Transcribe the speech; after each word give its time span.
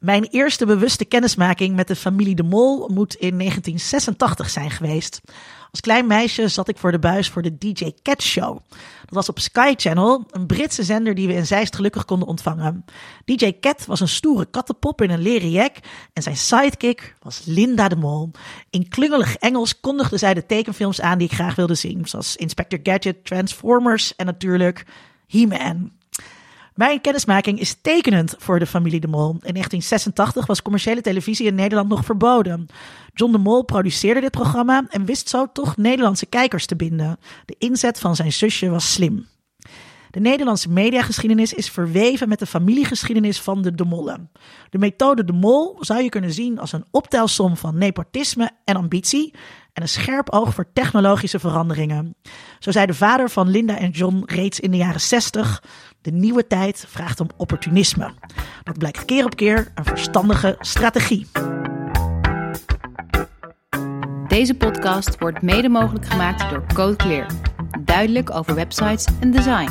Mijn 0.00 0.24
eerste 0.24 0.66
bewuste 0.66 1.04
kennismaking 1.04 1.76
met 1.76 1.88
de 1.88 1.96
familie 1.96 2.34
De 2.34 2.42
Mol 2.42 2.88
moet 2.88 3.14
in 3.14 3.38
1986 3.38 4.50
zijn 4.50 4.70
geweest. 4.70 5.20
Als 5.70 5.80
klein 5.80 6.06
meisje 6.06 6.48
zat 6.48 6.68
ik 6.68 6.78
voor 6.78 6.92
de 6.92 6.98
buis 6.98 7.28
voor 7.28 7.42
de 7.42 7.58
DJ 7.58 7.92
Cat 8.02 8.22
Show. 8.22 8.58
Dat 9.00 9.10
was 9.10 9.28
op 9.28 9.38
Sky 9.38 9.74
Channel, 9.76 10.24
een 10.30 10.46
Britse 10.46 10.82
zender 10.82 11.14
die 11.14 11.26
we 11.26 11.34
in 11.34 11.46
Zeist 11.46 11.76
gelukkig 11.76 12.04
konden 12.04 12.28
ontvangen. 12.28 12.84
DJ 13.24 13.52
Cat 13.60 13.86
was 13.86 14.00
een 14.00 14.08
stoere 14.08 14.46
kattenpop 14.50 15.02
in 15.02 15.10
een 15.10 15.22
leren 15.22 15.50
jack 15.50 15.76
en 16.12 16.22
zijn 16.22 16.36
sidekick 16.36 17.14
was 17.22 17.42
Linda 17.44 17.88
de 17.88 17.96
Mol. 17.96 18.30
In 18.70 18.88
klungelig 18.88 19.36
Engels 19.36 19.80
kondigde 19.80 20.16
zij 20.16 20.34
de 20.34 20.46
tekenfilms 20.46 21.00
aan 21.00 21.18
die 21.18 21.28
ik 21.28 21.34
graag 21.34 21.54
wilde 21.54 21.74
zien, 21.74 22.06
zoals 22.06 22.36
Inspector 22.36 22.78
Gadget, 22.82 23.24
Transformers 23.24 24.16
en 24.16 24.26
natuurlijk 24.26 24.86
He-Man. 25.26 25.98
Mijn 26.80 27.00
kennismaking 27.00 27.60
is 27.60 27.76
tekenend 27.82 28.34
voor 28.38 28.58
de 28.58 28.66
familie 28.66 29.00
De 29.00 29.08
Mol. 29.08 29.28
In 29.30 29.52
1986 29.52 30.46
was 30.46 30.62
commerciële 30.62 31.00
televisie 31.00 31.46
in 31.46 31.54
Nederland 31.54 31.88
nog 31.88 32.04
verboden. 32.04 32.66
John 33.14 33.32
De 33.32 33.38
Mol 33.38 33.64
produceerde 33.64 34.20
dit 34.20 34.30
programma 34.30 34.84
en 34.88 35.04
wist 35.04 35.28
zo 35.28 35.46
toch 35.52 35.76
Nederlandse 35.76 36.26
kijkers 36.26 36.66
te 36.66 36.76
binden. 36.76 37.18
De 37.44 37.54
inzet 37.58 37.98
van 37.98 38.16
zijn 38.16 38.32
zusje 38.32 38.70
was 38.70 38.92
slim. 38.92 39.26
De 40.10 40.20
Nederlandse 40.20 40.70
mediageschiedenis 40.70 41.52
is 41.52 41.70
verweven 41.70 42.28
met 42.28 42.38
de 42.38 42.46
familiegeschiedenis 42.46 43.40
van 43.40 43.62
de 43.62 43.74
De 43.74 43.84
Mollen. 43.84 44.30
De 44.70 44.78
methode 44.78 45.24
De 45.24 45.32
Mol 45.32 45.76
zou 45.80 46.02
je 46.02 46.08
kunnen 46.08 46.32
zien 46.32 46.58
als 46.58 46.72
een 46.72 46.84
optelsom 46.90 47.56
van 47.56 47.78
nepotisme 47.78 48.50
en 48.64 48.76
ambitie 48.76 49.34
en 49.72 49.82
een 49.82 49.88
scherp 49.88 50.30
oog 50.30 50.54
voor 50.54 50.72
technologische 50.72 51.38
veranderingen. 51.38 52.14
Zo 52.58 52.70
zei 52.70 52.86
de 52.86 52.94
vader 52.94 53.30
van 53.30 53.48
Linda 53.48 53.78
en 53.78 53.90
John 53.90 54.22
reeds 54.26 54.60
in 54.60 54.70
de 54.70 54.76
jaren 54.76 55.00
60: 55.00 55.62
de 56.02 56.10
nieuwe 56.10 56.46
tijd 56.46 56.84
vraagt 56.88 57.20
om 57.20 57.28
opportunisme. 57.36 58.12
Dat 58.62 58.78
blijkt 58.78 59.04
keer 59.04 59.24
op 59.24 59.36
keer 59.36 59.72
een 59.74 59.84
verstandige 59.84 60.56
strategie. 60.60 61.26
Deze 64.28 64.54
podcast 64.54 65.18
wordt 65.18 65.42
mede 65.42 65.68
mogelijk 65.68 66.06
gemaakt 66.06 66.50
door 66.50 66.64
Code 66.74 66.96
Clear. 66.96 67.26
Duidelijk 67.80 68.34
over 68.34 68.54
websites 68.54 69.06
en 69.20 69.30
design. 69.30 69.70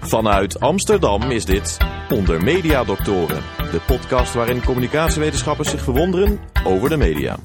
Vanuit 0.00 0.60
Amsterdam 0.60 1.22
is 1.22 1.44
dit 1.44 1.76
Onder 2.10 2.42
Media 2.42 2.84
Doctoren, 2.84 3.42
de 3.56 3.80
podcast 3.86 4.34
waarin 4.34 4.64
communicatiewetenschappers 4.64 5.70
zich 5.70 5.82
verwonderen 5.82 6.40
over 6.64 6.88
de 6.88 6.96
media. 6.96 7.36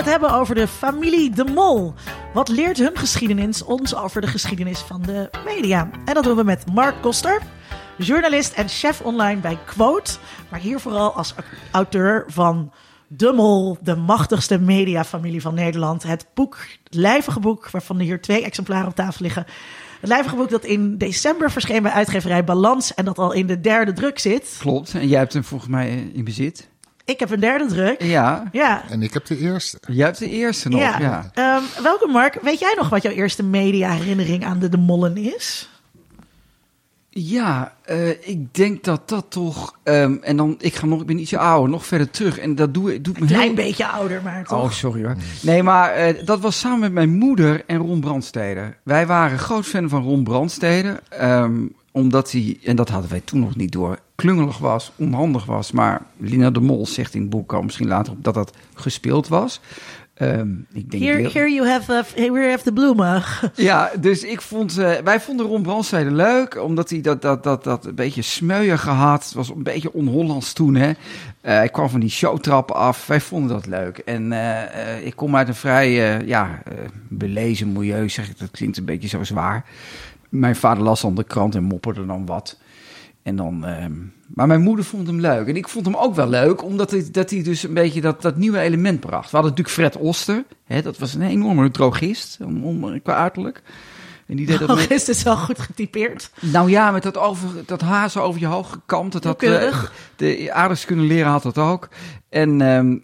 Het 0.00 0.08
hebben 0.08 0.32
over 0.32 0.54
de 0.54 0.68
familie 0.68 1.30
De 1.30 1.44
Mol. 1.44 1.94
Wat 2.34 2.48
leert 2.48 2.78
hun 2.78 2.96
geschiedenis 2.96 3.64
ons 3.64 3.94
over 3.94 4.20
de 4.20 4.26
geschiedenis 4.26 4.78
van 4.78 5.02
de 5.02 5.30
media? 5.44 5.90
En 6.04 6.14
dat 6.14 6.24
doen 6.24 6.36
we 6.36 6.44
met 6.44 6.72
Mark 6.72 6.94
Koster, 7.02 7.42
journalist 7.98 8.52
en 8.52 8.68
chef 8.68 9.00
online 9.00 9.40
bij 9.40 9.58
Quote. 9.66 10.12
Maar 10.48 10.60
hier 10.60 10.80
vooral 10.80 11.12
als 11.12 11.34
auteur 11.70 12.24
van 12.28 12.72
De 13.08 13.32
Mol, 13.32 13.78
de 13.82 13.96
machtigste 13.96 14.58
mediafamilie 14.58 15.40
van 15.40 15.54
Nederland. 15.54 16.02
Het 16.02 16.26
boek, 16.34 16.58
het 16.84 16.94
lijvige 16.94 17.40
boek, 17.40 17.70
waarvan 17.70 17.98
er 17.98 18.04
hier 18.04 18.20
twee 18.20 18.44
exemplaren 18.44 18.88
op 18.88 18.94
tafel 18.94 19.24
liggen. 19.24 19.46
Het 20.00 20.08
lijvige 20.08 20.36
boek 20.36 20.50
dat 20.50 20.64
in 20.64 20.98
december 20.98 21.50
verscheen 21.50 21.82
bij 21.82 21.92
uitgeverij 21.92 22.44
Balans 22.44 22.94
en 22.94 23.04
dat 23.04 23.18
al 23.18 23.32
in 23.32 23.46
de 23.46 23.60
derde 23.60 23.92
druk 23.92 24.18
zit. 24.18 24.56
Klopt, 24.58 24.94
en 24.94 25.08
jij 25.08 25.18
hebt 25.18 25.32
hem 25.32 25.44
volgens 25.44 25.70
mij 25.70 26.10
in 26.12 26.24
bezit. 26.24 26.68
Ik 27.04 27.18
heb 27.20 27.30
een 27.30 27.40
derde 27.40 27.66
druk. 27.66 28.02
Ja, 28.02 28.48
Ja. 28.52 28.82
En 28.90 29.02
ik 29.02 29.12
heb 29.12 29.26
de 29.26 29.38
eerste. 29.38 29.78
jij 29.86 30.04
hebt 30.06 30.18
de 30.18 30.30
eerste 30.30 30.68
nog. 30.68 30.80
Ja. 30.80 30.98
Ja. 31.00 31.30
Ehm, 31.34 31.82
welkom 31.82 32.10
Mark. 32.10 32.38
Weet 32.42 32.58
jij 32.58 32.74
nog 32.76 32.88
wat 32.88 33.02
jouw 33.02 33.12
eerste 33.12 33.42
media-herinnering 33.42 34.44
aan 34.44 34.58
de 34.58 34.68
De 34.68 34.76
Mollen 34.76 35.16
is? 35.16 35.68
Ja, 37.12 37.74
eh, 37.84 38.08
ik 38.10 38.54
denk 38.54 38.84
dat 38.84 39.08
dat 39.08 39.26
toch. 39.28 39.74
ehm, 39.82 40.16
en 40.22 40.36
dan, 40.36 40.54
ik 40.58 40.74
ga 40.74 40.86
nog, 40.86 41.00
ik 41.00 41.06
ben 41.06 41.18
ietsje 41.18 41.38
ouder, 41.38 41.70
nog 41.70 41.86
verder 41.86 42.10
terug. 42.10 42.38
En 42.38 42.54
dat 42.54 42.74
doe, 42.74 43.00
doet 43.00 43.14
me 43.14 43.20
Een 43.20 43.26
klein 43.26 43.42
heel. 43.42 43.54
beetje 43.54 43.86
ouder, 43.86 44.22
maar 44.22 44.44
toch? 44.44 44.62
Oh, 44.62 44.70
sorry 44.70 45.04
hoor. 45.04 45.16
Nee, 45.42 45.62
maar 45.62 45.90
eh, 45.92 46.24
dat 46.26 46.40
was 46.40 46.58
samen 46.58 46.78
met 46.80 46.92
mijn 46.92 47.18
moeder 47.18 47.62
en 47.66 47.76
Ron 47.76 48.00
Brandstede. 48.00 48.74
Wij 48.82 49.06
waren 49.06 49.38
groot 49.38 49.66
fan 49.66 49.88
van 49.88 50.02
Ron 50.02 50.24
Brandstede. 50.24 51.00
ehm, 51.08 51.66
omdat 51.92 52.32
hij, 52.32 52.58
en 52.64 52.76
dat 52.76 52.88
hadden 52.88 53.10
wij 53.10 53.20
toen 53.24 53.40
nog 53.40 53.56
niet 53.56 53.72
door, 53.72 53.98
klungelig 54.20 54.58
was, 54.58 54.92
onhandig 54.96 55.44
was. 55.44 55.72
Maar 55.72 56.02
Lina 56.16 56.50
de 56.50 56.60
Mol 56.60 56.86
zegt 56.86 57.14
in 57.14 57.20
het 57.20 57.30
boek, 57.30 57.52
al 57.52 57.62
misschien 57.62 57.88
later 57.88 58.12
op, 58.12 58.24
dat 58.24 58.34
dat 58.34 58.56
gespeeld 58.74 59.28
was. 59.28 59.60
Ehm, 60.20 60.48
ik 60.72 60.90
denk 60.90 61.02
Here, 61.32 61.52
you 61.52 61.68
have, 61.68 61.92
uh, 61.92 61.98
here 62.14 62.32
you 62.32 62.50
have 62.50 62.62
the 62.62 62.72
bloemen. 62.72 63.22
Ja, 63.54 63.90
dus 64.00 64.22
ik 64.22 64.40
vond, 64.40 64.78
eh, 64.78 64.96
wij 65.04 65.20
vonden 65.20 65.46
Ron 65.46 65.62
Brandstede 65.62 66.10
leuk, 66.10 66.62
omdat 66.62 66.90
hij 66.90 67.00
dat, 67.00 67.22
dat, 67.22 67.42
dat, 67.42 67.64
dat 67.64 67.86
een 67.86 67.94
beetje 67.94 68.22
smeuier 68.22 68.78
gehad. 68.78 69.24
Het 69.24 69.34
was 69.34 69.48
een 69.48 69.62
beetje 69.62 69.92
on-Hollands 69.92 70.52
toen, 70.52 70.74
hè. 70.74 70.88
Eh, 70.88 70.94
hij 71.40 71.68
kwam 71.68 71.88
van 71.88 72.00
die 72.00 72.10
showtrappen 72.10 72.74
af. 72.74 73.06
Wij 73.06 73.20
vonden 73.20 73.48
dat 73.48 73.66
leuk. 73.66 73.98
En 73.98 74.32
eh, 74.32 75.06
ik 75.06 75.16
kom 75.16 75.36
uit 75.36 75.48
een 75.48 75.54
vrij, 75.54 76.24
ja, 76.26 76.62
belezen 77.08 77.72
milieu, 77.72 78.08
zeg 78.08 78.28
ik. 78.30 78.38
Dat 78.38 78.50
klinkt 78.50 78.76
een 78.76 78.84
beetje 78.84 79.08
zo 79.08 79.24
zwaar. 79.24 79.64
Mijn 80.28 80.56
vader 80.56 80.82
las 80.82 81.00
dan 81.00 81.14
de 81.14 81.24
krant 81.24 81.54
en 81.54 81.64
mopperde 81.64 82.06
dan 82.06 82.26
wat. 82.26 82.58
En 83.22 83.36
dan, 83.36 83.64
ehm, 83.64 83.92
maar 84.34 84.46
mijn 84.46 84.60
moeder 84.60 84.84
vond 84.84 85.06
hem 85.06 85.20
leuk. 85.20 85.46
En 85.46 85.56
ik 85.56 85.68
vond 85.68 85.84
hem 85.86 85.94
ook 85.94 86.14
wel 86.14 86.28
leuk, 86.28 86.64
omdat 86.64 86.90
hij, 86.90 87.08
dat 87.12 87.30
hij 87.30 87.42
dus 87.42 87.62
een 87.62 87.74
beetje 87.74 88.00
dat, 88.00 88.22
dat 88.22 88.36
nieuwe 88.36 88.58
element 88.58 89.00
bracht. 89.00 89.30
We 89.30 89.36
hadden 89.36 89.50
natuurlijk 89.56 89.76
Fred 89.76 89.96
Oster. 89.96 90.44
Hè, 90.64 90.82
dat 90.82 90.98
was 90.98 91.14
een 91.14 91.22
enorme 91.22 91.70
drogist, 91.70 92.38
om, 92.44 92.64
om, 92.64 93.02
qua 93.02 93.14
uiterlijk. 93.14 93.62
En 94.26 94.36
die 94.36 94.46
deed 94.46 94.58
dat 94.58 94.76
met- 94.76 94.90
is 94.90 95.04
dus 95.04 95.22
wel 95.22 95.36
goed 95.36 95.58
getypeerd. 95.58 96.30
nou 96.40 96.70
ja, 96.70 96.90
met 96.90 97.02
dat, 97.02 97.18
over, 97.18 97.48
dat 97.66 97.80
haar 97.80 98.10
zo 98.10 98.20
over 98.20 98.40
je 98.40 98.46
hoofd 98.46 98.72
gekamd. 98.72 99.12
Dat 99.12 99.24
had, 99.24 99.42
eh, 99.42 99.84
de 100.16 100.52
aardrijkskunde 100.52 101.02
leren 101.02 101.30
had 101.30 101.42
dat 101.42 101.58
ook. 101.58 101.88
En 102.28 102.60
ehm, 102.60 102.98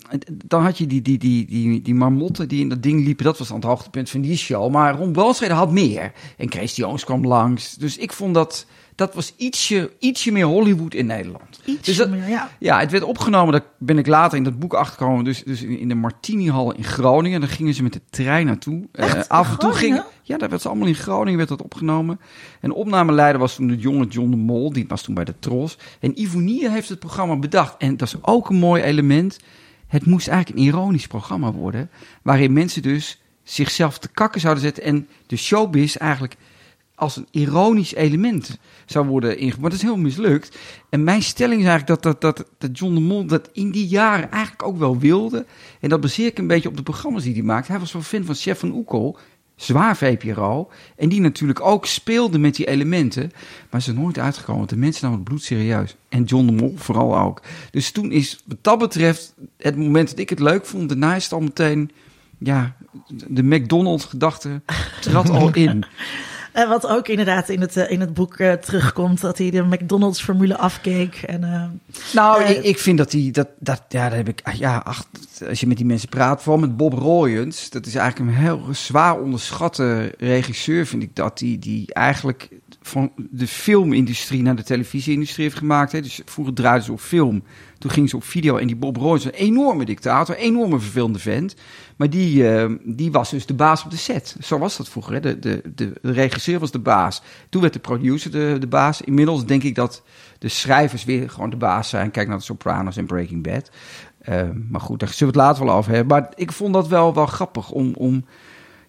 dan 0.44 0.62
had 0.62 0.78
je 0.78 0.86
die, 0.86 1.02
die, 1.02 1.18
die, 1.18 1.46
die, 1.46 1.82
die 1.82 1.94
marmotten 1.94 2.48
die 2.48 2.60
in 2.60 2.68
dat 2.68 2.82
ding 2.82 3.04
liepen. 3.04 3.24
Dat 3.24 3.38
was 3.38 3.48
dan 3.48 3.56
het 3.56 3.66
hoogtepunt 3.66 4.10
van 4.10 4.20
die 4.20 4.36
show. 4.36 4.70
Maar 4.70 4.96
Ron 4.96 5.12
Brandstede 5.12 5.54
had 5.54 5.70
meer. 5.72 6.12
En 6.36 6.48
Kees 6.48 6.76
Jones 6.76 7.04
kwam 7.04 7.26
langs. 7.26 7.74
Dus 7.74 7.96
ik 7.96 8.12
vond 8.12 8.34
dat... 8.34 8.66
Dat 8.96 9.14
was 9.14 9.34
ietsje, 9.36 9.92
ietsje 9.98 10.32
meer 10.32 10.44
Hollywood 10.44 10.94
in 10.94 11.06
Nederland. 11.06 11.60
Dus 11.80 11.96
dat- 11.96 12.10
meer, 12.10 12.28
ja. 12.28 12.50
Ja, 12.58 12.80
het 12.80 12.90
werd 12.90 13.02
opgenomen, 13.02 13.52
daar 13.52 13.64
ben 13.78 13.98
ik 13.98 14.06
later 14.06 14.38
in 14.38 14.44
dat 14.44 14.58
boek 14.58 14.74
achtergekomen, 14.74 15.24
dus, 15.24 15.42
dus 15.42 15.62
in 15.62 15.88
de 15.88 15.94
Martini-hal 15.94 16.72
in 16.74 16.84
Groningen. 16.84 17.40
Daar 17.40 17.48
gingen 17.48 17.74
ze 17.74 17.82
met 17.82 17.92
de 17.92 18.00
trein 18.10 18.46
naartoe. 18.46 18.88
Echt? 18.92 19.14
Eh, 19.16 19.22
af 19.28 19.50
en 19.50 19.58
toe 19.58 19.70
Groningen? 19.72 20.02
ging, 20.02 20.12
ja, 20.22 20.36
daar 20.38 20.48
werd 20.48 20.62
ze 20.62 20.68
allemaal 20.68 20.86
in 20.86 20.94
Groningen 20.94 21.36
werd 21.36 21.48
dat 21.48 21.62
opgenomen. 21.62 22.20
En 22.60 22.68
de 22.68 22.74
opnameleider 22.74 23.40
was 23.40 23.54
toen 23.54 23.66
de 23.66 23.76
jonge 23.76 24.06
John 24.06 24.30
de 24.30 24.36
Mol, 24.36 24.72
die 24.72 24.84
was 24.88 25.02
toen 25.02 25.14
bij 25.14 25.24
de 25.24 25.34
Tros. 25.38 25.78
En 26.00 26.20
Ivonie 26.20 26.70
heeft 26.70 26.88
het 26.88 26.98
programma 26.98 27.36
bedacht. 27.36 27.74
En 27.78 27.96
dat 27.96 28.08
is 28.08 28.16
ook 28.20 28.48
een 28.48 28.56
mooi 28.56 28.82
element. 28.82 29.36
Het 29.86 30.06
moest 30.06 30.28
eigenlijk 30.28 30.58
een 30.58 30.64
ironisch 30.64 31.06
programma 31.06 31.52
worden, 31.52 31.90
waarin 32.22 32.52
mensen 32.52 32.82
dus 32.82 33.20
zichzelf 33.42 33.98
te 33.98 34.08
kakken 34.08 34.40
zouden 34.40 34.62
zetten 34.62 34.82
en 34.82 35.08
de 35.26 35.36
showbiz 35.36 35.96
eigenlijk 35.96 36.36
als 36.96 37.16
een 37.16 37.26
ironisch 37.30 37.94
element 37.94 38.58
zou 38.86 39.06
worden 39.06 39.38
ingevoerd. 39.38 39.60
Maar 39.60 39.70
dat 39.70 39.78
is 39.78 39.84
heel 39.84 39.96
mislukt. 39.96 40.58
En 40.88 41.04
mijn 41.04 41.22
stelling 41.22 41.60
is 41.60 41.66
eigenlijk 41.66 42.02
dat, 42.02 42.20
dat, 42.20 42.36
dat, 42.36 42.48
dat 42.58 42.78
John 42.78 42.94
de 42.94 43.00
Mol 43.00 43.26
dat 43.26 43.48
in 43.52 43.70
die 43.70 43.86
jaren 43.86 44.30
eigenlijk 44.30 44.62
ook 44.62 44.78
wel 44.78 44.98
wilde. 44.98 45.46
En 45.80 45.88
dat 45.88 46.00
baseer 46.00 46.26
ik 46.26 46.38
een 46.38 46.46
beetje 46.46 46.68
op 46.68 46.76
de 46.76 46.82
programma's 46.82 47.22
die 47.22 47.32
hij 47.32 47.42
maakte. 47.42 47.70
Hij 47.70 47.80
was 47.80 47.92
wel 47.92 48.02
fan 48.02 48.24
van 48.24 48.34
Chef 48.34 48.58
van 48.58 48.72
Oekel, 48.72 49.18
zwaar 49.56 49.96
VPRO. 49.96 50.70
En 50.96 51.08
die 51.08 51.20
natuurlijk 51.20 51.60
ook 51.60 51.86
speelde 51.86 52.38
met 52.38 52.54
die 52.54 52.66
elementen. 52.66 53.32
Maar 53.70 53.82
ze 53.82 53.92
nooit 53.92 54.18
uitgekomen, 54.18 54.58
want 54.58 54.70
de 54.70 54.76
mensen 54.76 55.02
namen 55.02 55.18
het 55.18 55.28
bloed 55.28 55.42
serieus. 55.42 55.96
En 56.08 56.24
John 56.24 56.46
de 56.46 56.52
Mol 56.52 56.74
vooral 56.76 57.18
ook. 57.18 57.42
Dus 57.70 57.90
toen 57.90 58.12
is 58.12 58.42
wat 58.46 58.58
dat 58.60 58.78
betreft 58.78 59.34
het 59.56 59.76
moment 59.76 60.08
dat 60.10 60.18
ik 60.18 60.28
het 60.30 60.40
leuk 60.40 60.66
vond... 60.66 60.88
daarna 60.88 61.14
is 61.14 61.32
al 61.32 61.40
meteen... 61.40 61.90
Ja, 62.38 62.76
de 63.28 63.42
McDonald's-gedachte 63.42 64.62
trad 65.00 65.30
al 65.30 65.54
in. 65.54 65.84
En 66.56 66.68
wat 66.68 66.86
ook 66.86 67.08
inderdaad 67.08 67.48
in 67.48 67.60
het, 67.60 67.76
eh, 67.76 67.90
in 67.90 68.00
het 68.00 68.14
boek 68.14 68.36
eh, 68.36 68.52
terugkomt, 68.52 69.20
dat 69.20 69.38
hij 69.38 69.50
de 69.50 69.62
McDonald's-formule 69.62 70.56
afkeek. 70.56 71.14
En, 71.14 71.44
eh, 71.44 71.64
Nou, 72.14 72.42
ik, 72.42 72.64
ik 72.64 72.78
vind 72.78 72.98
dat 72.98 73.10
die, 73.10 73.32
dat, 73.32 73.48
dat, 73.58 73.82
ja, 73.88 74.08
daar 74.08 74.16
heb 74.16 74.28
ik, 74.28 74.42
ja, 74.54 74.82
ach, 74.84 75.04
als 75.48 75.60
je 75.60 75.66
met 75.66 75.76
die 75.76 75.86
mensen 75.86 76.08
praat, 76.08 76.42
vooral 76.42 76.60
met 76.60 76.76
Bob 76.76 76.92
Royens, 76.92 77.70
dat 77.70 77.86
is 77.86 77.94
eigenlijk 77.94 78.30
een 78.30 78.36
heel 78.42 78.62
zwaar 78.70 79.20
onderschatte 79.20 80.14
regisseur, 80.18 80.86
vind 80.86 81.02
ik 81.02 81.16
dat, 81.16 81.38
die, 81.38 81.58
die 81.58 81.94
eigenlijk 81.94 82.48
van 82.86 83.12
de 83.16 83.46
filmindustrie 83.46 84.42
naar 84.42 84.56
de 84.56 84.62
televisieindustrie 84.62 85.44
heeft 85.44 85.58
gemaakt. 85.58 85.92
Hè. 85.92 86.00
Dus 86.00 86.20
vroeger 86.24 86.54
draaiden 86.54 86.84
ze 86.84 86.92
op 86.92 87.00
film, 87.00 87.42
toen 87.78 87.90
gingen 87.90 88.08
ze 88.08 88.16
op 88.16 88.24
video 88.24 88.56
en 88.56 88.66
die 88.66 88.76
Bob 88.76 88.96
Royens, 88.96 89.24
een 89.24 89.30
enorme 89.30 89.84
dictator, 89.84 90.34
een 90.34 90.40
enorme 90.40 90.78
vervelende 90.78 91.18
vent, 91.18 91.54
maar 91.96 92.10
die, 92.10 92.48
eh, 92.48 92.72
die 92.82 93.12
was 93.12 93.30
dus 93.30 93.46
de 93.46 93.54
baas 93.54 93.84
op 93.84 93.90
de 93.90 93.96
set. 93.96 94.36
Zo 94.40 94.58
was 94.58 94.76
dat 94.76 94.88
vroeger, 94.88 95.12
hè. 95.12 95.20
De, 95.20 95.38
de, 95.38 95.62
de, 95.74 95.92
regisseur 96.02 96.58
was 96.58 96.70
de 96.70 96.78
baas. 96.78 97.22
Toen 97.48 97.60
werd 97.60 97.72
de 97.72 97.78
producer 97.78 98.30
de, 98.30 98.56
de 98.60 98.66
baas. 98.66 99.00
Inmiddels 99.00 99.46
denk 99.46 99.62
ik 99.62 99.74
dat 99.74 100.02
de 100.38 100.48
schrijvers 100.48 101.04
weer 101.04 101.30
gewoon 101.30 101.50
de 101.50 101.56
baas 101.56 101.88
zijn. 101.88 102.10
Kijk 102.10 102.28
naar 102.28 102.38
de 102.38 102.44
Sopranos 102.44 102.96
en 102.96 103.06
Breaking 103.06 103.42
Bad. 103.42 103.70
Eh, 104.18 104.42
maar 104.68 104.80
goed, 104.80 105.00
daar 105.00 105.08
zullen 105.08 105.34
we 105.34 105.40
het 105.40 105.48
later 105.48 105.64
wel 105.64 105.76
over 105.76 105.92
hebben. 105.92 106.18
Maar 106.18 106.32
ik 106.34 106.52
vond 106.52 106.74
dat 106.74 106.88
wel, 106.88 107.14
wel 107.14 107.26
grappig 107.26 107.70
om, 107.70 107.94
om 107.94 108.24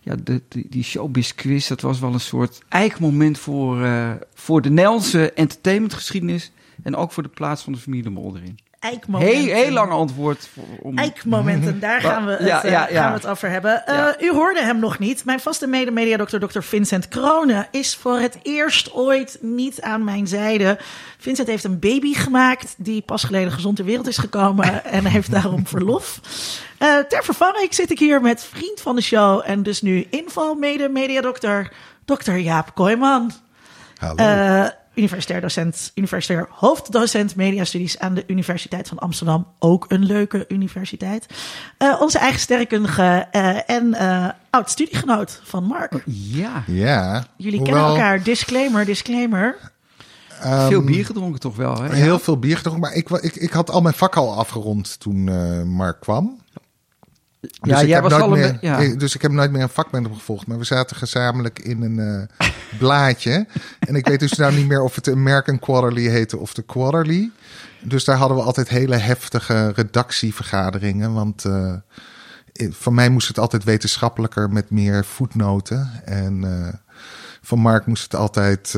ja, 0.07 0.15
de, 0.23 0.41
die, 0.69 0.83
showbiz 0.83 1.33
quiz, 1.35 1.67
dat 1.67 1.81
was 1.81 1.99
wel 1.99 2.13
een 2.13 2.19
soort 2.19 2.61
eikmoment 2.69 3.39
voor, 3.39 3.83
eh, 3.83 4.11
voor 4.33 4.61
de 4.61 4.69
Nederlandse 4.69 5.31
entertainmentgeschiedenis. 5.31 6.51
En 6.83 6.95
ook 6.95 7.11
voor 7.11 7.23
de 7.23 7.29
plaats 7.29 7.63
van 7.63 7.73
de 7.73 7.79
familie 7.79 8.03
de 8.03 8.09
Mol 8.09 8.35
erin. 8.35 8.57
Eikmomenten. 8.79 9.37
Heel, 9.37 9.55
heel 9.55 9.71
lang 9.71 9.91
antwoord. 9.91 10.49
Voor, 10.53 10.63
om, 10.81 10.97
Eikmomenten, 10.97 11.79
daar 11.89 12.01
gaan 12.01 12.25
we, 12.25 12.31
het, 12.31 12.47
Ja, 12.47 12.63
eh, 12.63 12.71
ja, 12.71 12.87
ja. 12.89 13.01
gaan 13.01 13.11
we 13.11 13.17
het 13.17 13.27
over 13.27 13.49
hebben. 13.49 13.85
Eh. 13.85 14.07
U 14.19 14.31
hoorde 14.31 14.61
hem 14.61 14.79
nog 14.79 14.99
niet. 14.99 15.25
Mijn 15.25 15.39
vaste 15.39 15.67
mede-mediadokter, 15.67 16.39
Dr. 16.39 16.59
Vincent 16.59 17.07
Kronen, 17.07 17.67
is 17.71 17.95
voor 17.95 18.19
het 18.19 18.37
eerst 18.41 18.93
ooit 18.93 19.37
niet 19.41 19.81
aan 19.81 20.03
mijn 20.03 20.27
zijde. 20.27 20.79
Vincent 21.17 21.47
heeft 21.47 21.63
een 21.63 21.79
baby 21.79 22.13
gemaakt 22.13 22.75
die 22.77 23.01
pas 23.01 23.23
geleden 23.23 23.51
gezond 23.51 23.75
ter 23.75 23.85
wereld 23.85 24.07
is 24.07 24.17
gekomen 24.17 24.83
en 24.97 25.05
heeft 25.05 25.31
daarom 25.31 25.67
verlof. 25.67 26.19
Eh, 26.77 26.97
ter 26.97 27.23
vervanging 27.23 27.73
zit 27.73 27.91
ik 27.91 27.99
hier 27.99 28.21
met 28.21 28.43
vriend 28.43 28.81
van 28.81 28.95
de 28.95 29.01
show 29.01 29.41
en 29.45 29.63
dus 29.63 29.81
nu 29.81 30.07
inval 30.09 30.55
mede-mediadokter, 30.55 31.71
Dr. 32.05 32.31
Jaap 32.31 32.75
Kooijman. 32.75 33.31
Hallo. 33.97 34.15
Eh, 34.15 34.67
universitair 34.97 35.41
docent, 35.41 35.91
universitair 35.95 36.47
hoofddocent 36.49 37.35
mediastudies 37.35 37.99
aan 37.99 38.13
de 38.13 38.23
Universiteit 38.27 38.87
van 38.87 38.97
Amsterdam. 38.99 39.47
Ook 39.59 39.85
een 39.87 40.05
leuke 40.05 40.45
universiteit. 40.47 41.25
Eh, 41.77 42.01
onze 42.01 42.17
eigen 42.19 42.39
sterrenkundige 42.39 43.27
eh, 43.31 43.69
en 43.69 43.93
eh, 43.93 44.29
oud 44.49 44.69
studiegenoot 44.69 45.41
van 45.43 45.63
Mark. 45.63 46.03
Ja, 46.05 46.63
ja. 46.67 47.25
Jullie 47.37 47.59
hoewel, 47.59 47.75
kennen 47.75 47.95
elkaar. 47.95 48.23
Disclaimer, 48.23 48.85
disclaimer. 48.85 49.57
ehm, 50.41 50.67
veel 50.67 50.81
bier 50.83 51.05
gedronken 51.05 51.39
toch 51.39 51.55
wel, 51.55 51.81
hè? 51.81 51.95
Heel 51.95 52.19
veel 52.19 52.39
bier 52.39 52.57
gedronken. 52.57 52.81
Maar 52.81 52.93
ik, 52.93 53.09
ik, 53.09 53.35
ik 53.35 53.51
had 53.51 53.69
al 53.71 53.81
mijn 53.81 53.95
vak 53.95 54.15
al 54.15 54.33
afgerond 54.33 54.99
toen 54.99 55.29
eh, 55.29 55.63
Mark 55.63 55.99
kwam. 55.99 56.39
Dus 57.39 57.51
Ja, 57.61 57.79
ik 57.79 57.85
jij 57.85 57.93
heb 57.93 58.01
was 58.03 58.11
nooit 58.11 58.23
al 58.23 58.29
meer, 58.29 58.51
be- 58.51 58.57
ja. 58.67 58.77
ik- 58.77 58.99
Dus 58.99 59.15
ik 59.15 59.21
heb 59.21 59.31
nooit 59.31 59.51
meer 59.51 59.61
een 59.61 59.69
vak 59.69 59.91
met 59.91 60.03
hem 60.03 60.13
gevolgd. 60.13 60.47
Maar 60.47 60.57
we 60.57 60.63
zaten 60.63 60.95
gezamenlijk 60.95 61.59
in 61.59 61.81
een 61.81 62.27
eh, 62.37 62.47
blaadje. 62.79 63.45
En 63.79 63.95
ik 63.95 64.07
weet 64.07 64.19
dus 64.19 64.31
nou 64.33 64.53
niet 64.53 64.67
meer 64.67 64.81
of 64.81 64.95
het 64.95 65.03
de 65.05 65.11
American 65.11 65.59
Quarterly 65.59 66.07
heette 66.07 66.37
of 66.37 66.53
de 66.53 66.61
Quarterly. 66.61 67.31
Dus 67.81 68.03
daar 68.03 68.17
hadden 68.17 68.37
we 68.37 68.43
altijd 68.43 68.69
hele 68.69 68.95
heftige 68.95 69.71
redactievergaderingen. 69.75 71.13
Want 71.13 71.45
eh, 71.45 71.73
van 72.69 72.93
mij 72.93 73.09
moest 73.09 73.27
het 73.27 73.39
altijd 73.39 73.63
wetenschappelijker 73.63 74.49
met 74.49 74.69
meer 74.69 75.05
voetnoten. 75.05 75.91
En 76.05 76.43
eh, 76.43 76.73
van 77.41 77.59
Mark 77.59 77.85
moest 77.85 78.03
het 78.03 78.15
altijd 78.15 78.75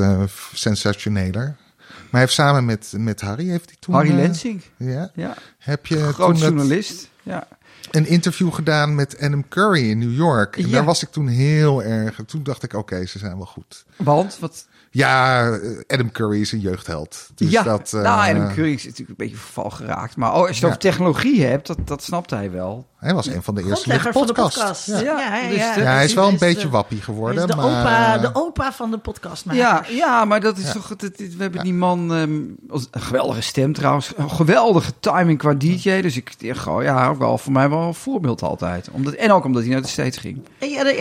sensationeler. 0.54 1.56
Maar 1.90 2.08
hij 2.12 2.20
heeft 2.20 2.34
samen 2.34 2.66
met, 2.66 2.94
met 2.98 3.22
Harry, 3.22 3.48
heeft 3.50 3.66
hij 3.66 3.76
toen... 3.80 3.94
Harry 3.94 4.14
Lensing, 4.16 4.62
Ja, 4.78 5.12
ja. 5.16 5.34
heb 5.58 5.86
je 5.86 5.98
Groot 5.98 6.16
toen 6.16 6.28
dat- 6.34 6.42
journalist. 6.42 7.10
Ja. 7.24 7.48
Een 7.92 8.08
interview 8.08 8.54
gedaan 8.54 8.96
met 8.96 9.20
Adam 9.22 9.48
Curry 9.48 9.90
in 9.90 9.98
New 10.00 10.16
York. 10.16 10.58
En 10.58 10.66
Ja. 10.68 10.72
daar 10.72 10.84
was 10.86 11.04
ik 11.04 11.10
toen 11.10 11.28
heel 11.28 11.84
erg. 11.84 12.20
Toen 12.26 12.44
dacht 12.44 12.64
ik, 12.64 12.74
oké, 12.74 13.06
ze 13.06 13.20
zijn 13.20 13.38
wel 13.38 13.46
goed. 13.46 13.86
Want, 13.98 14.38
wat... 14.40 14.68
Ja, 14.92 15.48
eh, 15.52 15.60
Adam 15.88 16.12
Curry 16.12 16.42
is 16.42 16.52
een 16.52 16.60
jeugdheld. 16.60 17.30
Dus 17.36 17.52
ja, 17.52 17.64
dat, 17.64 17.94
eh, 17.94 18.02
nou, 18.02 18.30
Adam 18.36 18.54
Curry 18.54 18.74
is 18.74 18.84
natuurlijk 18.84 19.10
een 19.10 19.16
beetje 19.26 19.36
verval 19.36 19.70
geraakt. 19.70 20.16
Maar 20.16 20.30
oh, 20.34 20.36
als 20.38 20.46
je 20.48 20.52
het 20.54 20.60
Ja. 20.62 20.68
over 20.68 20.80
technologie 20.80 21.44
hebt, 21.46 21.68
dat, 21.68 21.78
dat 21.86 22.04
snapt 22.04 22.30
hij 22.30 22.52
wel. 22.52 22.88
Hij 22.98 23.14
was 23.14 23.28
een 23.28 23.44
van 23.44 23.56
de 23.56 23.64
eerste 23.64 23.90
de 23.90 24.00
van 24.00 24.28
de 24.28 24.34
podcast. 24.34 24.86
Ja. 24.86 25.00
Ja, 25.00 25.20
ja, 25.42 25.48
dus 25.50 25.58
ja. 25.58 25.74
de- 25.74 25.80
Ja, 25.82 25.94
hij 25.94 26.04
is 26.06 26.14
wel 26.14 26.28
een 26.28 26.34
de- 26.34 26.40
beetje 26.40 26.70
wappie 26.70 27.02
geworden. 27.02 27.42
is 27.44 27.50
de, 27.50 27.56
maar... 27.56 27.66
opa, 27.66 28.18
de 28.18 28.30
opa 28.34 28.72
van 28.74 28.92
de 28.92 28.98
podcast. 28.98 29.46
Ja, 29.52 29.84
ja, 29.90 30.26
maar 30.26 30.40
dat 30.42 30.58
is 30.58 30.72
toch... 30.72 30.90
Het, 30.90 31.02
het- 31.02 31.18
we 31.36 31.42
hebben 31.42 31.64
die 31.64 31.74
man... 31.74 32.14
ehm, 32.14 32.40
als, 32.70 32.88
een 32.92 33.02
geweldige 33.02 33.42
stem 33.42 33.74
trouwens. 33.74 34.12
Een 34.16 34.30
geweldige 34.32 34.92
timing 35.00 35.38
qua 35.38 35.54
DJ. 35.54 36.02
Dus 36.02 36.16
ik 36.18 36.48
dacht, 36.48 36.68
oh 36.68 36.84
ja, 36.84 37.08
ook 37.08 37.18
wel 37.20 37.38
voor 37.38 37.52
mij 37.52 37.70
wel 37.70 37.79
een 37.88 37.94
voorbeeld 37.94 38.42
altijd. 38.42 38.90
Omdat, 38.90 39.14
en 39.14 39.32
ook 39.32 39.46
omdat 39.46 39.62
hij 39.62 39.72
naar 39.72 39.82
de 39.82 39.88
States 39.88 40.18
ging. 40.18 40.42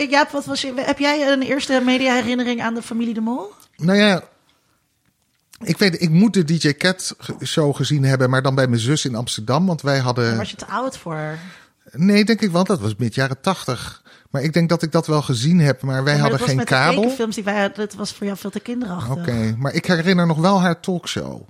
Jaap, 0.09 0.29
wat 0.29 0.45
was 0.45 0.61
je, 0.61 0.73
heb 0.75 0.99
jij 0.99 1.31
een 1.31 1.41
eerste 1.41 1.81
media 1.85 2.13
herinnering 2.13 2.61
aan 2.61 2.73
de 2.73 2.81
familie 2.81 3.13
De 3.13 3.21
Mol? 3.21 3.51
Nou 3.77 3.97
ja, 3.97 4.23
ik 5.63 5.77
weet, 5.77 6.01
ik 6.01 6.09
moet 6.09 6.33
de 6.33 6.43
DJ 6.43 6.73
Cat 6.73 7.15
show 7.43 7.75
gezien 7.75 8.03
hebben, 8.03 8.29
maar 8.29 8.41
dan 8.41 8.55
bij 8.55 8.67
mijn 8.67 8.81
zus 8.81 9.05
in 9.05 9.15
Amsterdam. 9.15 9.65
Want 9.65 9.81
wij 9.81 9.99
hadden. 9.99 10.25
Daar 10.25 10.37
was 10.37 10.49
je 10.49 10.55
te 10.55 10.67
oud 10.67 10.97
voor. 10.97 11.37
Nee, 11.91 12.25
denk 12.25 12.41
ik 12.41 12.51
wel. 12.51 12.63
Dat 12.63 12.79
was 12.79 12.95
mid 12.95 13.15
jaren 13.15 13.41
tachtig. 13.41 14.03
Maar 14.29 14.41
ik 14.43 14.53
denk 14.53 14.69
dat 14.69 14.81
ik 14.81 14.91
dat 14.91 15.07
wel 15.07 15.21
gezien 15.21 15.59
heb. 15.59 15.81
Maar 15.81 16.03
wij 16.03 16.13
Maar 16.13 16.21
hadden 16.21 16.31
dat 16.31 16.39
was 16.39 16.47
geen 16.49 16.57
met 16.57 16.67
de 16.67 16.73
kabel. 16.73 17.01
tekenfilms 17.01 17.35
die 17.35 17.43
wij 17.43 17.71
dat 17.73 17.93
was 17.93 18.13
voor 18.13 18.25
jou 18.25 18.37
veel 18.37 18.49
te 18.49 18.59
kinderachtig. 18.59 19.11
Oké, 19.17 19.55
maar 19.57 19.73
ik 19.73 19.85
herinner 19.85 20.27
nog 20.27 20.37
wel 20.37 20.61
haar 20.61 20.79
talkshow. 20.79 21.41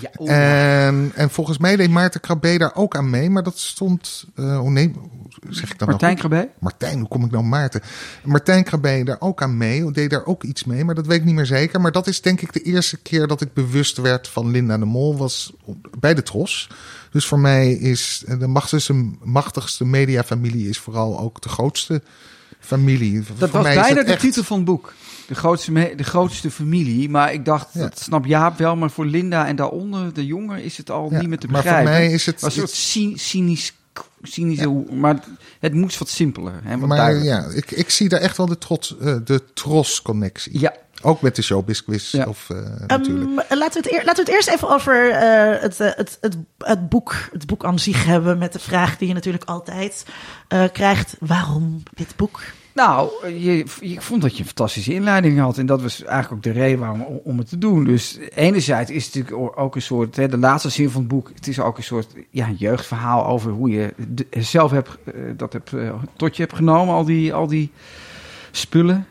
Ja, 0.00 0.10
En, 0.26 1.12
en 1.14 1.30
volgens 1.30 1.58
mij 1.58 1.76
deed 1.76 1.90
Maarten 1.90 2.20
Krabbe 2.20 2.58
daar 2.58 2.74
ook 2.74 2.96
aan 2.96 3.10
mee, 3.10 3.30
maar 3.30 3.42
dat 3.42 3.58
stond. 3.58 4.24
eh 4.34 4.64
oh 4.64 4.70
nee, 4.70 4.92
hoe 5.42 5.54
zeg 5.54 5.70
ik 5.70 5.78
dat 5.78 5.88
Martijn 5.88 6.10
nou? 6.14 6.22
goed? 6.22 6.30
Krabbe? 6.30 6.52
Martijn, 6.58 6.98
hoe 6.98 7.08
kom 7.08 7.24
ik 7.24 7.30
nou 7.30 7.44
Maarten? 7.44 7.80
Martijn 8.24 8.64
Krabbe 8.64 9.02
daar 9.04 9.20
ook 9.20 9.42
aan 9.42 9.56
mee, 9.56 9.90
deed 9.90 10.10
daar 10.10 10.26
ook 10.26 10.42
iets 10.42 10.64
mee, 10.64 10.84
maar 10.84 10.94
dat 10.94 11.06
weet 11.06 11.18
ik 11.18 11.24
niet 11.24 11.34
meer 11.34 11.46
zeker. 11.46 11.80
Maar 11.80 11.92
dat 11.92 12.06
is 12.06 12.20
denk 12.20 12.40
ik 12.40 12.52
de 12.52 12.62
eerste 12.62 12.96
keer 12.96 13.26
dat 13.26 13.40
ik 13.40 13.52
bewust 13.54 13.96
werd 13.96 14.28
van 14.28 14.50
Linda 14.50 14.78
de 14.78 14.84
Mol, 14.84 15.16
was 15.16 15.52
bij 15.98 16.14
de 16.14 16.22
Tros. 16.22 16.68
Dus 17.12 17.26
voor 17.26 17.38
mij 17.38 17.72
is 17.72 18.22
de 18.38 18.46
machtigste, 18.46 18.92
machtigste 19.22 19.84
mediafamilie 19.84 20.68
is 20.68 20.78
vooral 20.78 21.18
ook 21.20 21.40
de 21.42 21.48
grootste 21.48 22.02
familie. 22.60 23.14
Dat 23.18 23.26
voor 23.38 23.48
was 23.50 23.62
mij 23.62 23.74
bijna 23.74 23.96
het 23.96 24.06
de 24.06 24.12
echt- 24.12 24.22
titel 24.22 24.42
van 24.44 24.56
het 24.56 24.66
boek. 24.66 24.92
De 25.28 25.34
grootste, 25.34 25.92
de 25.96 26.02
grootste 26.04 26.50
familie. 26.50 27.08
Maar 27.10 27.32
ik 27.32 27.44
dacht, 27.44 27.68
Ja. 27.72 27.80
dat 27.80 28.00
snap 28.00 28.24
Jaap 28.26 28.58
wel. 28.58 28.76
Maar 28.76 28.90
voor 28.90 29.06
Linda 29.06 29.46
en 29.46 29.56
daaronder, 29.56 30.12
de 30.14 30.26
jongen, 30.26 30.62
is 30.64 30.76
het 30.76 30.90
al 30.90 31.08
Ja, 31.10 31.18
niet 31.18 31.28
meer 31.28 31.38
te 31.38 31.46
maar 31.46 31.62
begrijpen. 31.62 31.92
voor 31.92 32.00
mij 32.00 32.12
is 32.12 32.26
het. 32.26 32.34
Het 32.34 32.44
was 32.44 32.52
een 32.56 32.60
soort 32.68 32.72
cy- 32.80 33.12
cynisch, 33.16 33.72
cynische... 34.22 34.68
Maar 34.90 35.24
het 35.60 35.74
moest 35.74 35.98
wat 35.98 36.08
simpeler. 36.08 36.60
Hè, 36.62 36.78
wat 36.78 36.88
maar 36.88 37.14
ja, 37.24 37.44
ik, 37.54 37.70
ik 37.70 37.90
zie 37.90 38.08
daar 38.08 38.20
echt 38.20 38.36
wel 38.36 38.46
de, 38.46 38.58
trots, 38.58 38.96
eh, 38.98 39.16
de 39.24 39.42
Tros-connectie. 39.54 40.58
Ja, 40.60 40.72
Ook 41.02 41.20
met 41.20 41.36
de 41.36 41.42
showbiz 41.42 41.80
quiz. 41.80 42.12
Ja. 42.12 42.24
Of, 42.26 42.50
eh, 42.50 42.56
Ehm, 42.56 42.86
natuurlijk. 42.86 43.30
laten, 43.54 43.82
we 43.82 43.88
het 43.94 44.04
laten 44.06 44.24
we 44.24 44.30
het 44.30 44.40
eerst 44.40 44.48
even 44.48 44.68
over 44.68 45.10
eh, 45.10 45.62
het, 45.62 45.80
eh, 45.80 45.90
het, 45.94 46.18
het, 46.20 46.36
het, 46.58 46.88
boek, 46.88 47.14
het 47.32 47.46
boek 47.46 47.64
aan 47.64 47.78
zich 47.78 48.04
hebben. 48.04 48.38
Met 48.38 48.52
de 48.52 48.58
vraag 48.58 48.98
die 48.98 49.08
je 49.08 49.14
natuurlijk 49.14 49.44
altijd 49.44 50.04
eh, 50.48 50.64
krijgt. 50.72 51.16
Waarom 51.20 51.82
dit 51.94 52.16
boek? 52.16 52.40
nou, 52.74 53.26
je, 53.38 53.64
ik 53.80 54.02
vond 54.02 54.22
dat 54.22 54.32
je 54.32 54.38
een 54.38 54.46
fantastische 54.46 54.94
inleiding 54.94 55.38
had. 55.38 55.58
En 55.58 55.66
dat 55.66 55.82
was 55.82 56.02
eigenlijk 56.04 56.32
ook 56.32 56.54
de 56.54 56.60
reden 56.60 56.78
waarom 56.78 57.02
om, 57.24 57.38
het 57.38 57.48
te 57.48 57.58
doen. 57.58 57.84
Dus 57.84 58.18
enerzijds 58.34 58.90
is 58.90 59.06
het 59.06 59.14
natuurlijk 59.14 59.58
ook 59.58 59.74
een 59.74 59.82
soort... 59.82 60.16
Hè, 60.16 60.28
de 60.28 60.38
laatste 60.38 60.68
zin 60.68 60.90
van 60.90 61.00
het 61.00 61.10
boek, 61.10 61.30
het 61.34 61.46
is 61.46 61.60
ook 61.60 61.76
een 61.76 61.82
soort 61.82 62.14
ja, 62.30 62.50
jeugdverhaal 62.56 63.26
over 63.26 63.50
hoe 63.50 63.70
je 63.70 63.94
de- 64.08 64.26
zelf 64.30 64.70
hebt, 64.70 64.98
dat 65.36 65.52
hebt, 65.52 65.70
tot 66.16 66.36
je 66.36 66.42
hebt 66.42 66.54
genomen. 66.54 66.94
Al 66.94 67.04
die, 67.04 67.34
al 67.34 67.46
die 67.46 67.70
spullen. 68.52 69.06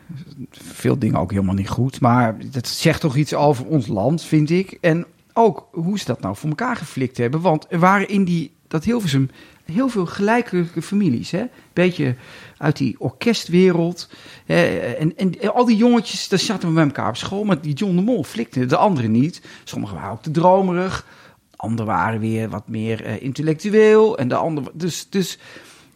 Veel 0.50 0.98
dingen 0.98 1.20
ook 1.20 1.30
helemaal 1.30 1.54
niet 1.54 1.68
goed. 1.68 2.00
Maar 2.00 2.36
dat 2.50 2.68
zegt 2.68 3.00
toch 3.00 3.16
iets 3.16 3.34
over 3.34 3.66
ons 3.66 3.86
land, 3.86 4.22
vind 4.22 4.50
ik. 4.50 4.78
En 4.80 5.06
ook 5.32 5.68
hoe 5.72 5.98
ze 5.98 6.04
dat 6.04 6.20
nou 6.20 6.36
voor 6.36 6.48
elkaar 6.48 6.76
geflikt 6.76 7.16
hebben. 7.16 7.40
Want 7.40 7.66
er 7.68 7.78
waren 7.78 8.08
in 8.08 8.24
die, 8.24 8.50
dat 8.68 8.84
Hilversum 8.84 9.30
heel 9.64 9.88
veel 9.88 10.06
gelijkelijke 10.06 10.82
families. 10.82 11.30
Hè? 11.30 11.44
Beetje 11.72 12.14
uit 12.56 12.76
die 12.76 12.96
orkestwereld. 12.98 14.08
hè, 14.46 14.64
en, 14.78 15.16
en 15.16 15.52
al 15.52 15.64
die 15.64 15.76
jongetjes, 15.76 16.28
daar 16.28 16.38
zaten 16.38 16.68
we 16.68 16.74
bij 16.74 16.84
elkaar 16.84 17.08
op 17.08 17.16
school. 17.16 17.44
Maar 17.44 17.60
die 17.60 17.74
John 17.74 17.96
de 17.96 18.02
Mol 18.02 18.24
flikte 18.24 18.66
de 18.66 18.76
anderen 18.76 19.10
niet. 19.10 19.42
Sommigen 19.64 19.96
waren 19.96 20.12
ook 20.12 20.22
te 20.22 20.30
dromerig. 20.30 21.06
Anderen 21.56 21.86
waren 21.86 22.20
weer 22.20 22.48
wat 22.48 22.68
meer 22.68 23.04
eh, 23.04 23.22
intellectueel. 23.22 24.18
En 24.18 24.28
de 24.28 24.34
andere, 24.34 24.70
dus, 24.74 25.06
dus 25.10 25.38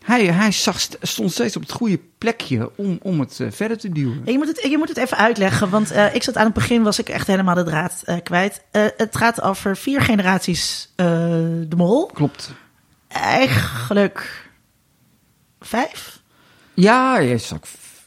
hij, 0.07 0.25
hij 0.27 0.53
zag, 0.53 0.81
st- 0.81 0.97
stond 1.03 1.33
steeds 1.33 1.57
op 1.57 1.63
het 1.63 1.73
goede 1.73 2.01
plekje 2.19 2.71
om, 2.77 2.99
om 3.03 3.21
het 3.21 3.41
eh, 3.41 3.47
verder 3.51 3.79
te 3.79 3.93
duwen. 3.93 4.23
En 4.25 4.33
je, 4.33 4.39
moet 4.39 4.47
het, 4.47 4.63
je 4.63 4.79
moet 4.79 4.89
het 4.89 4.97
even 4.97 5.17
uitleggen, 5.17 5.71
want 5.71 5.91
eh, 5.91 6.15
ik 6.15 6.23
zat 6.23 6.37
aan 6.37 6.45
het 6.45 6.55
begin, 6.55 6.83
was 6.83 6.99
ik 6.99 7.09
echt 7.09 7.27
helemaal 7.27 7.55
de 7.55 7.63
draad 7.65 8.03
eh, 8.05 8.17
kwijt. 8.23 8.63
Het 8.97 9.17
gaat 9.17 9.43
over 9.43 9.77
vier 9.77 10.01
generaties 10.01 10.93
de 10.97 11.77
mol. 11.77 12.07
Klopt. 12.07 12.53
Eigenlijk 13.09 14.49
vijf? 15.61 16.21
Ja, 16.75 17.19
je 17.19 17.39
zag, 17.39 17.59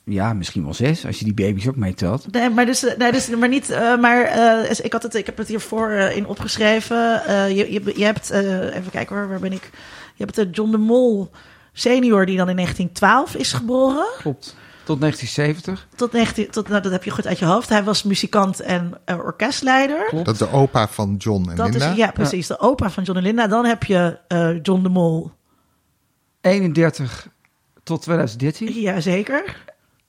ja, 0.04 0.34
misschien 0.34 0.64
wel 0.64 0.74
zes, 0.74 1.06
als 1.06 1.20
je 1.20 1.26
die 1.26 1.34
baby's 1.34 1.68
ook 1.68 1.76
meetelt. 1.76 2.32
Nee, 2.32 2.50
maar, 2.50 2.66
dus, 2.66 2.86
nee, 2.98 3.12
dus, 3.12 3.28
maar 3.30 3.50
niet. 3.50 3.70
maar 4.00 4.22
ik, 4.84 4.94
had 4.94 5.04
het, 5.04 5.16
ik 5.16 5.26
heb 5.26 5.38
het 5.38 5.48
hiervoor 5.48 5.90
eh, 5.90 6.16
in 6.16 6.26
opgeschreven. 6.26 6.98
Je, 7.56 7.72
je, 7.72 7.94
je 7.96 8.04
hebt. 8.04 8.30
even 8.30 8.92
kijken 8.92 9.16
hoor, 9.16 9.28
waar 9.28 9.40
ben 9.40 9.54
ik? 9.54 9.70
Je 10.16 10.24
hebt 10.26 10.36
de 10.36 10.50
John 10.50 10.72
de 10.72 10.78
Mol 10.78 11.32
senior, 11.80 12.26
die 12.26 12.38
dan 12.38 12.50
in 12.50 12.56
1912 12.56 13.36
is 13.36 13.54
geboren. 13.54 14.06
Klopt. 14.18 14.56
Tot 14.84 15.00
1970. 15.00 15.88
Tot 15.96 16.12
19, 16.12 16.52
tot, 16.52 16.68
nou, 16.68 16.82
dat 16.82 16.92
heb 16.92 17.04
je 17.04 17.10
goed 17.12 17.28
uit 17.28 17.40
je 17.40 17.46
hoofd. 17.46 17.70
Hij 17.70 17.84
was 17.84 18.04
muzikant 18.04 18.60
en 18.60 18.94
eh, 19.06 19.18
orkestleider. 19.18 20.06
Klopt. 20.08 20.26
Dat 20.26 20.38
de 20.38 20.52
opa 20.52 20.88
van 20.88 21.16
John 21.18 21.50
en 21.50 21.56
Dat 21.56 21.70
Linda. 21.70 21.92
is, 21.92 21.98
ja, 21.98 22.12
precies. 22.12 22.48
De 22.48 22.60
opa 22.60 22.90
van 22.90 23.04
John 23.04 23.18
en 23.18 23.24
Linda. 23.24 23.48
Dan 23.48 23.66
heb 23.66 23.84
je 23.84 24.20
eh, 24.28 24.50
John 24.62 24.84
de 24.84 24.90
Mol. 24.90 25.32
31 26.42 27.28
tot 27.84 28.02
2013. 28.02 28.68
Jazeker. 28.82 29.58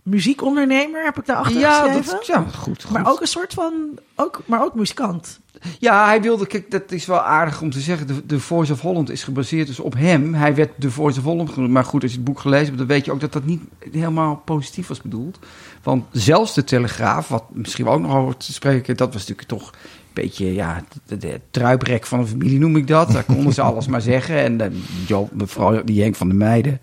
Muziekondernemer, 0.03 1.05
heb 1.05 1.19
ik 1.19 1.27
daarachter 1.27 1.61
ja, 1.61 1.83
geschreven. 1.83 2.13
dat, 2.13 2.27
ja, 2.27 2.45
goed, 2.55 2.83
goed. 2.83 2.91
Maar 2.91 3.11
ook 3.11 3.21
een 3.21 3.27
soort 3.27 3.55
van, 3.55 3.73
ook, 4.15 4.43
maar 4.47 4.63
ook 4.63 4.75
muzikant. 4.75 5.41
Ja, 5.79 6.07
hij 6.07 6.23
wilde, 6.23 6.47
kijk, 6.47 6.71
dat 6.71 6.93
is 6.93 7.07
wel 7.07 7.21
aardig 7.21 7.63
om 7.63 7.71
te 7.71 7.81
zeggen. 7.81 8.07
De, 8.07 8.27
de 8.27 8.41
Voice 8.41 8.73
of 8.73 8.81
Holland 8.81 9.11
is 9.11 9.25
gebaseerd 9.25 9.67
dus 9.67 9.81
op 9.81 9.95
hem. 9.95 10.35
Hij 10.35 10.55
werd 10.55 10.71
de 10.77 10.91
Voice 10.91 11.19
of 11.19 11.25
Holland 11.25 11.51
genoemd. 11.51 11.73
Maar 11.73 11.85
goed, 11.85 12.03
als 12.03 12.11
je 12.11 12.17
het 12.17 12.27
boek 12.27 12.41
gelezen 12.41 12.67
hebt, 12.67 12.79
dan 12.79 12.87
weet 12.87 13.05
je 13.05 13.13
ook 13.13 13.21
dat 13.21 13.33
dat 13.33 13.45
niet 13.45 13.63
helemaal 13.91 14.43
positief 14.45 14.87
was 14.87 15.03
bedoeld. 15.03 15.39
Want 15.83 16.05
zelfs 16.13 16.55
de 16.55 16.65
Telegraaf, 16.65 17.29
wat 17.29 17.45
misschien 17.53 17.85
wel 17.85 17.95
ook 17.95 18.01
nog 18.01 18.15
over 18.15 18.37
te 18.37 18.53
spreken, 18.53 18.97
dat 18.97 19.13
was 19.13 19.29
natuurlijk 19.29 19.49
toch 19.49 19.71
een 19.71 20.23
beetje, 20.23 20.55
ja, 20.55 20.85
de, 21.07 21.17
de 21.17 21.41
truiprek 21.51 22.07
van 22.07 22.19
een 22.19 22.27
familie 22.27 22.59
noem 22.59 22.77
ik 22.77 22.87
dat. 22.87 23.13
Daar 23.13 23.25
konden 23.25 23.53
ze 23.53 23.63
alles 23.71 23.87
maar 23.87 24.01
zeggen. 24.01 24.37
En 24.37 24.61
uh, 24.61 24.67
Joe, 25.07 25.29
mevrouw, 25.33 25.85
die 25.85 26.03
Henk 26.03 26.17
van 26.17 26.29
de 26.29 26.35
Meiden, 26.35 26.81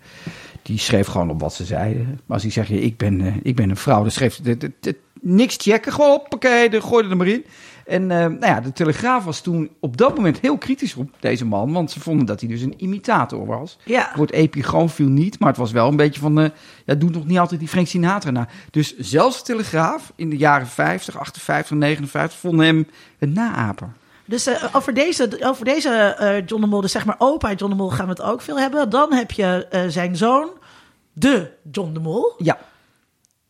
die 0.68 0.78
schreef 0.78 1.06
gewoon 1.06 1.30
op 1.30 1.40
wat 1.40 1.54
ze 1.54 1.64
zeiden. 1.64 2.06
Maar 2.06 2.36
als 2.36 2.42
die 2.42 2.50
zeg 2.50 2.68
je, 2.68 2.80
ik 2.80 2.96
ben, 2.96 3.20
uh, 3.20 3.34
ik 3.42 3.56
ben 3.56 3.70
een 3.70 3.76
vrouw, 3.76 4.02
dan 4.02 4.10
schreef 4.10 4.34
ze 4.34 4.72
niks 5.20 5.56
checken, 5.60 5.92
gewoon 5.92 6.10
hoppakee, 6.10 6.70
de 6.70 6.80
gooide 6.80 7.08
er 7.08 7.16
maar 7.16 7.26
in. 7.26 7.44
En 7.86 8.02
uh, 8.02 8.08
nou 8.08 8.46
ja, 8.46 8.60
de 8.60 8.72
Telegraaf 8.72 9.24
was 9.24 9.40
toen 9.40 9.70
op 9.80 9.96
dat 9.96 10.14
moment 10.14 10.40
heel 10.40 10.58
kritisch 10.58 10.94
op 10.94 11.10
deze 11.20 11.44
man. 11.44 11.72
Want 11.72 11.90
ze 11.90 12.00
vonden 12.00 12.26
dat 12.26 12.40
hij 12.40 12.48
dus 12.48 12.62
een 12.62 12.74
imitator 12.76 13.46
was. 13.46 13.78
Ja. 13.84 14.06
Het 14.06 14.16
woord 14.16 14.32
epigoon 14.32 14.90
viel 14.90 15.08
niet, 15.08 15.38
maar 15.38 15.48
het 15.48 15.56
was 15.56 15.72
wel 15.72 15.88
een 15.88 15.96
beetje 15.96 16.20
van... 16.20 16.40
Uh, 16.40 16.48
ja, 16.84 16.94
doe 16.94 17.10
nog 17.10 17.26
niet 17.26 17.38
altijd 17.38 17.60
die 17.60 17.68
Frank 17.68 17.86
Sinatra 17.86 18.30
na. 18.30 18.48
Dus 18.70 18.96
zelfs 18.96 19.38
de 19.38 19.44
Telegraaf 19.44 20.12
in 20.16 20.30
de 20.30 20.36
jaren 20.36 20.66
50, 20.66 21.18
58, 21.18 21.76
59 21.76 22.38
vonden 22.38 22.66
hem 22.66 22.86
een 23.18 23.32
naaper. 23.32 23.92
Dus 24.24 24.48
uh, 24.48 24.64
over 24.72 24.94
deze, 24.94 25.38
over 25.40 25.64
deze 25.64 26.42
John 26.46 26.60
de 26.60 26.68
Mol, 26.68 26.80
dus 26.80 26.92
zeg 26.92 27.04
maar 27.04 27.16
opa 27.18 27.52
John 27.52 27.70
de 27.70 27.76
Mol 27.76 27.90
gaan 27.90 28.06
we 28.06 28.10
het 28.10 28.22
ook 28.22 28.40
veel 28.40 28.58
hebben. 28.58 28.90
Dan 28.90 29.12
heb 29.12 29.30
je 29.30 29.66
zijn 29.88 30.16
zoon, 30.16 30.48
de 31.18 31.50
John 31.70 31.92
de 31.92 32.00
Mol. 32.00 32.34
Ja. 32.38 32.58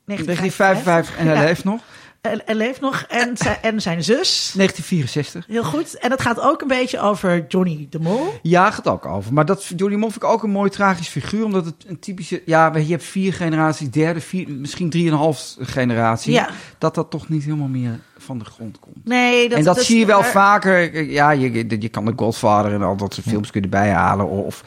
1955 0.04 1.16
en 1.16 1.26
hij 1.26 1.34
ja. 1.34 1.42
leeft 1.42 1.64
nog. 1.64 1.80
En, 2.20 2.46
en 2.46 2.56
leeft 2.56 2.80
nog. 2.80 3.04
En, 3.08 3.36
zijn, 3.36 3.56
en 3.62 3.82
zijn 3.82 4.04
zus. 4.04 4.52
1964. 4.56 5.46
Heel 5.46 5.64
goed. 5.64 5.98
En 5.98 6.10
het 6.10 6.20
gaat 6.20 6.40
ook 6.40 6.60
een 6.60 6.68
beetje 6.68 7.00
over 7.00 7.44
Johnny 7.48 7.86
de 7.90 8.00
Mol. 8.00 8.34
Ja, 8.42 8.70
gaat 8.70 8.88
ook 8.88 9.06
over. 9.06 9.32
Maar 9.32 9.44
dat 9.44 9.64
Johnny 9.64 9.90
de 9.90 9.96
Mol 9.96 10.10
vind 10.10 10.22
ik 10.22 10.30
ook 10.30 10.42
een 10.42 10.50
mooi 10.50 10.70
tragisch 10.70 11.08
figuur. 11.08 11.44
Omdat 11.44 11.64
het 11.64 11.84
een 11.86 11.98
typische... 11.98 12.42
Ja, 12.44 12.76
je 12.76 12.90
hebt 12.90 13.04
vier 13.04 13.32
generaties, 13.32 13.90
derde, 13.90 14.20
vier, 14.20 14.50
misschien 14.50 14.90
drieënhalf 14.90 15.56
generatie. 15.58 16.32
Ja. 16.32 16.48
Dat 16.78 16.94
dat 16.94 17.10
toch 17.10 17.28
niet 17.28 17.44
helemaal 17.44 17.68
meer 17.68 17.98
van 18.18 18.38
de 18.38 18.44
grond 18.44 18.78
komt. 18.78 19.04
Nee, 19.04 19.48
dat, 19.48 19.58
en 19.58 19.64
dat, 19.64 19.76
dat 19.76 19.84
zie 19.84 19.98
je 19.98 20.06
wel 20.06 20.20
maar... 20.20 20.30
vaker. 20.30 21.04
Ja, 21.04 21.30
je, 21.30 21.80
je 21.80 21.88
kan 21.88 22.04
de 22.04 22.12
Godfather 22.16 22.72
en 22.72 22.82
al 22.82 22.96
dat 22.96 23.14
soort 23.14 23.26
films 23.26 23.50
kunnen 23.50 23.70
bijhalen. 23.70 24.28
Of 24.28 24.64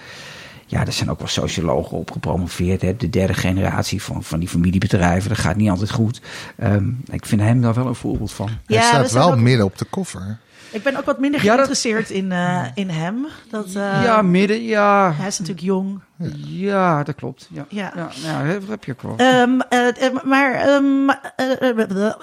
ja, 0.72 0.86
er 0.86 0.94
zijn 0.94 1.10
ook 1.10 1.20
wel 1.20 1.28
sociologen 1.28 1.98
op 1.98 2.12
gepromoveerd. 2.12 2.82
Hè? 2.82 2.96
De 2.96 3.10
derde 3.10 3.34
generatie 3.34 4.02
van, 4.04 4.24
van 4.24 4.40
die 4.40 4.48
familiebedrijven. 4.50 5.30
Dat 5.30 5.38
gaat 5.38 5.56
niet 5.56 5.70
altijd 5.70 5.92
goed. 5.92 6.22
Um, 6.64 7.02
ik 7.12 7.26
vind 7.26 7.42
hem 7.42 7.62
daar 7.62 7.74
wel 7.74 7.88
een 7.88 7.96
voorbeeld 7.96 8.32
van. 8.32 8.48
Hij 8.48 8.78
Ja, 8.78 8.82
staat 8.82 9.12
wel 9.12 9.32
ook- 9.32 9.38
midden 9.38 9.66
op 9.66 9.78
de 9.78 9.86
koffer. 9.86 10.38
Ik 10.72 10.84
ben 10.84 10.96
ook 10.98 11.06
wat 11.06 11.20
minder 11.20 11.40
Ja, 11.44 11.46
dat- 11.46 11.66
geïnteresseerd 11.66 12.10
in, 12.10 12.32
eh, 12.32 12.66
in 12.74 12.90
hem. 12.90 13.26
Dat, 13.50 13.66
eh, 13.68 13.74
ja, 14.04 14.22
midden, 14.22 14.64
ja. 14.64 15.14
Hij 15.18 15.28
is 15.28 15.40
natuurlijk 15.40 15.66
jong. 15.66 16.00
Ja, 16.48 17.04
dat 17.04 17.16
klopt. 17.16 17.48
Ja, 17.52 17.66
Ja. 17.70 17.92
ja. 17.96 18.10
ja, 18.24 18.54
dat 18.54 18.68
heb 18.68 18.84
je 18.84 18.92
ook 18.92 19.02
wel. 19.02 19.14
Ehm, 19.18 19.60
eh, 19.70 20.24
maar 20.24 20.54
ehm, 20.54 21.10
eh, 21.36 21.62
eh, 21.70 21.80
eh, 22.08 22.14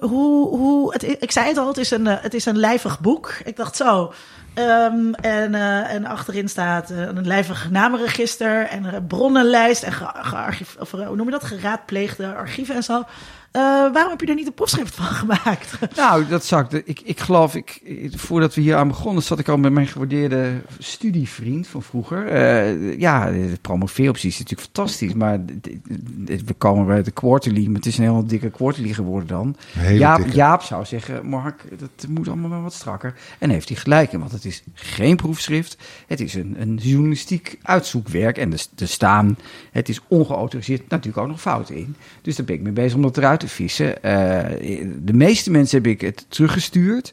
hoe, 0.00 0.48
hoe, 0.56 0.92
het, 0.92 1.02
ik 1.22 1.30
zei 1.30 1.46
het 1.48 1.56
al, 1.58 1.68
het 1.68 1.76
is 1.76 1.90
een, 1.90 2.06
het 2.06 2.34
is 2.34 2.44
een 2.46 2.56
lijvig 2.58 3.00
boek. 3.00 3.34
Ik 3.44 3.56
dacht 3.56 3.76
zo. 3.76 4.12
Ehm, 4.54 5.12
en, 5.12 5.54
eh, 5.54 5.92
en 5.92 6.04
achterin 6.04 6.48
staat 6.48 6.90
eh, 6.90 6.98
een 6.98 7.26
lijvig 7.26 7.70
namenregister 7.70 8.66
en 8.66 8.94
een 8.94 9.06
bronnenlijst 9.06 9.82
en 9.82 9.92
ge, 9.92 10.04
eh, 10.04 11.06
hoe 11.06 11.16
noem 11.16 11.26
je 11.26 11.30
dat? 11.32 11.44
Geraadpleegde 11.44 12.34
archieven 12.34 12.74
en 12.74 12.82
zo. 12.82 13.04
Eh, 13.54 13.62
waarom 13.62 14.10
heb 14.10 14.20
je 14.20 14.26
er 14.26 14.34
niet 14.34 14.46
een 14.46 14.54
proefschrift 14.54 14.94
van 14.94 15.04
gemaakt? 15.22 15.96
Nou, 15.96 16.26
dat 16.26 16.44
zag 16.44 16.70
ik. 16.70 16.86
Ik, 16.86 17.00
ik 17.00 17.20
geloof, 17.20 17.54
ik, 17.54 17.80
voordat 18.14 18.54
we 18.54 18.60
hier 18.60 18.76
aan 18.76 18.88
begonnen, 18.88 19.22
zat 19.22 19.38
ik 19.38 19.48
al 19.48 19.56
met 19.56 19.72
mijn 19.72 19.86
gewaardeerde 19.86 20.60
studievriend 20.78 21.66
van 21.66 21.82
vroeger. 21.82 22.26
Eh, 22.26 22.98
ja, 22.98 23.30
de 23.30 23.58
promoveeroptie 23.60 24.28
is 24.28 24.38
natuurlijk 24.38 24.68
fantastisch, 24.72 25.14
maar 25.14 25.40
we 26.24 26.54
komen 26.58 26.86
bij 26.86 27.02
de 27.02 27.10
quarterly, 27.10 27.66
maar 27.66 27.74
het 27.74 27.86
is 27.86 27.98
een 27.98 28.04
heel 28.04 28.26
dikke 28.26 28.50
quarterly 28.50 28.92
geworden 28.92 29.28
dan. 29.28 29.56
Jaap, 29.92 30.16
dikke. 30.16 30.36
Jaap 30.36 30.62
zou 30.62 30.84
zeggen, 30.84 31.26
Mark, 31.26 31.64
dat 31.78 32.08
moet 32.08 32.28
allemaal 32.28 32.50
wel 32.50 32.62
wat 32.62 32.74
strakker. 32.74 33.14
En 33.38 33.50
heeft 33.50 33.68
hij 33.68 33.78
gelijk 33.78 34.12
in, 34.12 34.18
want 34.18 34.32
het 34.32 34.44
is 34.44 34.62
geen 34.74 35.16
proefschrift. 35.16 35.76
Het 36.06 36.20
is 36.20 36.34
een, 36.34 36.56
een 36.58 36.76
journalistiek 36.76 37.58
uitzoekwerk 37.62 38.38
en 38.38 38.52
er, 38.52 38.66
er 38.76 38.88
staan, 38.88 39.38
het 39.72 39.88
is 39.88 40.00
ongeautoriseerd, 40.08 40.88
natuurlijk 40.88 41.24
ook 41.24 41.30
nog 41.30 41.40
fouten 41.40 41.76
in. 41.76 41.96
Dus 42.22 42.36
daar 42.36 42.46
ben 42.46 42.54
ik 42.54 42.62
mee 42.62 42.72
bezig 42.72 42.94
om 42.94 43.02
dat 43.02 43.16
eruit 43.16 43.42
te 43.46 43.48
vissen. 43.54 44.02
Eh, 44.02 44.88
de 45.04 45.12
meeste 45.12 45.50
mensen 45.50 45.76
heb 45.82 45.86
ik 45.86 46.00
het 46.00 46.24
teruggestuurd. 46.28 47.12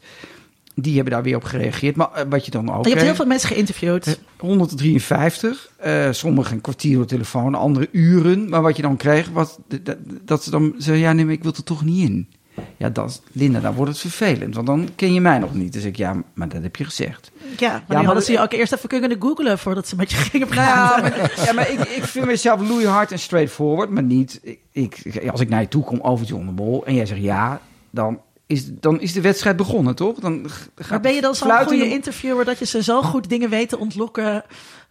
Die 0.75 0.95
hebben 0.95 1.13
daar 1.13 1.23
weer 1.23 1.35
op 1.35 1.43
gereageerd. 1.43 1.95
Maar 1.95 2.11
eh, 2.13 2.25
wat 2.29 2.45
je 2.45 2.51
dan 2.51 2.61
ook 2.61 2.67
Je 2.69 2.73
hebt 2.75 2.85
heel 2.87 2.95
kreeg- 3.03 3.15
veel 3.15 3.25
mensen 3.25 3.49
geïnterviewd. 3.49 4.19
153. 4.37 5.69
eh 5.77 6.07
sommigen 6.11 6.53
een 6.55 6.61
kwartier 6.61 6.95
door 6.95 7.05
telefoon, 7.05 7.55
andere 7.55 7.87
uren. 7.91 8.49
Maar 8.49 8.61
wat 8.61 8.75
je 8.75 8.81
dan 8.81 8.97
kreeg, 8.97 9.29
was 9.29 9.57
dat, 9.83 9.97
dat 10.25 10.43
ze 10.43 10.49
dan 10.51 10.73
zeiden: 10.77 11.05
Ja, 11.05 11.13
nee, 11.13 11.25
maar 11.25 11.33
ik 11.33 11.43
wil 11.43 11.53
er 11.55 11.63
toch 11.63 11.85
niet 11.85 12.09
in. 12.09 12.27
Ja, 12.77 12.89
dat, 12.89 13.21
Linda, 13.31 13.59
dan 13.59 13.73
wordt 13.73 13.91
het 13.91 13.99
vervelend. 14.01 14.55
Want 14.55 14.67
dan 14.67 14.89
ken 14.95 15.13
je 15.13 15.21
mij 15.21 15.37
nog 15.39 15.53
niet. 15.53 15.73
Dus 15.73 15.83
ik, 15.83 15.95
ja, 15.95 16.23
maar 16.33 16.49
dat 16.49 16.61
heb 16.61 16.75
je 16.75 16.83
gezegd. 16.83 17.31
Ja, 17.57 17.71
maar, 17.71 17.83
maar 17.87 17.97
die 17.97 18.05
hadden 18.05 18.23
ze 18.23 18.31
je 18.31 18.39
ook 18.39 18.51
eerst 18.51 18.73
even 18.73 18.89
kunnen 18.89 19.15
googlen 19.21 19.59
voordat 19.59 19.87
ze 19.87 19.95
met 19.95 20.11
je 20.11 20.17
gingen 20.17 20.47
Nou 20.47 20.61
ja, 20.61 20.85
praten. 20.99 21.19
maar, 21.19 21.45
ja, 21.45 21.53
maar 21.53 21.69
ik, 21.71 21.79
ik 21.79 22.03
vind 22.03 22.25
mezelf 22.25 22.67
loeihard 22.67 23.11
en 23.11 23.19
straightforward. 23.19 23.89
Maar 23.89 24.03
niet, 24.03 24.39
ik, 24.71 24.99
ik, 25.03 25.29
als 25.29 25.41
ik 25.41 25.49
naar 25.49 25.61
je 25.61 25.67
toe 25.67 25.83
kom 25.83 25.99
over 26.01 26.25
John 26.25 26.45
de 26.45 26.51
Mol 26.51 26.85
en 26.85 26.95
jij 26.95 27.05
zegt 27.05 27.21
ja, 27.21 27.61
dan 27.89 28.21
is, 28.45 28.65
dan 28.67 29.01
is 29.01 29.13
de 29.13 29.21
wedstrijd 29.21 29.55
begonnen, 29.57 29.95
toch? 29.95 30.19
Dan 30.19 30.45
gaat 30.75 30.89
Maar 30.89 30.99
ben 31.01 31.13
je 31.13 31.21
dan 31.21 31.35
zo'n 31.35 31.51
goede 31.51 31.77
de- 31.77 31.89
interviewer 31.89 32.45
dat 32.45 32.59
je 32.59 32.65
ze 32.65 32.83
zo 32.83 33.01
goed 33.01 33.29
dingen 33.29 33.49
weet 33.49 33.69
te 33.69 33.77
ontlokken? 33.79 34.43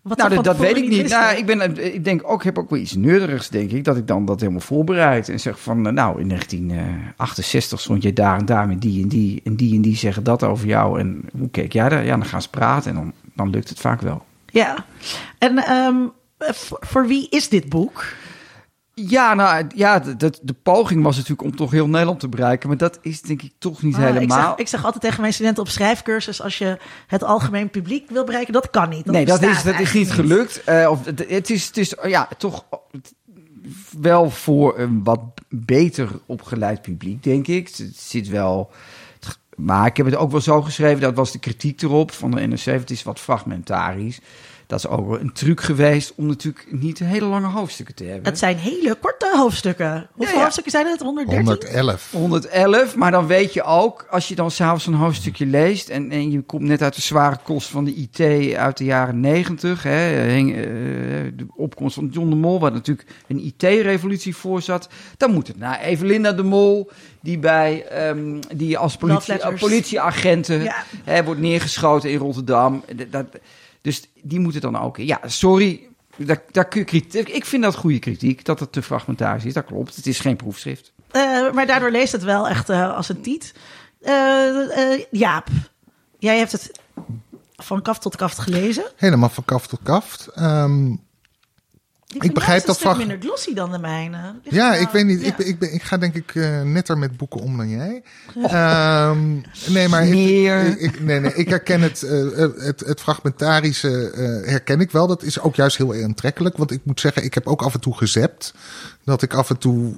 Wat 0.02 0.19
Nou, 0.19 0.35
dat, 0.35 0.45
dat 0.45 0.57
weet 0.57 0.76
ik 0.76 0.88
niet. 0.88 1.09
Nou, 1.09 1.37
ik, 1.37 1.47
ben, 1.47 1.85
ik 1.95 2.04
denk 2.04 2.23
ook, 2.25 2.45
heb 2.45 2.59
ook 2.59 2.71
wel 2.71 2.78
iets 2.78 2.95
neurderigs, 2.95 3.49
denk 3.49 3.71
ik, 3.71 3.85
dat 3.85 3.97
ik 3.97 4.07
dan 4.07 4.25
dat 4.25 4.40
helemaal 4.40 4.61
voorbereid. 4.61 5.28
En 5.28 5.40
zeg 5.40 5.61
van, 5.61 5.87
eh, 5.87 5.92
nou, 5.92 6.21
in 6.21 6.28
1968 6.28 7.80
stond 7.80 8.02
je 8.02 8.12
daar 8.12 8.38
en 8.38 8.45
daar 8.45 8.69
met 8.69 8.80
die 8.80 9.02
en 9.02 9.09
die. 9.09 9.40
En 9.45 9.57
die 9.57 9.75
en 9.75 9.83
die 9.83 9.97
zeggen 9.97 10.25
dat 10.25 10.42
over 10.42 10.66
jou. 10.66 11.00
En 11.00 11.23
hoe 11.38 11.50
keek 11.50 11.73
jij 11.73 11.88
daar? 11.88 12.04
Ja, 12.04 12.16
dan 12.16 12.26
gaan 12.26 12.42
ze 12.42 12.50
praten 12.50 12.90
en 12.90 12.97
dan, 12.97 13.12
dan 13.35 13.50
lukt 13.50 13.69
het 13.69 13.80
vaak 13.80 14.00
wel. 14.00 14.25
Ja. 14.47 14.85
En 15.38 15.59
ehm, 15.59 15.97
voor 16.80 17.07
wie 17.07 17.26
is 17.30 17.49
dit 17.49 17.69
boek? 17.69 18.04
Ja, 19.09 19.35
nou, 19.35 19.66
ja, 19.75 19.99
de, 19.99 20.54
poging 20.62 21.02
was 21.02 21.16
natuurlijk 21.16 21.42
om 21.42 21.57
toch 21.57 21.71
heel 21.71 21.88
Nederland 21.88 22.21
te 22.21 22.28
bereiken. 22.28 22.69
Maar 22.69 22.78
dat 22.78 22.99
is 23.02 23.23
denk 23.23 23.42
ik 23.42 23.52
toch 23.59 23.83
niet 23.83 23.95
Ah, 23.95 24.00
ik, 24.00 24.12
helemaal. 24.12 24.49
zeg, 24.49 24.57
ik 24.57 24.69
zeg 24.69 24.85
altijd 24.85 25.02
tegen 25.02 25.21
mijn 25.21 25.33
studenten 25.33 25.62
op 25.62 25.69
schrijfcursus: 25.69 26.42
als 26.42 26.59
je 26.59 26.78
het 27.07 27.23
algemeen 27.23 27.71
publiek 27.71 28.11
wil 28.11 28.25
bereiken, 28.25 28.52
dat 28.52 28.71
kan 28.71 28.88
niet. 28.88 29.07
nee, 29.07 29.25
dat 29.25 29.42
is, 29.42 29.62
dat 29.62 29.78
is 29.80 29.92
niet 29.92 30.12
gelukt. 30.12 30.64
Eh, 30.64 30.90
of, 30.90 31.04
het, 31.04 31.25
het 31.28 31.50
is, 31.50 31.66
het 31.66 31.76
is 31.76 31.95
ja, 32.02 32.28
toch 32.38 32.64
wel 34.00 34.30
voor 34.30 34.78
een 34.78 35.04
wat 35.04 35.21
beter 35.49 36.09
opgeleid 36.26 36.83
publiek, 36.83 37.23
denk 37.23 37.47
ik. 37.47 37.69
Het 37.69 37.92
zit 37.97 38.28
wel. 38.28 38.71
Maar 39.57 39.87
ik 39.87 39.97
heb 39.97 40.07
het 40.07 40.16
ook 40.16 40.30
wel 40.30 40.40
zo 40.40 40.62
geschreven, 40.62 41.00
dat 41.00 41.14
was 41.14 41.33
de 41.33 41.38
kritiek 41.38 41.83
erop 41.83 42.12
van 42.12 42.30
de 42.30 42.47
NRC. 42.47 42.64
Het 42.64 42.90
is 42.90 43.02
wat 43.02 43.21
fragmentarisch. 43.21 44.21
Dat 44.70 44.78
is 44.78 44.86
ook 44.86 45.08
wel 45.08 45.20
een 45.20 45.32
truc 45.32 45.60
geweest 45.60 46.12
om 46.16 46.26
natuurlijk 46.26 46.66
niet 46.68 46.98
hele 46.98 47.24
lange 47.24 47.46
hoofdstukken 47.46 47.94
te 47.94 48.04
hebben. 48.04 48.24
Het 48.24 48.38
zijn 48.38 48.56
hele 48.56 48.94
korte 49.00 49.32
hoofdstukken. 49.36 50.08
Hoeveel 50.12 50.34
ja. 50.34 50.40
hoofdstukken 50.40 50.72
zijn 50.72 50.86
het? 50.86 51.00
113? 51.00 51.44
111. 51.44 52.10
111, 52.12 52.96
maar 52.96 53.10
dan 53.10 53.26
weet 53.26 53.52
je 53.52 53.62
ook, 53.62 54.06
als 54.10 54.28
je 54.28 54.34
dan 54.34 54.50
s'avonds 54.50 54.86
een 54.86 54.94
hoofdstukje 54.94 55.46
leest... 55.46 55.88
En, 55.88 56.10
en 56.10 56.30
je 56.30 56.42
komt 56.42 56.62
net 56.62 56.82
uit 56.82 56.94
de 56.94 57.00
zware 57.00 57.36
kost 57.42 57.68
van 57.68 57.84
de 57.84 57.94
IT 57.94 58.20
uit 58.56 58.76
de 58.76 58.84
jaren 58.84 59.20
90... 59.20 59.82
Hè, 59.82 60.30
hing, 60.32 60.56
eh, 60.56 60.62
de 61.34 61.46
opkomst 61.56 61.94
van 61.94 62.08
John 62.12 62.28
de 62.30 62.36
Mol, 62.36 62.60
waar 62.60 62.72
natuurlijk 62.72 63.08
een 63.26 63.44
IT-revolutie 63.44 64.36
voor 64.36 64.62
zat... 64.62 64.88
dan 65.16 65.32
moet 65.32 65.46
het 65.46 65.58
naar 65.58 65.80
Evelinda 65.80 66.32
de 66.32 66.42
Mol, 66.42 66.90
die, 67.20 67.38
bij, 67.38 67.86
ehm, 67.86 68.40
die 68.54 68.78
als 68.78 68.96
politie, 68.96 69.32
letters. 69.32 69.60
politieagenten 69.60 70.62
Ja. 70.62 70.84
hè, 71.04 71.24
wordt 71.24 71.40
neergeschoten 71.40 72.10
in 72.10 72.18
Rotterdam. 72.18 72.84
Dat, 72.96 73.12
dat- 73.12 73.40
dus 73.80 74.10
die 74.22 74.40
moeten 74.40 74.60
dan 74.60 74.78
ook... 74.78 74.96
Ja, 74.96 75.20
sorry, 75.25 75.88
daar, 76.16 76.42
daar 76.50 76.68
kun 76.68 76.80
je 76.80 76.87
kritiek... 76.87 77.28
Ik 77.28 77.44
vind 77.44 77.62
dat 77.62 77.75
goede 77.75 77.99
kritiek, 77.99 78.44
dat 78.44 78.60
het 78.60 78.72
te 78.72 78.82
fragmentarisch 78.82 79.44
is. 79.44 79.52
Dat 79.52 79.64
klopt, 79.64 79.96
het 79.96 80.06
is 80.06 80.20
geen 80.20 80.37
proefschrift. 80.37 80.92
Eh, 81.10 81.52
maar 81.52 81.66
daardoor 81.66 81.90
leest 81.90 82.12
het 82.12 82.22
wel 82.22 82.49
echt 82.49 82.68
eh, 82.68 82.96
als 82.96 83.08
een 83.08 83.20
tiet. 83.20 83.54
Eh, 84.00 84.92
eh, 84.92 85.04
Jaap, 85.10 85.49
jij 86.18 86.38
hebt 86.38 86.52
het 86.52 86.80
van 87.56 87.82
kaft 87.82 88.02
tot 88.02 88.16
kaft 88.16 88.38
gelezen. 88.38 88.84
Helemaal 88.96 89.28
van 89.28 89.44
kaft 89.44 89.68
tot 89.68 89.80
kaft. 89.82 90.26
Ehm, 90.26 90.94
Die 92.11 92.21
vind 92.21 92.35
begrijp 92.35 92.64
dat 92.64 92.79
vak- 92.79 92.97
minder 92.97 93.19
glossy 93.21 93.55
dan 93.55 93.71
de 93.73 93.79
mijne. 93.79 94.35
Ligt 94.43 94.57
Ja, 94.57 94.69
nou- 94.71 94.83
ik 94.83 94.88
weet 94.88 95.07
niet. 95.07 95.21
ja. 95.21 95.26
Ik, 95.26 95.37
ben- 95.37 95.47
ik, 95.47 95.59
ben, 95.59 95.73
ik 95.75 95.83
ga 95.83 95.97
denk 95.97 96.14
ik 96.14 96.35
eh, 96.35 96.62
netter 96.62 96.99
met 96.99 97.17
boeken 97.17 97.40
om 97.40 97.57
dan 97.57 97.69
jij. 97.69 98.02
Ehm, 98.43 99.35
nee, 99.69 99.88
maar 99.88 100.07
ik, 100.07 100.79
ik, 100.79 101.00
nee, 101.00 101.21
nee, 101.21 101.35
ik 101.35 101.49
herken 101.49 101.81
het, 101.81 102.02
eh, 102.02 102.38
het, 102.57 102.81
het 102.81 103.00
fragmentarische 103.00 104.11
eh, 104.11 104.50
herken 104.50 104.81
ik 104.81 104.90
wel. 104.90 105.07
Dat 105.07 105.23
is 105.23 105.40
ook 105.40 105.55
juist 105.55 105.76
heel 105.76 105.95
aantrekkelijk. 105.95 106.57
Want 106.57 106.71
ik 106.71 106.81
moet 106.85 107.00
zeggen, 107.00 107.25
ik 107.25 107.35
heb 107.35 107.47
ook 107.47 107.62
af 107.62 107.75
en 107.75 107.81
toe 107.81 107.97
gezept. 107.97 108.55
Dat 109.05 109.23
ik 109.23 109.35
af 109.35 109.50
en 109.50 109.59
toe 109.59 109.95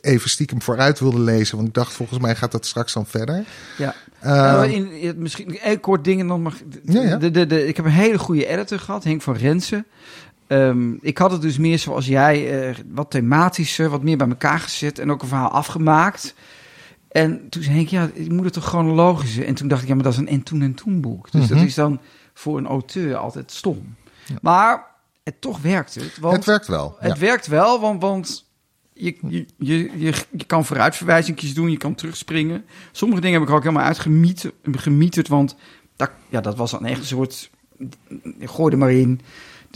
even 0.00 0.30
stiekem 0.30 0.62
vooruit 0.62 0.98
wilde 1.00 1.20
lezen. 1.20 1.56
Want 1.56 1.68
ik 1.68 1.74
dacht, 1.74 1.92
volgens 1.92 2.18
mij 2.18 2.34
gaat 2.36 2.52
dat 2.52 2.66
straks 2.66 2.92
dan 2.92 3.06
verder. 3.06 3.44
Ja. 3.78 3.94
Ehm, 4.20 4.34
Nou, 4.34 4.66
in, 4.70 4.92
in- 4.92 5.18
misschien 5.22 5.58
een 5.62 5.80
kort 5.80 6.04
dingen 6.04 6.26
dan 6.26 6.42
mag. 6.42 6.54
Ja, 6.82 7.02
ja. 7.02 7.16
De, 7.16 7.30
de, 7.30 7.46
de, 7.46 7.66
ik 7.66 7.76
heb 7.76 7.84
een 7.84 7.90
hele 7.90 8.18
goede 8.18 8.46
editor 8.46 8.78
gehad, 8.78 9.04
Henk 9.04 9.22
van 9.22 9.36
Rensen. 9.36 9.86
Ehm, 10.46 10.92
ik 11.00 11.18
had 11.18 11.30
het 11.30 11.40
dus 11.40 11.58
meer 11.58 11.78
zoals 11.78 12.06
jij, 12.06 12.68
eh, 12.68 12.74
wat 12.88 13.10
thematischer, 13.10 13.88
wat 13.88 14.02
meer 14.02 14.16
bij 14.16 14.28
elkaar 14.28 14.58
gezet 14.58 14.98
en 14.98 15.10
ook 15.10 15.22
een 15.22 15.28
verhaal 15.28 15.50
afgemaakt. 15.50 16.34
En 17.08 17.48
toen 17.48 17.62
zei 17.62 17.80
ik, 17.80 17.88
ja, 17.88 18.10
ik 18.14 18.30
moet 18.32 18.44
het 18.44 18.52
toch 18.52 18.64
chronologisch. 18.64 19.36
En 19.38 19.54
toen 19.54 19.68
dacht 19.68 19.82
ik, 19.82 19.88
ja, 19.88 19.94
maar 19.94 20.04
dat 20.04 20.12
is 20.12 20.18
een 20.18 20.28
en 20.28 20.42
toen 20.42 20.62
en 20.62 20.74
toen 20.74 21.00
boek. 21.00 21.30
Dus 21.30 21.46
dat 21.48 21.56
Mhm. 21.58 21.66
is 21.66 21.74
dan 21.74 22.00
voor 22.34 22.58
een 22.58 22.66
auteur 22.66 23.16
altijd 23.16 23.52
stom. 23.52 23.94
Maar 24.42 24.86
het 25.24 25.40
toch 25.40 25.60
werkt 25.60 25.94
het. 25.94 26.18
Want 26.20 26.36
het 26.36 26.44
werkt 26.44 26.66
wel. 26.66 26.96
het 26.98 27.12
ja. 27.12 27.18
werkt 27.18 27.46
wel, 27.46 27.80
want, 27.80 28.02
want 28.02 28.44
je, 28.92 29.16
je, 29.28 29.46
je, 29.58 29.76
je, 29.98 30.14
je 30.36 30.44
kan 30.46 30.64
vooruitverwijzingjes 30.64 31.54
doen, 31.54 31.70
je 31.70 31.76
kan 31.76 31.94
terugspringen. 31.94 32.64
Sommige 32.92 33.20
dingen 33.20 33.40
heb 33.40 33.48
ik 33.48 33.54
ook 33.54 33.62
helemaal 33.62 33.84
uitgemieterd, 33.86 34.54
gemieterd, 34.72 35.28
want 35.28 35.56
dat, 35.96 36.10
ja, 36.28 36.40
dat 36.40 36.56
was 36.56 36.70
dan 36.70 36.84
echt 36.84 36.98
een 36.98 37.04
soort... 37.06 37.50
Gooi 38.40 38.72
er 38.72 38.78
maar 38.78 38.92
in. 38.92 39.20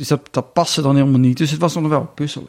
Dus 0.00 0.08
dat, 0.08 0.28
dat 0.30 0.52
paste 0.52 0.82
dan 0.82 0.96
helemaal 0.96 1.18
niet. 1.20 1.36
Dus 1.36 1.50
het 1.50 1.60
was 1.60 1.74
nog 1.74 1.88
wel 1.88 2.04
puzzelen. 2.14 2.48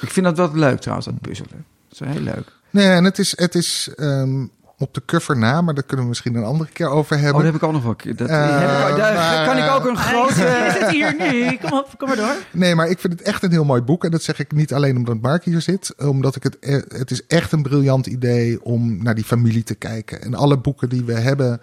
Ik 0.00 0.10
vind 0.10 0.26
dat 0.26 0.36
wel 0.36 0.50
leuk 0.54 0.80
trouwens, 0.80 1.06
dat 1.06 1.20
puzzelen. 1.20 1.64
Dat 1.88 2.00
is 2.00 2.14
heel 2.14 2.22
leuk. 2.22 2.52
Nee, 2.70 2.88
en 2.88 3.04
het 3.04 3.18
is, 3.18 3.38
het 3.38 3.54
is 3.54 3.90
ehm, 3.96 4.46
op 4.78 4.94
de 4.94 5.02
cover 5.06 5.38
na, 5.38 5.60
maar 5.60 5.74
daar 5.74 5.82
kunnen 5.82 6.04
we 6.04 6.08
misschien 6.10 6.34
een 6.34 6.44
andere 6.44 6.70
keer 6.70 6.88
over 6.88 7.16
Oh, 7.16 7.22
hebben. 7.22 7.42
daar 7.42 7.52
heb 7.52 7.62
ik 7.62 7.68
ook 7.68 7.72
nog 7.72 7.82
wel... 7.82 7.96
Dat, 8.16 8.28
Eh, 8.28 8.58
heb 8.58 8.90
ik, 8.90 8.96
daar 8.96 9.14
maar, 9.14 9.46
kan 9.46 9.56
ik 9.58 9.70
ook 9.70 9.84
een 9.84 9.96
grote... 9.96 10.34
Je 10.40 10.76
zit 10.80 10.90
hier 10.90 11.14
nu. 11.18 11.56
Kom 11.56 11.78
op, 11.78 11.94
kom 11.98 12.08
maar 12.08 12.16
door. 12.16 12.34
Nee, 12.52 12.74
maar 12.74 12.88
ik 12.88 12.98
vind 12.98 13.12
het 13.12 13.22
echt 13.22 13.42
een 13.42 13.50
heel 13.50 13.64
mooi 13.64 13.80
boek. 13.82 14.04
En 14.04 14.10
dat 14.10 14.22
zeg 14.22 14.38
ik 14.38 14.52
niet 14.52 14.74
alleen 14.74 14.96
omdat 14.96 15.20
Mark 15.20 15.44
hier 15.44 15.60
zit. 15.60 15.94
Omdat 15.98 16.36
ik 16.36 16.42
het... 16.42 16.58
eh, 16.58 16.80
Het 16.88 17.10
is 17.10 17.26
echt 17.26 17.52
een 17.52 17.62
briljant 17.62 18.06
idee 18.06 18.64
om 18.64 19.02
naar 19.02 19.14
die 19.14 19.24
familie 19.24 19.62
te 19.62 19.74
kijken. 19.74 20.22
En 20.22 20.34
alle 20.34 20.58
boeken 20.58 20.88
die 20.88 21.04
we 21.04 21.12
hebben... 21.14 21.60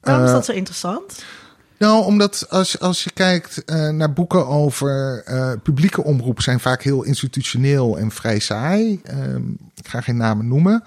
Waarom 0.00 0.22
is 0.24 0.30
eh, 0.30 0.36
dat 0.36 0.44
zo 0.44 0.52
interessant? 0.52 1.22
Nou, 1.78 2.04
omdat 2.04 2.46
als, 2.50 2.80
als 2.80 3.04
je 3.04 3.10
kijkt 3.12 3.64
eh, 3.64 3.88
naar 3.88 4.12
boeken 4.12 4.46
over 4.46 5.22
eh, 5.24 5.52
publieke 5.62 6.04
omroep... 6.04 6.40
zijn 6.40 6.60
vaak 6.60 6.82
heel 6.82 7.02
institutioneel 7.02 7.98
en 7.98 8.10
vrij 8.10 8.38
saai. 8.38 9.00
Ehm, 9.04 9.42
ik 9.74 9.88
ga 9.88 10.00
geen 10.00 10.16
namen 10.16 10.48
noemen. 10.48 10.82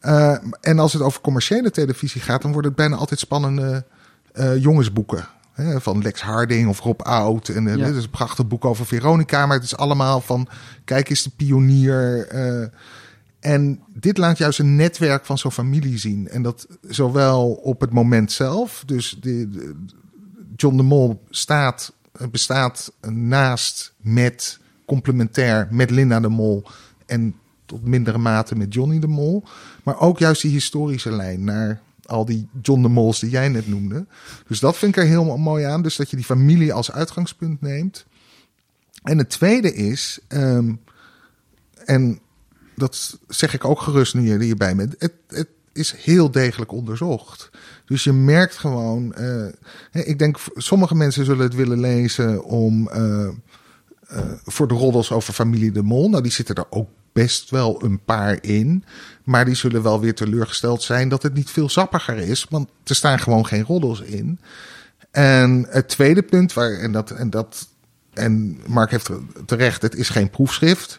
Eh, 0.00 0.36
en 0.60 0.78
als 0.78 0.92
het 0.92 1.02
over 1.02 1.20
commerciële 1.20 1.70
televisie 1.70 2.20
gaat... 2.20 2.42
dan 2.42 2.52
worden 2.52 2.70
het 2.70 2.80
bijna 2.80 2.96
altijd 2.96 3.20
spannende 3.20 3.84
eh, 4.32 4.56
jongensboeken. 4.62 5.26
Hè, 5.52 5.80
van 5.80 6.02
Lex 6.02 6.20
Harding 6.22 6.68
of 6.68 6.80
Rob 6.80 7.00
Oud. 7.00 7.48
En 7.48 7.64
Ja. 7.78 7.86
dit 7.86 7.94
is 7.96 8.04
een 8.04 8.10
prachtig 8.10 8.46
boek 8.46 8.64
over 8.64 8.86
Veronica. 8.86 9.46
Maar 9.46 9.56
het 9.56 9.64
is 9.64 9.76
allemaal 9.76 10.20
van... 10.20 10.48
kijk 10.84 11.10
eens 11.10 11.22
de 11.22 11.30
pionier... 11.36 12.28
en 13.40 13.80
dit 13.94 14.18
laat 14.18 14.38
juist 14.38 14.58
een 14.58 14.76
netwerk 14.76 15.24
van 15.26 15.38
zo'n 15.38 15.52
familie 15.52 15.98
zien. 15.98 16.28
En 16.28 16.42
dat 16.42 16.66
zowel 16.88 17.50
op 17.52 17.80
het 17.80 17.92
moment 17.92 18.32
zelf, 18.32 18.82
dus 18.86 19.16
de, 19.20 19.48
de- 19.50 19.74
John 20.60 20.76
de 20.76 20.82
Mol 20.82 21.22
staat, 21.30 21.92
bestaat 22.30 22.92
naast, 23.10 23.92
met, 23.96 24.58
complementair 24.86 25.68
met 25.70 25.90
Linda 25.90 26.20
de 26.20 26.28
Mol 26.28 26.64
en 27.06 27.34
tot 27.66 27.84
mindere 27.84 28.18
mate 28.18 28.56
met 28.56 28.74
Johnny 28.74 28.98
de 28.98 29.06
Mol. 29.06 29.44
Maar 29.82 30.00
ook 30.00 30.18
juist 30.18 30.42
die 30.42 30.50
historische 30.50 31.10
lijn 31.10 31.44
naar 31.44 31.80
al 32.04 32.24
die 32.24 32.48
John 32.62 32.82
de 32.82 32.88
Mols 32.88 33.20
die 33.20 33.30
jij 33.30 33.48
net 33.48 33.68
noemde. 33.68 34.06
Dus 34.46 34.60
dat 34.60 34.76
vind 34.76 34.96
ik 34.96 35.02
er 35.02 35.08
heel 35.08 35.36
mooi 35.36 35.64
aan. 35.64 35.82
Dus 35.82 35.96
dat 35.96 36.10
je 36.10 36.16
die 36.16 36.24
familie 36.24 36.72
als 36.72 36.92
uitgangspunt 36.92 37.60
neemt. 37.60 38.06
En 39.02 39.18
het 39.18 39.30
tweede 39.30 39.74
is, 39.74 40.18
ehm, 40.28 40.74
en 41.84 42.20
dat 42.74 43.18
zeg 43.28 43.54
ik 43.54 43.64
ook 43.64 43.80
gerust 43.80 44.14
nu 44.14 44.28
je 44.28 44.42
hierbij 44.42 44.76
bent. 44.76 44.94
Het, 44.98 45.14
het 45.28 45.48
is 45.78 45.94
heel 45.96 46.30
degelijk 46.30 46.72
onderzocht. 46.72 47.50
Dus 47.84 48.04
je 48.04 48.12
merkt 48.12 48.56
gewoon. 48.56 49.14
eh, 49.14 49.46
ik 49.92 50.18
denk, 50.18 50.38
sommige 50.54 50.94
mensen 50.94 51.24
zullen 51.24 51.44
het 51.44 51.54
willen 51.54 51.80
lezen 51.80 52.44
om. 52.44 52.88
eh, 52.88 53.28
eh, 54.08 54.22
voor 54.44 54.68
de 54.68 54.74
roddels 54.74 55.12
over 55.12 55.34
familie 55.34 55.72
de 55.72 55.82
Mol. 55.82 56.08
Nou, 56.10 56.22
die 56.22 56.32
zitten 56.32 56.54
er 56.54 56.66
ook 56.70 56.88
best 57.12 57.50
wel 57.50 57.84
een 57.84 58.04
paar 58.04 58.38
in. 58.42 58.84
Maar 59.24 59.44
die 59.44 59.54
zullen 59.54 59.82
wel 59.82 60.00
weer 60.00 60.14
teleurgesteld 60.14 60.82
zijn 60.82 61.08
dat 61.08 61.22
het 61.22 61.34
niet 61.34 61.50
veel 61.50 61.68
sappiger 61.68 62.16
is. 62.16 62.46
Want 62.50 62.68
er 62.84 62.94
staan 62.94 63.18
gewoon 63.18 63.46
geen 63.46 63.64
roddels 63.64 64.00
in. 64.00 64.38
En 65.10 65.66
het 65.70 65.88
tweede 65.88 66.22
punt, 66.22 66.52
waar, 66.52 66.72
en, 66.72 66.92
dat, 66.92 67.10
en, 67.10 67.30
dat, 67.30 67.68
en 68.12 68.60
Mark 68.66 68.90
heeft 68.90 69.10
terecht, 69.46 69.82
het 69.82 69.94
is 69.94 70.08
geen 70.08 70.30
proefschrift. 70.30 70.98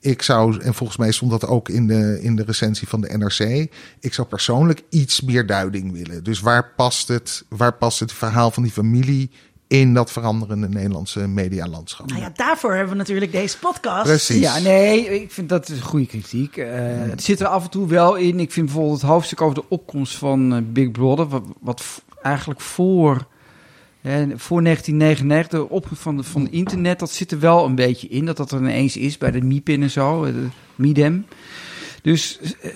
Ik 0.00 0.22
zou, 0.22 0.60
en 0.60 0.74
volgens 0.74 0.98
mij 0.98 1.12
stond 1.12 1.30
dat 1.30 1.46
ook 1.46 1.68
in 1.68 1.86
de, 1.86 2.18
in 2.22 2.36
de 2.36 2.44
recensie 2.44 2.88
van 2.88 3.00
de 3.00 3.16
NRC. 3.18 3.70
Ik 4.00 4.14
zou 4.14 4.28
persoonlijk 4.28 4.82
iets 4.88 5.20
meer 5.20 5.46
duiding 5.46 5.92
willen. 5.92 6.24
Dus 6.24 6.40
waar 6.40 6.72
past 6.76 7.08
het, 7.08 7.44
waar 7.48 7.72
past 7.74 8.00
het 8.00 8.12
verhaal 8.12 8.50
van 8.50 8.62
die 8.62 8.72
familie 8.72 9.30
in 9.68 9.94
dat 9.94 10.12
veranderende 10.12 10.68
Nederlandse 10.68 11.28
medialandschap? 11.28 12.08
Nou 12.08 12.20
ja, 12.20 12.30
daarvoor 12.34 12.72
hebben 12.72 12.90
we 12.90 12.98
natuurlijk 12.98 13.32
deze 13.32 13.58
podcast. 13.58 14.02
Precies. 14.04 14.40
Ja, 14.40 14.58
nee, 14.58 15.20
ik 15.20 15.32
vind 15.32 15.48
dat 15.48 15.68
is 15.68 15.76
een 15.76 15.82
goede 15.82 16.06
kritiek. 16.06 16.56
Eh, 16.56 16.68
Het 17.10 17.22
zit 17.22 17.40
er 17.40 17.46
af 17.46 17.64
en 17.64 17.70
toe 17.70 17.86
wel 17.88 18.14
in. 18.14 18.40
Ik 18.40 18.52
vind 18.52 18.66
bijvoorbeeld 18.66 19.00
het 19.00 19.10
hoofdstuk 19.10 19.40
over 19.40 19.54
de 19.54 19.68
opkomst 19.68 20.16
van 20.16 20.54
eh, 20.54 20.62
Big 20.64 20.90
Brother, 20.90 21.40
wat, 21.60 21.82
eigenlijk 22.22 22.60
voor, 22.60 23.26
hè, 24.00 24.38
voor 24.38 24.62
1999, 24.62 25.58
de 25.60 25.68
opkomst 25.68 26.02
van, 26.02 26.24
van 26.24 26.50
internet, 26.50 26.98
dat 26.98 27.10
zit 27.10 27.32
er 27.32 27.40
wel 27.40 27.64
een 27.64 27.74
beetje 27.74 28.08
in. 28.08 28.24
Dat 28.24 28.36
dat 28.36 28.52
er 28.52 28.58
ineens 28.58 28.96
is 28.96 29.18
bij 29.18 29.30
de 29.30 29.40
MIPIN 29.42 29.82
en 29.82 29.90
zo, 29.90 30.24
eh, 30.24 30.32
de 30.32 30.46
MIDEM. 30.74 31.26
Dus 32.02 32.38
eh, 32.60 32.70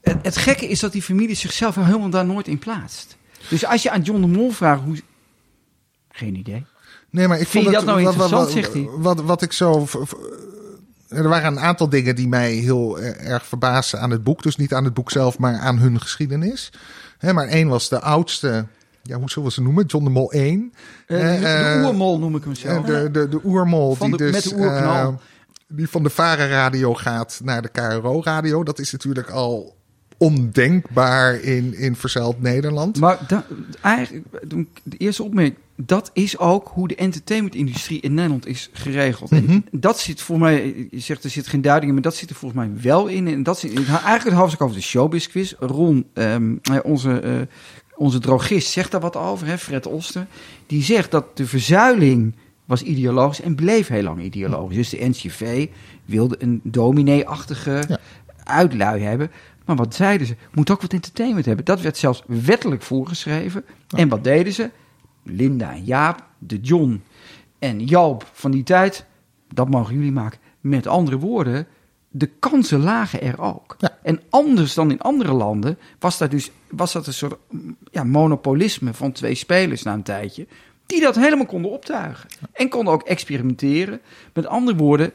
het, 0.00 0.18
het 0.22 0.36
gekke 0.36 0.68
is 0.68 0.80
dat 0.80 0.92
die 0.92 1.02
familie 1.02 1.34
zichzelf 1.36 1.74
helemaal 1.74 2.10
daar 2.10 2.26
nooit 2.26 2.48
in 2.48 2.58
plaatst. 2.58 3.16
Dus 3.48 3.64
als 3.66 3.82
je 3.82 3.90
aan 3.90 4.02
John 4.02 4.20
de 4.20 4.26
Mol 4.26 4.50
vraagt 4.50 4.82
hoe... 4.82 4.96
Geen 6.10 6.34
idee. 6.36 6.64
Nee, 7.10 7.28
maar 7.28 7.40
ik 7.40 7.46
Vind 7.48 7.64
vond 7.64 7.76
je 7.76 7.84
dat 7.84 7.94
nou 7.94 8.02
wat, 8.04 8.12
interessant, 8.12 8.44
wat, 8.44 8.52
zegt 8.52 8.72
hij? 8.72 8.88
Wat, 8.96 9.20
wat 9.20 9.42
ik 9.42 9.52
zo. 9.52 9.86
v- 9.86 9.94
Er 11.08 11.28
waren 11.28 11.52
een 11.52 11.60
aantal 11.60 11.88
dingen 11.88 12.16
die 12.16 12.28
mij 12.28 12.52
heel 12.52 12.98
eh, 12.98 13.28
erg 13.30 13.46
verbaasden 13.46 14.00
aan 14.00 14.10
het 14.10 14.24
boek. 14.24 14.42
Dus 14.42 14.56
niet 14.56 14.74
aan 14.74 14.84
het 14.84 14.94
boek 14.94 15.10
zelf, 15.10 15.38
maar 15.38 15.58
aan 15.58 15.78
hun 15.78 16.00
geschiedenis. 16.00 16.72
Hè, 17.18 17.32
maar 17.32 17.46
één 17.46 17.68
was 17.68 17.88
de 17.88 18.00
oudste. 18.00 18.66
Ja, 19.10 19.18
hoe 19.18 19.30
zullen 19.30 19.48
we 19.48 19.54
ze 19.54 19.62
noemen? 19.62 19.84
John 19.86 20.04
de 20.04 20.10
Mol 20.10 20.32
1. 20.32 20.72
Eh, 21.06 21.16
de, 21.16 21.22
Eh, 21.22 21.40
de 21.40 21.46
eh, 21.46 21.86
oermol 21.86 22.18
noem 22.18 22.36
ik 22.36 22.44
hem 22.44 22.54
zo. 22.54 22.82
De, 22.82 23.10
de, 23.10 23.28
de 23.28 23.40
oermol. 23.44 23.94
Van 23.94 24.08
die 24.08 24.18
de- 24.18 24.24
dus, 24.24 24.32
met 24.32 24.42
de 24.58 24.64
oerknal. 24.64 25.20
die 25.68 25.88
van 25.88 26.02
de 26.02 26.10
Vara-radio 26.10 26.94
gaat 26.94 27.40
naar 27.44 27.62
de 27.62 27.68
KRO-radio. 27.68 28.62
Dat 28.64 28.78
is 28.78 28.92
natuurlijk 28.92 29.30
al 29.30 29.76
ondenkbaar 30.18 31.40
in, 31.40 31.74
in 31.74 31.96
verzeild 31.96 32.40
Nederland. 32.42 33.00
Maar 33.00 33.18
da, 33.28 33.44
eigenlijk, 33.82 34.26
de 34.82 34.96
eerste 34.96 35.22
opmerking, 35.22 35.56
dat 35.76 36.10
is 36.12 36.38
ook 36.38 36.70
hoe 36.74 36.88
de 36.88 36.94
entertainmentindustrie 36.94 38.00
in 38.00 38.14
Nederland 38.14 38.46
is 38.46 38.70
geregeld. 38.72 39.30
Mhm. 39.30 39.50
En 39.50 39.64
dat 39.70 39.98
zit 39.98 40.20
voor 40.20 40.38
mij, 40.38 40.88
je 40.90 41.00
zegt 41.00 41.24
er 41.24 41.30
zit 41.30 41.46
geen 41.46 41.62
duiding 41.62 41.88
in, 41.88 41.94
maar 41.94 42.02
dat 42.02 42.16
zit 42.16 42.30
er 42.30 42.36
volgens 42.36 42.60
mij 42.60 42.82
wel 42.82 43.06
in. 43.06 43.28
En 43.28 43.42
dat 43.42 43.58
zit, 43.58 43.74
eigenlijk 43.74 44.22
het 44.24 44.32
hoofdstuk 44.32 44.62
over 44.62 44.76
de 44.76 44.82
showbiz 44.82 45.26
quiz. 45.26 45.52
Ron, 45.58 46.06
ehm, 46.14 46.56
onze, 46.82 47.48
onze 48.00 48.18
drogist, 48.18 48.70
zegt 48.70 48.90
daar 48.90 49.00
wat 49.00 49.16
over, 49.16 49.46
hè, 49.46 49.58
Fred 49.58 49.86
Oster. 49.86 50.26
Die 50.66 50.82
zegt 50.82 51.10
dat 51.10 51.36
de 51.36 51.46
verzuiling 51.46 52.34
was 52.64 52.82
ideologisch 52.82 53.40
en 53.40 53.54
bleef 53.54 53.88
heel 53.88 54.02
lang 54.02 54.22
ideologisch. 54.22 54.76
Dus 54.76 54.88
de 54.88 55.08
NCV 55.08 55.68
wilde 56.04 56.36
een 56.38 56.60
dominee-achtige 56.64 57.84
Ja. 57.88 57.98
uitlui 58.44 59.02
hebben. 59.02 59.30
Maar 59.64 59.76
wat 59.76 59.94
zeiden 59.94 60.26
ze? 60.26 60.36
Moet 60.54 60.70
ook 60.70 60.80
wat 60.80 60.92
entertainment 60.92 61.46
hebben. 61.46 61.64
Dat 61.64 61.80
werd 61.80 61.96
zelfs 61.96 62.22
wettelijk 62.26 62.82
voorgeschreven. 62.82 63.64
En 63.96 64.08
wat 64.08 64.24
deden 64.24 64.52
ze? 64.52 64.70
Linda 65.22 65.72
en 65.72 65.84
Jaap, 65.84 66.24
de 66.38 66.60
John 66.60 67.02
en 67.58 67.84
Joop 67.84 68.26
van 68.32 68.50
die 68.50 68.62
tijd. 68.62 69.04
Dat 69.54 69.68
mogen 69.70 69.94
jullie 69.94 70.12
maken. 70.12 70.38
Met 70.60 70.86
andere 70.86 71.18
woorden, 71.18 71.66
de 72.10 72.26
kansen 72.26 72.80
lagen 72.82 73.22
er 73.22 73.40
ook. 73.40 73.76
Ja. 73.78 73.98
En 74.02 74.20
anders 74.30 74.74
dan 74.74 74.90
in 74.90 75.00
andere 75.00 75.32
landen 75.32 75.78
was 75.98 76.18
dat 76.18 76.30
dus 76.30 76.50
was 76.70 76.92
dat 76.92 77.06
een 77.06 77.12
soort 77.12 77.36
ja, 77.90 78.04
monopolisme 78.04 78.94
van 78.94 79.12
twee 79.12 79.34
spelers 79.34 79.82
na 79.82 79.92
een 79.92 80.02
tijdje. 80.02 80.46
Die 80.86 81.00
dat 81.00 81.16
helemaal 81.16 81.46
konden 81.46 81.70
optuigen. 81.70 82.28
En 82.52 82.68
konden 82.68 82.92
ook 82.92 83.02
experimenteren. 83.02 84.00
Met 84.32 84.46
andere 84.46 84.76
woorden, 84.76 85.12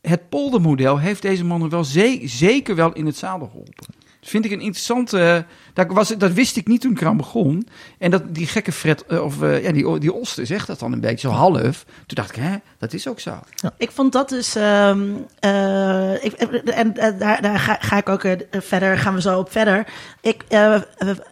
het 0.00 0.28
poldermodel 0.28 0.98
heeft 0.98 1.22
deze 1.22 1.44
mannen 1.44 1.68
wel 1.68 1.84
ze- 1.84 2.20
zeker 2.24 2.74
wel 2.74 2.92
in 2.92 3.06
het 3.06 3.16
zadel 3.16 3.46
geholpen. 3.46 3.86
Vind 4.24 4.44
ik 4.44 4.50
een 4.50 4.60
interessante. 4.60 5.44
Dat, 5.74 5.86
was, 5.92 6.08
dat 6.08 6.32
wist 6.32 6.56
ik 6.56 6.66
niet 6.66 6.80
toen 6.80 6.92
ik 6.92 7.00
eraan 7.00 7.16
begon. 7.16 7.68
En 7.98 8.10
dat 8.10 8.34
die 8.34 8.46
gekke 8.46 8.72
Fred, 8.72 9.06
eh, 9.06 9.24
of 9.24 9.42
eh, 9.42 9.62
ja, 9.64 9.72
die, 9.72 9.98
die 9.98 10.12
Oster 10.12 10.46
zegt 10.46 10.66
dat 10.66 10.78
dan 10.78 10.92
een 10.92 11.00
beetje 11.00 11.28
zo 11.28 11.34
half. 11.34 11.84
Toen 11.84 12.04
dacht 12.06 12.36
ik, 12.36 12.42
hè, 12.42 12.56
dat 12.78 12.92
is 12.92 13.08
ook 13.08 13.20
zo. 13.20 13.38
Ik 13.76 13.90
vond 13.90 14.12
dat 14.12 14.28
dus. 14.28 14.54
ehm, 14.54 15.02
eh, 15.38 16.24
ik, 16.24 16.32
en 16.32 16.96
eh, 16.96 17.40
daar, 17.42 17.58
ga, 17.58 17.96
ik 17.96 18.08
ook 18.08 18.24
eh, 18.24 18.36
verder, 18.50 18.98
gaan 18.98 19.14
we 19.14 19.20
zo 19.20 19.38
op 19.38 19.52
verder. 19.52 19.86
Ik, 20.20 20.42
eh, 20.48 20.74
eh, 20.74 20.82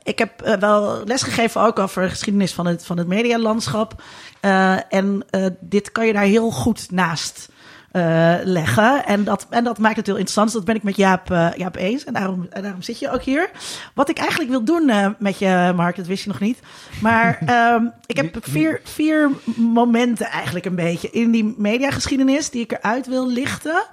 ik 0.02 0.18
heb 0.18 0.42
eh, 0.42 0.56
wel 0.56 1.02
lesgegeven 1.04 1.60
ook 1.60 1.78
over 1.78 2.02
de 2.02 2.08
geschiedenis 2.08 2.52
van 2.52 2.66
het, 2.66 2.86
van 2.86 2.98
het 2.98 3.06
medialandschap. 3.06 4.02
Eh, 4.40 4.92
en 4.92 5.24
eh, 5.30 5.46
dit 5.60 5.92
kan 5.92 6.06
je 6.06 6.12
daar 6.12 6.22
heel 6.24 6.50
goed 6.50 6.90
naast 6.90 7.48
eh, 7.90 8.34
leggen. 8.44 9.06
En 9.06 9.24
dat, 9.24 9.46
en 9.48 9.64
dat 9.64 9.78
maakt 9.78 9.96
het 9.96 10.06
heel 10.06 10.14
interessant. 10.14 10.46
Dus 10.46 10.56
dat 10.56 10.64
ben 10.64 10.74
ik 10.74 10.82
met 10.82 10.96
Jaap, 10.96 11.30
eh, 11.30 11.48
Jaap 11.56 11.76
eens. 11.76 12.04
En 12.04 12.12
daarom, 12.12 12.46
en 12.50 12.62
daarom 12.62 12.82
zit 12.82 12.98
je 12.98 13.10
ook 13.10 13.22
hier. 13.22 13.50
Wat 13.94 14.08
ik 14.08 14.18
eigenlijk 14.18 14.50
wil 14.50 14.64
doen 14.64 14.88
eh, 14.88 15.08
met 15.18 15.38
je, 15.38 15.72
Mark, 15.76 15.96
dat 15.96 16.06
wist 16.06 16.22
je 16.22 16.28
nog 16.28 16.40
niet. 16.40 16.58
Maar 17.00 17.38
ehm, 17.46 17.84
ik 18.06 18.16
heb 18.16 18.36
vier, 18.40 18.80
vier 18.84 19.30
momenten 19.56 20.26
eigenlijk 20.26 20.64
een 20.64 20.74
beetje 20.74 21.10
in 21.10 21.30
die 21.30 21.54
mediageschiedenis 21.58 22.50
die 22.50 22.62
ik 22.62 22.72
eruit 22.72 23.06
wil 23.06 23.28
lichten. 23.28 23.86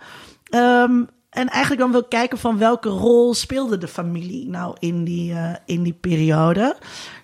Ehm, 0.49 1.03
en 1.29 1.47
eigenlijk 1.47 1.81
dan 1.81 1.91
wil 1.91 2.03
kijken 2.03 2.37
van 2.37 2.57
welke 2.57 2.89
rol 2.89 3.33
speelde 3.33 3.77
de 3.77 3.87
familie 3.87 4.49
nou 4.49 4.75
in 4.79 5.03
die, 5.03 5.33
in 5.65 5.83
die 5.83 5.97
periode. 6.01 6.75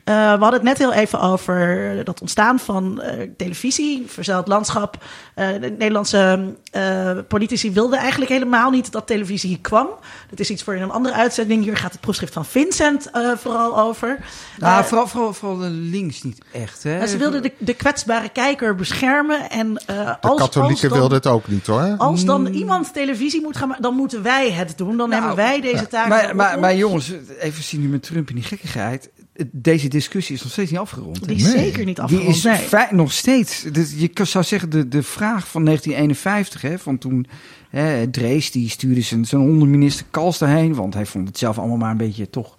Eh, 0.04 0.14
we 0.16 0.40
hadden 0.40 0.52
het 0.54 0.64
net 0.64 0.78
heel 0.78 0.94
even 0.94 1.20
over 1.22 1.92
dat 2.04 2.22
ontstaan 2.22 2.60
van 2.60 3.02
eh, 3.02 3.30
televisie, 3.38 4.04
verzeild 4.08 4.48
landschap. 4.48 4.98
Eh, 5.36 5.48
de 5.62 5.76
Nederlandse 5.78 6.54
eh, 6.72 7.12
politici 7.28 7.72
wilden 7.72 8.00
eigenlijk 8.00 8.32
helemaal 8.32 8.70
niet 8.70 8.92
dat 8.92 9.08
televisie 9.08 9.50
hier 9.50 9.60
kwam. 9.62 9.88
Dat 10.30 10.40
is 10.40 10.50
iets 10.50 10.64
voor 10.64 10.76
in 10.76 10.82
een 10.82 10.92
andere 10.92 11.16
uitzending. 11.16 11.64
Hier 11.64 11.78
gaat 11.78 11.92
het 11.92 12.02
proefschrift 12.02 12.34
van 12.34 12.46
Vincent 12.46 13.10
eh, 13.12 13.32
vooral 13.38 13.80
over. 13.80 14.20
Nou, 14.60 14.86
vooral, 14.86 15.08
vooral, 15.08 15.34
vooral 15.34 15.58
de 15.58 15.70
links 15.70 16.24
niet 16.24 16.42
echt. 16.54 16.84
Hè? 16.84 17.08
ze 17.08 17.18
wilden 17.18 17.42
de, 17.42 17.52
de 17.58 17.74
kwetsbare 17.74 18.30
kijker 18.30 18.76
beschermen. 18.76 19.50
En, 19.50 19.78
eh, 19.86 19.96
De 19.96 20.22
als, 20.22 20.32
als 20.32 20.42
katholieken 20.42 20.90
dan- 20.90 20.98
wilden 20.98 21.18
het 21.18 21.28
ook 21.28 21.48
niet 21.48 21.68
hoor. 21.68 21.96
Als 21.98 22.26
dan 22.26 22.48
iemand 22.48 22.94
televisie 22.94 23.42
moet 23.42 23.58
gaan 23.58 23.68
maken, 23.68 23.84
dan 23.84 23.96
moeten 23.96 24.24
wij 24.24 24.52
het 24.52 24.78
doen. 24.78 24.98
Dan 24.98 25.12
hebben 25.12 25.36
wij 25.36 25.62
deze 25.62 25.88
taak. 25.88 26.08
Nou, 26.08 26.22
Maar, 26.26 26.36
maar, 26.36 26.60
maar 26.60 26.76
jongens, 26.76 27.12
even 27.40 27.64
zien 27.64 27.82
nu 27.82 27.88
met 27.88 28.04
Trump 28.04 28.30
in 28.30 28.36
die 28.36 28.44
gekkigheid. 28.44 29.10
Deze 29.52 29.88
discussie 29.88 30.36
is 30.36 30.44
nog 30.44 30.52
steeds 30.52 30.72
niet 30.72 30.80
afgerond. 30.80 31.28
Die 31.28 31.36
is 31.36 31.44
Nee. 31.44 31.52
zeker 31.58 31.86
niet 31.86 31.96
Die 31.96 32.04
afgerond. 32.04 32.36
is 32.36 32.44
nee. 32.44 32.56
fei- 32.58 32.96
nog 32.96 33.12
steeds. 33.12 33.62
Dus 33.72 33.94
je 33.98 34.10
zou 34.24 34.44
zeggen, 34.44 34.70
de, 34.70 34.88
de 34.88 35.04
vraag 35.04 35.48
van 35.48 35.66
1951, 35.66 36.62
hè, 36.62 36.80
van 36.80 36.98
toen 36.98 37.26
hè, 37.70 38.08
Drees, 38.10 38.52
die 38.52 38.70
stuurde 38.70 39.02
zijn, 39.02 39.26
zijn 39.26 39.42
onderminister 39.42 40.06
Kals 40.12 40.38
daarheen. 40.38 40.74
Want 40.76 40.94
hij 40.94 41.06
vond 41.06 41.28
het 41.28 41.38
zelf 41.38 41.58
allemaal 41.58 41.78
maar 41.78 41.92
een 41.92 41.98
beetje 41.98 42.30
toch 42.30 42.56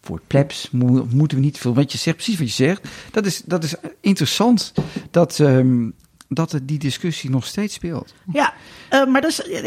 voor 0.00 0.16
het 0.16 0.26
plebs. 0.26 0.68
Mo- 0.72 1.06
Moeten 1.10 1.38
we 1.38 1.44
niet 1.44 1.58
veel. 1.58 1.74
Wat 1.74 1.92
je 1.92 1.98
zegt, 1.98 2.16
precies 2.16 2.38
wat 2.38 2.46
je 2.48 2.64
zegt. 2.64 2.88
Dat 3.10 3.26
is, 3.26 3.42
dat 3.44 3.64
is 3.64 3.74
interessant 4.00 4.72
dat, 5.10 5.40
ehm, 5.40 5.88
dat 6.34 6.52
het 6.52 6.68
die 6.68 6.78
discussie 6.78 7.30
nog 7.30 7.46
steeds 7.46 7.74
speelt. 7.74 8.14
Ja, 8.32 8.54
eh, 8.88 9.06
maar 9.06 9.20
dus 9.20 9.42
eh, 9.42 9.60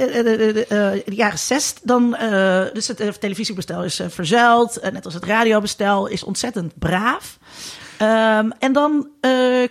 de 1.05 1.05
jaren 1.05 1.39
zes, 1.39 1.73
dan, 1.83 2.09
dus 2.73 2.87
het 2.87 3.21
televisiebestel 3.21 3.83
is 3.83 4.01
verzuild, 4.07 4.77
eh, 4.77 4.91
net 4.91 5.05
als 5.05 5.13
het 5.13 5.25
radiobestel 5.25 6.07
is 6.07 6.23
ontzettend 6.23 6.73
braaf. 6.79 7.37
Ehm, 7.97 8.49
en 8.59 8.73
dan 8.73 9.07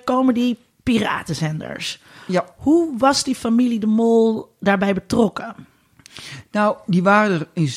komen 0.04 0.34
die 0.34 0.58
piratenzenders. 0.82 2.00
Ja. 2.26 2.44
Hoe 2.56 2.98
was 2.98 3.24
die 3.24 3.34
familie 3.34 3.78
De 3.78 3.86
Mol 3.86 4.54
daarbij 4.60 4.94
betrokken? 4.94 5.54
Nou, 6.50 6.76
die 6.86 7.02
waren 7.02 7.40
er 7.40 7.48
in, 7.52 7.70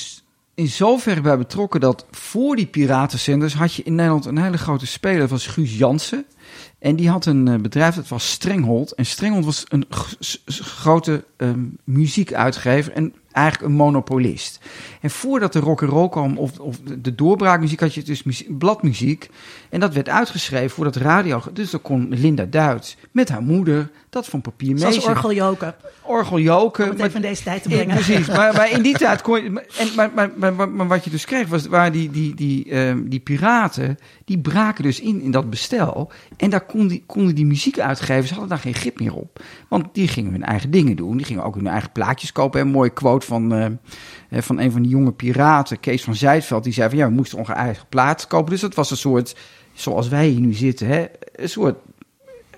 in 0.54 0.68
zoverre 0.68 1.22
bij 1.22 1.38
betrokken 1.38 1.80
dat 1.80 2.06
voor 2.12 2.56
die 2.56 2.66
piratenzenders 2.66 3.54
had 3.54 3.74
je 3.74 3.84
in 3.84 3.96
Nederland 3.96 4.26
een 4.26 4.38
hele 4.38 4.58
grote 4.58 4.88
speler. 4.88 5.20
Dat 5.20 5.30
was 5.30 5.48
Guus 5.48 5.78
Jansen. 5.78 6.26
En 6.80 6.96
die 6.96 7.10
had 7.10 7.26
een 7.26 7.48
eh, 7.48 7.56
bedrijf, 7.60 7.96
dat 7.96 8.08
was 8.08 8.32
Strenghold. 8.32 8.92
En 8.92 9.06
Strenghold 9.06 9.46
was 9.46 9.66
een 9.68 9.86
grote 10.48 11.24
ehm, 11.38 11.66
muziekuitgever 11.84 12.94
en 12.94 13.14
eigenlijk 13.32 13.72
een 13.72 13.78
monopolist. 13.78 14.60
En 15.02 15.10
voordat 15.10 15.54
de 15.54 15.60
rock 15.60 15.82
and 15.82 15.92
roll 15.92 16.10
kwam, 16.10 16.38
of, 16.38 16.60
of 16.60 16.80
de- 17.02 17.16
doorbraakmuziek, 17.16 17.80
had 17.80 17.94
je 17.94 18.04
dus 18.04 18.24
muzie- 18.24 18.54
bladmuziek. 18.54 19.30
En 19.70 19.80
dat 19.80 19.94
werd 19.94 20.10
uitgeschreven 20.10 20.70
voor 20.70 20.84
dat 20.84 20.96
radio. 20.96 21.42
Dus 21.54 21.70
dan 21.70 21.82
kon 21.82 22.08
Linda 22.10 22.46
Duits 22.46 22.98
met 23.12 23.30
haar 23.30 23.42
moeder 23.42 23.92
dat 24.10 24.28
van 24.28 24.42
papier 24.42 24.78
Zoals 24.78 24.94
meezingen. 24.96 25.16
orgeljoken, 25.16 25.76
Orgeljoken. 26.02 26.84
om 26.84 26.90
het 26.90 27.00
even 27.00 27.16
in 27.16 27.22
deze 27.22 27.44
tijd 27.44 27.64
te 27.64 27.70
brengen. 27.70 27.96
precies, 27.96 28.28
maar, 28.38 28.54
maar 28.54 28.72
in 28.72 28.82
die 28.82 28.98
tijd 28.98 29.22
kon 29.22 29.44
je. 29.44 29.66
En, 29.78 29.88
maar, 29.96 30.12
maar, 30.16 30.32
maar, 30.36 30.54
maar, 30.54 30.70
maar 30.70 30.88
wat 30.88 31.04
je 31.04 31.10
dus 31.10 31.26
kreeg, 31.26 31.48
was, 31.48 31.68
waren 31.68 31.92
die, 31.92 32.10
die, 32.12 32.36
die, 32.36 32.70
ehm, 32.70 33.08
die 33.10 33.20
piraten. 33.20 33.98
die 34.26 34.40
braken 34.40 34.84
dus 34.84 35.00
in 35.00 35.22
in 35.22 35.32
dat 35.32 35.50
bestel. 35.50 36.12
En 36.38 36.50
daar 36.50 36.66
kon 36.66 36.88
die, 36.88 37.04
konden 37.06 37.36
die 37.36 37.46
muziekuitgevers. 37.46 38.30
hadden 38.30 38.50
daar 38.50 38.58
geen 38.58 38.74
grip 38.74 39.00
meer 39.00 39.14
op. 39.14 39.40
Want 39.68 39.86
die 39.94 40.08
gingen 40.08 40.32
hun 40.32 40.44
eigen 40.44 40.72
dingen 40.72 40.96
doen. 40.96 41.18
Die 41.18 41.26
gingen 41.26 41.44
ook 41.44 41.56
hun 41.56 41.68
eigen 41.68 41.92
plaatjes 41.92 42.32
kopen. 42.32 42.60
En 42.60 42.66
een 42.66 42.72
mooie 42.74 42.90
quote 42.94 43.26
van, 43.26 43.54
eh, 43.54 43.66
eh, 43.66 44.42
van 44.42 44.60
een 44.60 44.72
van 44.72 44.82
die 44.82 44.92
jonge 44.92 45.12
piraten, 45.12 45.80
Kees 45.80 46.04
van 46.04 46.16
Zijtveld. 46.16 46.64
die 46.64 46.74
zei 46.74 46.90
van 46.90 46.98
ja, 46.98 47.08
we 47.08 47.14
moesten 47.14 47.38
onze 47.38 47.54
eigen 47.54 47.86
plaat 47.90 48.28
kopen. 48.28 48.52
Dus 48.52 48.62
dat 48.62 48.76
was 48.76 48.92
een 48.92 48.98
soort. 48.98 49.36
zoals 49.74 50.08
wij 50.08 50.28
hier 50.28 50.40
nu 50.40 50.54
zitten, 50.54 50.88
hè, 50.88 51.06
een 51.36 51.50
soort. 51.50 51.76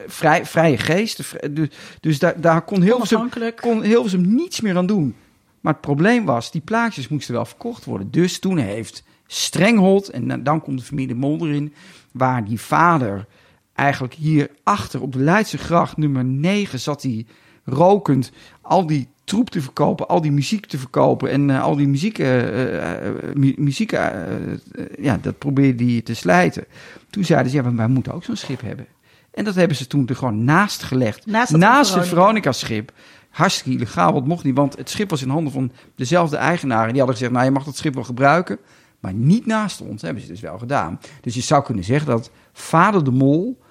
Vrij, 0.08 0.46
vrije 0.46 0.78
geest. 0.78 1.24
Dus, 1.52 1.68
dus 2.00 2.20
daar, 2.20 2.42
daar 2.42 2.62
kon 2.62 2.82
Hilversum, 2.82 3.30
kon 3.62 3.82
Hilversum 3.84 4.36
niets 4.36 4.62
meer 4.62 4.78
aan 4.78 4.86
doen. 4.86 5.16
Maar 5.62 5.74
het 5.74 5.82
probleem 5.82 6.26
was, 6.26 6.52
die 6.52 6.62
plaatjes 6.62 7.08
moesten 7.08 7.34
wel 7.34 7.46
verkocht 7.46 7.86
worden. 7.86 8.12
Dus 8.12 8.40
toen 8.40 8.58
heeft 8.58 9.04
Strenghold, 9.28 10.10
en 10.10 10.44
dan- 10.44 10.62
komt 10.62 10.80
de 10.80 10.86
familie 10.86 11.08
de 11.08 11.14
Mol 11.16 11.48
erin... 11.48 11.74
waar 12.12 12.46
die 12.46 12.60
vader 12.60 13.26
eigenlijk 13.74 14.14
hier 14.14 14.50
achter 14.64 15.02
op 15.02 15.12
de 15.14 15.20
Leidse 15.20 15.58
gracht 15.58 15.98
nummer 15.98 16.24
9 16.26 16.80
zat 16.80 17.02
hij 17.02 17.26
rokend 17.66 18.32
al 18.62 18.86
die 18.86 19.08
troep 19.24 19.50
te 19.50 19.62
verkopen, 19.62 20.08
al 20.08 20.22
die 20.22 20.32
muziek 20.32 20.66
te 20.66 20.78
verkopen 20.78 21.30
en 21.30 21.50
eh, 21.50 21.64
al 21.64 21.76
die 21.76 21.88
muziek, 21.88 22.18
mu- 23.34 23.56
muziek 23.58 23.92
ja, 25.00 25.18
dat 25.22 25.38
probeerde 25.38 25.84
hij 25.84 26.02
te 26.02 26.14
slijten. 26.14 26.66
Toen 27.10 27.24
zeiden 27.24 27.52
ze, 27.52 27.58
ja, 27.58 27.64
maar 27.64 27.76
wij 27.76 27.88
moeten 27.88 28.14
ook 28.14 28.24
zo'n 28.24 28.36
schip 28.36 28.62
hebben. 28.62 28.86
En 29.32 29.44
dat 29.44 29.56
hebben 29.56 29.78
ze 29.78 29.88
toen 29.88 30.08
er 30.08 30.16
gewoon 30.16 30.44
naast 30.44 30.84
gelegd. 30.84 31.26
Naast 31.26 31.52
het 31.52 31.60
Veronica. 31.60 32.04
Veronica-schip. 32.04 32.92
Hartstikke 33.30 33.72
illegaal, 33.72 34.14
want 34.14 34.28
mocht 34.28 34.44
niet. 34.44 34.56
Want 34.56 34.78
het 34.78 34.90
schip 34.90 35.10
was 35.10 35.22
in 35.22 35.30
handen 35.30 35.54
van 35.54 35.72
dezelfde 35.96 36.38
eigenaar. 36.38 36.84
En 36.84 36.90
die 36.90 36.98
hadden 36.98 37.16
gezegd, 37.16 37.32
nou, 37.32 37.46
je 37.46 37.52
mag 37.52 37.64
dat 37.64 37.78
schip 37.78 37.94
wel 37.94 38.04
gebruiken. 38.04 38.58
Maar 39.00 39.14
niet 39.14 39.46
naast 39.46 39.82
ons. 39.82 39.92
Dat 39.92 40.02
hebben 40.02 40.22
ze 40.22 40.28
dus 40.28 40.42
wel 40.42 40.58
gedaan. 40.58 41.00
Dus 41.22 41.36
je 41.36 41.42
zou 41.42 41.64
kunnen 41.64 41.84
zeggen 41.84 42.08
dat 42.08 42.32
vader 42.54 43.04
de 43.04 43.12
Mol... 43.12 43.62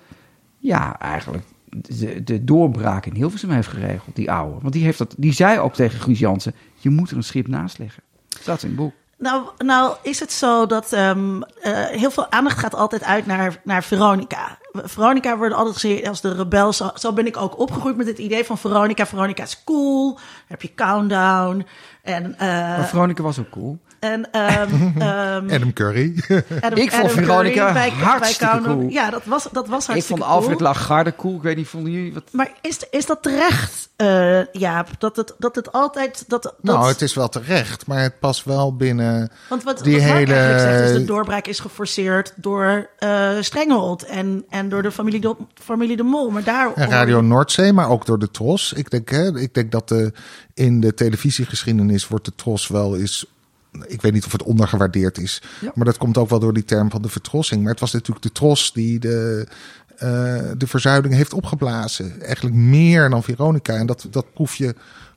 ja, 0.58 0.98
eigenlijk 0.98 1.44
de, 1.64 2.24
de 2.24 2.44
doorbraak 2.44 3.06
in 3.06 3.14
Hilversum 3.14 3.50
heeft 3.50 3.68
geregeld, 3.68 4.16
die 4.16 4.30
oude. 4.30 4.60
Want 4.60 4.72
die, 4.72 4.84
heeft 4.84 4.98
dat, 4.98 5.14
die 5.18 5.32
zei 5.32 5.58
ook 5.58 5.74
tegen 5.74 6.00
Guus 6.00 6.18
Jansen... 6.18 6.54
je 6.74 6.90
moet 6.90 7.10
er 7.10 7.16
een 7.16 7.22
schip 7.22 7.48
naast 7.48 7.78
leggen. 7.78 8.02
Staat 8.28 8.62
in 8.62 8.68
het 8.68 8.78
boek. 8.78 8.92
Nou, 9.18 9.48
nou 9.58 9.96
is 10.02 10.20
het 10.20 10.32
zo 10.32 10.66
dat 10.66 10.92
ehm, 10.92 11.42
eh, 11.42 11.84
heel 11.84 12.10
veel 12.10 12.30
aandacht 12.30 12.58
gaat 12.58 12.74
altijd 12.74 13.04
uit 13.04 13.26
naar, 13.26 13.60
naar 13.64 13.84
Veronica. 13.84 14.58
Veronica 14.72 15.36
wordt 15.36 15.54
altijd 15.54 15.74
gezien 15.74 16.08
als 16.08 16.20
de 16.20 16.34
rebel. 16.34 16.72
Zo, 16.72 17.12
ben 17.14 17.26
ik 17.26 17.36
ook 17.36 17.58
opgegroeid 17.58 17.96
met 17.96 18.06
het 18.06 18.18
idee 18.18 18.44
van 18.44 18.58
Veronica. 18.58 19.06
Veronica 19.06 19.42
is 19.42 19.64
cool. 19.64 20.14
Dan 20.14 20.22
heb 20.46 20.62
je 20.62 20.74
Countdown. 20.74 21.66
En, 22.02 22.38
eh, 22.38 22.48
Maar 22.48 22.88
Veronica 22.88 23.22
was 23.22 23.38
ook 23.38 23.50
cool. 23.50 23.78
En 24.00 24.30
ehm, 24.32 24.68
ehm, 24.98 25.50
Adam 25.54 25.72
Curry. 25.72 26.14
Adam- 26.60 26.78
Ik 26.78 26.90
vond 26.92 27.12
Adam 27.12 27.24
Veronica 27.24 27.54
Curry 27.60 27.72
bij- 27.72 27.72
bij 27.72 28.04
hartstikke 28.06 28.60
cool. 28.64 28.88
Ja, 28.88 29.10
dat 29.10 29.24
was, 29.24 29.48
dat 29.52 29.68
was 29.68 29.82
Ik 29.82 29.90
hartstikke 29.90 30.22
vond 30.22 30.32
Alfred 30.32 30.56
cool. 30.56 30.68
Lagarde 30.68 31.14
cool. 31.16 31.36
Ik 31.36 31.42
weet 31.42 31.56
niet, 31.56 31.68
vonden 31.68 31.92
jullie 31.92 32.14
wat... 32.14 32.22
Maar 32.32 32.50
is, 32.60 32.78
is 32.90 33.06
dat 33.06 33.22
terecht, 33.22 33.88
eh 33.96 34.40
Jaap? 34.52 34.88
Dat 34.98 35.16
het, 35.16 35.34
dat 35.38 35.54
het 35.54 35.72
altijd... 35.72 36.24
Dat, 36.28 36.42
dat, 36.42 36.54
nou, 36.60 36.88
het 36.88 37.02
is 37.02 37.14
wel 37.14 37.28
terecht, 37.28 37.86
maar 37.86 38.02
het 38.02 38.18
past 38.18 38.44
wel 38.44 38.76
binnen. 38.76 39.30
Want 39.48 39.62
wat, 39.62 39.78
Die 39.84 39.92
wat 39.92 40.02
hele- 40.02 40.34
eigenlijk 40.34 40.60
zegt 40.60 40.90
is 40.90 40.96
de 40.96 41.04
doorbraak 41.04 41.46
is 41.46 41.60
geforceerd 41.60 42.32
door 42.36 42.88
eh 42.98 43.30
Strenghold 43.40 44.04
en, 44.04 44.44
en 44.50 44.68
door 44.68 44.82
de 44.82 44.90
familie 44.92 45.20
de, 45.20 45.36
familie 45.54 45.96
de 45.96 46.02
Mol. 46.02 46.30
Maar 46.30 46.44
daar 46.44 46.72
En 46.74 46.88
Radio 46.90 47.20
Noordzee, 47.20 47.72
maar 47.72 47.88
ook 47.88 48.06
door 48.06 48.18
de 48.18 48.30
Tros. 48.30 48.72
Ik 48.72 48.90
denk, 48.90 49.08
hè, 49.08 49.38
ik 49.38 49.54
denk 49.54 49.72
dat 49.72 49.88
de, 49.88 50.12
in 50.54 50.80
de 50.80 50.94
televisiegeschiedenis 50.94 52.08
wordt 52.08 52.24
de 52.24 52.32
Tros 52.36 52.68
wel 52.68 52.96
eens. 52.96 53.26
Ik 53.86 54.02
weet 54.02 54.12
niet 54.12 54.26
of 54.26 54.32
het 54.32 54.42
ondergewaardeerd 54.42 55.18
is. 55.18 55.42
Ja. 55.60 55.72
Maar 55.74 55.84
dat 55.84 55.98
komt 55.98 56.18
ook 56.18 56.28
wel 56.28 56.38
door 56.38 56.52
die 56.52 56.64
term 56.64 56.90
van 56.90 57.02
de 57.02 57.08
vertrossing. 57.08 57.62
Maar 57.62 57.70
het 57.70 57.80
was 57.80 57.92
natuurlijk 57.92 58.22
de 58.22 58.32
Tros 58.32 58.72
die 58.72 58.98
de, 58.98 59.46
eh, 59.96 60.50
de 60.56 60.66
verzuiling 60.66 61.14
heeft 61.14 61.32
opgeblazen. 61.32 62.20
Eigenlijk 62.20 62.56
meer 62.56 63.10
dan 63.10 63.22
Veronica. 63.22 63.74
En 63.74 63.86
dat, 63.86 64.06
dat 64.10 64.32
proef 64.32 64.54
je 64.54 64.74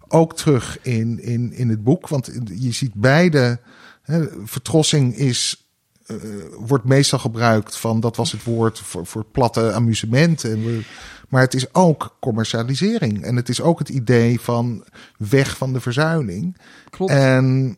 ook 0.08 0.36
terug 0.36 0.78
in, 0.82 1.24
in, 1.24 1.54
in 1.54 1.70
het 1.70 1.84
boek. 1.84 2.08
Want 2.08 2.32
je 2.54 2.72
ziet 2.72 2.94
beide. 2.94 3.60
Hè, 4.02 4.28
vertrossing 4.46 5.16
is 5.16 5.68
eh, 6.06 6.16
wordt 6.60 6.84
meestal 6.84 7.20
gebruikt 7.20 7.78
van 7.78 8.00
dat 8.00 8.16
was 8.16 8.32
het 8.32 8.44
woord 8.44 8.80
voor, 8.80 9.06
voor 9.06 9.26
platte 9.26 9.72
amusement. 9.72 10.44
En 10.44 10.64
we, 10.64 10.82
maar 11.30 11.42
het 11.42 11.54
is 11.54 11.74
ook 11.74 12.18
commercialisering. 12.20 13.24
En 13.24 13.36
het 13.36 13.50
is 13.50 13.62
ook 13.62 13.80
het 13.80 13.90
idee 13.90 14.40
van 14.40 14.84
weg 15.18 15.58
van 15.58 15.74
de 15.74 15.82
verzuiling. 15.82 16.58
Klopt. 16.90 17.12
En 17.12 17.78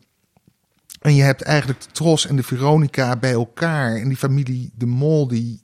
En 1.06 1.14
je 1.14 1.22
hebt 1.22 1.42
eigenlijk 1.42 1.80
de 1.80 1.86
Tros 1.92 2.26
en 2.26 2.36
de 2.36 2.42
Veronica 2.42 3.16
bij 3.16 3.32
elkaar. 3.32 3.96
En 3.96 4.08
die 4.08 4.16
familie 4.16 4.70
De 4.74 4.86
Mol, 4.86 5.28
die 5.28 5.62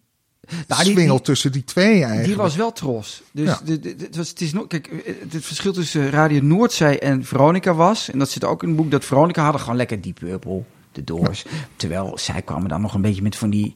Nou, 0.67 0.95
die- 0.95 1.21
tussen 1.21 1.53
die 1.53 1.65
twee 1.65 1.93
eigenlijk. 1.95 2.25
Die 2.25 2.37
was 2.37 2.57
wel 2.57 2.73
tros. 2.73 3.23
Dus 3.33 3.47
Ja. 3.49 3.61
de, 3.65 3.79
de- 3.81 3.97
de- 3.97 4.05
het, 4.05 4.17
was, 4.17 4.29
het 4.29 4.41
is 4.41 4.53
nog, 4.53 4.67
kijk, 4.67 5.15
het 5.31 5.45
verschil 5.45 5.73
tussen 5.73 6.11
Radio 6.11 6.43
Noordzee 6.43 6.99
en 6.99 7.25
Veronica 7.25 7.75
was, 7.75 8.11
en 8.11 8.19
dat 8.19 8.31
zit 8.31 8.45
ook 8.45 8.63
in 8.63 8.69
het 8.69 8.77
boek, 8.77 8.91
dat 8.91 9.05
Veronica 9.05 9.43
hadden 9.43 9.61
gewoon 9.61 9.77
lekker 9.77 10.03
Deep 10.03 10.15
Purple, 10.19 10.63
de 10.93 11.05
Doors. 11.05 11.45
Terwijl 11.77 12.19
zij 12.19 12.43
kwamen 12.43 12.69
dan 12.69 12.81
nog 12.81 12.95
een 12.95 13.01
beetje 13.03 13.23
met 13.23 13.37
van 13.37 13.51
die, 13.51 13.73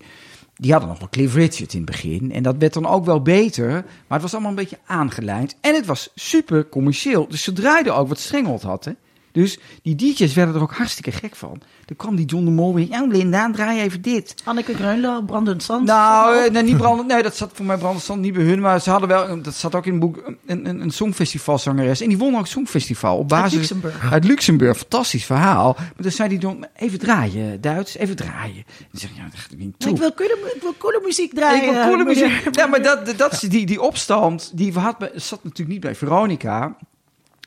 die 0.55 0.71
hadden 0.73 0.89
nog 0.91 0.99
wel 0.99 1.09
Cliff 1.09 1.35
Richard 1.35 1.73
in 1.73 1.81
het 1.81 1.91
begin. 1.91 2.33
En 2.33 2.43
dat 2.43 2.57
werd 2.59 2.73
dan 2.73 2.87
ook 2.87 3.05
wel 3.05 3.23
beter, 3.23 3.71
maar 3.73 3.85
het 4.09 4.23
was 4.23 4.33
allemaal 4.33 4.51
een 4.51 4.57
beetje 4.57 4.79
aangelijnd. 4.87 5.57
En 5.61 5.75
het 5.75 5.87
was 5.87 6.11
super 6.15 6.69
commercieel. 6.69 7.29
Dus 7.29 7.43
ze 7.43 7.53
draaiden 7.53 7.97
ook 7.97 8.09
wat 8.09 8.19
Strenghold 8.19 8.63
had, 8.63 8.85
hè. 8.85 8.93
Dus 9.37 9.59
die 9.83 9.95
DJ's 9.95 10.35
werden 10.35 10.55
er 10.55 10.61
ook 10.61 10.73
hartstikke 10.75 11.13
gek 11.13 11.37
van. 11.37 11.61
Dan 11.85 11.97
kwam 11.97 12.17
die 12.17 12.25
John 12.27 12.45
de 12.45 12.51
Mol 12.51 12.75
weer. 12.75 12.87
Ja, 12.89 13.07
Linda, 13.07 13.51
draai 13.53 13.81
even 13.81 14.03
dit. 14.03 14.35
Anneke 14.45 14.75
Greunlo, 14.75 15.23
Brandend 15.23 15.63
Zand. 15.63 15.87
Nou, 15.87 16.37
eh, 16.45 16.51
nee, 16.51 16.63
niet 16.63 16.77
brandend. 16.77 17.09
Nee, 17.13 17.23
dat 17.23 17.37
zat 17.37 17.51
voor 17.55 17.65
mij 17.65 17.77
brandend 17.77 18.05
zand 18.05 18.21
niet 18.21 18.33
bij 18.33 18.43
hun. 18.45 18.61
Maar 18.61 18.81
ze 18.81 18.91
hadden 18.91 19.09
wel, 19.09 19.43
dat 19.43 19.55
zat 19.55 19.75
ook 19.75 19.87
in 19.87 19.91
het 19.91 20.01
boek, 20.01 20.23
een, 20.47 20.69
een, 20.69 20.81
een 20.81 20.91
songfestivalzangeres. 20.91 22.01
En 22.01 22.09
die 22.09 22.19
won 22.19 22.37
ook 22.37 22.47
songfestival 22.47 23.17
op 23.19 23.29
basis... 23.29 23.53
Luxemburg. 23.59 24.13
Uit 24.13 24.25
Luxemburg. 24.25 24.77
Fantastisch 24.79 25.25
verhaal. 25.25 25.73
Maar 25.79 25.93
dan 25.97 26.11
zei 26.13 26.29
die 26.29 26.39
dan, 26.39 26.67
even 26.77 26.99
draaien, 26.99 27.61
Duits, 27.61 27.97
even 27.97 28.17
draaien. 28.17 28.65
En 28.93 28.99
zeg 28.99 29.11
ja, 29.17 29.23
dat 29.23 29.41
gaat 29.41 29.57
niet 29.59 29.75
toe. 29.79 29.91
ik 29.91 29.99
wil 29.99 30.15
coole, 30.15 30.39
mu- 30.43 30.51
ik 30.55 30.63
wil 30.63 30.75
coole 30.79 31.01
muziek 31.05 31.35
draaien. 31.35 31.65
Ik 31.65 31.71
wil 31.71 31.83
coole 31.83 32.05
meneer. 32.05 32.29
muziek. 32.31 32.55
Ja, 32.57 32.67
maar 32.67 32.83
dat, 32.83 33.15
dat 33.17 33.33
is 33.33 33.41
die, 33.41 33.67
die 33.67 33.81
opstand, 33.81 34.51
die 34.55 34.73
had, 34.73 34.97
zat 35.15 35.45
natuurlijk 35.45 35.71
niet 35.71 35.81
bij 35.81 35.95
Veronica. 35.95 36.77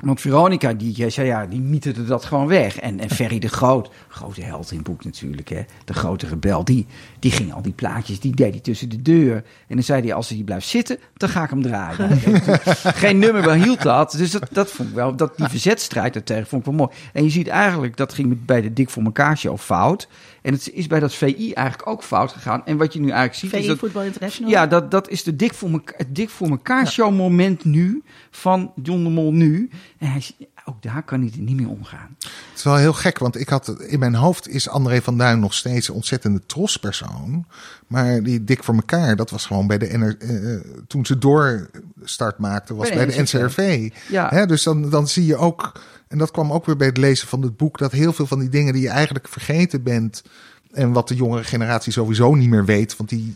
Want 0.04 0.22
Veronica, 0.22 0.74
die 0.74 1.06
eh, 1.06 1.12
zei 1.12 1.28
ja, 1.28 1.46
die 1.46 1.62
mieterde 1.62 2.06
dat 2.06 2.26
gewoon 2.26 2.48
weg. 2.48 2.80
En, 2.80 3.00
en 3.00 3.10
Ferry 3.10 3.40
de 3.40 3.48
Groot, 3.48 3.90
grote 4.08 4.42
held 4.42 4.72
in 4.72 4.78
het 4.78 4.88
boek 4.88 5.04
natuurlijk, 5.04 5.50
hè, 5.50 5.62
de 5.86 5.94
grote 5.94 6.28
rebel, 6.28 6.64
die, 6.64 6.86
die 7.20 7.32
ging 7.32 7.54
al 7.54 7.62
die 7.62 7.74
plaatjes, 7.74 8.20
die 8.20 8.36
deed 8.36 8.52
hij 8.52 8.60
tussen 8.60 8.90
de 8.90 9.02
deur. 9.02 9.36
En 9.68 9.76
dan 9.76 9.84
zei 9.84 10.02
hij, 10.02 10.14
als 10.14 10.30
hij 10.30 10.44
blijft 10.44 10.68
zitten, 10.68 10.98
dan 11.18 11.30
ga 11.30 11.44
ik 11.44 11.50
hem 11.50 11.62
draaien. 11.62 11.98
Nou, 12.26 12.40
Geen 13.04 13.20
nummer 13.20 13.42
behield 13.42 13.82
dat. 13.82 14.12
Dus 14.12 14.32
dat, 14.32 14.48
dat 14.52 14.72
vond 14.72 14.90
ik 14.90 14.96
wel, 14.96 15.16
dat 15.16 15.38
die 15.38 15.48
verzetstrijd 15.48 16.14
daartegen 16.14 16.48
vond 16.48 16.62
ik 16.62 16.68
wel 16.68 16.78
mooi. 16.78 16.92
En 17.14 17.24
je 17.24 17.30
ziet 17.30 17.48
eigenlijk, 17.48 17.98
dat 17.98 18.14
ging 18.14 18.28
met- 18.30 18.46
bij 18.46 18.62
de 18.62 18.74
Dik 18.74 18.90
voor 18.90 19.04
elkaar 19.04 19.38
show 19.38 19.58
fout. 19.58 20.08
En 20.42 20.54
het 20.54 20.72
is 20.74 20.88
bij 20.88 21.00
dat 21.00 21.14
VI 21.14 21.54
eigenlijk 21.54 21.90
ook 21.90 22.04
fout 22.04 22.32
gegaan. 22.32 22.66
En 22.66 22.78
wat 22.78 22.94
je 22.94 23.00
nu 23.00 23.10
eigenlijk 23.10 23.40
ziet, 23.40 23.54
is 23.54 23.60
VI 23.60 23.68
dat... 23.68 23.78
Voetbal 23.78 24.04
International. 24.04 24.52
Ja, 24.52 24.68
dat, 24.68 24.92
dat 24.92 25.10
is 25.10 25.24
de 25.24 25.36
dik 25.36 25.54
voor 25.54 25.70
mekaar, 25.70 25.98
het 25.98 26.16
dik 26.16 26.30
voor 26.30 26.50
elkaar 26.50 26.88
show 26.88 27.16
moment 27.16 27.66
nu 27.66 28.04
van 28.32 28.72
John 28.84 29.04
de 29.04 29.10
Mol 29.10 29.32
nu. 29.32 29.70
En 29.98 30.12
hij, 30.12 30.24
ook 30.66 30.82
daar 30.82 31.04
kan 31.04 31.22
hij 31.22 31.32
er 31.32 31.40
niet 31.40 31.56
mee 31.56 31.68
omgaan. 31.68 32.16
Het 32.20 32.58
is 32.58 32.64
wel 32.64 32.76
heel 32.76 32.94
gek, 32.94 33.20
want 33.20 33.40
ik 33.40 33.50
had 33.50 33.82
in 33.82 34.00
mijn 34.00 34.16
hoofd 34.16 34.48
is 34.48 34.70
André 34.70 35.02
van 35.02 35.18
Duin 35.18 35.40
nog 35.40 35.54
steeds 35.54 35.88
een 35.88 35.96
ontzettende 35.96 36.42
trospersoon. 36.46 37.46
Maar 37.88 38.24
die 38.24 38.44
dik 38.44 38.64
voor 38.64 38.76
elkaar, 38.76 39.16
dat 39.16 39.30
was 39.30 39.46
gewoon 39.46 39.68
bij 39.68 39.78
de 39.78 39.98
NR, 39.98 40.18
eh, 40.20 40.72
toen 40.88 41.06
ze 41.06 41.18
doorstart 41.18 42.38
maakten, 42.38 42.76
was 42.76 42.90
Bij 42.90 43.06
bij 43.06 43.16
de 43.16 43.22
NCRV. 43.22 43.90
Ja. 44.10 44.30
Hè, 44.30 44.46
dus 44.46 44.64
dan, 44.64 44.90
dan 44.90 45.08
zie 45.08 45.26
je 45.26 45.36
ook, 45.36 45.82
en 46.10 46.18
dat 46.18 46.32
kwam 46.32 46.52
ook 46.52 46.66
weer 46.66 46.76
bij 46.76 46.88
het 46.88 46.98
lezen 46.98 47.28
van 47.28 47.42
het 47.42 47.58
boek, 47.58 47.78
dat 47.78 47.92
heel 47.92 48.14
veel 48.14 48.26
van 48.26 48.40
die 48.40 48.50
dingen 48.50 48.74
die 48.74 48.82
je 48.82 48.90
eigenlijk 48.90 49.28
vergeten 49.28 49.84
bent. 49.84 50.24
En 50.72 50.92
wat 50.92 51.08
de 51.08 51.16
jongere 51.16 51.44
generatie 51.44 51.92
sowieso 51.92 52.36
niet 52.36 52.50
meer 52.50 52.66
weet, 52.66 52.98
want 52.98 53.10
die 53.10 53.36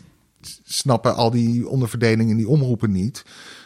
snappen 0.64 1.14
al 1.14 1.30
die 1.30 1.68
onderverdelingen 1.68 2.30
in 2.30 2.36
die 2.36 2.48
omroepen 2.48 2.90
niet. 2.90 3.24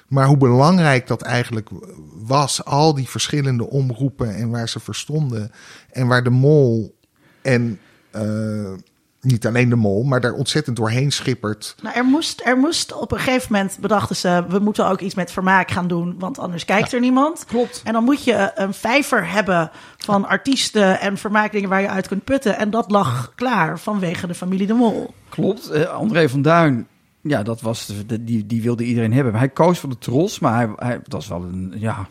Maar 0.09 0.27
hoe 0.27 0.37
belangrijk 0.37 1.07
dat 1.07 1.23
eigenlijk 1.23 1.68
was, 2.12 2.64
al 2.64 2.94
die 2.94 3.09
verschillende 3.09 3.71
omroepen 3.71 4.35
en 4.35 4.51
waar 4.51 4.68
ze 4.68 4.81
verstonden. 4.81 5.51
En 5.90 6.07
waar 6.07 6.25
de 6.25 6.31
mol 6.31 6.97
en 7.42 7.79
eh, 8.11 8.73
niet 9.21 9.47
alleen 9.47 9.69
de 9.69 9.77
mol, 9.77 10.03
maar 10.03 10.21
daar 10.21 10.33
ontzettend 10.33 10.77
doorheen 10.77 11.13
schippert. 11.13 11.75
Nou, 11.83 11.97
er 11.97 12.05
moest, 12.05 12.41
er 12.45 12.57
moest 12.57 12.93
op 12.93 13.13
een 13.13 13.19
gegeven 13.19 13.53
moment 13.53 13.79
bedachten 13.81 14.17
ze, 14.17 14.45
we 14.49 14.59
moeten 14.59 14.89
ook 14.89 15.01
iets 15.01 15.15
met 15.15 15.33
vermaak 15.33 15.71
gaan 15.71 15.89
doen, 15.89 16.15
want 16.19 16.39
anders 16.39 16.65
kijkt 16.65 16.93
er 16.93 17.01
niemand. 17.01 17.45
Klopt. 17.45 17.81
En 17.85 17.93
dan 17.93 18.05
moet 18.05 18.25
je 18.25 18.51
een 18.55 18.75
vijver 18.75 19.31
hebben 19.31 19.71
van 19.97 20.29
artiesten 20.29 21.01
en 21.01 21.17
vermaakdingen 21.17 21.69
waar 21.69 21.81
je 21.81 21.89
uit 21.89 22.09
kunt 22.09 22.25
putten. 22.25 22.57
En 22.57 22.71
dat 22.71 22.91
lag 22.91 23.33
klaar 23.35 23.79
vanwege 23.79 24.27
de 24.27 24.35
familie 24.35 24.67
De 24.67 24.75
Mol. 24.75 25.15
Klopt. 25.29 25.71
Eh, 25.71 25.89
André 25.89 26.29
van 26.29 26.43
Duin, 26.43 26.87
ja, 27.21 27.43
dat 27.43 27.61
was 27.61 27.93
de, 28.07 28.25
die, 28.25 28.47
die 28.47 28.63
wilde 28.63 28.85
iedereen 28.85 29.13
hebben. 29.13 29.35
Hij 29.35 29.49
koos 29.49 29.79
voor 29.79 29.89
de 29.89 29.99
Tros, 29.99 30.39
maar 30.39 30.55
hij, 30.55 30.69
hij 30.77 31.01
dat 31.03 31.13
was 31.13 31.29
wel 31.29 31.43
een, 31.43 31.75
ja... 31.77 32.09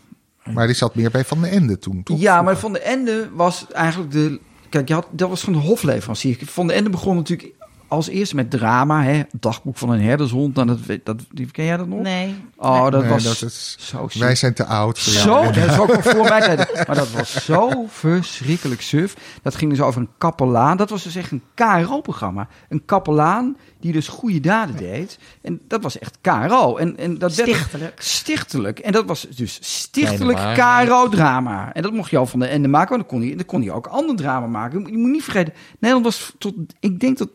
Maar 0.54 0.66
die 0.66 0.76
zat 0.76 0.96
meer 0.96 1.12
bij 1.12 1.26
Van 1.26 1.42
de 1.42 1.48
Ende 1.48 1.78
toen, 1.78 2.04
toch? 2.04 2.20
Ja, 2.20 2.42
maar 2.42 2.58
Van 2.58 2.74
de 2.74 2.80
Ende 2.80 3.30
was 3.34 3.66
eigenlijk 3.72 4.12
de... 4.12 4.40
Kijk, 4.70 4.88
dat 5.12 5.30
was 5.30 5.42
van 5.42 5.54
de 5.54 5.60
hofleverancier. 5.60 6.38
Van 6.46 6.68
de 6.68 6.74
Ende 6.74 6.90
begon 6.90 7.16
natuurlijk 7.16 7.54
als 7.88 8.08
eerste 8.08 8.36
met 8.36 8.50
drama, 8.52 9.04
hè. 9.04 9.22
Dagboek 9.40 9.78
van 9.78 9.90
een 9.90 10.02
herdershond. 10.02 10.56
Nou, 10.56 10.68
dat, 10.68 10.80
weet- 10.86 11.06
dat, 11.06 11.22
die, 11.32 11.52
ken 11.52 11.66
jij 11.66 11.78
dat 11.78 11.88
nog? 11.88 12.00
Nee. 12.02 12.36
Oh, 12.56 12.90
dat 12.92 13.02
Nee, 13.02 13.10
was 13.12 13.24
dat 13.24 13.42
is- 13.50 13.76
zo 13.80 14.10
Wij 14.20 14.36
zijn 14.36 14.54
te 14.54 14.66
oud 14.66 15.00
voor 15.00 15.14
Zo, 15.14 15.30
jou. 15.42 15.54
dat 15.54 15.70
is 15.72 15.78
ook 15.80 15.88
nog 15.94 16.04
voor 16.04 16.24
mij. 16.30 16.40
tijd. 16.42 16.88
Maar 16.88 16.96
dat 16.96 17.12
was 17.12 17.46
zo 17.46 17.86
verschrikkelijk 17.88 18.82
suf. 18.82 19.16
Dat 19.42 19.56
ging 19.56 19.72
dus 19.72 19.82
over 19.82 20.02
een 20.02 20.10
kapelaan. 20.18 20.78
Dat 20.78 20.90
was 20.90 21.04
dus 21.04 21.16
echt 21.16 21.32
een 21.32 21.42
KRO-programma. 21.54 22.48
Een 22.70 22.86
kapelaan 22.86 23.58
die 23.80 23.92
dus 23.92 24.08
goede 24.08 24.40
daden 24.40 24.76
deed. 24.76 25.20
En 25.42 25.60
dat 25.68 25.84
was 25.84 26.00
echt 26.00 26.18
KRO. 26.22 26.76
En, 26.78 26.98
en 26.98 27.18
dat 27.18 27.36
werd- 27.36 27.50
Stichtelijk. 27.50 28.02
stichtelijk. 28.02 28.80
En 28.80 28.92
dat 28.92 29.06
was 29.06 29.28
dus 29.36 29.58
stichtelijk. 29.62 30.38
KRO-drama. 30.56 31.74
En 31.74 31.82
dat 31.82 31.94
mocht 31.94 32.10
je 32.10 32.18
al 32.18 32.26
van 32.26 32.40
de 32.40 32.48
ende 32.48 32.68
maken. 32.68 32.90
Want 32.98 33.02
dan 33.10 33.20
kon 33.20 33.28
hij, 33.28 33.36
dan 33.36 33.46
kon 33.46 33.62
hij 33.62 33.72
ook 33.72 33.88
ander 33.88 34.16
drama 34.16 34.48
maken. 34.48 34.86
Je 34.92 34.98
moet 34.98 35.12
niet 35.12 35.24
vergeten, 35.24 35.54
Nederland 35.80 36.06
was 36.06 36.34
tot, 36.38 36.54
ik 36.80 37.00
denk 37.00 37.18
tot 37.18 37.30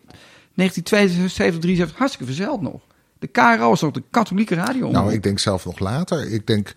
1972, 0.54 1.60
73 1.60 1.98
hartstikke 1.98 2.26
verzeild 2.32 2.60
nog. 2.60 2.80
De 3.18 3.26
KRO 3.26 3.68
was 3.68 3.82
ook 3.82 3.94
de 3.94 4.02
katholieke 4.10 4.54
radio. 4.54 4.90
Nou, 4.90 5.12
ik 5.12 5.22
denk 5.22 5.38
zelf 5.38 5.64
nog 5.64 5.78
later. 5.78 6.32
Ik 6.32 6.46
denk. 6.46 6.74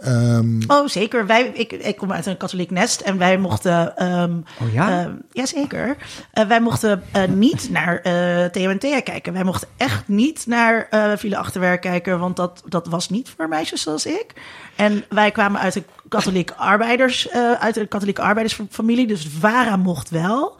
ehm, 0.00 0.60
Oh, 0.66 0.86
zeker. 0.88 1.26
Wij, 1.26 1.46
ik, 1.54 1.72
ik 1.72 1.96
kom 1.96 2.12
uit 2.12 2.26
een 2.26 2.36
katholiek 2.36 2.70
nest 2.70 3.00
en 3.00 3.18
wij 3.18 3.38
mochten. 3.38 3.96
ehm 3.96 4.36
Oh 4.60 4.72
ja? 4.72 5.00
eh, 5.04 5.10
jazeker. 5.32 5.96
Eh, 6.32 6.46
wij 6.46 6.60
mochten 6.60 7.02
eh, 7.12 7.24
niet 7.28 7.70
naar 7.70 7.98
eh 8.00 8.44
TMNT 8.44 9.02
kijken. 9.02 9.32
Wij 9.32 9.44
mochten 9.44 9.68
echt 9.76 10.08
niet 10.08 10.46
naar 10.46 10.86
eh 10.90 11.16
File 11.16 11.36
Achterwerk 11.36 11.80
kijken, 11.80 12.18
want 12.18 12.36
dat, 12.36 12.62
dat 12.68 12.86
was 12.86 13.08
niet 13.08 13.28
voor 13.36 13.48
meisjes 13.48 13.82
zoals 13.82 14.06
ik. 14.06 14.26
En 14.76 15.04
wij 15.08 15.30
kwamen 15.30 15.60
uit 15.60 15.74
een 15.74 15.84
katholiek 16.08 16.50
arbeiders, 16.56 17.28
eh, 17.28 17.52
uit 17.52 17.76
een 17.76 17.88
katholieke 17.88 18.22
arbeidersfamilie, 18.22 19.06
dus 19.06 19.26
VARA 19.40 19.76
mocht 19.76 20.10
wel. 20.10 20.56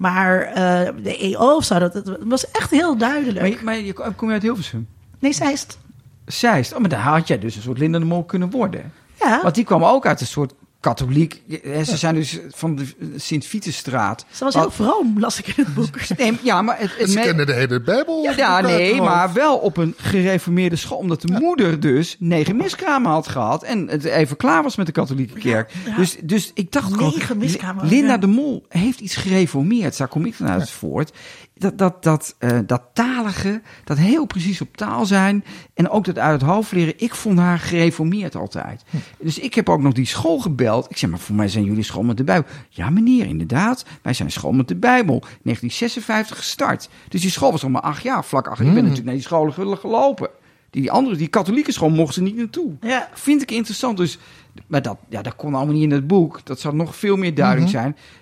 Maar 0.00 0.40
eh, 0.42 0.88
de 1.02 1.16
EO 1.18 1.54
of 1.56 1.64
zo, 1.64 1.78
dat, 1.78 1.92
dat 1.92 2.16
was 2.24 2.50
echt 2.50 2.70
heel 2.70 2.96
duidelijk. 2.96 3.40
Maar, 3.40 3.48
je- 3.48 3.58
maar 3.64 3.78
je 4.08 4.14
kom 4.16 4.26
je 4.28 4.32
uit 4.34 4.42
Hilversum? 4.42 4.88
Nee, 5.18 5.32
zij 5.32 5.52
is 5.52 5.60
het. 5.60 5.78
Zeist. 6.26 6.72
Oh, 6.72 6.78
maar 6.80 6.88
daar 6.88 7.00
had 7.00 7.28
jij 7.28 7.38
dus 7.38 7.56
een 7.56 7.62
soort 7.62 7.78
Linda 7.78 7.98
de 7.98 8.04
Mol 8.04 8.24
kunnen 8.24 8.50
worden. 8.50 8.92
Ja, 9.20 9.42
Want 9.42 9.54
die 9.54 9.64
kwam 9.64 9.84
ook 9.84 10.06
uit 10.06 10.20
een 10.20 10.26
soort 10.26 10.52
katholiek. 10.80 11.42
Ze 11.84 11.96
zijn 11.96 12.14
dus 12.14 12.38
van 12.50 12.74
de 12.76 12.84
Sint-Vitusstraat. 13.16 14.24
ze 14.30 14.44
was 14.44 14.54
heel 14.54 14.70
vroom, 14.70 15.20
las 15.20 15.38
ik 15.38 15.46
in 15.46 15.64
het 15.64 15.74
boek. 15.74 15.88
Nee, 16.18 16.38
ja, 16.42 16.62
maar 16.62 16.78
het, 16.78 16.90
het 16.98 17.10
ze 17.10 17.14
me- 17.18 17.24
kennen 17.24 17.46
de 17.46 17.52
hele 17.52 17.80
Bijbel. 17.80 18.22
ja, 18.36 18.60
nee, 18.60 19.00
maar 19.00 19.32
wel 19.32 19.56
op 19.56 19.76
een 19.76 19.94
gereformeerde 19.96 20.76
school. 20.76 20.98
Omdat 20.98 21.20
de 21.20 21.32
moeder 21.40 21.80
dus 21.80 22.16
negen 22.18 22.56
miskramen 22.56 23.10
had 23.10 23.28
gehad. 23.28 23.62
En 23.62 23.88
het 23.88 24.04
even 24.04 24.36
klaar 24.36 24.62
was 24.62 24.76
met 24.76 24.86
de 24.86 24.92
katholieke 24.92 25.38
kerk. 25.38 25.72
ja. 25.86 25.96
Dus, 25.96 26.16
dus 26.22 26.50
ik 26.54 26.72
dacht 26.72 26.92
gewoon, 26.92 27.12
Negen 27.16 27.38
miskramen, 27.38 27.86
Linda 27.88 28.12
ja. 28.12 28.18
de 28.18 28.26
Mol 28.26 28.64
heeft 28.68 29.00
iets 29.00 29.16
gereformeerd. 29.16 29.96
Daar 29.96 30.08
kom 30.08 30.24
ik 30.26 30.38
dan 30.38 30.48
uit 30.48 30.70
voort. 30.70 31.12
Dat, 31.60 31.78
dat, 31.78 32.02
dat, 32.02 32.34
eh, 32.38 32.58
dat 32.66 32.82
talige, 32.92 33.62
dat 33.84 33.96
heel 33.98 34.24
precies 34.26 34.60
op 34.60 34.76
taal 34.76 35.06
zijn. 35.06 35.44
En 35.74 35.88
ook 35.90 36.04
dat 36.04 36.18
uit 36.18 36.40
het 36.40 36.50
hoofd 36.50 36.72
leren. 36.72 36.94
Ik 36.96 37.14
vond 37.14 37.38
haar 37.38 37.58
gereformeerd 37.58 38.34
altijd. 38.36 38.82
Dus 39.18 39.38
ik 39.38 39.54
heb 39.54 39.68
ook 39.68 39.80
nog 39.82 39.92
die 39.92 40.06
school 40.06 40.38
gebeld. 40.38 40.90
Ik 40.90 40.96
zeg, 40.96 41.10
maar 41.10 41.18
voor 41.18 41.34
mij 41.36 41.48
zijn 41.48 41.64
jullie 41.64 41.82
school 41.82 42.02
met 42.02 42.16
de 42.16 42.24
Bijbel. 42.24 42.50
Ja, 42.68 42.90
meneer, 42.90 43.26
inderdaad. 43.26 43.84
Wij 44.02 44.12
zijn 44.14 44.30
school 44.30 44.52
met 44.52 44.68
de 44.68 44.76
Bijbel. 44.76 45.18
1956 45.20 46.36
gestart. 46.36 46.88
Dus 47.08 47.20
die 47.20 47.30
school 47.30 47.50
was 47.50 47.62
nog 47.62 47.70
maar 47.70 47.80
acht 47.82 48.02
jaar. 48.02 48.24
Vlak 48.24 48.46
achter. 48.48 48.66
Ik 48.66 48.72
ben 48.72 48.80
natuurlijk 48.82 49.06
naar 49.06 49.14
die 49.14 49.24
scholen 49.24 49.52
ge- 49.52 49.76
gelopen. 49.76 50.28
Die 50.70 50.90
andere, 50.90 51.16
die 51.16 51.28
katholieke 51.28 51.72
school, 51.72 51.90
mochten 51.90 52.22
niet 52.22 52.36
naartoe. 52.36 52.72
Ja. 52.80 53.08
Vind 53.12 53.42
ik 53.42 53.50
interessant. 53.50 53.96
Dus, 53.96 54.18
maar 54.66 54.82
dat, 54.82 54.96
ja, 55.08 55.22
dat 55.22 55.36
kon 55.36 55.54
allemaal 55.54 55.74
niet 55.74 55.82
in 55.82 55.90
het 55.90 56.06
boek. 56.06 56.40
Dat 56.44 56.60
zou 56.60 56.74
nog 56.74 56.96
veel 56.96 57.16
meer 57.16 57.34
duidelijk 57.34 57.70
zijn. 57.70 57.86
Het, 57.86 57.96
het- 57.96 58.19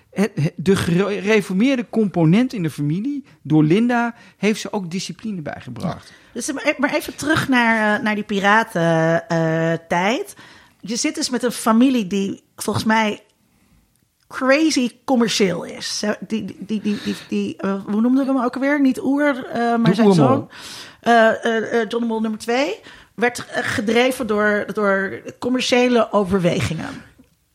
de 0.55 0.75
gereformeerde 0.75 1.85
component 1.89 2.53
in 2.53 2.63
de 2.63 2.69
familie, 2.69 3.25
door 3.41 3.63
Linda, 3.63 4.15
heeft 4.37 4.61
ze 4.61 4.73
ook 4.73 4.91
discipline 4.91 5.41
bijgebracht. 5.41 6.11
Dus 6.33 6.51
maar 6.51 6.73
maar 6.77 6.93
even 6.93 7.15
terug 7.15 7.47
naar, 7.47 7.97
eh, 7.97 8.03
naar 8.03 8.15
die 8.15 8.23
piratentijd. 8.23 10.35
je 10.79 10.95
zit 10.95 11.15
dus 11.15 11.29
met 11.29 11.43
een 11.43 11.51
familie 11.51 12.07
die 12.07 12.43
volgens 12.55 12.85
mij 12.85 13.23
crazy 14.27 14.89
commercieel 15.05 15.63
is. 15.63 16.03
Die, 16.27 16.45
die, 16.45 16.57
die, 16.59 16.81
die, 16.81 16.97
die, 17.03 17.15
die, 17.29 17.57
eh, 17.57 17.83
hoe 17.85 18.01
noemden 18.01 18.25
we 18.25 18.31
hem 18.33 18.43
ook 18.43 18.53
alweer? 18.55 18.81
Niet 18.81 19.01
Oer, 19.01 19.45
eh, 19.45 19.59
maar 19.59 19.83
De 19.83 19.93
zijn 19.93 20.13
zoon. 20.13 20.49
Eh, 20.99 21.45
eh, 21.45 21.81
eh, 21.81 21.89
John 21.89 22.03
de 22.03 22.09
Mol 22.09 22.21
nummer 22.21 22.39
twee. 22.39 22.79
Werd 23.15 23.45
gedreven 23.49 24.27
door, 24.27 24.65
door 24.73 25.21
commerciële 25.39 26.11
overwegingen. 26.11 26.89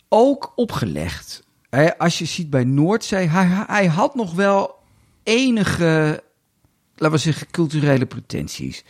Ook 0.08 0.52
opgelegd. 0.56 1.43
Als 1.98 2.18
je 2.18 2.24
ziet 2.24 2.50
bij 2.50 2.64
Noordzee, 2.64 3.26
hij, 3.28 3.64
hij 3.66 3.86
had 3.86 4.14
nog 4.14 4.34
wel 4.34 4.74
enige, 5.22 6.22
laten 6.96 7.16
we 7.16 7.22
zeggen, 7.22 7.50
culturele 7.50 8.06
pretenties. 8.06 8.84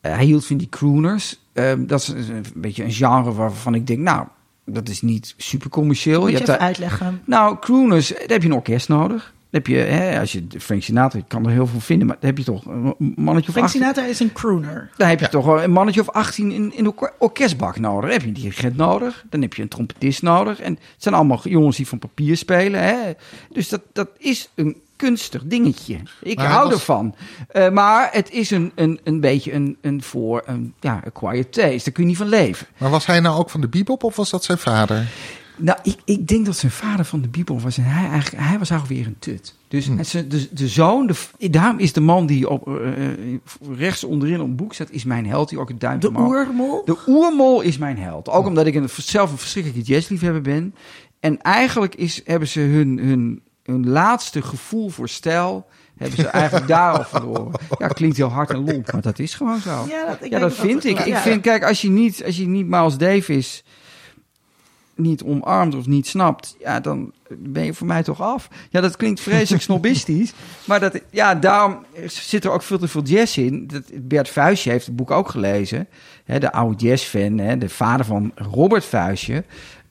Eh, 0.00 0.14
hij 0.14 0.24
hield 0.24 0.46
van 0.46 0.56
die 0.56 0.68
crooners. 0.68 1.40
Ehm, 1.52 1.86
dat 1.86 2.00
is 2.00 2.28
een 2.28 2.44
beetje 2.54 2.84
een 2.84 2.92
genre 2.92 3.32
waarvan 3.32 3.74
ik 3.74 3.86
denk, 3.86 3.98
nou, 3.98 4.26
dat 4.64 4.88
is 4.88 5.02
niet 5.02 5.34
super 5.36 5.70
commercieel. 5.70 6.20
Moet 6.20 6.30
je, 6.30 6.36
hebt 6.36 6.48
even 6.48 6.58
daar- 6.58 6.68
uitleggen. 6.68 7.22
nou, 7.26 7.58
crooners, 7.58 8.08
daar 8.08 8.18
heb 8.26 8.42
je 8.42 8.48
een 8.48 8.54
orkest 8.54 8.88
nodig. 8.88 9.34
Dan 9.52 9.60
heb 9.60 9.66
je, 9.66 9.76
hè, 9.76 10.20
als 10.20 10.32
je 10.32 10.46
Frank 10.58 10.82
Sinatra, 10.82 11.18
ik 11.18 11.24
kan 11.28 11.44
er 11.46 11.50
heel 11.52 11.66
veel 11.66 11.80
vinden, 11.80 12.06
maar 12.06 12.16
dan 12.20 12.28
heb 12.28 12.38
je 12.38 12.44
toch 12.44 12.64
een 12.66 12.94
mannetje 13.16 13.48
of 13.48 13.54
Frank 13.54 13.66
18. 13.66 13.80
Sinatra 13.80 14.04
is 14.04 14.20
een 14.20 14.32
crooner. 14.32 14.90
Dan 14.96 15.08
heb 15.08 15.20
je 15.20 15.28
toch 15.28 15.46
een 15.46 15.70
mannetje 15.70 16.00
of 16.00 16.10
18 16.10 16.50
in, 16.52 16.72
in 16.76 16.84
de 16.84 16.92
or- 16.96 17.12
orkestbak 17.18 17.78
nodig. 17.78 18.02
Dan 18.02 18.10
heb 18.12 18.20
je 18.22 18.26
een 18.28 18.32
dirigent 18.34 18.76
nodig. 18.76 19.24
Dan 19.30 19.40
heb 19.42 19.54
je 19.54 19.62
een 19.62 19.68
trompetist 19.68 20.22
nodig. 20.22 20.60
En 20.60 20.72
het 20.72 20.82
zijn 21.02 21.14
allemaal 21.14 21.40
jongens 21.48 21.76
die 21.76 21.88
van 21.88 21.98
papier 21.98 22.36
spelen. 22.36 22.82
Hè? 22.82 22.96
Dus 23.52 23.68
dat, 23.68 23.80
dat 23.92 24.08
is 24.18 24.48
een 24.54 24.76
kunstig 24.96 25.42
dingetje. 25.44 25.96
Ik 26.22 26.36
Maar 26.36 26.46
hou 26.46 26.64
was- 26.68 26.72
ervan. 26.74 27.14
Eh, 27.48 27.70
maar 27.70 28.08
het 28.12 28.30
is 28.30 28.50
een, 28.50 28.72
een, 28.74 29.00
een 29.04 29.20
beetje 29.20 29.52
een, 29.52 29.76
een 29.80 30.02
voor 30.02 30.42
een 30.46 30.74
ja, 30.80 31.00
een 31.04 31.12
quiet 31.12 31.52
taste. 31.52 31.84
Daar 31.84 31.92
kun 31.92 32.02
je 32.02 32.08
niet 32.08 32.18
van 32.18 32.28
leven. 32.28 32.66
Maar 32.78 32.90
was 32.90 33.06
hij 33.06 33.20
nou 33.20 33.38
ook 33.38 33.50
van 33.50 33.60
de 33.60 33.68
bebop 33.68 34.04
of 34.04 34.16
was 34.16 34.30
dat 34.30 34.44
zijn 34.44 34.58
vader? 34.58 35.06
Nou, 35.64 35.78
ik, 35.82 35.96
ik 36.04 36.26
denk 36.28 36.46
dat 36.46 36.56
zijn 36.56 36.72
vader 36.72 37.04
van 37.04 37.20
de 37.20 37.28
Bibel 37.28 37.60
was. 37.60 37.78
En 37.78 37.84
hij, 37.84 38.08
eigenlijk, 38.10 38.44
hij 38.44 38.58
was 38.58 38.70
eigenlijk 38.70 39.00
weer 39.00 39.08
een 39.12 39.18
tut. 39.18 39.54
Dus 39.68 39.86
Hm. 39.86 39.96
het 39.96 40.06
is- 40.14 40.28
de, 40.28 40.48
de 40.52 40.68
zoon, 40.68 41.06
de, 41.38 41.50
daarom 41.50 41.78
is 41.78 41.92
de 41.92 42.00
man 42.00 42.26
die 42.26 42.48
op, 42.48 42.68
eh, 42.68 43.06
eh, 43.10 43.18
rechts 43.76 44.04
onderin 44.04 44.40
op 44.40 44.46
het 44.46 44.56
boek 44.56 44.74
staat, 44.74 44.90
is 44.90 45.04
mijn 45.04 45.26
held. 45.26 45.48
Die 45.48 45.58
ook 45.58 45.68
het 45.68 45.80
duimpje 45.80 46.12
De 46.12 46.18
oermol. 46.18 46.84
De 46.84 46.96
oermol 47.06 47.60
is 47.60 47.78
mijn 47.78 47.98
held. 47.98 48.28
Ook 48.28 48.46
omdat 48.46 48.66
ik 48.66 48.74
een, 48.74 48.88
zelf 48.96 49.30
een 49.30 49.38
verschrikkelijke 49.38 49.92
jazzliefhebber 49.92 50.42
ben. 50.42 50.74
En 51.20 51.40
eigenlijk 51.42 51.94
is, 51.94 52.20
hebben 52.24 52.48
ze 52.48 52.60
hun, 52.60 52.98
hun, 52.98 53.42
hun 53.62 53.88
laatste 53.88 54.42
gevoel 54.42 54.88
voor 54.88 55.08
stijl... 55.08 55.66
hebben 55.96 56.16
ze 56.18 56.26
eigenlijk 56.28 56.66
daar 56.76 56.98
al 56.98 57.04
verloren. 57.04 57.60
Ja, 57.78 57.88
klinkt 57.88 58.16
heel 58.16 58.28
hard 58.28 58.50
en 58.50 58.64
lomp, 58.64 58.92
maar 58.92 59.02
dat 59.02 59.18
is 59.18 59.34
gewoon 59.34 59.60
zo. 59.60 59.86
Ja, 59.88 60.06
dat, 60.06 60.16
ik 60.20 60.30
Ja, 60.30 60.38
dat 60.38 60.54
vind 60.54 60.84
ik. 60.84 60.98
ja. 60.98 61.04
Ik 61.04 61.16
vind, 61.16 61.40
kijk, 61.42 61.64
als 61.64 61.80
je 61.82 61.90
niet, 61.90 62.24
als 62.24 62.36
je 62.36 62.46
niet 62.46 62.66
Miles 62.66 62.96
Davis 62.96 63.64
niet 65.02 65.22
omarmt 65.22 65.74
of 65.74 65.86
niet 65.86 66.06
snapt, 66.06 66.56
ja, 66.58 66.80
dan 66.80 67.12
ben 67.28 67.64
je 67.64 67.74
voor 67.74 67.86
mij 67.86 68.02
toch 68.02 68.20
af. 68.20 68.48
Ja, 68.70 68.80
dat 68.80 68.96
klinkt 68.96 69.20
vreselijk 69.20 69.62
snobistisch, 69.62 70.32
maar 70.68 70.80
dat, 70.80 71.00
ja, 71.10 71.34
daarom 71.34 71.84
zit 72.06 72.44
er 72.44 72.50
ook 72.50 72.62
veel 72.62 72.78
te 72.78 72.88
veel 72.88 73.02
jazz 73.02 73.36
in. 73.36 73.66
Dat, 73.66 73.82
Bert 73.94 74.28
Vuijsje 74.28 74.70
heeft 74.70 74.86
het 74.86 74.96
boek 74.96 75.10
ook 75.10 75.28
gelezen, 75.28 75.88
hè, 76.24 76.38
de 76.38 76.52
oude 76.52 76.84
jazzfan, 76.84 77.38
hè, 77.38 77.58
de 77.58 77.68
vader 77.68 78.06
van 78.06 78.32
Robert 78.34 78.84
Vuijsje. 78.84 79.44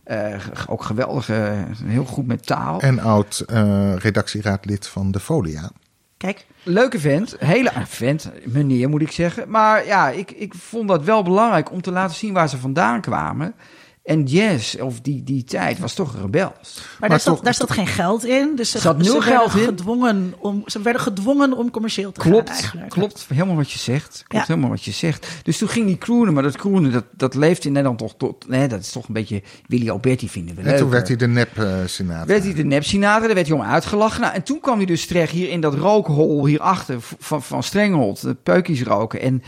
Eh, 0.04 0.36
ook 0.68 0.84
geweldig, 0.84 1.30
eh, 1.30 1.60
heel 1.84 2.06
goed 2.06 2.28
met 2.28 2.46
taal. 2.46 2.80
En 2.80 3.00
oud 3.00 3.40
eh, 3.40 3.96
redactieraadlid 3.96 4.88
van 4.88 5.12
de 5.12 5.20
Folia. 5.20 5.72
Kijk, 6.18 6.46
Leuke 6.64 7.00
vent, 7.00 7.36
hele 7.40 7.72
vent, 7.86 8.32
meneer 8.46 8.90
moet 8.90 9.02
ik 9.02 9.12
zeggen. 9.12 9.50
Maar 9.50 9.86
ja, 9.86 10.10
ik, 10.10 10.32
ik 10.32 10.54
vond 10.54 10.88
dat 10.88 11.04
wel 11.04 11.24
belangrijk 11.24 11.72
om 11.72 11.82
te 11.82 11.92
laten 11.92 12.16
zien 12.16 12.34
waar 12.34 12.50
ze 12.50 12.58
vandaan 12.58 13.02
kwamen. 13.02 13.54
En 14.12 14.24
jazz, 14.24 14.76
of 14.76 15.00
die, 15.02 15.24
die 15.24 15.44
tijd, 15.44 15.80
was 15.80 15.94
toch 15.94 16.16
rebels. 16.22 16.82
maar, 17.00 17.10
daar, 17.10 17.20
zat, 17.20 17.36
toch- 17.36 17.44
daar 17.44 17.54
zat 17.54 17.72
geen 17.72 17.88
geld 17.88 18.26
in. 18.26 18.52
Dus 18.56 18.72
ze, 18.72 18.80
Zat 18.80 18.98
nul 18.98 19.06
ze 19.06 19.12
werden 19.30 19.32
geld 19.50 19.56
in. 19.56 19.66
Gedwongen 19.66 20.34
om, 20.40 20.64
ze 20.66 20.82
werden 20.82 21.02
gedwongen 21.02 21.54
om 21.58 21.72
commercieel 21.72 22.12
te 22.12 22.22
gaan 22.22 22.32
Klopt, 22.32 22.50
eigenlijk. 22.50 22.90
klopt, 22.90 23.26
helemaal 23.30 23.56
wat 23.56 23.72
je 23.72 23.80
zegt. 23.80 24.24
Klopt 24.28 24.48
Ja. 24.48 24.54
helemaal 24.54 24.70
wat 24.76 24.84
je 24.84 24.92
zegt. 24.92 25.28
Dus 25.44 25.58
toen 25.58 25.68
ging 25.70 25.86
die 25.88 25.98
croonen, 25.98 26.34
maar 26.34 26.44
dat 26.44 26.58
croonen, 26.58 26.92
dat, 26.92 27.06
dat 27.12 27.36
leeft 27.36 27.66
in 27.66 27.72
Nederland 27.72 28.00
toch 28.00 28.14
tot... 28.18 28.48
Nee, 28.48 28.68
dat 28.68 28.80
is 28.80 28.92
toch 28.92 29.08
een 29.08 29.14
beetje 29.14 29.42
Willy 29.68 29.90
Alberti 29.90 30.30
vinden 30.30 30.56
we 30.56 30.62
En 30.62 30.78
toen 30.78 30.90
werd 30.90 31.08
hij 31.08 31.18
de 31.18 31.28
nep-senator. 31.28 32.28
werd 32.28 32.44
hij 32.44 32.54
de 32.54 32.64
nep-senator, 32.64 33.26
daar 33.26 33.36
werd 33.36 33.48
hij 33.48 33.56
om 33.58 33.64
uitgelachen. 33.64 34.22
Nou, 34.22 34.34
en 34.34 34.44
toen 34.44 34.60
kwam 34.60 34.78
hij 34.78 34.86
dus 34.86 35.06
terecht 35.06 35.32
hier 35.32 35.50
in 35.50 35.62
dat 35.62 35.74
rookhol 35.74 36.46
hierachter 36.46 36.98
van, 37.20 37.44
van 37.44 37.64
Strenghold, 37.64 38.22
de 38.22 38.34
peukjes 38.36 38.84
roken. 38.84 39.22
En 39.22 39.44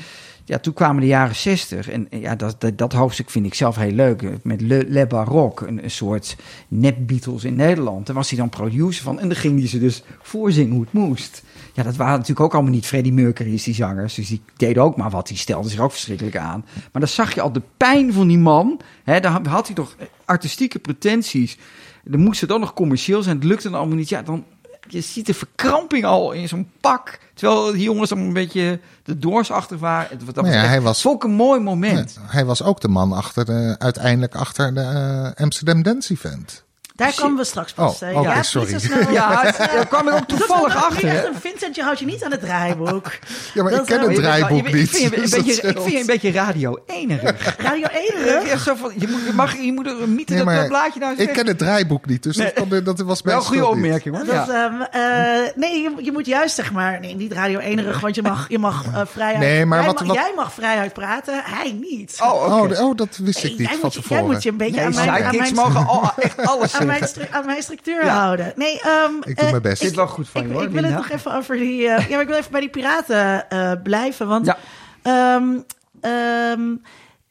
ja, 0.45 0.59
toen 0.59 0.73
kwamen 0.73 1.01
de 1.01 1.07
jaren 1.07 1.35
zestig. 1.35 1.89
En 1.89 2.07
ja, 2.09 2.35
dat, 2.35 2.71
dat, 2.75 2.93
hoofdstuk 2.93 3.29
vind 3.29 3.45
ik 3.45 3.53
zelf 3.53 3.75
heel 3.75 3.91
leuk. 3.91 4.43
Met 4.43 4.61
Le, 4.61 5.05
Baroque, 5.07 5.67
een, 5.67 5.91
soort 5.91 6.35
nep-Beatles 6.67 7.43
in 7.43 7.55
Nederland. 7.55 8.05
Daar 8.05 8.15
was 8.15 8.29
hij 8.29 8.39
dan 8.39 8.49
producer 8.49 9.03
van. 9.03 9.19
En 9.19 9.27
dan 9.27 9.37
ging 9.37 9.59
hij 9.59 9.67
ze 9.67 9.79
dus 9.79 10.03
voorzingen 10.21 10.71
hoe 10.71 10.81
het 10.81 10.93
moest. 10.93 11.43
Ja, 11.73 11.83
dat 11.83 11.95
waren 11.95 12.13
natuurlijk 12.13 12.39
ook 12.39 12.53
allemaal 12.53 12.71
niet 12.71 12.85
Freddie 12.85 13.13
Mercury's, 13.13 13.63
die 13.63 13.73
zangers. 13.73 14.13
Dus 14.13 14.27
die 14.27 14.41
deden 14.57 14.83
ook 14.83 14.97
maar 14.97 15.09
wat. 15.09 15.27
Die 15.27 15.37
stelden 15.37 15.71
zich 15.71 15.79
ook 15.79 15.91
verschrikkelijk 15.91 16.37
aan. 16.37 16.65
Maar 16.91 17.01
dan 17.01 17.07
zag 17.07 17.33
je 17.33 17.41
al 17.41 17.51
de 17.51 17.61
pijn 17.77 18.13
van 18.13 18.27
die 18.27 18.37
man. 18.37 18.79
Hè, 19.03 19.19
daar 19.19 19.47
had 19.47 19.65
hij 19.65 19.75
toch 19.75 19.95
artistieke 20.25 20.79
pretenties. 20.79 21.57
Dan 22.03 22.19
moest 22.19 22.41
het 22.41 22.51
ook 22.51 22.59
nog 22.59 22.73
commercieel 22.73 23.23
zijn. 23.23 23.35
Het 23.35 23.45
lukte 23.45 23.69
dan 23.69 23.79
allemaal 23.79 23.97
niet. 23.97 24.09
Ja, 24.09 24.21
dan, 24.21 24.45
je 24.87 25.01
ziet 25.01 25.25
de 25.25 25.33
verkramping 25.33 26.05
al 26.05 26.31
in 26.31 26.47
zo'n 26.47 26.71
pak. 26.81 27.19
Terwijl 27.33 27.71
die 27.71 27.83
jongens 27.83 28.09
allemaal 28.11 28.27
een 28.27 28.33
beetje 28.33 28.79
de 29.03 29.19
doorsachtig 29.19 29.79
waren. 29.79 30.19
Dat 30.25 30.35
Maar 30.35 30.53
ja, 30.53 30.65
hij 30.65 30.81
was- 30.81 31.01
ik 31.05 31.23
een 31.23 31.31
mooi 31.31 31.59
moment. 31.59 32.17
Hij 32.21 32.45
was 32.45 32.63
ook 32.63 32.81
de 32.81 32.87
man 32.87 33.11
achter 33.11 33.45
de, 33.45 33.75
uiteindelijk 33.79 34.35
achter 34.35 34.73
de 34.73 34.81
eh, 34.81 35.43
Amsterdam 35.43 35.83
Dance 35.83 36.13
Event. 36.13 36.63
Daar 36.95 37.13
komen 37.15 37.37
we 37.37 37.43
straks 37.43 37.73
pas. 37.73 38.01
Oh, 38.01 38.09
eh, 38.09 38.17
oké, 38.17 38.29
ja, 38.33 38.43
sorry. 38.43 38.75
Ja, 39.11 39.41
daar 39.43 39.87
kwam 39.87 40.07
ik 40.07 40.13
ook 40.13 40.29
Dat 40.29 40.37
toevallig 40.37 40.73
wel- 40.73 40.83
achter. 40.83 41.09
Echt 41.09 41.27
Vincent, 41.39 41.75
je 41.75 41.83
houdt 41.83 41.99
je 41.99 42.05
niet 42.05 42.23
aan 42.23 42.31
het 42.31 42.39
draaiboek. 42.39 43.11
Ja, 43.53 43.63
maar 43.63 43.71
Dat 43.71 43.81
ik 43.81 43.85
ken 43.87 43.97
het 43.99 44.07
wel- 44.07 44.15
wel- 44.21 44.31
draaiboek 44.31 44.65
niet. 44.71 44.75
Ik 44.75 44.89
vind 44.89 45.13
je 45.13 45.17
een 45.23 45.29
dat 45.29 45.43
beetje, 45.45 45.61
ik 45.61 45.77
vind 45.79 45.91
je 45.91 45.99
een 45.99 46.05
beetje 46.05 46.31
radio 46.31 46.77
enerig. 46.87 47.55
Radio 47.57 47.87
1 48.15 48.45
Ja, 48.45 48.57
zo 48.57 48.75
van, 48.75 48.91
je, 48.97 49.07
moet, 49.07 49.21
je, 49.25 49.33
mag, 49.33 49.57
je 49.57 49.73
moet 49.73 49.85
er 49.87 50.01
een 50.01 50.15
mythe 50.15 50.33
Nee, 50.33 50.43
dat, 50.45 50.55
dat 50.55 50.67
blaadje 50.67 50.99
nou 50.99 51.15
ik 51.15 51.29
ken 51.33 51.47
het 51.47 51.57
draaiboek 51.57 52.05
niet, 52.05 52.23
dus 52.23 52.35
dat, 52.37 52.53
kon- 52.53 52.83
dat 52.83 52.99
was 52.99 53.21
Wel 53.21 53.33
mijn 53.33 53.37
een 53.37 53.43
goede 53.43 53.67
opmerking 53.67 54.15
hoor. 54.15 54.25
Dat, 54.25 54.47
Ja. 54.47 54.89
eh, 54.91 55.51
nee, 55.55 55.81
je, 55.81 55.91
je 55.97 56.11
moet 56.11 56.25
juist 56.25 56.55
zeg 56.55 56.71
maar, 56.71 56.99
nee, 56.99 57.15
niet 57.15 57.31
radio 57.33 57.59
enerig, 57.59 57.99
want 57.99 58.15
je 58.15 58.21
mag, 58.21 58.45
je 58.49 58.59
mag 58.59 58.85
eh, 58.93 59.01
vrij 59.05 59.27
uit, 59.31 59.37
Nee, 59.37 59.65
maar 59.65 59.77
jij, 59.77 59.87
wat- 59.87 59.99
mag, 59.99 60.07
wat- 60.07 60.15
jij 60.15 60.31
mag 60.35 60.53
vrij 60.53 60.77
uit 60.77 60.93
praten, 60.93 61.41
hij 61.45 61.71
niet. 61.89 62.17
Oh. 62.23 62.33
Oh, 62.33 62.81
oh, 62.81 62.95
dat 62.97 63.17
wist 63.17 63.43
ik 63.43 63.49
niet 63.49 63.57
jij, 63.59 63.67
van 63.67 63.79
moet, 63.81 63.93
je- 63.93 63.99
jij 63.99 64.07
tevoren. 64.09 64.25
moet 64.33 64.43
je 64.43 64.49
een 64.49 64.57
beetje 64.57 64.81
aan, 64.81 64.93
mijn, 64.93 65.53
mogen 65.55 66.13
echt 66.19 66.37
alles 66.45 66.73
aan, 66.89 67.45
mijn, 67.45 67.57
aan 67.57 67.63
structuur 67.63 68.05
Ja. 68.05 68.19
houden. 68.19 68.53
Nee, 68.55 68.81
ehm, 68.81 69.13
Ik 69.23 69.35
doe 69.35 69.45
eh, 69.45 69.49
mijn 69.49 69.61
best. 69.61 69.81
Zit 69.81 69.95
wel 69.95 70.07
goed 70.07 70.29
van 70.29 70.41
ik, 70.41 70.47
je 70.47 70.53
hoor, 70.53 70.63
ik 70.63 70.69
wil 70.69 70.83
het 70.83 70.93
nog 70.95 71.09
even 71.09 71.33
over 71.35 71.57
die. 71.57 71.87
eh, 71.87 72.03
ja, 72.09 72.09
maar 72.11 72.21
ik 72.21 72.27
wil 72.27 72.37
even 72.37 72.51
bij 72.51 72.59
die 72.61 72.69
piraten 72.69 73.49
eh, 73.49 73.71
blijven. 73.83 74.27
Want 74.27 74.45
Ja. 74.45 74.57
ehm, 75.01 75.57
ehm, 76.01 76.75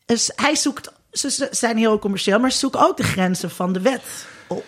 dus 0.07 0.33
hij 0.37 0.55
zoekt. 0.55 0.93
Ze 1.13 1.31
ze 1.31 1.49
zijn 1.51 1.77
heel 1.77 1.99
commercieel, 1.99 2.39
maar 2.41 2.53
ze 2.53 2.59
zoeken 2.59 2.81
ook 2.81 2.97
de 2.97 3.03
grenzen 3.03 3.51
van 3.51 3.73
de 3.73 3.81
wet 3.81 4.27
op. 4.47 4.65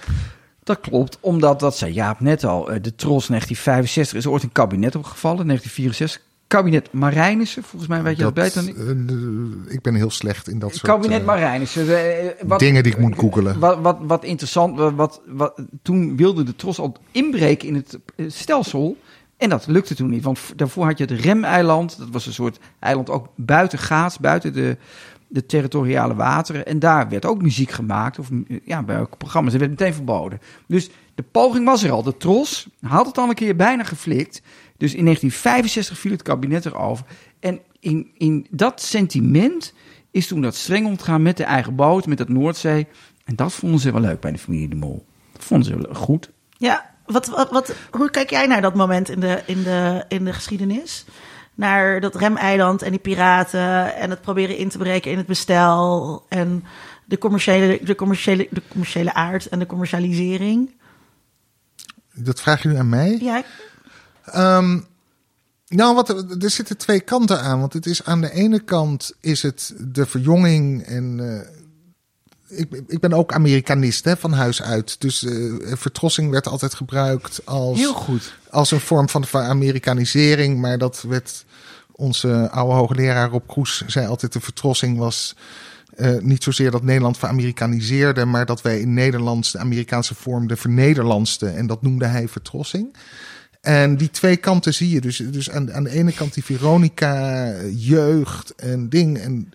Dat 0.63 0.81
klopt, 0.81 1.19
omdat, 1.21 1.61
dat 1.61 1.77
zei 1.77 1.93
Jaap 1.93 2.21
net 2.21 2.45
al, 2.45 2.71
eh, 2.71 2.83
de 2.83 2.95
Tros 2.95 3.27
1965 3.27 4.19
is 4.19 4.27
ooit 4.27 4.43
een 4.43 4.53
kabinet 4.53 4.95
opgevallen, 4.97 5.47
1964. 5.47 6.24
Kabinet 6.47 6.93
Marijnissen, 6.93 7.63
volgens 7.63 7.91
mij 7.91 8.03
weet 8.03 8.17
je 8.17 8.23
dat, 8.23 8.35
beter 8.35 8.65
dan 8.65 8.69
ik. 8.69 9.09
eh, 9.67 9.73
ik 9.75 9.81
ben 9.83 9.95
heel 9.95 10.11
slecht 10.11 10.49
in 10.49 10.59
dat 10.59 10.71
soort 10.71 10.83
Kabinet 10.93 11.21
eh, 11.21 11.27
Marijnissen. 11.27 11.99
eh, 11.99 12.31
wat- 12.47 12.59
dingen 12.59 12.83
die 12.83 12.93
ik 12.93 12.99
moet 12.99 13.19
googelen. 13.19 13.59
Wat, 13.59 13.79
wat, 13.81 13.99
wat 14.01 14.25
interessant, 14.25 14.79
wat, 14.79 15.21
wat, 15.27 15.63
toen 15.83 16.17
wilde 16.17 16.43
de 16.43 16.57
Tros 16.57 16.79
al 16.79 16.97
inbreken 17.11 17.69
in 17.69 17.75
het 17.75 17.99
stelsel. 18.27 18.97
En 19.37 19.49
dat 19.49 19.67
lukte 19.67 19.95
toen 19.95 20.11
niet, 20.11 20.25
want 20.25 20.39
daarvoor 20.57 20.85
had 20.87 20.99
je 20.99 21.05
het 21.05 21.21
Remeiland. 21.21 21.99
Dat 21.99 22.09
was 22.11 22.27
een 22.27 22.33
soort 22.33 22.59
eiland 22.79 23.11
ook 23.11 23.29
buiten 23.37 23.79
Gaats, 23.79 24.19
buiten 24.19 24.53
de, 24.53 24.77
de 25.29 25.47
territoriale 25.47 26.15
wateren. 26.15 26.67
En 26.67 26.79
daar 26.79 27.09
werd 27.09 27.25
ook 27.25 27.43
muziek 27.43 27.71
gemaakt, 27.71 28.19
of 28.19 28.29
ja, 28.65 28.83
bij 28.83 28.97
welke 28.97 29.17
programma's. 29.17 29.51
Dat 29.53 29.61
werd 29.61 29.73
meteen 29.73 29.95
verboden. 29.95 30.41
Dus 30.67 30.91
de 31.15 31.25
poging 31.31 31.65
was 31.65 31.83
er 31.83 31.91
al. 31.91 32.03
De 32.03 32.17
Tros 32.17 32.69
had 32.81 33.07
het 33.07 33.19
al 33.19 33.29
een 33.29 33.35
keer 33.35 33.57
bijna 33.57 33.83
geflikt. 33.85 34.43
Dus 34.77 34.95
in 34.95 35.05
1965 35.05 35.99
viel 35.99 36.11
het 36.11 36.23
kabinet 36.23 36.67
erover. 36.67 37.05
En 37.41 37.61
in, 37.81 38.11
in 38.17 38.47
dat 38.51 38.81
sentiment 38.81 39.73
is 40.11 40.27
toen 40.27 40.41
dat 40.41 40.55
streng 40.55 40.87
omgaan 40.87 41.23
met 41.23 41.37
de 41.37 41.45
eigen 41.45 41.75
boot, 41.75 42.07
met 42.07 42.19
het 42.19 42.29
Noordzee. 42.29 42.87
En 43.25 43.37
dat 43.37 43.53
vonden 43.53 43.81
ze 43.81 43.93
wel 43.93 44.01
leuk 44.01 44.21
bij 44.21 44.33
de 44.33 44.39
familie 44.39 44.69
De 44.69 44.77
Mol. 44.77 45.07
Dat 45.33 45.45
vonden 45.45 45.67
ze 45.67 45.77
wel 45.77 45.95
goed. 45.95 46.31
Ja, 46.59 46.91
wat, 47.07 47.27
wat, 47.27 47.51
wat, 47.51 47.75
hoe 47.91 48.11
kijk 48.11 48.31
jij 48.31 48.47
naar 48.47 48.61
dat 48.61 48.75
moment 48.75 49.09
in 49.09 49.21
de, 49.21 49.43
in 49.47 49.63
de, 49.63 50.05
in 50.09 50.25
de 50.25 50.33
geschiedenis? 50.33 51.05
Naar 51.55 52.01
dat 52.01 52.15
remeiland 52.15 52.83
en 52.83 52.91
die 52.91 53.01
piraten 53.01 53.97
en 53.97 54.11
het 54.11 54.21
proberen 54.21 54.57
in 54.57 54.69
te 54.69 54.79
breken 54.79 55.11
in 55.11 55.17
het 55.17 55.27
bestel 55.27 56.25
en 56.29 56.65
de 57.05 57.19
commerciële, 57.19 57.81
de 57.83 57.95
commerciële, 57.95 58.47
de 58.51 58.63
commerciële 58.69 59.15
aard 59.15 59.49
en 59.49 59.59
de 59.59 59.67
commercialisering. 59.67 60.75
Dat 62.15 62.41
vraag 62.41 62.63
je 62.63 62.69
nu 62.69 62.77
aan 62.77 62.89
mij? 62.89 63.19
Ja, 63.21 63.43
Ehm, 64.25 64.81
nou, 65.69 65.95
wat, 65.95 66.09
er 66.43 66.51
zitten 66.51 66.77
twee 66.77 67.01
kanten 67.01 67.41
aan. 67.41 67.61
Want 67.61 67.73
het 67.73 67.87
is 67.87 68.05
aan 68.05 68.21
de 68.21 68.33
ene 68.33 68.61
kant 68.61 69.13
is 69.21 69.43
het 69.43 69.75
de 69.79 70.07
verjonging 70.07 70.83
en. 70.83 71.21
eh, 71.21 71.63
ik, 72.59 72.83
ik 72.87 73.01
ben 73.01 73.13
ook 73.13 73.33
Amerikanist 73.33 74.05
hè, 74.05 74.17
van 74.17 74.33
huis 74.33 74.63
uit. 74.63 75.01
Dus 75.01 75.25
eh, 75.25 75.53
vertrossing 75.77 76.31
werd 76.31 76.49
altijd 76.49 76.75
gebruikt 76.75 77.41
als, 77.45 77.79
Heel 77.79 77.95
goed. 77.95 78.35
als 78.51 78.71
een 78.71 78.81
vorm 78.81 79.09
van 79.09 79.25
Amerikanisering. 79.33 80.61
Maar 80.61 80.79
dat 80.79 81.03
werd 81.09 81.45
onze 81.93 82.51
oude 82.51 82.75
hoogleraar 82.75 83.31
Rob 83.31 83.47
Kroes 83.47 83.83
zei 83.87 84.07
altijd: 84.07 84.33
de 84.33 84.41
vertrossing 84.41 84.99
was 84.99 85.37
eh, 85.97 86.19
niet 86.21 86.43
zozeer 86.43 86.71
dat 86.71 86.83
Nederland 86.83 87.19
veramerikaniseerde, 87.19 88.25
maar 88.25 88.47
dat 88.47 88.63
wij 88.63 88.81
in 88.81 88.95
Nederlands 88.95 89.53
de 89.53 89.59
Amerikaanse 89.59 90.15
vorm 90.15 90.47
de 90.47 90.57
vernederlandste. 90.57 91.47
En 91.49 91.67
dat 91.67 91.83
noemde 91.83 92.07
hij 92.07 92.29
vertrossing. 92.29 92.97
En 93.65 93.97
die 93.97 94.11
twee 94.11 94.37
kanten 94.37 94.75
zie 94.75 94.91
je. 94.91 95.01
Dus, 95.01 95.17
dus 95.17 95.51
aan, 95.51 95.73
aan 95.73 95.85
de 95.85 95.91
ene 95.91 96.13
kant 96.13 96.35
die 96.35 96.45
Veronica, 96.45 97.53
jeugd 97.63 98.55
en 98.55 98.89
ding. 98.89 99.19
En, 99.19 99.53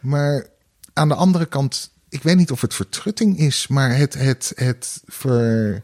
maar 0.00 0.46
aan 0.92 1.08
de 1.08 1.14
andere 1.14 1.46
kant, 1.46 1.90
ik 2.08 2.22
weet 2.22 2.36
niet 2.36 2.50
of 2.50 2.60
het 2.60 2.74
vertrutting 2.74 3.38
is, 3.38 3.66
maar 3.66 3.96
het, 3.96 4.14
het, 4.14 4.52
het 4.54 5.02
ver, 5.06 5.82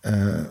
eh, 0.00 0.44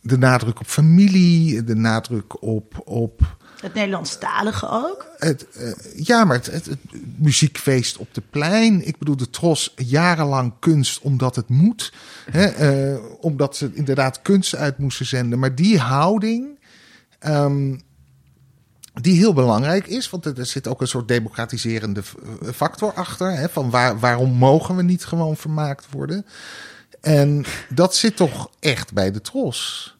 de 0.00 0.18
nadruk 0.18 0.60
op 0.60 0.66
familie, 0.66 1.64
de 1.64 1.76
nadruk 1.76 2.42
op, 2.42 2.82
op 2.84 3.36
Het 3.60 3.74
Nederlandstalige 3.74 4.68
ook. 4.68 5.06
het, 5.18 5.46
eh, 5.50 5.72
ja, 5.96 6.24
maar 6.24 6.36
het, 6.36 6.68
muziekfeest 7.16 7.96
op 7.96 8.14
de 8.14 8.22
plein. 8.30 8.86
Ik 8.86 8.98
bedoel, 8.98 9.16
de 9.16 9.30
Tros 9.30 9.72
jarenlang 9.76 10.52
kunst 10.58 11.00
omdat 11.00 11.36
het 11.36 11.48
moet. 11.48 11.92
Hè, 12.30 12.44
eh, 12.46 13.04
omdat 13.20 13.56
ze 13.56 13.70
inderdaad 13.74 14.22
kunst 14.22 14.54
uit 14.54 14.78
moesten 14.78 15.06
zenden. 15.06 15.38
Maar 15.38 15.54
die 15.54 15.78
houding, 15.78 16.58
ehm, 17.18 17.76
die 18.94 19.16
heel 19.16 19.32
belangrijk 19.32 19.86
is. 19.86 20.10
Want 20.10 20.24
er, 20.24 20.46
zit 20.46 20.68
ook 20.68 20.80
een 20.80 20.88
soort 20.88 21.08
democratiserende 21.08 22.02
eh, 22.02 22.48
factor 22.54 22.92
achter. 22.92 23.32
Hè, 23.32 23.48
van 23.48 23.70
waar, 23.70 23.98
waarom 23.98 24.30
mogen 24.30 24.76
we 24.76 24.82
niet 24.82 25.04
gewoon 25.04 25.36
vermaakt 25.36 25.86
worden? 25.90 26.26
En 27.00 27.44
dat 27.68 27.94
zit 27.94 28.16
toch 28.16 28.50
echt 28.60 28.92
bij 28.92 29.10
de 29.10 29.20
Tros. 29.20 29.97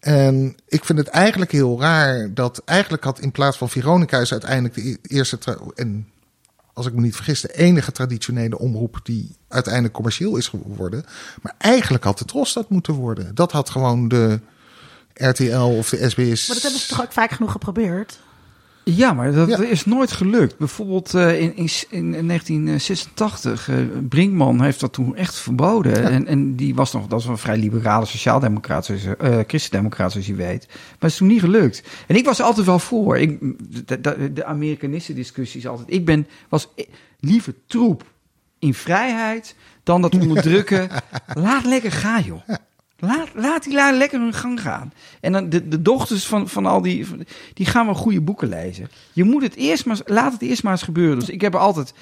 En 0.00 0.56
ik 0.68 0.84
vind 0.84 0.98
het 0.98 1.08
eigenlijk 1.08 1.52
heel 1.52 1.80
raar 1.80 2.34
dat 2.34 2.62
eigenlijk 2.64 3.04
had 3.04 3.20
in 3.20 3.32
plaats 3.32 3.56
van 3.56 3.68
Veronica 3.68 4.18
is 4.18 4.32
uiteindelijk 4.32 4.74
de 4.74 4.90
e- 4.90 4.96
eerste 5.02 5.38
en 5.74 6.08
als 6.72 6.86
ik 6.86 6.92
me 6.92 7.00
niet 7.00 7.14
vergis 7.14 7.40
de 7.40 7.56
enige 7.56 7.92
traditionele 7.92 8.58
omroep 8.58 9.00
die 9.02 9.36
uiteindelijk 9.48 9.94
commercieel 9.94 10.36
is 10.36 10.48
geworden. 10.48 11.04
Maar 11.42 11.54
eigenlijk 11.58 12.04
had 12.04 12.18
de 12.18 12.24
Tros 12.24 12.52
dat 12.52 12.70
moeten 12.70 12.94
worden. 12.94 13.34
Dat 13.34 13.52
had 13.52 13.70
gewoon 13.70 14.08
de 14.08 14.40
RTL 15.14 15.56
of 15.56 15.88
de 15.88 16.10
SBS. 16.10 16.46
Maar 16.46 16.56
dat 16.56 16.62
hebben 16.62 16.80
ze 16.80 16.88
toch 16.88 17.02
ook 17.02 17.12
vaak 17.12 17.30
genoeg 17.30 17.52
geprobeerd? 17.52 18.18
Ja, 18.96 19.12
maar 19.12 19.32
dat 19.32 19.48
Ja. 19.48 19.58
is 19.62 19.84
nooit 19.84 20.12
gelukt. 20.12 20.58
Bijvoorbeeld 20.58 21.14
eh, 21.14 21.40
in, 21.40 21.56
in, 21.56 22.14
in 22.14 22.26
1986, 22.26 23.68
eh, 23.68 23.76
Brinkman 24.08 24.62
heeft 24.62 24.80
dat 24.80 24.92
toen 24.92 25.16
echt 25.16 25.34
verboden. 25.36 26.04
En, 26.10 26.26
en 26.26 26.56
die 26.56 26.74
was 26.74 26.92
nog, 26.92 27.02
dat 27.02 27.10
was 27.10 27.26
een 27.26 27.38
vrij 27.38 27.56
liberale 27.56 28.06
sociaaldemocraat, 28.06 28.84
zoals, 28.84 29.04
eh 29.18 29.38
christendemocraat 29.46 30.12
zoals 30.12 30.26
je 30.26 30.34
weet. 30.34 30.66
Maar 30.68 30.76
het 30.98 31.10
is 31.10 31.16
toen 31.16 31.28
niet 31.28 31.40
gelukt. 31.40 31.82
En 32.06 32.16
ik 32.16 32.24
was 32.24 32.38
er 32.38 32.44
altijd 32.44 32.66
wel 32.66 32.78
voor. 32.78 33.18
Ik, 33.18 33.38
de, 33.86 34.00
de, 34.00 34.32
de 34.32 34.44
Amerikanisten 34.44 35.14
discussie 35.14 35.60
is 35.60 35.66
altijd, 35.66 35.90
ik 35.92 36.04
ben, 36.04 36.26
was 36.48 36.68
i- 36.78 36.86
liever 37.20 37.54
troep 37.66 38.04
in 38.58 38.74
vrijheid 38.74 39.54
dan 39.82 40.02
dat 40.02 40.14
onderdrukken. 40.20 40.88
Laat 41.34 41.64
lekker 41.64 41.92
gaan, 41.92 42.22
joh. 42.22 42.48
Laat, 43.00 43.28
laat 43.34 43.64
die 43.64 43.74
lui 43.74 43.96
lekker 43.96 44.20
hun 44.20 44.32
gang 44.32 44.60
gaan. 44.60 44.92
En 45.20 45.32
dan 45.32 45.48
de, 45.48 45.68
de 45.68 45.82
dochters 45.82 46.26
van, 46.26 46.48
van 46.48 46.66
al 46.66 46.82
die, 46.82 47.06
die 47.54 47.66
gaan 47.66 47.86
wel 47.86 47.94
goede 47.94 48.20
boeken 48.20 48.48
lezen. 48.48 48.90
Je 49.12 49.24
moet 49.24 49.42
het 49.42 49.54
eerst 49.54 49.86
maar, 49.86 50.00
laat 50.04 50.32
het 50.32 50.42
eerst 50.42 50.62
maar 50.62 50.72
eens 50.72 50.82
gebeuren. 50.82 51.18
Dus 51.18 51.28
ik 51.28 51.40
heb 51.40 51.54
altijd, 51.54 51.94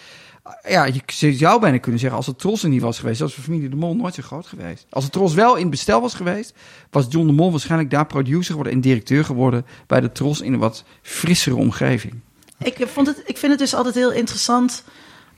ja, 0.69 0.85
je 1.07 1.33
zou 1.33 1.61
bijna 1.61 1.79
kunnen 1.79 2.01
zeggen, 2.01 2.19
als 2.19 2.27
het 2.27 2.39
Tros 2.39 2.63
er 2.63 2.69
niet 2.69 2.83
was 2.83 2.99
geweest, 2.99 3.21
was 3.21 3.35
de 3.35 3.43
familie 3.43 3.69
De 3.69 3.77
Mol 3.77 3.97
nooit 3.97 4.15
zo 4.15 4.23
groot 4.23 4.47
geweest. 4.47 4.87
Als 4.91 5.05
het 5.05 5.13
Tros 5.13 5.35
wel 5.35 5.57
in 5.57 5.71
bestel 5.71 6.01
was 6.01 6.15
geweest, 6.15 6.55
was 6.91 7.07
John 7.09 7.27
De 7.27 7.33
Mol 7.33 7.51
waarschijnlijk 7.51 7.91
daar 7.91 8.07
producer 8.07 8.51
geworden 8.51 8.73
en 8.73 8.81
directeur 8.81 9.25
geworden 9.25 9.67
bij 9.87 10.01
de 10.01 10.13
Tros 10.13 10.41
in 10.41 10.53
een 10.53 10.59
wat 10.59 10.85
frissere 11.03 11.57
omgeving. 11.57 12.15
Ik, 12.59 12.87
vond 12.87 13.07
het, 13.07 13.23
ik 13.25 13.37
vind 13.37 13.53
het 13.53 13.61
dus 13.61 13.75
altijd 13.75 13.95
heel 13.95 14.13
interessant 14.13 14.85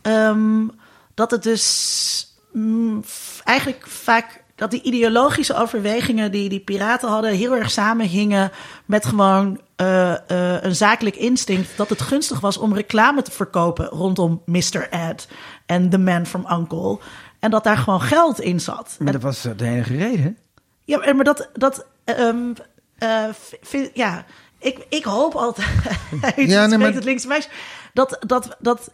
ehm, 0.02 0.66
dat 1.14 1.30
het 1.30 1.42
dus 1.42 2.36
mm, 2.52 3.02
eigenlijk 3.44 3.86
vaak 3.86 4.46
dat 4.58 4.70
die 4.70 4.82
ideologische 4.82 5.54
overwegingen 5.54 6.30
die 6.32 6.48
die 6.48 6.60
piraten 6.60 7.08
hadden 7.08 7.32
heel 7.32 7.54
erg 7.56 7.70
samenhingen 7.70 8.50
met 8.84 9.06
gewoon 9.06 9.60
eh, 9.76 10.12
eh, 10.12 10.62
een 10.62 10.74
zakelijk 10.76 11.16
instinct 11.16 11.76
dat 11.76 11.88
het 11.88 12.00
gunstig 12.02 12.40
was 12.40 12.56
om 12.56 12.74
reclame 12.74 13.22
te 13.22 13.30
verkopen 13.30 13.86
rondom 13.86 14.42
Mr. 14.44 14.88
Ed 14.90 15.28
en 15.66 15.90
The 15.90 15.98
Man 15.98 16.26
from 16.26 16.46
Uncle. 16.52 16.98
En 17.38 17.50
dat 17.50 17.64
daar 17.64 17.76
gewoon 17.76 18.00
geld 18.00 18.40
in 18.40 18.60
zat. 18.60 18.96
Maar 18.98 19.12
dat 19.12 19.22
was 19.22 19.42
de 19.42 19.54
enige 19.64 19.96
reden. 19.96 20.36
Ja, 20.84 21.12
maar- 21.14 21.24
dat. 21.24 21.48
dat 21.52 21.86
ehm, 22.04 22.52
eh, 22.98 23.24
vind- 23.60 23.90
ja, 23.94 24.24
ik, 24.58 24.86
ik 24.88 25.04
hoop 25.04 25.34
altijd. 25.34 25.68
ja, 26.36 26.66
nee, 26.66 26.78
maar- 26.78 26.92
het 26.92 27.04
linkse 27.04 27.28
meisje. 27.28 27.48
Dat, 27.92 28.18
dat, 28.26 28.56
dat, 28.58 28.90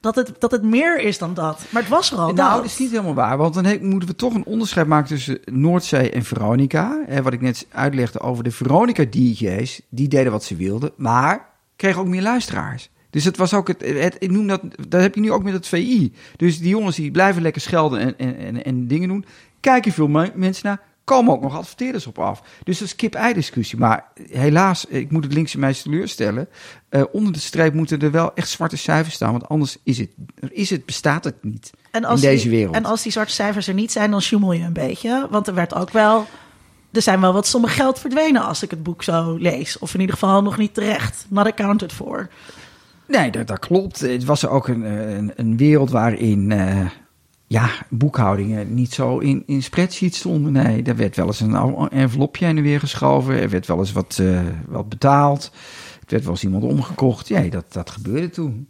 dat, 0.00 0.14
het, 0.14 0.32
dat 0.38 0.50
het 0.50 0.62
meer 0.62 1.00
is 1.00 1.18
dan 1.18 1.34
dat. 1.34 1.60
Maar 1.70 1.82
het 1.82 1.90
was 1.90 2.12
er 2.12 2.18
al. 2.18 2.32
Nou, 2.32 2.56
dat. 2.56 2.64
is 2.64 2.78
niet 2.78 2.90
helemaal 2.90 3.14
waar. 3.14 3.36
Want 3.36 3.54
dan 3.54 3.64
he- 3.64 3.78
moeten 3.80 4.08
we 4.08 4.14
toch 4.16 4.34
een 4.34 4.44
onderscheid 4.46 4.86
maken 4.86 5.08
tussen 5.08 5.38
Noordzee 5.44 6.10
en 6.10 6.24
Veronica. 6.24 7.02
Hè, 7.06 7.22
wat 7.22 7.32
ik 7.32 7.40
net 7.40 7.66
uitlegde 7.70 8.20
over 8.20 8.44
de 8.44 8.50
Veronica-DJ's. 8.50 9.80
Die 9.88 10.08
deden 10.08 10.32
wat 10.32 10.44
ze 10.44 10.56
wilden, 10.56 10.92
maar 10.96 11.48
kregen 11.76 12.00
ook 12.00 12.06
meer 12.06 12.22
luisteraars. 12.22 12.90
Dus 13.10 13.24
het 13.24 13.36
was 13.36 13.54
ook 13.54 13.68
het, 13.68 13.80
het 13.80 14.16
ik 14.18 14.30
noem 14.30 14.46
dat, 14.46 14.60
dat 14.88 15.00
heb 15.00 15.14
je 15.14 15.20
nu 15.20 15.32
ook 15.32 15.42
met 15.42 15.52
het 15.52 15.66
VI. 15.66 16.12
Dus 16.36 16.58
die 16.58 16.68
jongens 16.68 16.96
die 16.96 17.10
blijven 17.10 17.42
lekker 17.42 17.60
schelden 17.62 18.00
en, 18.00 18.18
en, 18.18 18.36
en, 18.38 18.64
en 18.64 18.86
dingen 18.86 19.08
doen. 19.08 19.24
Kijken 19.60 19.92
veel 19.92 20.08
me- 20.08 20.32
mensen 20.34 20.66
naar, 20.66 20.80
komen 21.08 21.32
ook 21.32 21.42
nog 21.42 21.56
adverteerders 21.56 22.06
op 22.06 22.18
af. 22.18 22.42
Dus 22.64 22.78
dat 22.78 22.88
is 22.88 22.96
kip-ei-discussie. 22.96 23.78
Maar 23.78 24.04
helaas, 24.30 24.84
ik 24.84 25.10
moet 25.10 25.24
het 25.24 25.32
linkse 25.32 25.58
meisje 25.58 25.82
teleurstellen. 25.82 26.48
Eh, 26.88 27.02
onder 27.12 27.32
de 27.32 27.38
streep 27.38 27.74
moeten 27.74 28.00
er 28.00 28.10
wel 28.10 28.34
echt 28.34 28.48
zwarte 28.48 28.76
cijfers 28.76 29.14
staan. 29.14 29.30
Want 29.30 29.48
anders 29.48 29.76
is 29.82 29.98
het, 29.98 30.10
is 30.50 30.70
het, 30.70 30.86
bestaat 30.86 31.24
het 31.24 31.44
niet 31.44 31.70
en 31.90 32.02
in 32.02 32.20
deze 32.20 32.42
die, 32.48 32.56
wereld. 32.56 32.74
En 32.74 32.84
als 32.84 33.02
die 33.02 33.12
zwarte 33.12 33.32
cijfers 33.32 33.68
er 33.68 33.74
niet 33.74 33.92
zijn, 33.92 34.10
dan 34.10 34.22
sjoemel 34.22 34.52
je 34.52 34.64
een 34.64 34.72
beetje. 34.72 35.26
Want 35.30 35.46
er 35.46 35.54
werd 35.54 35.74
ook 35.74 35.90
wel. 35.90 36.26
Er 36.92 37.02
zijn 37.02 37.20
wel 37.20 37.32
wat 37.32 37.46
sommen 37.46 37.70
geld 37.70 37.98
verdwenen 37.98 38.42
als 38.42 38.62
ik 38.62 38.70
het 38.70 38.82
boek 38.82 39.02
zo 39.02 39.36
lees. 39.36 39.78
Of 39.78 39.94
in 39.94 40.00
ieder 40.00 40.14
geval 40.14 40.42
nog 40.42 40.56
niet 40.56 40.74
terecht. 40.74 41.26
Not 41.28 41.46
accounted 41.46 41.92
for. 41.92 42.28
Nee, 43.06 43.30
dat, 43.30 43.46
dat 43.46 43.58
klopt. 43.58 44.00
Het 44.00 44.24
was 44.24 44.46
ook 44.46 44.68
een, 44.68 44.84
eh, 44.84 45.16
een, 45.16 45.32
een 45.36 45.56
wereld 45.56 45.90
waarin 45.90 46.52
eh, 46.52 46.86
ja, 47.48 47.70
boekhoudingen 47.88 48.74
niet 48.74 48.92
zo 48.92 49.18
in, 49.18 49.42
in 49.46 49.62
spreadsheets 49.62 50.18
stonden. 50.18 50.52
Nee, 50.52 50.82
er 50.82 50.96
werd 50.96 51.16
wel 51.16 51.26
eens 51.26 51.40
een 51.40 51.88
envelopje 51.88 52.46
en 52.46 52.62
weer 52.62 52.80
geschoven. 52.80 53.34
Er 53.40 53.50
werd 53.50 53.66
wel 53.66 53.78
eens 53.78 53.92
wat, 53.92 54.18
eh, 54.20 54.40
wat 54.66 54.88
betaald. 54.88 55.50
Er 56.00 56.06
werd 56.08 56.22
wel 56.22 56.32
eens 56.32 56.42
iemand 56.42 56.64
omgekocht. 56.64 57.28
Ja, 57.28 57.42
dat, 57.42 57.72
dat 57.72 57.90
gebeurde 57.90 58.30
toen. 58.30 58.68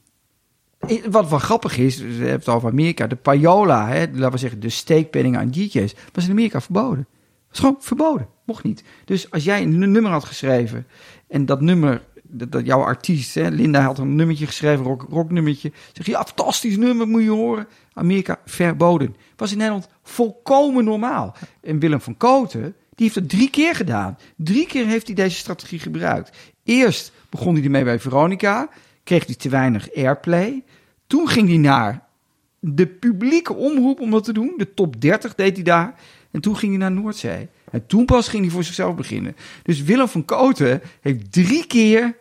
Wat 1.11 1.29
wel 1.29 1.39
grappig 1.39 1.79
is, 1.79 1.99
we 1.99 2.05
hebben 2.07 2.31
het 2.31 2.49
over 2.49 2.71
Amerika. 2.71 3.07
De 3.07 3.17
payola, 3.17 3.89
hè, 3.89 4.07
laten 4.13 4.31
we 4.31 4.39
zeggen 4.39 4.61
de 4.61 4.69
steekpenning 4.69 5.37
aan 5.37 5.51
DJ's, 5.51 5.95
was 6.13 6.25
in 6.25 6.31
Amerika 6.31 6.61
verboden. 6.61 7.07
was 7.49 7.59
gewoon 7.59 7.77
verboden. 7.81 8.29
Mocht 8.45 8.65
niet. 8.65 8.85
Dus 9.05 9.31
als 9.31 9.45
jij 9.45 9.63
een 9.63 9.79
nummer 9.79 10.11
had 10.11 10.25
geschreven 10.25 10.87
en 11.29 11.47
dat 11.47 11.61
nummer, 11.61 12.03
dat, 12.23 12.53
dat 12.53 12.67
jouw 12.67 12.81
artiest, 12.81 13.35
hè, 13.35 13.49
Linda 13.49 13.81
had 13.81 13.99
een 13.99 14.15
nummertje 14.15 14.47
geschreven, 14.47 14.85
rock, 14.85 15.07
rocknummertje. 15.09 15.73
Zeg 15.93 16.07
je, 16.07 16.13
ja, 16.13 16.25
fantastisch 16.25 16.77
nummer, 16.77 17.09
moet 17.09 17.23
je 17.23 17.31
horen. 17.31 17.67
Amerika 17.99 18.39
verboden. 18.45 19.17
Was 19.37 19.51
in 19.51 19.57
Nederland 19.57 19.89
volkomen 20.03 20.85
normaal. 20.85 21.37
En 21.61 21.79
Willem 21.79 22.01
van 22.01 22.17
Koten, 22.17 22.63
die 22.63 23.07
heeft 23.07 23.15
het 23.15 23.29
drie 23.29 23.51
keer 23.51 23.75
gedaan. 23.75 24.19
Drie 24.37 24.67
keer 24.67 24.87
heeft 24.87 25.07
hij 25.07 25.15
deze 25.15 25.37
strategie 25.37 25.79
gebruikt. 25.79 26.37
Eerst 26.65 27.13
begon 27.29 27.55
hij 27.55 27.65
ermee 27.65 27.85
bij 27.85 28.01
Veronica, 28.01 28.69
kreeg 29.05 29.27
hij 29.27 29.35
te 29.35 29.49
weinig 29.49 29.95
airplay. 29.95 30.65
Toen 31.07 31.29
ging 31.29 31.49
hij 31.49 31.57
naar 31.57 32.07
de 32.61 32.87
publieke 32.87 33.55
omroep 33.55 34.01
om 34.01 34.11
dat 34.11 34.25
te 34.25 34.33
doen. 34.33 34.55
De 34.57 34.75
top 34.75 35.01
30 35.01 35.35
deed 35.35 35.55
hij 35.55 35.65
daar. 35.65 35.95
En 36.31 36.41
toen 36.41 36.57
ging 36.57 36.71
hij 36.71 36.81
naar 36.81 36.93
Noordzee. 36.93 37.49
En 37.71 37.87
toen 37.87 38.05
pas 38.05 38.29
ging 38.29 38.43
hij 38.43 38.53
voor 38.53 38.65
zichzelf 38.65 38.95
beginnen. 38.95 39.37
Dus 39.63 39.83
Willem 39.83 40.09
van 40.09 40.25
Koten 40.25 40.83
heeft 41.01 41.33
drie 41.33 41.67
keer 41.67 42.17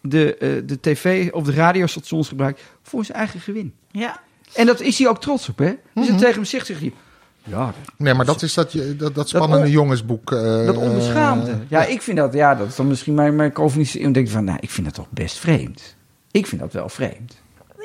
de, 0.00 0.36
eh, 0.36 0.48
de 0.66 0.80
tv 0.80 1.32
of 1.32 1.44
de 1.44 1.52
radiostations 1.52 2.28
gebruikt 2.28 2.62
voor 2.82 3.04
zijn 3.04 3.18
eigen 3.18 3.40
gewin. 3.40 3.74
Ja. 3.90 4.20
En 4.54 4.66
dat 4.66 4.80
is 4.80 4.98
hij 4.98 5.08
ook 5.08 5.20
trots 5.20 5.48
op, 5.48 5.58
hè? 5.58 5.72
Dus 5.94 6.08
hij 6.08 6.16
tegen 6.18 6.34
hem 6.34 6.44
zegt, 6.44 6.66
zegt 6.66 6.80
hij... 6.80 6.92
Ja, 7.44 7.64
dat, 7.66 7.74
Nee, 7.96 8.14
maar 8.14 8.24
dat 8.24 8.42
is 8.42 8.54
dat, 8.54 8.72
je- 8.72 8.96
dat, 8.96 9.14
dat 9.14 9.28
spannende 9.28 9.66
on- 9.66 9.70
jongensboek. 9.72 10.32
eh, 10.32 10.66
dat 10.66 10.76
onbeschaamde. 10.76 11.58
Ja, 11.68 11.84
ik 11.84 12.02
vind 12.02 12.16
dat... 12.16 12.32
Ja, 12.32 12.54
dat 12.54 12.68
is 12.68 12.76
dan 12.76 12.86
misschien 12.88 13.14
mijn, 13.14 13.36
mijn 13.36 13.52
Calvinistische... 13.52 14.06
Ik 14.08 14.14
denk 14.14 14.28
van, 14.28 14.44
nou, 14.44 14.58
ik 14.60 14.70
vind 14.70 14.86
dat 14.86 14.94
toch 14.94 15.06
best 15.10 15.38
vreemd. 15.38 15.96
Ik 16.30 16.46
vind 16.46 16.60
dat 16.60 16.72
wel 16.72 16.88
vreemd. 16.88 17.40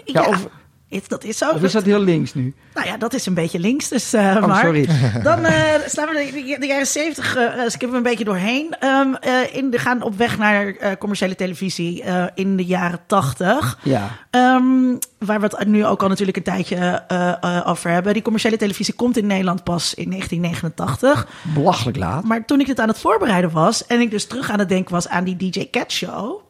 Ja, 0.05 0.21
Ja, 0.21 0.27
of- 0.27 0.47
het- 0.89 1.09
dat 1.09 1.23
is 1.23 1.37
zo. 1.37 1.49
Of 1.51 1.61
is 1.63 1.71
dat 1.71 1.83
heel 1.83 1.99
links 1.99 2.33
nu? 2.33 2.53
Nou 2.73 2.87
ja, 2.87 2.97
dat 2.97 3.13
is 3.13 3.25
een 3.25 3.33
beetje 3.33 3.59
links. 3.59 3.87
Dus, 3.87 4.13
eh, 4.13 4.35
Oh, 4.41 4.45
maar 4.47 4.63
sorry. 4.63 4.87
Dan 5.23 5.45
eh, 5.45 5.63
slaan 5.87 6.07
we 6.07 6.29
de, 6.33 6.41
de, 6.43 6.57
de 6.59 6.65
jaren 6.67 6.87
zeventig, 6.87 7.35
eh 7.35 7.43
eh, 7.45 7.69
skippen 7.69 7.89
we 7.91 7.97
een 7.97 8.03
beetje 8.03 8.23
doorheen. 8.23 8.75
Eh, 8.79 9.41
in 9.51 9.69
de, 9.69 9.77
gaan 9.79 10.01
op 10.01 10.17
weg 10.17 10.37
naar 10.37 10.97
commerciële 10.97 11.35
televisie 11.35 12.03
in 12.35 12.57
de 12.57 12.65
jaren 12.65 12.99
tachtig. 13.07 13.79
Ja. 13.83 14.09
Ehm, 14.31 14.95
waar 15.17 15.39
we 15.39 15.45
het 15.57 15.67
nu 15.67 15.85
ook 15.85 16.01
al 16.01 16.07
natuurlijk 16.09 16.37
een 16.37 16.43
tijdje 16.43 17.03
over 17.65 17.89
hebben. 17.89 18.13
Die 18.13 18.21
commerciële 18.21 18.57
televisie 18.57 18.93
komt 18.93 19.17
in 19.17 19.27
Nederland 19.27 19.63
pas 19.63 19.93
in 19.93 20.09
1989. 20.09 21.27
Belachelijk 21.53 21.97
laat. 21.97 22.23
Maar 22.23 22.45
toen 22.45 22.59
ik 22.59 22.65
dit 22.65 22.79
aan 22.79 22.87
het 22.87 22.99
voorbereiden 22.99 23.51
was 23.51 23.85
en 23.85 23.99
ik 23.99 24.11
dus 24.11 24.25
terug 24.27 24.49
aan 24.51 24.59
het 24.59 24.69
denken 24.69 24.93
was 24.93 25.07
aan 25.07 25.23
die 25.23 25.35
DJ 25.35 25.67
Cat 25.71 25.91
Show. 25.91 26.41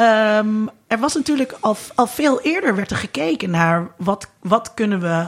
Ehm, 0.00 0.66
er 0.86 0.98
was 0.98 1.14
natuurlijk 1.14 1.56
al, 1.60 1.76
al 1.94 2.06
veel 2.06 2.40
eerder 2.40 2.74
werd 2.76 2.90
er 2.90 2.96
gekeken 2.96 3.50
naar 3.50 3.88
wat, 3.96 4.26
wat 4.40 4.74
kunnen 4.74 5.00
we. 5.00 5.26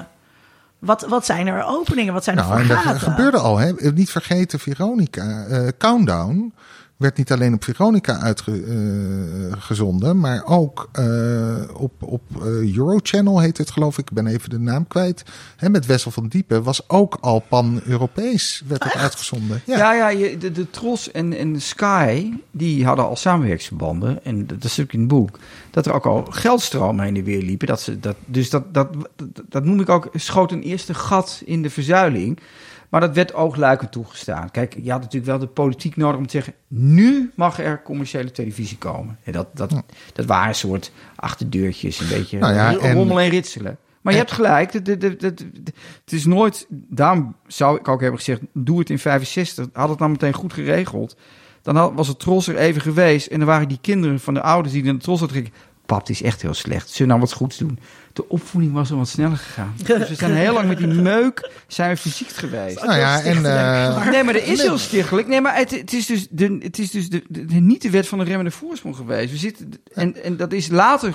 Wat, 0.79 1.03
wat 1.09 1.25
zijn 1.27 1.47
er 1.47 1.65
openingen? 1.65 2.13
Wat 2.13 2.25
zijn 2.25 2.39
er 2.39 2.45
Nou, 2.45 2.61
en 2.61 2.67
voor 2.67 2.75
dat 2.75 2.85
gaten? 2.85 3.01
gebeurde 3.01 3.39
al. 3.39 3.59
Hè? 3.59 3.73
Niet 3.95 4.11
vergeten, 4.11 4.59
Veronica. 4.59 5.45
eh, 5.49 5.69
Countdown 5.79 6.55
werd 7.03 7.17
niet 7.17 7.33
alleen 7.33 7.55
op 7.55 7.65
Veronica 7.65 8.19
uitgezonden, 8.19 10.19
maar 10.19 10.43
ook 10.45 10.89
eh, 10.93 11.63
op, 11.73 11.93
op 11.99 12.23
eh, 12.37 12.77
Eurochannel 12.77 13.41
heet 13.41 13.59
het 13.59 13.71
geloof 13.71 13.99
ik. 13.99 14.11
Ik 14.11 14.17
ben 14.17 14.27
even 14.27 14.51
de 14.51 14.59
naam 14.59 14.87
kwijt. 14.87 15.23
Hè, 15.57 15.69
met 15.69 15.87
Wessel 15.87 16.11
van 16.11 16.29
Diepen 16.29 16.63
was 16.63 16.89
ook 16.89 17.19
al 17.21 17.45
pan-Europees 17.49 18.63
werd 18.67 18.85
het 18.85 18.95
uitgezonden. 18.95 19.63
Ja. 19.65 19.79
Ja, 19.79 19.95
ja, 19.95 20.09
je, 20.09 20.39
de, 20.39 20.53
de 20.53 20.71
Tros 20.71 21.11
en, 21.11 21.33
en 21.33 21.61
Sky, 21.61 22.33
die 22.51 22.85
hadden 22.85 23.05
al 23.05 23.17
samenwerksverbanden. 23.17 24.25
En 24.25 24.47
dat 24.47 24.65
is 24.65 24.81
ook 24.81 24.93
in 24.93 24.99
het 24.99 25.09
boek. 25.09 25.39
Dat 25.71 25.87
er 25.87 25.93
ook 25.93 26.07
al 26.07 26.27
geldstromen 26.31 27.05
heen 27.05 27.17
en 27.17 27.25
weer 27.25 27.43
liepen. 27.43 27.67
Dat 27.67 27.81
ze, 27.81 28.01
dat, 28.01 28.17
dus 28.27 28.51
dat, 28.51 28.75
dat, 28.75 28.89
dat, 29.17 29.43
dat 29.49 29.65
noem 29.65 29.81
ik 29.81 29.89
ook, 29.89 30.11
schoot 30.15 30.53
een 30.53 30.63
eerste 30.63 30.95
gat 30.95 31.43
in 31.45 31.63
de 31.63 31.71
verzuiling. 31.71 32.39
Maar 32.93 33.01
dat 33.01 33.15
werd 33.15 33.35
oogluikend 33.35 33.93
toegestaan. 33.93 34.51
Kijk, 34.51 34.77
je 34.83 34.91
had 34.91 35.01
natuurlijk 35.01 35.31
wel 35.31 35.39
de 35.39 35.47
politiek 35.47 35.97
nodig 35.97 36.17
om 36.17 36.27
te 36.27 36.31
zeggen... 36.33 36.55
nu 36.69 37.33
mag 37.35 37.59
er 37.61 37.83
commerciële 37.83 38.31
televisie 38.31 38.79
komen. 38.79 39.19
En 39.25 39.33
dat, 39.33 39.47
dat, 39.55 39.83
dat 40.13 40.25
waren 40.27 40.49
een 40.49 40.55
soort 40.55 40.93
achterdeurtjes, 41.17 42.01
een 42.01 42.09
beetje 42.09 42.39
Nou 42.39 42.55
ja, 42.55 42.73
rommel 42.93 43.21
en 43.21 43.29
ritselen. 43.29 43.79
Maar 44.01 44.13
je 44.13 44.19
hebt 44.19 44.33
gelijk, 44.33 44.85
de- 44.85 44.97
de- 44.99 45.17
het 46.05 46.13
is 46.13 46.25
nooit... 46.25 46.67
Daarom 46.69 47.37
zou 47.47 47.79
ik 47.79 47.89
ook 47.89 48.01
hebben 48.01 48.19
gezegd, 48.19 48.41
doe 48.53 48.79
het 48.79 48.91
in 48.91 48.99
65. 48.99 49.67
Had 49.73 49.89
het 49.89 49.99
nou 49.99 50.11
meteen 50.11 50.33
goed 50.35 50.53
geregeld. 50.53 51.17
Dan 51.63 51.77
had, 51.77 51.93
was 51.95 52.09
het 52.09 52.19
tros 52.19 52.49
er 52.49 52.57
even 52.57 52.81
geweest. 52.83 53.27
En 53.27 53.39
dan 53.39 53.49
waren 53.49 53.69
die 53.69 53.79
kinderen 53.81 54.21
van 54.21 54.35
de 54.35 54.43
ouders 54.43 54.75
die 54.75 54.85
naar 54.85 54.93
de 54.95 54.99
tros 55.01 55.19
hadden 55.21 55.37
gekeken... 55.37 55.59
Pap, 55.87 55.99
het 56.01 56.09
is 56.09 56.23
echt 56.23 56.43
heel 56.43 56.55
slecht. 56.55 56.89
Zullen 56.89 57.13
we 57.13 57.19
nou 57.19 57.21
wat 57.21 57.33
goeds 57.39 57.59
doen? 57.59 57.79
De 58.13 58.29
opvoeding 58.29 58.73
was 58.73 58.91
al 58.91 58.97
wat 58.97 59.09
sneller 59.09 59.37
gegaan. 59.37 59.75
Dus 59.87 60.09
we 60.09 60.15
zijn 60.15 60.35
heel 60.35 60.53
lang 60.53 60.69
met 60.69 60.79
die 60.79 60.87
meuk 60.87 61.51
zijn 61.67 61.91
we 61.91 61.97
fysiek 61.97 62.29
geweest. 62.29 62.83
Nou 62.85 62.99
ja, 62.99 63.23
en 63.23 63.37
eh, 63.37 64.11
Nee, 64.11 64.23
maar 64.25 64.33
dat 64.35 64.43
is 64.43 64.61
heel 64.63 64.79
stichtelijk. 64.79 65.27
Nee, 65.29 65.41
maar 65.41 65.57
het, 65.57 65.71
het 65.71 65.93
is 65.93 66.07
dus, 66.07 66.27
de, 66.31 66.57
het 66.61 66.79
is 66.79 66.91
dus 66.91 67.09
de, 67.11 67.23
de- 67.29 67.45
de- 67.45 67.55
niet 67.55 67.83
de 67.83 67.91
wet 67.91 68.09
van 68.09 68.19
de 68.19 68.25
remmende 68.25 68.51
voorsprong 68.51 68.97
geweest. 68.97 69.31
We 69.31 69.37
zitten, 69.37 69.71
en, 69.95 70.25
en 70.25 70.37
dat 70.37 70.53
is 70.53 70.69
later, 70.69 71.13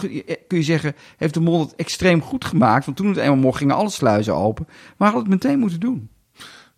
kun 0.47 0.57
je 0.57 0.63
zeggen, 0.63 0.95
heeft 1.17 1.33
de 1.33 1.39
mol 1.39 1.59
het 1.59 1.75
extreem 1.75 2.21
goed 2.21 2.45
gemaakt. 2.45 2.85
Want 2.85 2.97
toen 2.97 3.07
het 3.07 3.17
eenmaal 3.17 3.35
mocht, 3.35 3.57
gingen 3.57 3.75
alle 3.75 3.89
sluizen 3.89 4.35
open. 4.35 4.65
Maar 4.67 4.75
we 4.97 5.03
hadden 5.15 5.31
het 5.31 5.43
meteen 5.43 5.59
moeten 5.59 5.79
doen. 5.79 6.09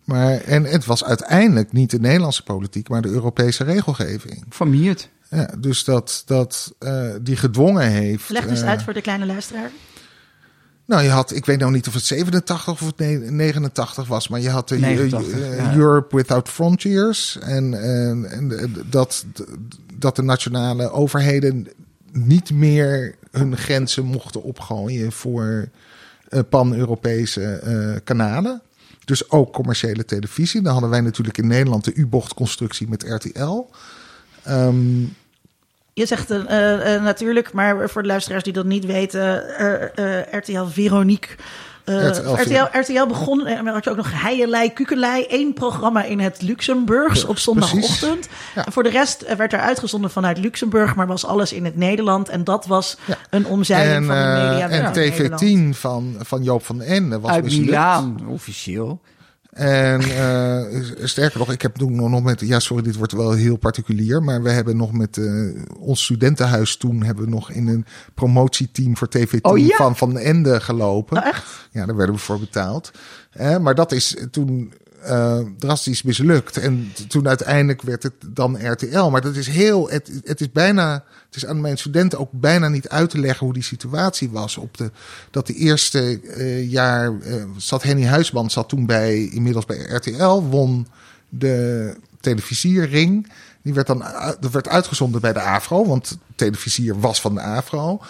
maar, 0.04 0.40
en 0.40 0.64
het 0.64 0.84
was 0.84 1.04
uiteindelijk 1.04 1.72
niet 1.72 1.90
de 1.90 2.00
Nederlandse 2.00 2.42
politiek, 2.42 2.88
maar 2.88 3.02
de 3.02 3.08
Europese 3.08 3.64
regelgeving. 3.64 4.44
Van 4.48 4.70
Miert. 4.70 5.08
Ja, 5.30 5.50
dus 5.58 5.84
dat, 5.84 6.22
dat 6.26 6.74
eh, 6.78 7.04
die 7.22 7.36
gedwongen 7.36 7.86
heeft. 7.90 8.28
Leg 8.28 8.46
dus 8.46 8.60
eh, 8.62 8.68
uit 8.68 8.82
voor 8.82 8.92
de 8.92 9.00
kleine 9.00 9.26
luisteraar. 9.26 9.70
Nou, 10.90 11.02
je 11.02 11.08
had, 11.08 11.34
ik 11.34 11.46
weet 11.46 11.58
nou 11.58 11.72
niet 11.72 11.86
of 11.86 11.94
het 11.94 12.04
87 12.04 12.68
of 12.68 12.86
het 12.86 12.98
ne- 12.98 13.30
89 13.30 14.06
was, 14.06 14.28
maar 14.28 14.40
je 14.40 14.50
had 14.50 14.68
de 14.68 14.78
89, 14.78 15.32
eh, 15.32 15.56
ja. 15.56 15.74
Europe 15.74 16.16
Without 16.16 16.48
Frontiers. 16.48 17.38
En, 17.38 17.82
en, 17.82 18.30
en 18.30 18.72
dat, 18.90 19.24
dat 19.94 20.16
de 20.16 20.22
nationale 20.22 20.90
overheden 20.90 21.68
niet 22.12 22.52
meer 22.52 23.14
hun 23.30 23.56
grenzen 23.56 24.04
mochten 24.04 24.42
opgooien 24.42 25.12
voor 25.12 25.68
eh, 26.28 26.40
pan-Europese 26.48 27.42
eh, 27.42 27.96
kanalen. 28.04 28.62
Dus 29.04 29.30
ook 29.30 29.52
commerciële 29.52 30.04
televisie. 30.04 30.62
Dan 30.62 30.72
hadden 30.72 30.90
wij 30.90 31.00
natuurlijk 31.00 31.38
in 31.38 31.46
Nederland 31.46 31.84
de 31.84 31.94
U-bochtconstructie 31.94 32.88
met 32.88 33.02
RTL. 33.02 33.70
Ehm, 34.42 35.02
Je 36.00 36.06
zegt 36.06 36.30
eh, 36.30 36.38
eh, 36.48 36.94
eh, 36.94 37.02
natuurlijk, 37.02 37.52
maar 37.52 37.88
voor 37.90 38.02
de 38.02 38.08
luisteraars 38.08 38.42
die 38.44 38.52
dat 38.52 38.64
niet 38.64 38.84
weten, 38.86 39.56
eh, 39.56 40.18
eh, 40.18 40.26
RTL 40.32 40.64
Veronique. 40.64 41.28
eh, 41.84 42.06
RTL 42.08 42.28
RTL, 42.34 42.78
RTL, 42.78 43.06
begon, 43.06 43.46
en 43.46 43.64
dan 43.64 43.74
had 43.74 43.84
je 43.84 43.90
ook 43.90 43.96
nog 43.96 44.22
Heijelei, 44.22 44.72
Kukelei, 44.72 45.24
één 45.24 45.52
programma 45.52 46.04
in 46.04 46.20
het 46.20 46.42
Luxemburgs 46.42 47.24
op 47.24 47.38
zondagochtend. 47.38 48.28
Ja. 48.54 48.66
En 48.66 48.72
voor 48.72 48.82
de 48.82 48.88
rest 48.88 49.36
werd 49.36 49.52
er 49.52 49.58
uitgezonden 49.60 50.10
vanuit 50.10 50.38
Luxemburg, 50.38 50.94
maar 50.94 51.06
was 51.06 51.24
alles 51.26 51.52
in 51.52 51.64
het 51.64 51.76
Nederland. 51.76 52.28
En 52.28 52.44
dat 52.44 52.66
was 52.66 52.96
Ja. 53.04 53.16
een 53.30 53.46
omzeiling 53.46 53.96
en 53.96 54.04
van 54.06 54.16
de 54.16 54.48
media. 54.48 54.68
en 54.68 54.92
TV10 54.92 55.74
van, 55.78 56.16
van 56.20 56.42
Joop 56.42 56.64
van 56.64 56.78
den 56.78 56.86
Ende 56.86 57.20
was 57.20 57.30
Uit 57.30 57.44
mislukt. 57.44 57.64
Milaan, 57.66 58.16
officieel. 58.28 59.00
En 59.50 60.00
eh, 60.00 60.82
sterker 61.02 61.38
nog, 61.38 61.52
ik 61.52 61.62
heb 61.62 61.74
toen 61.74 62.10
nog 62.10 62.22
met, 62.22 62.40
ja 62.40 62.60
sorry, 62.60 62.82
dit 62.82 62.96
wordt 62.96 63.12
wel 63.12 63.32
heel 63.32 63.56
particulier, 63.56 64.22
maar 64.22 64.42
we 64.42 64.50
hebben 64.50 64.76
nog 64.76 64.92
met 64.92 65.18
eh, 65.18 65.48
ons 65.78 66.04
studentenhuis 66.04 66.76
toen 66.76 67.02
hebben 67.02 67.24
we 67.24 67.30
nog 67.30 67.50
in 67.50 67.68
een 67.68 67.86
promotieteam 68.14 68.96
voor 68.96 69.08
TV10 69.18 69.40
Oh, 69.40 69.58
ja? 69.58 69.76
van 69.76 69.96
Van 69.96 70.18
Ende 70.18 70.60
gelopen. 70.60 71.16
Oh, 71.16 71.26
echt? 71.26 71.68
Ja, 71.70 71.86
daar 71.86 71.96
werden 71.96 72.14
we 72.14 72.20
voor 72.20 72.38
betaald. 72.38 72.90
Eh, 73.30 73.58
maar 73.58 73.74
dat 73.74 73.92
is 73.92 74.16
toen 74.30 74.72
eh, 75.02 75.38
drastisch 75.58 76.02
mislukt. 76.02 76.56
En 76.56 76.92
toen 77.08 77.28
uiteindelijk 77.28 77.82
werd 77.82 78.02
het 78.02 78.12
dan 78.26 78.70
RTL. 78.72 79.04
Maar 79.04 79.20
dat 79.20 79.36
is 79.36 79.46
heel, 79.46 79.90
het, 79.90 80.10
het 80.24 80.40
is 80.40 80.52
bijna, 80.52 81.04
het 81.26 81.36
is 81.36 81.46
aan 81.46 81.60
mijn 81.60 81.78
studenten 81.78 82.18
ook 82.18 82.30
bijna 82.32 82.68
niet 82.68 82.88
uit 82.88 83.10
te 83.10 83.18
leggen 83.18 83.44
hoe 83.44 83.54
die 83.54 83.62
situatie 83.62 84.30
was. 84.30 84.56
Op 84.56 84.76
de, 84.76 84.90
dat 85.30 85.46
de 85.46 85.54
eerste 85.54 86.20
eh, 86.20 86.70
jaar 86.70 87.20
eh, 87.20 87.44
zat 87.56 87.82
Henny 87.82 88.04
Huisman, 88.04 88.50
zat 88.50 88.68
toen 88.68 88.86
bij, 88.86 89.24
inmiddels 89.24 89.64
bij 89.64 89.78
RTL, 89.78 90.40
won 90.40 90.86
de 91.28 91.96
televisierring. 92.20 93.32
Die 93.62 93.74
werd 93.74 93.86
dan 93.86 94.04
dat 94.40 94.50
werd 94.50 94.68
uitgezonden 94.68 95.20
bij 95.20 95.32
de 95.32 95.40
AVRO, 95.40 95.86
want 95.86 96.18
televisier 96.34 97.00
was 97.00 97.20
van 97.20 97.34
de 97.34 97.40
AVRO. 97.40 98.00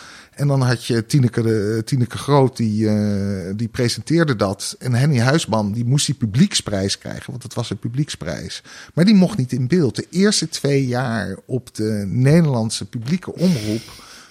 En 0.40 0.46
dan 0.46 0.60
had 0.62 0.84
je 0.84 1.06
Tineke, 1.06 1.82
Tineke 1.84 2.18
Groot, 2.18 2.56
die, 2.56 2.88
eh, 2.88 3.52
die 3.56 3.68
presenteerde 3.68 4.36
dat. 4.36 4.76
En 4.78 4.94
Henny 4.94 5.18
Huisman, 5.18 5.72
die 5.72 5.84
moest 5.84 6.06
die 6.06 6.14
publieksprijs 6.14 6.98
krijgen, 6.98 7.30
want 7.30 7.42
het 7.42 7.54
was 7.54 7.70
een 7.70 7.78
publieksprijs. 7.78 8.62
Maar 8.94 9.04
die 9.04 9.14
mocht 9.14 9.38
niet 9.38 9.52
in 9.52 9.68
beeld. 9.68 9.96
De 9.96 10.06
eerste 10.10 10.48
twee 10.48 10.86
jaar 10.86 11.36
op 11.46 11.74
de 11.74 12.04
Nederlandse 12.08 12.88
publieke 12.88 13.34
omroep 13.34 13.82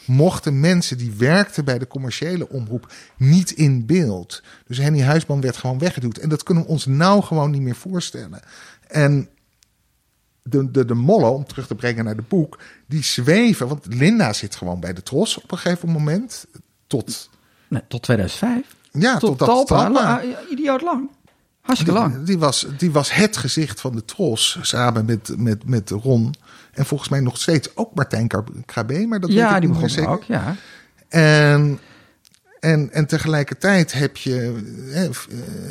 mochten 0.06 0.60
mensen 0.60 0.98
die 0.98 1.14
werkten 1.18 1.66
bij 1.66 1.80
de 1.80 1.88
commerciële 1.88 2.50
omroep 2.50 2.94
niet 3.18 3.52
in 3.52 3.86
beeld. 3.86 4.44
Dus 4.68 4.78
Henny 4.78 5.02
Huisman 5.02 5.42
werd 5.42 5.58
gewoon 5.58 5.80
weggeduwd. 5.80 6.18
En 6.18 6.30
dat 6.30 6.44
kunnen 6.44 6.64
we 6.64 6.70
ons 6.70 6.86
nou 6.86 7.24
gewoon 7.24 7.52
niet 7.52 7.62
meer 7.62 7.76
voorstellen. 7.76 8.40
En 8.88 9.30
de, 10.44 10.72
de, 10.72 10.86
de 10.86 10.94
mollen, 10.94 11.34
om 11.34 11.46
terug 11.46 11.68
te 11.68 11.76
brengen 11.76 12.06
naar 12.06 12.16
de 12.16 12.24
boek, 12.28 12.60
die 12.88 13.04
zweven. 13.04 13.68
Want 13.68 13.86
Linda 13.90 14.34
zit 14.34 14.56
gewoon 14.56 14.80
bij 14.80 14.94
de 14.94 15.04
tros 15.04 15.38
op 15.38 15.52
een 15.52 15.58
gegeven 15.58 15.90
moment. 15.90 16.46
Tot, 16.88 17.30
Nee, 17.68 17.82
tot 17.88 18.02
2005. 18.04 18.76
ja, 18.92 19.18
tot 19.18 19.38
tot, 19.38 19.40
dat 19.48 19.68
Talpa. 19.68 19.90
La- 19.92 20.22
idioot 20.52 20.82
lang. 20.82 21.10
Hartstikke 21.62 22.00
lang. 22.00 22.16
Die, 22.16 22.24
die, 22.24 22.38
was, 22.40 22.68
die 22.78 22.92
was 22.92 23.14
het 23.14 23.38
gezicht 23.38 23.82
van 23.82 23.96
de 23.96 24.06
tros, 24.06 24.58
samen 24.62 25.06
met, 25.06 25.34
met, 25.38 25.66
met 25.66 25.90
Ron. 25.90 26.34
En 26.74 26.86
volgens 26.86 27.10
mij 27.10 27.20
nog 27.20 27.38
steeds 27.38 27.76
ook 27.76 27.96
Martijn 27.96 28.28
Krab- 28.28 28.52
Krabbe, 28.66 29.06
maar 29.08 29.20
dat 29.20 29.30
weet 29.30 29.38
Ja, 29.40 29.56
ik 29.56 29.62
die 29.62 29.70
niet 29.70 29.78
meer 29.78 29.86
er 29.88 29.94
zeker. 29.94 30.10
ook, 30.12 30.24
ja. 30.24 30.56
En, 31.08 31.80
en, 32.60 32.90
en 32.92 33.06
tegelijkertijd 33.08 33.94
heb 33.94 34.18
je 34.18 34.62
eh, 34.94 35.10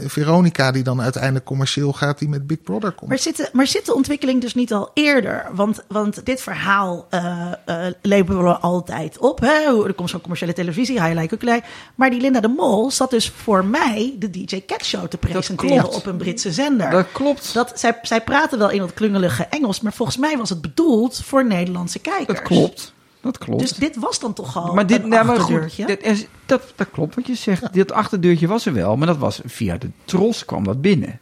Veronica, 0.09 0.71
die 0.73 0.83
dan 0.83 1.01
uiteindelijk 1.03 1.45
commercieel 1.45 1.93
gaat, 1.93 2.19
die 2.19 2.29
met 2.29 2.47
Big 2.47 2.63
Brother 2.63 2.93
komt. 2.93 3.11
Maar 3.11 3.19
zit, 3.19 3.37
de, 3.37 3.49
maar 3.53 3.67
zit 3.67 3.87
de 3.87 3.95
ontwikkeling 3.95 4.41
dus 4.41 4.55
niet 4.55 4.73
al 4.73 4.91
eerder? 4.95 5.47
Want, 5.53 5.85
want 5.89 6.27
dit 6.27 6.41
verhaal 6.41 7.07
eh 7.11 7.53
eh 7.65 7.87
lepelen 8.03 8.45
we 8.45 8.57
altijd 8.57 9.19
op. 9.19 9.41
Hè? 9.41 9.71
Hoe- 9.71 9.87
Er 9.87 9.95
komt 9.95 10.11
zo'n 10.11 10.21
commerciële 10.21 10.53
televisie, 10.53 11.03
Highlight 11.03 11.29
Kuklei. 11.29 11.61
Maar 11.95 12.11
die 12.11 12.21
Linda 12.21 12.41
de 12.41 12.49
Mol 12.49 12.91
zat 12.91 13.11
dus 13.11 13.29
voor 13.37 13.65
mij 13.65 14.15
de 14.19 14.31
DJ 14.31 14.63
Cat 14.67 14.85
Show 14.85 15.07
te 15.07 15.17
presenteren 15.19 15.91
op 15.91 16.07
een 16.07 16.17
Britse 16.17 16.53
zender. 16.53 16.91
Dat 16.91 17.07
klopt. 17.13 17.55
Dat, 17.55 17.73
zij, 17.75 17.99
zij 18.03 18.21
praten 18.21 18.59
wel 18.59 18.71
in 18.71 18.81
wat 18.81 18.95
klungelige 18.95 19.45
Engels, 19.45 19.81
maar 19.81 19.93
volgens 19.93 20.17
mij 20.19 20.37
was 20.37 20.49
het 20.51 20.61
bedoeld 20.61 21.21
voor 21.25 21.47
Nederlandse 21.47 21.99
kijkers. 21.99 22.27
Dat 22.39 22.43
klopt. 22.43 22.93
Dat 23.33 23.39
klopt. 23.45 23.61
Dus 23.61 23.73
dit 23.73 23.97
was 23.97 24.19
dan 24.21 24.33
toch 24.33 24.57
al 24.57 24.75
maar 24.75 24.87
dit, 24.87 25.03
een 25.03 25.09
nou, 25.09 25.27
maar 25.27 25.41
goed, 25.41 25.77
dit 25.87 26.03
is- 26.03 26.27
dat, 26.47 26.63
dat 26.77 26.91
klopt 26.91 27.15
wat 27.15 27.27
je 27.27 27.35
zegt. 27.35 27.73
Dit 27.73 27.93
achterdeurtje 27.93 28.47
was 28.47 28.67
er 28.67 28.73
wel, 28.73 28.97
maar 28.97 29.07
dat 29.07 29.17
was 29.19 29.41
via 29.45 29.77
de 29.77 29.91
tros 30.05 30.45
kwam 30.45 30.65
dat 30.65 30.81
binnen. 30.81 31.21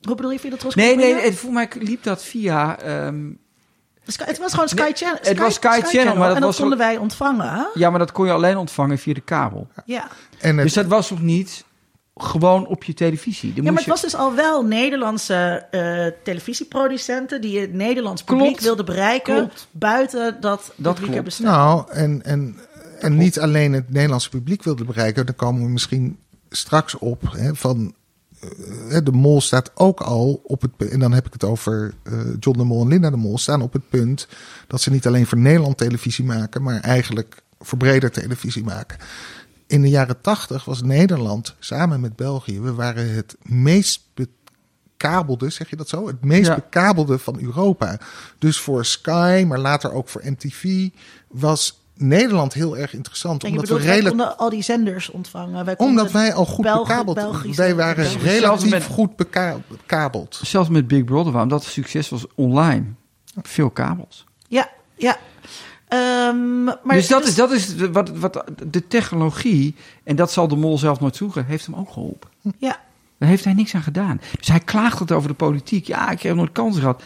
Hoe 0.00 0.14
bedoel 0.14 0.30
je 0.30 0.38
via 0.38 0.50
de 0.50 0.56
Tros? 0.56 0.74
Nee, 0.74 0.96
nee, 0.96 1.14
het, 1.14 1.34
voor 1.34 1.52
mij 1.52 1.68
liep 1.78 2.02
dat 2.02 2.24
via... 2.24 2.78
ehm, 2.80 3.30
het 4.04 4.38
was 4.38 4.52
gewoon 4.52 4.68
Sky 4.68 4.80
Nee, 4.82 4.92
Channel. 4.94 5.18
het 5.22 5.38
was 5.38 5.54
Sky 5.54 5.80
Channel, 5.82 6.16
maar 6.16 6.26
dat 6.26 6.34
en 6.36 6.42
dat 6.42 6.50
was 6.50 6.56
konden 6.58 6.78
wij 6.78 6.96
ontvangen. 6.96 7.48
hè? 7.52 7.62
ja, 7.74 7.90
maar 7.90 7.98
dat 7.98 8.12
kon 8.12 8.26
je 8.26 8.32
alleen 8.32 8.56
ontvangen 8.56 8.98
via 8.98 9.14
de 9.14 9.20
kabel. 9.20 9.68
Ja. 9.84 10.08
En 10.38 10.54
het, 10.56 10.64
Dus 10.64 10.74
dat 10.74 10.86
was 10.86 11.10
nog 11.10 11.20
niet 11.20 11.64
gewoon 12.22 12.66
op 12.66 12.84
je 12.84 12.94
televisie. 12.94 13.54
Dan 13.54 13.64
Ja, 13.64 13.70
maar 13.70 13.80
het 13.80 13.90
was 13.90 14.00
dus 14.00 14.14
al 14.14 14.34
wel 14.34 14.64
Nederlandse 14.64 15.66
eh, 15.70 16.06
televisieproducenten 16.24 17.40
die 17.40 17.60
het 17.60 17.72
Nederlands 17.72 18.24
Klopt. 18.24 18.42
publiek 18.42 18.60
wilden 18.60 18.84
bereiken 18.84 19.36
Klopt. 19.36 19.66
buiten 19.70 20.36
dat, 20.40 20.72
Dat 20.76 20.94
publiek 20.94 21.10
klopt. 21.10 21.24
bestaat. 21.24 21.46
nou, 21.46 21.84
en, 21.92 22.22
en, 22.24 22.56
en 23.00 23.16
niet 23.16 23.40
alleen 23.40 23.72
het 23.72 23.92
Nederlandse 23.92 24.28
publiek 24.28 24.62
wilde 24.62 24.84
bereiken, 24.84 25.26
daar 25.26 25.34
komen 25.34 25.62
we 25.62 25.68
misschien 25.68 26.18
straks 26.48 26.98
op. 26.98 27.22
Hè, 27.36 27.54
van, 27.54 27.94
eh, 28.88 28.98
de 29.04 29.12
Mol 29.12 29.40
staat 29.40 29.70
ook 29.74 30.00
al 30.00 30.40
op 30.44 30.62
het 30.62 30.76
punt, 30.76 30.90
en 30.90 30.98
dan 30.98 31.12
heb 31.12 31.26
ik 31.26 31.32
het 31.32 31.44
over 31.44 31.94
eh, 32.02 32.12
John 32.40 32.58
de 32.58 32.64
Mol 32.64 32.82
en 32.82 32.88
Linda 32.88 33.10
de 33.10 33.16
Mol, 33.16 33.38
staan 33.38 33.62
op 33.62 33.72
het 33.72 33.88
punt 33.88 34.28
dat 34.66 34.80
ze 34.80 34.90
niet 34.90 35.06
alleen 35.06 35.26
voor 35.26 35.38
Nederland 35.38 35.78
televisie 35.78 36.24
maken, 36.24 36.62
maar 36.62 36.80
eigenlijk 36.80 37.42
voor 37.60 37.78
breder 37.78 38.10
televisie 38.10 38.64
maken. 38.64 38.98
In 39.70 39.82
de 39.82 39.88
jaren 39.88 40.20
tachtig 40.20 40.64
was 40.64 40.82
Nederland 40.82 41.54
samen 41.58 42.00
met 42.00 42.16
België, 42.16 42.60
we 42.60 42.74
waren 42.74 43.14
het 43.14 43.36
meest 43.42 44.02
bekabelde, 44.14 45.50
zeg 45.50 45.70
je 45.70 45.76
dat 45.76 45.88
zo? 45.88 46.06
Het 46.06 46.24
meest 46.24 46.46
Ja. 46.46 46.54
bekabelde 46.54 47.18
van 47.18 47.40
Europa. 47.40 47.98
Dus 48.38 48.58
voor 48.58 48.84
Sky, 48.84 49.44
maar 49.48 49.58
later 49.58 49.92
ook 49.92 50.08
voor 50.08 50.22
MTV, 50.24 50.88
was 51.28 51.80
Nederland 51.94 52.52
heel 52.52 52.76
erg 52.76 52.94
interessant. 52.94 53.42
En 53.44 53.48
je 53.52 53.54
Omdat 53.54 53.62
bedoelt, 53.68 53.80
we 53.80 53.86
wij 53.86 53.96
redelijk 54.00 54.22
konden 54.22 54.38
al 54.44 54.50
die 54.50 54.62
zenders 54.62 55.10
ontvangen. 55.10 55.64
Wij 55.64 55.76
konden 55.76 55.96
omdat 55.96 56.12
wij 56.12 56.34
al 56.34 56.46
goed 56.46 56.64
Belgi- 56.64 56.88
bekabeld 56.88 57.16
Belgische- 57.16 57.62
Wij 57.62 57.74
waren 57.74 58.18
relatief 58.18 58.70
met- 58.70 58.84
goed 58.84 59.16
beka- 59.16 59.60
bekabeld. 59.68 60.40
Zelfs 60.42 60.68
met 60.68 60.86
Big 60.88 61.04
Brother, 61.04 61.32
waarom 61.32 61.50
dat 61.50 61.64
succes 61.64 62.08
was 62.08 62.26
online. 62.34 62.84
Veel 63.42 63.70
kabels. 63.70 64.24
Ja, 64.48 64.68
ja. 64.96 65.16
Ehm, 65.90 66.64
maar 66.64 66.78
dus 66.86 67.08
dat 67.08 67.26
is, 67.26 67.34
dat 67.34 67.50
is 67.50 67.74
wat, 67.92 68.10
wat 68.10 68.44
de 68.66 68.86
technologie, 68.86 69.74
en 70.04 70.16
dat 70.16 70.32
zal 70.32 70.48
de 70.48 70.56
mol 70.56 70.78
zelf 70.78 71.00
nooit 71.00 71.16
zoeken, 71.16 71.44
heeft 71.46 71.66
hem 71.66 71.74
ook 71.74 71.90
geholpen. 71.90 72.30
Ja, 72.58 72.80
Daar 73.18 73.28
heeft 73.28 73.44
hij 73.44 73.52
niks 73.52 73.74
aan 73.74 73.82
gedaan. 73.82 74.20
Dus 74.38 74.48
hij 74.48 74.60
klaagt 74.60 74.98
het 74.98 75.12
over 75.12 75.28
de 75.28 75.34
politiek. 75.34 75.86
Ja, 75.86 76.10
ik 76.10 76.22
heb 76.22 76.36
nooit 76.36 76.52
kansen 76.52 76.80
gehad. 76.80 77.02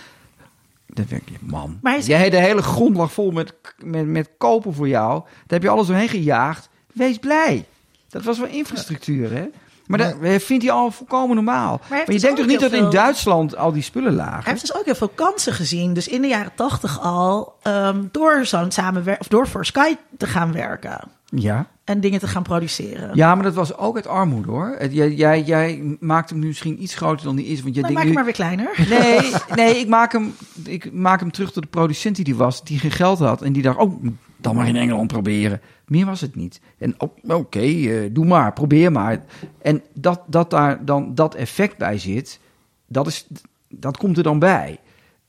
Dan 0.86 1.04
denk 1.08 1.28
je, 1.28 1.34
man. 1.40 1.78
Maar 1.82 1.96
is- 1.98 2.06
Jij 2.06 2.30
de 2.30 2.36
hele 2.40 2.62
grond 2.62 2.96
lag 2.96 3.12
vol 3.12 3.30
met, 3.30 3.54
met, 3.84 4.06
met 4.06 4.30
kopen 4.38 4.74
voor 4.74 4.88
jou. 4.88 5.20
Daar 5.20 5.30
heb 5.46 5.62
je 5.62 5.68
alles 5.68 5.86
doorheen 5.86 6.08
gejaagd. 6.08 6.68
Wees 6.92 7.18
blij. 7.18 7.64
Dat 8.08 8.24
was 8.24 8.38
wel 8.38 8.48
infrastructuur, 8.48 9.32
hè? 9.32 9.44
Maar 9.86 9.98
dat 9.98 10.42
vindt 10.42 10.64
hij 10.64 10.72
al 10.72 10.90
volkomen 10.90 11.34
normaal. 11.34 11.80
Maar, 11.90 11.98
je 11.98 12.04
dus 12.12 12.20
denkt 12.20 12.36
toch 12.36 12.46
niet 12.46 12.60
dat 12.60 12.72
in 12.72 12.90
Duitsland 12.90 13.56
al 13.56 13.72
die 13.72 13.82
spullen 13.82 14.16
hij 14.16 14.24
lagen? 14.26 14.50
heeft 14.50 14.60
dus 14.60 14.74
ook 14.74 14.84
heel 14.84 14.94
veel 14.94 15.10
kansen 15.14 15.52
gezien. 15.52 15.94
Dus 15.94 16.08
in 16.08 16.22
de 16.22 16.28
jaren 16.28 16.52
tachtig 16.54 17.00
al, 17.00 17.54
ehm, 17.62 18.02
door 18.10 18.46
zo'n 18.46 18.70
samenwerking, 18.70 19.20
of 19.20 19.28
door 19.28 19.48
voor 19.48 19.66
Sky 19.66 19.94
te 20.18 20.26
gaan 20.26 20.52
werken. 20.52 21.00
Ja. 21.28 21.66
En 21.84 22.00
dingen 22.00 22.20
te 22.20 22.26
gaan 22.26 22.42
produceren. 22.42 23.10
ja, 23.14 23.34
maar 23.34 23.44
dat 23.44 23.54
was 23.54 23.76
ook 23.76 23.96
uit 23.96 24.06
armoede, 24.06 24.50
hoor. 24.50 24.86
Jij, 24.90 25.12
jij, 25.12 25.42
jij 25.42 25.96
maakt 26.00 26.30
hem 26.30 26.38
nu 26.38 26.46
misschien 26.46 26.82
iets 26.82 26.94
groter 26.94 27.24
dan 27.24 27.36
die 27.36 27.46
is. 27.46 27.62
Want 27.62 27.74
je 27.74 27.80
Dan 27.80 27.92
denkt 27.92 28.04
Nou, 28.04 28.14
maak 28.14 28.26
je 28.26 28.32
maar 28.44 28.56
weer 28.56 28.66
kleiner. 28.66 28.98
Nee, 28.98 29.32
nee 29.54 29.80
ik, 29.80 29.88
maak 29.88 30.12
hem, 30.12 30.34
ik 30.64 30.92
maak 30.92 31.20
hem 31.20 31.30
terug 31.30 31.52
tot 31.52 31.62
de 31.62 31.68
producent 31.68 32.16
die 32.16 32.24
die 32.24 32.34
was, 32.34 32.64
die 32.64 32.78
geen 32.78 32.90
geld 32.90 33.18
had. 33.18 33.42
En 33.42 33.52
die 33.52 33.62
dacht, 33.62 33.78
oh, 33.78 34.04
dan 34.36 34.56
maar 34.56 34.68
in 34.68 34.76
Engeland 34.76 35.06
proberen. 35.06 35.60
Meer 35.86 36.06
was 36.06 36.20
het 36.20 36.34
niet. 36.34 36.60
En 36.78 36.94
oké, 37.26 37.60
eh, 37.60 38.10
doe 38.12 38.24
maar, 38.24 38.52
probeer 38.52 38.92
maar. 38.92 39.24
En 39.62 39.82
dat, 39.92 40.20
dat 40.26 40.50
daar 40.50 40.84
dan 40.84 41.14
dat 41.14 41.34
effect 41.34 41.78
bij 41.78 41.98
zit, 41.98 42.40
dat, 42.86 43.06
is, 43.06 43.26
dat 43.68 43.96
komt 43.96 44.16
er 44.16 44.22
dan 44.22 44.38
bij. 44.38 44.78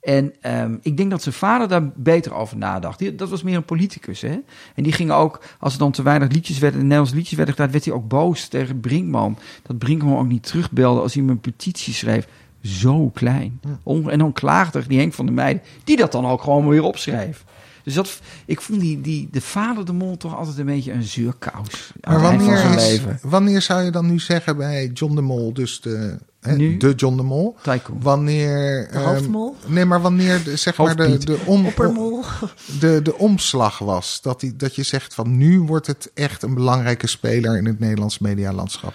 En 0.06 0.34
ehm, 0.42 0.76
ik 0.82 0.98
denk 0.98 1.12
dat 1.12 1.22
zijn 1.22 1.36
vader 1.36 1.68
daar 1.68 1.90
beter 1.96 2.34
over 2.34 2.58
nadacht. 2.58 3.00
Die, 3.00 3.16
dat 3.16 3.30
was 3.30 3.44
meer 3.44 3.56
een 3.56 3.66
politicus, 3.66 4.22
hè. 4.22 4.40
En 4.76 4.84
die 4.84 4.92
ging 4.92 5.12
ook, 5.12 5.42
als 5.60 5.74
er 5.74 5.80
dan 5.80 5.92
te 5.92 6.04
weinig 6.04 6.32
liedjes 6.32 6.60
werden, 6.60 6.82
Nederlands 6.82 7.14
liedjes 7.14 7.38
werden 7.38 7.56
gedaan, 7.56 7.72
werd 7.72 7.86
hij 7.86 7.94
ook 7.94 8.08
boos 8.08 8.48
tegen 8.48 8.80
Brinkman. 8.80 9.38
Dat 9.62 9.78
Brinkman 9.78 10.18
ook 10.18 10.28
niet 10.28 10.44
terugbelde 10.44 11.02
als 11.02 11.14
hij 11.14 11.24
hem 11.24 11.32
een 11.32 11.40
petitie 11.40 11.94
schreef. 11.94 12.28
Zo 12.62 13.10
klein. 13.10 13.62
En 13.86 14.20
dan 14.20 14.34
klaagde 14.34 14.88
die 14.88 15.00
Henk 15.00 15.14
van 15.14 15.26
der 15.26 15.36
Meijden, 15.36 15.62
die 15.84 15.98
dat 15.98 16.12
dan 16.12 16.26
ook 16.26 16.42
gewoon 16.42 16.68
weer 16.68 16.84
opschreef. 16.84 17.46
Dus 17.86 17.94
dat, 17.94 18.20
ik 18.46 18.62
vond 18.62 18.80
die, 18.80 19.02
die, 19.02 19.28
de 19.32 19.42
vader 19.42 19.86
de 19.86 19.94
mol 19.94 20.18
toch 20.18 20.36
altijd 20.36 20.58
een 20.58 20.66
beetje 20.66 20.92
een 20.92 21.04
zuurkous. 21.04 21.92
Aan 22.02 22.14
Maar 22.14 22.22
wanneer, 22.22 22.66
is- 22.76 22.76
leven. 22.76 23.20
wanneer 23.22 23.62
zou 23.62 23.82
je 23.84 23.92
dan 23.92 24.06
nu 24.06 24.20
zeggen 24.20 24.58
bij 24.58 24.88
John 24.94 25.16
de 25.16 25.22
Mol, 25.22 25.54
dus 25.54 25.82
de, 25.82 26.18
hè, 26.42 26.56
Nu? 26.56 26.78
de 26.78 26.94
John 26.96 27.16
de 27.18 27.24
Mol, 27.24 27.56
Tycoon. 27.62 27.98
wanneer... 28.02 28.88
De 28.92 28.98
ehm, 28.98 29.04
hoofdmol? 29.06 29.56
nee, 29.66 29.86
maar 29.86 30.02
wanneer 30.02 30.44
de, 30.44 30.56
zeg 30.56 30.78
maar 30.78 30.96
de, 30.96 31.18
de, 31.18 31.40
om, 31.46 31.66
Oppermol. 31.66 32.24
de, 32.80 33.02
de 33.02 33.18
omslag 33.18 33.80
was. 33.80 34.22
Dat, 34.22 34.40
die, 34.40 34.56
dat 34.56 34.76
je 34.76 34.84
zegt 34.84 35.14
van 35.14 35.38
nu 35.38 35.60
wordt 35.62 35.88
het 35.88 36.12
echt 36.14 36.44
een 36.44 36.54
belangrijke 36.54 37.08
speler 37.08 37.58
in 37.58 37.66
het 37.66 37.80
Nederlands 37.80 38.20
medialandschap. 38.20 38.94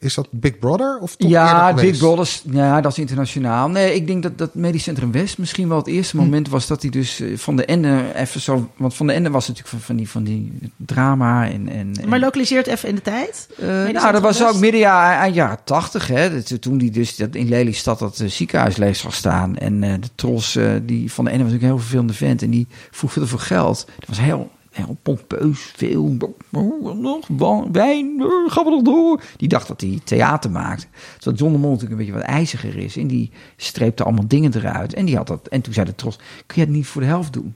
Is 0.00 0.14
dat 0.14 0.28
Big 0.30 0.58
Brother 0.58 0.98
of 1.00 1.16
toch 1.16 1.30
Ja, 1.30 1.74
Big? 1.74 1.98
Brothers, 1.98 2.42
ja, 2.50 2.80
dat 2.80 2.92
is 2.92 2.98
internationaal. 2.98 3.68
Nee, 3.68 3.94
ik 3.94 4.06
denk 4.06 4.22
dat 4.22 4.38
dat 4.38 4.54
Medisch 4.54 4.82
Centrum 4.82 5.12
West 5.12 5.38
misschien 5.38 5.68
wel 5.68 5.76
het 5.76 5.86
eerste 5.86 6.16
Hm. 6.16 6.22
moment 6.22 6.48
was 6.48 6.66
dat 6.66 6.82
hij 6.82 6.90
dus 6.90 7.20
eh, 7.20 7.36
van 7.36 7.56
de 7.56 7.64
Ende 7.64 8.02
even 8.14 8.40
zo... 8.40 8.70
Want 8.76 8.94
van 8.94 9.06
de 9.06 9.12
Ende 9.12 9.30
was 9.30 9.48
natuurlijk 9.48 9.74
van, 9.76 9.84
van, 9.86 9.96
die, 9.96 10.08
van 10.10 10.22
die 10.24 10.52
drama 10.76 11.50
en... 11.50 11.68
en, 11.68 11.92
Maar 12.08 12.18
lokaliseert 12.18 12.66
even 12.66 12.88
in 12.88 12.94
de 12.94 13.02
tijd. 13.02 13.48
Eh, 13.58 13.66
nou, 13.66 14.12
dat 14.12 14.22
was 14.22 14.44
ook 14.44 14.58
midden 14.58 14.80
ja, 14.80 15.18
eind 15.20 15.34
jaren 15.34 15.58
tachtig. 15.64 16.06
Hè, 16.06 16.34
Dat- 16.34 16.60
toen 16.62 16.78
die 16.78 16.90
dus 16.90 17.16
dat 17.16 17.34
in 17.34 17.48
Lelystad 17.48 17.98
dat 17.98 18.20
eh, 18.20 18.28
ziekenhuis 18.28 18.76
leeg 18.76 18.96
zag 18.96 19.14
staan. 19.14 19.56
En 19.56 19.82
eh, 19.82 19.92
de 20.00 20.08
tros 20.14 20.56
eh, 20.56 20.70
die 20.82 21.12
van 21.12 21.24
de 21.24 21.30
ene 21.30 21.42
was 21.42 21.52
natuurlijk 21.52 21.62
een 21.72 21.78
heel 21.78 21.86
vervelende 21.88 22.12
vent. 22.14 22.42
En 22.42 22.50
die 22.50 22.66
vroeg 22.90 23.12
veel 23.12 23.26
voor 23.26 23.38
geld. 23.38 23.86
Dat 23.98 24.08
was 24.08 24.20
heel, 24.20 24.50
heel 24.84 24.98
pompeus. 25.02 25.72
Veel 25.76 26.16
nog 26.50 27.26
wijn. 27.72 28.22
Gaan 28.46 28.64
we 28.64 28.70
nog 28.70 28.82
door. 28.82 29.22
Die 29.36 29.48
dacht 29.48 29.68
dat 29.68 29.80
hij 29.80 30.00
theater 30.04 30.50
maakte. 30.50 30.86
Terwijl 31.18 31.36
John 31.36 31.52
de 31.52 31.58
Mol 31.58 31.70
natuurlijk 31.70 32.00
een 32.00 32.06
beetje 32.06 32.20
wat 32.20 32.30
ijziger 32.30 32.76
is. 32.76 32.96
En 32.96 33.06
die 33.06 33.30
streepte 33.56 34.04
allemaal 34.04 34.28
dingen 34.28 34.54
eruit. 34.54 34.94
En, 34.94 35.04
die 35.04 35.16
had 35.16 35.26
dat, 35.26 35.48
en 35.48 35.60
toen 35.60 35.72
zei 35.72 35.86
de 35.86 35.94
tros, 35.94 36.16
kun 36.16 36.60
je 36.60 36.60
het 36.60 36.70
niet 36.70 36.86
voor 36.86 37.00
de 37.00 37.06
helft 37.06 37.32
doen? 37.32 37.54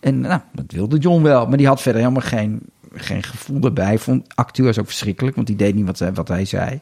En 0.00 0.20
nou, 0.20 0.40
dat 0.52 0.72
wilde 0.72 0.98
John 0.98 1.22
wel. 1.22 1.46
Maar 1.46 1.58
die 1.58 1.66
had 1.66 1.82
verder 1.82 2.00
helemaal 2.00 2.22
geen, 2.22 2.60
geen 2.92 3.22
gevoel 3.22 3.60
erbij. 3.60 3.98
Vond 3.98 4.34
acteurs 4.34 4.78
ook 4.78 4.86
verschrikkelijk, 4.86 5.34
want 5.34 5.46
die 5.46 5.56
deed 5.56 5.74
niet 5.74 5.86
wat, 5.86 6.14
wat 6.14 6.28
hij 6.28 6.44
zei. 6.44 6.80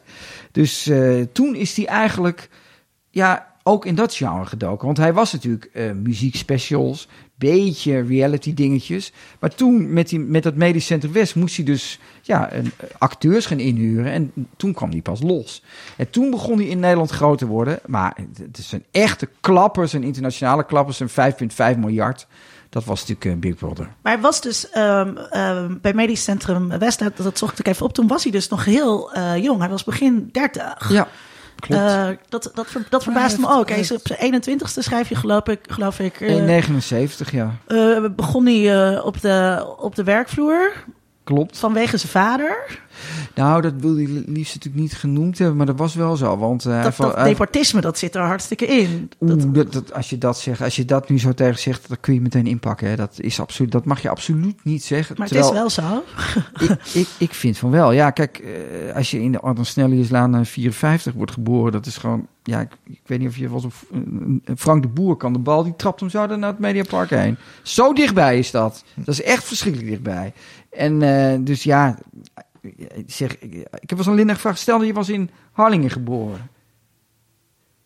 Dus 0.51 0.87
eh, 0.87 1.21
toen 1.31 1.55
is 1.55 1.75
hij 1.75 1.85
eigenlijk 1.85 2.49
ja, 3.09 3.47
ook 3.63 3.85
in 3.85 3.95
dat 3.95 4.15
genre 4.15 4.45
gedoken. 4.45 4.85
Want 4.85 4.97
hij 4.97 5.13
was 5.13 5.31
natuurlijk 5.31 5.69
eh 5.73 5.91
muziekspecials, 5.91 7.07
beetje 7.39 8.01
reality 8.01 8.53
dingetjes. 8.53 9.11
Maar 9.39 9.55
toen 9.55 9.93
met, 9.93 10.09
die, 10.09 10.19
met 10.19 10.43
dat 10.43 10.55
Medisch 10.55 10.85
Centrum 10.85 11.11
West 11.11 11.35
moest 11.35 11.55
hij 11.55 11.65
dus 11.65 11.99
ja, 12.21 12.53
een, 12.53 12.71
eh, 12.77 12.89
acteurs 12.97 13.45
gaan 13.45 13.59
inhuren. 13.59 14.11
En 14.11 14.33
toen 14.57 14.73
kwam 14.73 14.89
hij 14.89 15.01
pas 15.01 15.21
los. 15.21 15.63
En 15.95 16.09
toen 16.09 16.29
begon 16.29 16.57
hij 16.57 16.67
in 16.67 16.79
Nederland 16.79 17.09
groot 17.09 17.37
te 17.37 17.45
worden. 17.45 17.79
Maar 17.85 18.17
het 18.41 18.57
is 18.57 18.71
een 18.71 18.83
echte 18.91 19.29
klappers, 19.39 19.93
een 19.93 20.03
internationale 20.03 20.65
klappers, 20.65 20.99
een 20.99 21.09
5,5 21.09 21.77
miljard. 21.77 22.27
Dat 22.69 22.85
was 22.85 22.99
natuurlijk 22.99 23.35
eh, 23.35 23.49
Big 23.49 23.59
Brother. 23.59 23.89
Maar 24.01 24.13
hij 24.13 24.21
was 24.21 24.41
dus 24.41 24.69
ehm, 24.69 25.17
ehm, 25.17 25.77
bij 25.81 25.93
Medisch 25.93 26.23
Centrum 26.23 26.79
West, 26.79 26.99
dat, 26.99 27.17
dat 27.17 27.37
zocht 27.37 27.59
ik 27.59 27.67
even 27.67 27.85
op. 27.85 27.93
Toen 27.93 28.07
was 28.07 28.23
hij 28.23 28.31
dus 28.31 28.47
nog 28.47 28.65
heel 28.65 29.13
eh, 29.13 29.43
jong. 29.43 29.59
Hij 29.59 29.69
was 29.69 29.83
begin 29.83 30.29
30. 30.31 30.89
Ja, 30.91 31.07
klopt. 31.59 31.81
Eh, 31.81 32.07
dat, 32.29 32.51
dat, 32.53 32.67
dat 32.89 33.03
verbaast 33.03 33.37
me 33.37 33.49
ook. 33.49 33.69
Hij 33.69 33.79
is 33.79 33.91
op 33.91 34.01
zijn 34.03 34.43
21ste 34.43 34.79
schrijf 34.79 35.09
je 35.09 35.15
geloof 35.15 35.47
ik, 35.47 35.59
geloof 35.69 35.99
ik 35.99 36.21
eh, 36.21 36.35
in 36.35 36.45
79, 36.45 37.31
ja. 37.31 37.55
eh, 37.67 38.05
begon 38.15 38.45
hij 38.45 38.93
eh, 38.93 39.05
op, 39.05 39.21
de, 39.21 39.65
op 39.77 39.95
de 39.95 40.03
werkvloer 40.03 40.71
Klopt. 41.33 41.57
vanwege 41.57 41.97
zijn 41.97 42.11
vader. 42.11 42.79
Nou, 43.35 43.61
dat 43.61 43.73
wilde 43.77 44.03
hij 44.03 44.23
liefst 44.25 44.55
natuurlijk 44.55 44.83
niet 44.83 44.93
genoemd 44.93 45.37
hebben, 45.37 45.57
maar 45.57 45.65
dat 45.65 45.77
was 45.77 45.95
wel 45.95 46.15
zo. 46.15 46.37
Want 46.37 46.65
eh, 46.65 46.83
Dat, 46.83 47.23
deportisme, 47.23 47.81
dat 47.81 47.97
zit 47.97 48.15
er 48.15 48.21
hartstikke 48.21 48.65
in. 48.65 49.11
Dat, 49.19 49.43
Oeh, 49.43 49.53
dat, 49.53 49.73
dat, 49.73 49.93
als 49.93 50.09
je 50.09 50.17
dat 50.17 50.39
zegt, 50.39 50.61
als 50.61 50.75
je 50.75 50.85
dat 50.85 51.09
nu 51.09 51.19
zo 51.19 51.33
tegen 51.33 51.59
zegt, 51.59 51.87
dan 51.87 51.97
kun 51.99 52.13
je 52.13 52.21
meteen 52.21 52.47
inpakken. 52.47 52.89
Hè. 52.89 52.95
Dat, 52.95 53.19
is 53.19 53.39
absoluut, 53.39 53.71
dat 53.71 53.85
mag 53.85 54.01
je 54.01 54.09
absoluut 54.09 54.63
niet 54.63 54.83
zeggen. 54.83 55.15
maar 55.17 55.27
het 55.27 55.37
is 55.37 55.51
wel 55.51 55.69
zo. 55.69 56.03
ik, 56.69 56.77
ik, 56.93 57.07
ik 57.17 57.33
vind 57.33 57.57
van 57.57 57.71
wel. 57.71 57.91
Ja, 57.91 58.11
kijk, 58.11 58.37
eh, 58.37 58.95
als 58.95 59.11
je 59.11 59.21
in 59.21 59.31
de 59.31 59.39
Ardan 59.39 59.65
Snelliuslaan 59.65 60.35
eh, 60.35 60.45
54 60.45 61.13
wordt 61.13 61.31
geboren, 61.31 61.71
dat 61.71 61.85
is 61.85 61.97
gewoon... 61.97 62.27
Ja, 62.43 62.59
ik, 62.59 62.71
ik 62.83 63.01
weet 63.05 63.19
niet 63.19 63.27
of 63.27 63.37
je 63.37 63.49
was 63.49 63.65
op... 63.65 63.73
Frank 64.57 64.81
de 64.81 64.87
Boer 64.87 65.15
kan 65.15 65.33
de 65.33 65.39
bal, 65.39 65.63
die 65.63 65.75
trapt 65.75 65.99
hem 65.99 66.09
zo 66.09 66.25
naar 66.25 66.49
het 66.49 66.59
Mediapark 66.59 67.09
heen. 67.09 67.37
Zo 67.61 67.93
dichtbij 67.93 68.39
is 68.39 68.51
dat. 68.51 68.83
Dat 68.95 69.07
is 69.07 69.21
echt 69.21 69.43
verschrikkelijk 69.43 69.89
dichtbij. 69.89 70.33
En 70.71 71.01
eh, 71.01 71.37
dus 71.41 71.63
ja, 71.63 71.97
ik 72.77 73.03
zeg, 73.05 73.37
ik, 73.39 73.53
ik 73.53 73.89
heb 73.89 73.93
wel 73.95 74.03
zo'n 74.03 74.15
Linda 74.15 74.33
gevraagd, 74.33 74.59
stel 74.59 74.77
dat 74.77 74.87
je 74.87 74.93
was 74.93 75.09
in 75.09 75.29
Harlingen 75.51 75.89
geboren. 75.89 76.49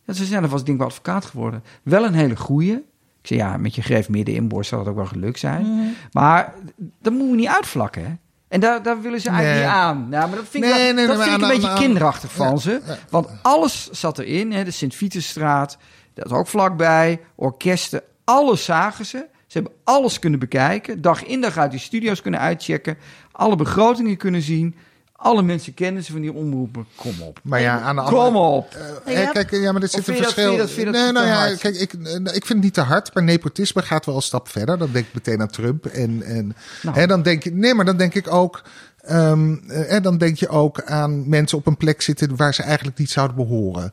Ja, 0.06 0.14
ze 0.14 0.26
zei, 0.26 0.42
dan 0.42 0.50
was 0.50 0.60
ik 0.60 0.66
denk 0.66 0.78
ik 0.78 0.84
wel 0.84 0.94
advocaat 0.94 1.26
geworden. 1.26 1.64
Wel 1.84 2.06
een 2.06 2.14
hele 2.14 2.36
goeie. 2.36 2.74
Ik 3.22 3.28
zei, 3.30 3.40
ja, 3.40 3.58
met 3.58 3.76
je 3.76 3.82
greef 3.82 4.10
midden 4.10 4.36
inborst 4.36 4.70
zou 4.70 4.82
dat 4.84 4.92
ook 4.92 4.98
wel 5.00 5.06
geluk 5.08 5.38
zijn. 5.38 5.66
Mhm. 5.66 5.88
Maar 6.12 6.54
dat 7.00 7.14
moeten 7.14 7.30
we 7.32 7.36
niet 7.38 7.48
uitvlakken, 7.48 8.04
hè? 8.06 8.12
En 8.48 8.60
daar, 8.60 8.84
daar 8.84 9.02
willen 9.02 9.22
ze 9.22 9.30
eigenlijk 9.30 9.60
Nee. 9.60 9.68
niet 9.70 9.78
aan. 9.82 10.10
Nou, 10.10 10.28
maar 10.28 10.38
dat 10.38 10.48
vind 10.48 10.64
ik, 10.64 10.70
Nee, 10.74 10.84
wel- 10.86 10.94
nee, 10.94 11.08
dat 11.08 11.16
vind 11.24 11.28
ik 11.36 11.38
een 11.38 11.44
aan- 11.44 11.50
beetje 11.50 11.70
aan- 11.70 11.78
kinderachtig 11.78 12.32
van 12.32 12.60
ze. 12.60 12.82
Want 13.10 13.28
alles 13.42 13.90
zat 13.92 14.20
erin. 14.20 14.52
Hè? 14.52 14.64
De 14.64 14.72
Sint-Vitusstraat, 14.72 15.78
dat 16.14 16.32
ook 16.32 16.48
vlakbij. 16.48 17.22
Orkesten, 17.36 18.02
alles 18.24 18.66
zagen 18.66 19.06
ze. 19.06 19.26
Ze 19.54 19.60
hebben 19.60 19.78
alles 19.84 20.20
kunnen 20.20 20.40
bekijken. 20.40 21.02
Dag 21.02 21.24
in 21.26 21.42
dag 21.42 21.58
uit 21.58 21.72
die 21.72 21.80
studio's 21.80 22.22
kunnen 22.22 22.40
uitchecken. 22.40 22.98
Alle 23.32 23.56
begrotingen 23.56 24.18
kunnen 24.18 24.42
zien. 24.42 24.76
Alle 25.16 25.42
mensen 25.44 25.74
kennen 25.74 26.04
ze 26.04 26.12
van 26.12 26.22
die 26.22 26.34
omroepen. 26.34 26.86
Kom 26.96 27.22
op. 27.22 27.40
Maar 27.44 27.62
ja, 27.62 27.80
aan 27.80 27.96
de 27.96 28.02
andere 28.02 28.24
Kom 28.26 28.36
op. 28.36 28.78
Ja. 29.06 29.26
kijk, 29.32 29.52
ja, 29.52 29.72
maar 29.72 29.82
er 29.82 29.88
zit 29.88 30.08
een 30.08 30.14
dat- 30.16 30.24
verschil. 30.24 30.44
vind 30.44 30.56
je 30.56 30.58
dat- 30.62 30.70
vind 30.72 30.88
je 30.88 30.94
dat 30.94 31.02
nee, 31.04 31.12
nou 31.12 31.26
ja, 31.28 31.36
hard? 31.38 31.58
kijk, 31.60 31.76
ik, 31.76 31.94
eh, 31.94 32.14
ik 32.16 32.22
vind 32.32 32.48
het 32.48 32.62
niet 32.62 32.74
te 32.74 32.82
hard, 32.82 33.14
maar 33.14 33.24
nepotisme 33.24 33.82
gaat 33.82 34.06
wel 34.06 34.16
een 34.16 34.22
stap 34.22 34.48
verder. 34.50 34.78
Dan 34.78 34.90
denk 34.92 35.06
ik 35.06 35.14
meteen 35.14 35.42
aan 35.42 35.48
Trump. 35.48 35.86
En, 35.86 36.24
en 36.24 36.56
Nou. 36.82 36.98
hè, 36.98 37.08
dan 37.08 37.22
denk 37.22 37.44
ik, 37.44 37.54
nee, 37.54 37.74
maar 37.74 37.86
dan 37.86 37.98
denk 37.98 38.14
ik 38.14 38.34
ook. 38.34 38.62
Ehm, 39.04 39.56
eh, 39.68 39.94
en 39.94 40.02
dan 40.02 40.18
denk 40.18 40.38
je 40.38 40.48
ook 40.48 40.82
aan 40.82 41.30
mensen 41.30 41.58
op 41.58 41.68
een 41.68 41.78
plek 41.78 42.02
zitten 42.02 42.36
waar 42.36 42.54
ze 42.54 42.64
eigenlijk 42.64 42.98
niet 42.98 43.10
zouden 43.10 43.36
behoren. 43.36 43.92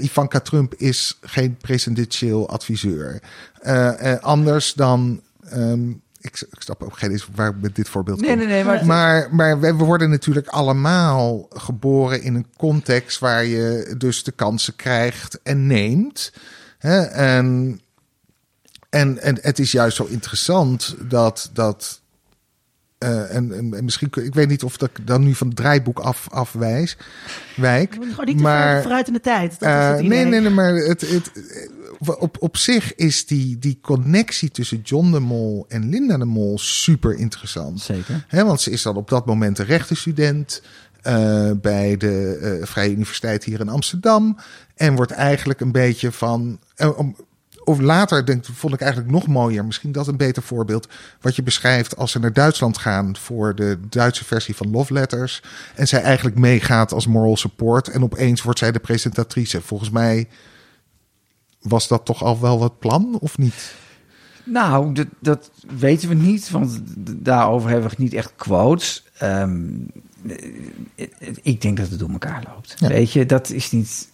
Ivanka 0.00 0.40
Trump 0.40 0.74
is 0.74 1.18
geen 1.20 1.56
presidentieel 1.56 2.48
adviseur. 2.48 3.22
Eh, 3.60 4.12
eh, 4.12 4.22
anders 4.22 4.74
dan. 4.74 5.20
ehm, 5.50 5.90
ik, 6.20 6.46
ik 6.50 6.62
snap 6.62 6.82
ook 6.82 6.98
geen 6.98 7.10
eens 7.10 7.28
waar 7.34 7.54
met 7.60 7.76
dit 7.76 7.88
voorbeeld 7.88 8.20
Nee, 8.20 8.36
nee, 8.36 8.46
nee. 8.46 8.64
Maar, 8.64 8.86
Maar, 8.86 9.34
maar 9.34 9.60
we 9.60 9.76
we 9.76 9.84
worden 9.84 10.10
natuurlijk 10.10 10.48
allemaal 10.48 11.46
geboren 11.50 12.22
in 12.22 12.34
een 12.34 12.46
context 12.56 13.18
waar 13.18 13.44
je 13.44 13.94
dus 13.98 14.24
de 14.24 14.32
kansen 14.32 14.76
krijgt 14.76 15.42
en 15.42 15.66
neemt. 15.66 16.32
En, 16.78 17.80
en, 18.90 19.18
en 19.18 19.38
het 19.40 19.58
is 19.58 19.72
juist 19.72 19.96
zo 19.96 20.04
interessant 20.04 20.94
dat. 21.08 21.50
dat 21.52 22.00
eh, 23.00 23.34
en, 23.34 23.52
en, 23.56 23.74
en 23.74 23.84
misschien, 23.84 24.08
ik 24.22 24.34
weet 24.34 24.48
niet 24.48 24.62
of 24.62 24.76
dat 24.76 24.88
ik 24.90 25.06
dan 25.06 25.22
nu 25.24 25.34
van 25.34 25.46
het 25.46 25.56
draaiboek 25.56 25.98
af, 25.98 26.28
afwijs, 26.30 26.96
wijk. 27.56 27.92
Gewoon 27.94 28.24
niet 28.24 28.36
te 28.36 28.42
Maar- 28.42 28.82
vooruit 28.82 29.06
in 29.06 29.12
de 29.12 29.20
tijd. 29.20 29.50
Dat 29.60 29.68
is 29.68 29.74
Eh, 29.74 30.08
nee, 30.08 30.24
nee, 30.24 30.40
nee, 30.40 30.50
maar 30.50 30.74
het, 30.74 31.00
het, 31.00 31.32
eh, 31.32 32.10
op, 32.18 32.36
op 32.40 32.56
zich 32.56 32.94
is 32.94 33.26
die, 33.26 33.58
die 33.58 33.78
connectie 33.82 34.50
tussen 34.50 34.80
John 34.82 35.10
de 35.10 35.20
Mol 35.20 35.64
en 35.68 35.88
Linda 35.88 36.16
de 36.18 36.24
Mol 36.24 36.58
super 36.58 37.14
interessant. 37.14 37.80
Zeker. 37.80 38.24
Hè, 38.28 38.44
want 38.44 38.60
ze 38.60 38.70
is 38.70 38.82
dan 38.82 38.96
op 38.96 39.08
dat 39.08 39.26
moment 39.26 39.58
een 39.58 39.66
rechtenstudent 39.66 40.62
eh, 41.02 41.50
bij 41.60 41.96
de 41.96 42.38
eh, 42.60 42.66
Vrije 42.66 42.90
Universiteit 42.92 43.44
hier 43.44 43.60
in 43.60 43.68
Amsterdam. 43.68 44.36
En 44.74 44.94
wordt 44.94 45.12
eigenlijk 45.12 45.60
een 45.60 45.72
beetje 45.72 46.12
van. 46.12 46.58
om- 46.96 47.16
of 47.70 47.80
later 47.80 48.26
denk, 48.26 48.44
vond 48.44 48.74
ik 48.74 48.80
eigenlijk 48.80 49.12
nog 49.12 49.26
mooier, 49.26 49.64
misschien 49.64 49.92
dat 49.92 50.06
een 50.06 50.16
beter 50.16 50.42
voorbeeld. 50.42 50.88
Wat 51.20 51.36
je 51.36 51.42
beschrijft 51.42 51.96
als 51.96 52.10
ze 52.10 52.18
naar 52.18 52.32
Duitsland 52.32 52.78
gaan 52.78 53.16
voor 53.16 53.54
de 53.54 53.78
Duitse 53.88 54.24
versie 54.24 54.56
van 54.56 54.70
Love 54.70 54.92
Letters. 54.92 55.42
En 55.74 55.88
zij 55.88 56.02
eigenlijk 56.02 56.38
meegaat 56.38 56.92
als 56.92 57.06
moral 57.06 57.36
support. 57.36 57.88
En 57.88 58.02
opeens 58.02 58.42
wordt 58.42 58.58
zij 58.58 58.72
de 58.72 58.78
presentatrice. 58.78 59.60
Volgens 59.60 59.90
mij 59.90 60.28
was 61.60 61.88
dat 61.88 62.04
toch 62.04 62.22
al 62.22 62.40
wel 62.40 62.58
wat 62.58 62.78
plan, 62.78 63.18
of 63.20 63.38
niet? 63.38 63.74
Nou, 64.44 64.92
dat, 64.92 65.06
dat 65.20 65.50
weten 65.78 66.08
we 66.08 66.14
niet, 66.14 66.50
want 66.50 66.80
daarover 67.16 67.70
hebben 67.70 67.90
we 67.90 67.96
niet 67.98 68.14
echt 68.14 68.32
quotes. 68.36 69.04
Ehm, 69.18 69.68
eh, 70.96 71.06
ik 71.42 71.60
denk 71.60 71.76
dat 71.76 71.88
het 71.88 71.98
door 71.98 72.10
elkaar 72.10 72.44
loopt. 72.54 72.74
Ja. 72.76 72.88
Weet 72.88 73.12
je, 73.12 73.26
dat 73.26 73.50
is 73.50 73.70
niet. 73.70 74.08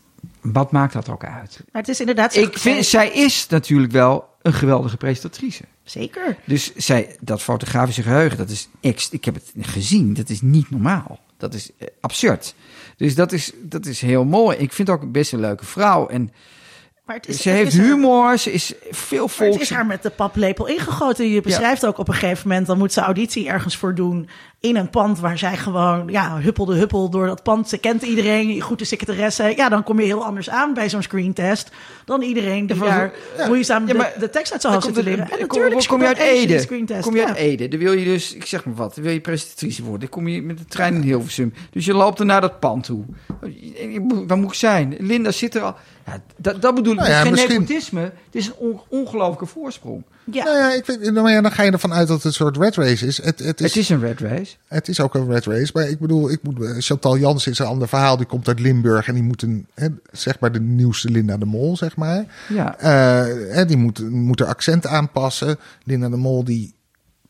Wat 0.53 0.70
maakt 0.70 0.92
dat 0.92 1.09
ook 1.09 1.24
uit? 1.24 1.61
Maar 1.72 1.82
het 1.82 1.90
is 1.90 2.01
inderdaad... 2.01 2.36
Ik 2.36 2.59
vind, 2.59 2.84
zij 2.84 3.09
is 3.09 3.47
natuurlijk 3.49 3.92
wel 3.92 4.28
een 4.42 4.53
geweldige 4.53 4.97
presentatrice. 4.97 5.62
Zeker. 5.84 6.36
Dus 6.44 6.74
zij, 6.74 7.16
dat 7.20 7.42
fotografische 7.42 8.03
geheugen, 8.03 8.38
dat 8.38 8.51
is 8.51 8.68
ex, 8.80 9.11
ik 9.11 9.24
heb 9.24 9.34
het 9.34 9.53
gezien, 9.61 10.14
dat 10.14 10.28
is 10.28 10.40
niet 10.40 10.70
normaal. 10.70 11.20
Dat 11.36 11.55
is 11.55 11.70
eh, 11.78 11.88
absurd. 12.01 12.55
Dus 12.97 13.14
dat 13.14 13.32
is, 13.32 13.53
dat 13.62 13.86
is 13.86 14.01
heel 14.01 14.24
mooi. 14.24 14.57
Ik 14.57 14.72
vind 14.72 14.90
ook 14.90 15.12
best 15.12 15.32
een 15.32 15.40
leuke 15.40 15.64
vrouw. 15.64 16.09
En 16.09 16.32
Maar 17.07 17.17
het 17.17 17.29
is, 17.29 17.43
ze 17.43 17.49
het 17.49 17.59
heeft 17.59 17.73
is 17.73 17.79
haar- 17.79 17.87
humor, 17.89 18.39
ze 18.39 18.53
is 18.53 18.75
veel 18.91 19.29
Maar 19.39 19.49
het 19.49 19.61
is 19.61 19.71
haar 19.71 19.87
met 19.87 20.03
de 20.03 20.11
paplepel 20.11 20.67
ingegoten. 20.67 21.29
Je 21.31 21.41
beschrijft 21.41 21.87
ook 21.87 21.99
op 21.99 22.09
een 22.09 22.15
gegeven 22.15 22.49
moment, 22.49 22.67
dan 22.67 22.79
moet 22.79 22.93
ze 22.93 23.01
auditie 23.01 23.49
ergens 23.49 23.77
voor 23.77 23.95
doen 23.95 24.29
in 24.61 24.77
een 24.77 24.91
pand 24.91 25.19
waar 25.21 25.39
zij 25.39 25.57
gewoon, 25.57 26.09
ja, 26.09 26.39
huppelde 26.41 26.75
huppel 26.77 27.11
door 27.11 27.27
dat 27.27 27.43
pand. 27.43 27.69
Ze 27.69 27.79
kent 27.79 28.03
iedereen, 28.03 28.61
goede 28.61 28.85
secretaresse. 28.85 29.53
Ja, 29.57 29.69
dan 29.69 29.83
kom 29.83 30.01
je 30.01 30.07
heel 30.07 30.25
anders 30.25 30.51
aan 30.51 30.75
bij 30.75 30.89
zo'n 30.89 31.03
screentest 31.03 31.71
dan 32.05 32.23
iedereen 32.23 32.67
die 32.67 32.77
Ja, 32.77 32.85
daar 32.85 33.13
moeizaam 33.49 33.87
Ja, 33.87 33.93
de, 33.93 33.99
maar 33.99 34.13
de 34.19 34.31
tekst 34.31 34.53
uit 34.53 34.61
zijn 34.61 34.73
hoofd 34.73 34.87
zit 34.87 34.97
leren. 35.05 35.19
En 35.19 35.29
kom- 35.47 35.59
natuurlijk 35.61 35.87
kom 35.87 36.01
je 36.01 36.07
uit 36.07 36.17
de 36.17 36.23
Ede. 36.23 36.67
Kom 37.01 37.15
je 37.15 37.21
Ja. 37.21 37.27
uit 37.27 37.37
Ede. 37.37 37.69
Dan 37.69 37.79
wil 37.79 37.93
je 37.93 38.05
dus, 38.05 38.35
ik 38.35 38.45
zeg 38.47 38.65
maar 38.65 38.75
wat, 38.75 38.95
dan 38.95 39.05
wil 39.05 39.13
je 39.13 39.21
presentatrice 39.21 39.83
worden. 39.83 40.01
Dan 40.01 40.09
kom 40.09 40.29
je 40.29 40.43
met 40.43 40.59
de 40.59 40.65
trein 40.65 40.95
in 40.95 41.01
Hilversum. 41.03 41.53
Dus 41.71 41.85
je 41.85 41.95
loopt 41.95 42.19
er 42.21 42.27
naar 42.27 42.41
dat 42.41 42.61
pand 42.61 42.85
toe. 42.85 43.05
Waar 44.27 44.39
moet 44.39 44.49
ik 44.51 44.55
zijn? 44.59 44.97
Linda 44.99 45.31
zit 45.31 45.55
er 45.55 45.63
al. 45.63 45.75
Ja, 46.07 46.21
dat, 46.37 46.63
dat 46.63 46.75
bedoel 46.75 46.93
ik. 46.93 46.99
Nou 46.99 47.11
het 47.11 47.17
is 47.17 47.17
ja, 47.17 47.23
geen 47.23 47.33
misschien- 47.33 47.61
nepotisme. 47.61 48.01
Het 48.01 48.35
is 48.35 48.47
een 48.47 48.55
on- 48.57 48.81
ongelooflijke 48.89 49.47
voorsprong. 49.47 50.03
Ja. 50.33 50.45
Nou 50.45 50.57
ja, 50.57 50.73
ik 50.75 50.87
weet, 50.87 51.13
nou 51.13 51.31
ja, 51.31 51.41
dan 51.41 51.53
ga 51.53 51.63
je 51.63 51.71
ervan 51.71 51.93
uit 51.93 52.09
dat 52.09 52.17
het 52.17 52.25
een 52.25 52.33
soort 52.33 52.57
red 52.57 52.77
race 52.77 53.07
is. 53.07 53.17
Het, 53.23 53.39
het, 53.39 53.61
is, 53.61 53.67
Het 53.67 53.77
is 53.77 53.89
een 53.89 54.01
red 54.01 54.21
race. 54.21 54.55
het 54.69 54.89
is 54.89 55.01
ook 55.01 55.15
een 55.15 55.31
red 55.31 55.45
race. 55.45 55.71
Maar 55.75 55.89
ik 55.89 55.99
bedoel, 55.99 56.31
ik 56.31 56.43
moet, 56.43 56.57
Chantal 56.79 57.17
Jans 57.19 57.47
is 57.47 57.59
een 57.59 57.67
ander 57.67 57.89
verhaal. 57.89 58.17
Die 58.17 58.27
komt 58.27 58.49
uit 58.49 58.61
Limburg 58.61 59.09
en 59.09 59.15
die 59.15 59.23
moet 59.23 59.43
een, 59.43 59.67
hè, 59.75 59.89
zeg 60.13 60.39
maar 60.41 60.53
de 60.53 60.61
nieuwste 60.61 61.11
Linda 61.11 61.37
de 61.37 61.45
Mol, 61.45 61.77
zeg 61.77 61.97
maar. 61.97 62.25
Ja. 62.49 62.79
Eh, 62.79 63.55
hè, 63.55 63.65
die 63.65 63.77
moet, 63.77 64.11
moet 64.11 64.39
haar 64.39 64.49
accent 64.49 64.87
aanpassen. 64.87 65.59
Linda 65.85 66.09
de 66.09 66.17
Mol 66.17 66.45
die 66.45 66.75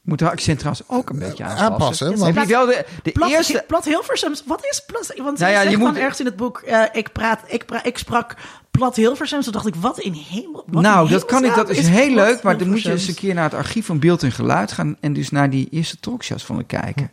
Moet 0.06 0.20
haar 0.20 0.30
accent 0.30 0.58
trouwens 0.58 0.86
ook 0.88 1.10
een 1.10 1.18
beetje 1.18 1.44
aanpassen. 1.44 1.72
aanpassen. 1.72 2.10
Ja, 2.10 2.16
Want, 2.16 2.34
Heb 2.34 2.44
je 2.46 2.52
wel 2.52 2.66
de, 2.66 2.86
de 3.02 3.12
Plat, 3.12 3.30
eerste... 3.30 3.64
plat 3.66 3.84
Hilversums. 3.84 4.42
Wat 4.46 4.64
is 4.70 4.82
plat? 4.86 5.12
Want 5.16 5.38
Nou 5.38 5.52
ja, 5.52 5.60
je 5.60 5.76
moet- 5.76 5.96
ergens 5.96 6.20
in 6.20 6.26
het 6.26 6.36
boek, 6.36 6.58
eh, 6.58 6.82
ik, 6.92 7.12
praat, 7.12 7.40
ik, 7.46 7.64
pra, 7.66 7.84
ik 7.84 7.98
sprak 7.98 8.34
plat 8.70 8.96
Hilversums. 8.96 9.44
Toen 9.44 9.52
dacht 9.52 9.66
ik, 9.66 9.74
wat 9.74 9.98
in 9.98 10.12
hemel? 10.12 10.64
wat 10.66 10.82
nou, 10.82 11.06
in 11.06 11.12
dat 11.12 11.24
kan 11.24 11.44
ik. 11.44 11.54
Dat 11.54 11.68
is 11.68 11.88
heel 11.88 12.14
leuk. 12.14 12.42
Maar 12.42 12.58
dan 12.58 12.68
moet 12.68 12.82
je 12.82 12.90
eens 12.90 13.08
een 13.08 13.14
keer 13.14 13.34
naar 13.34 13.44
het 13.44 13.54
archief 13.54 13.86
van 13.86 13.98
beeld 13.98 14.22
en 14.22 14.32
geluid 14.32 14.72
gaan. 14.72 14.96
En 15.00 15.12
dus 15.12 15.30
naar 15.30 15.50
die 15.50 15.68
eerste 15.70 16.00
talkshows 16.00 16.44
van 16.44 16.56
het 16.58 16.66
kijken. 16.66 17.10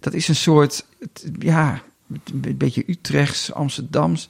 Dat 0.00 0.12
is 0.12 0.28
een 0.28 0.36
soort, 0.36 0.84
ja, 1.38 1.80
een 2.42 2.54
beetje 2.58 2.84
Utrechts, 2.86 3.52
Amsterdams. 3.52 4.28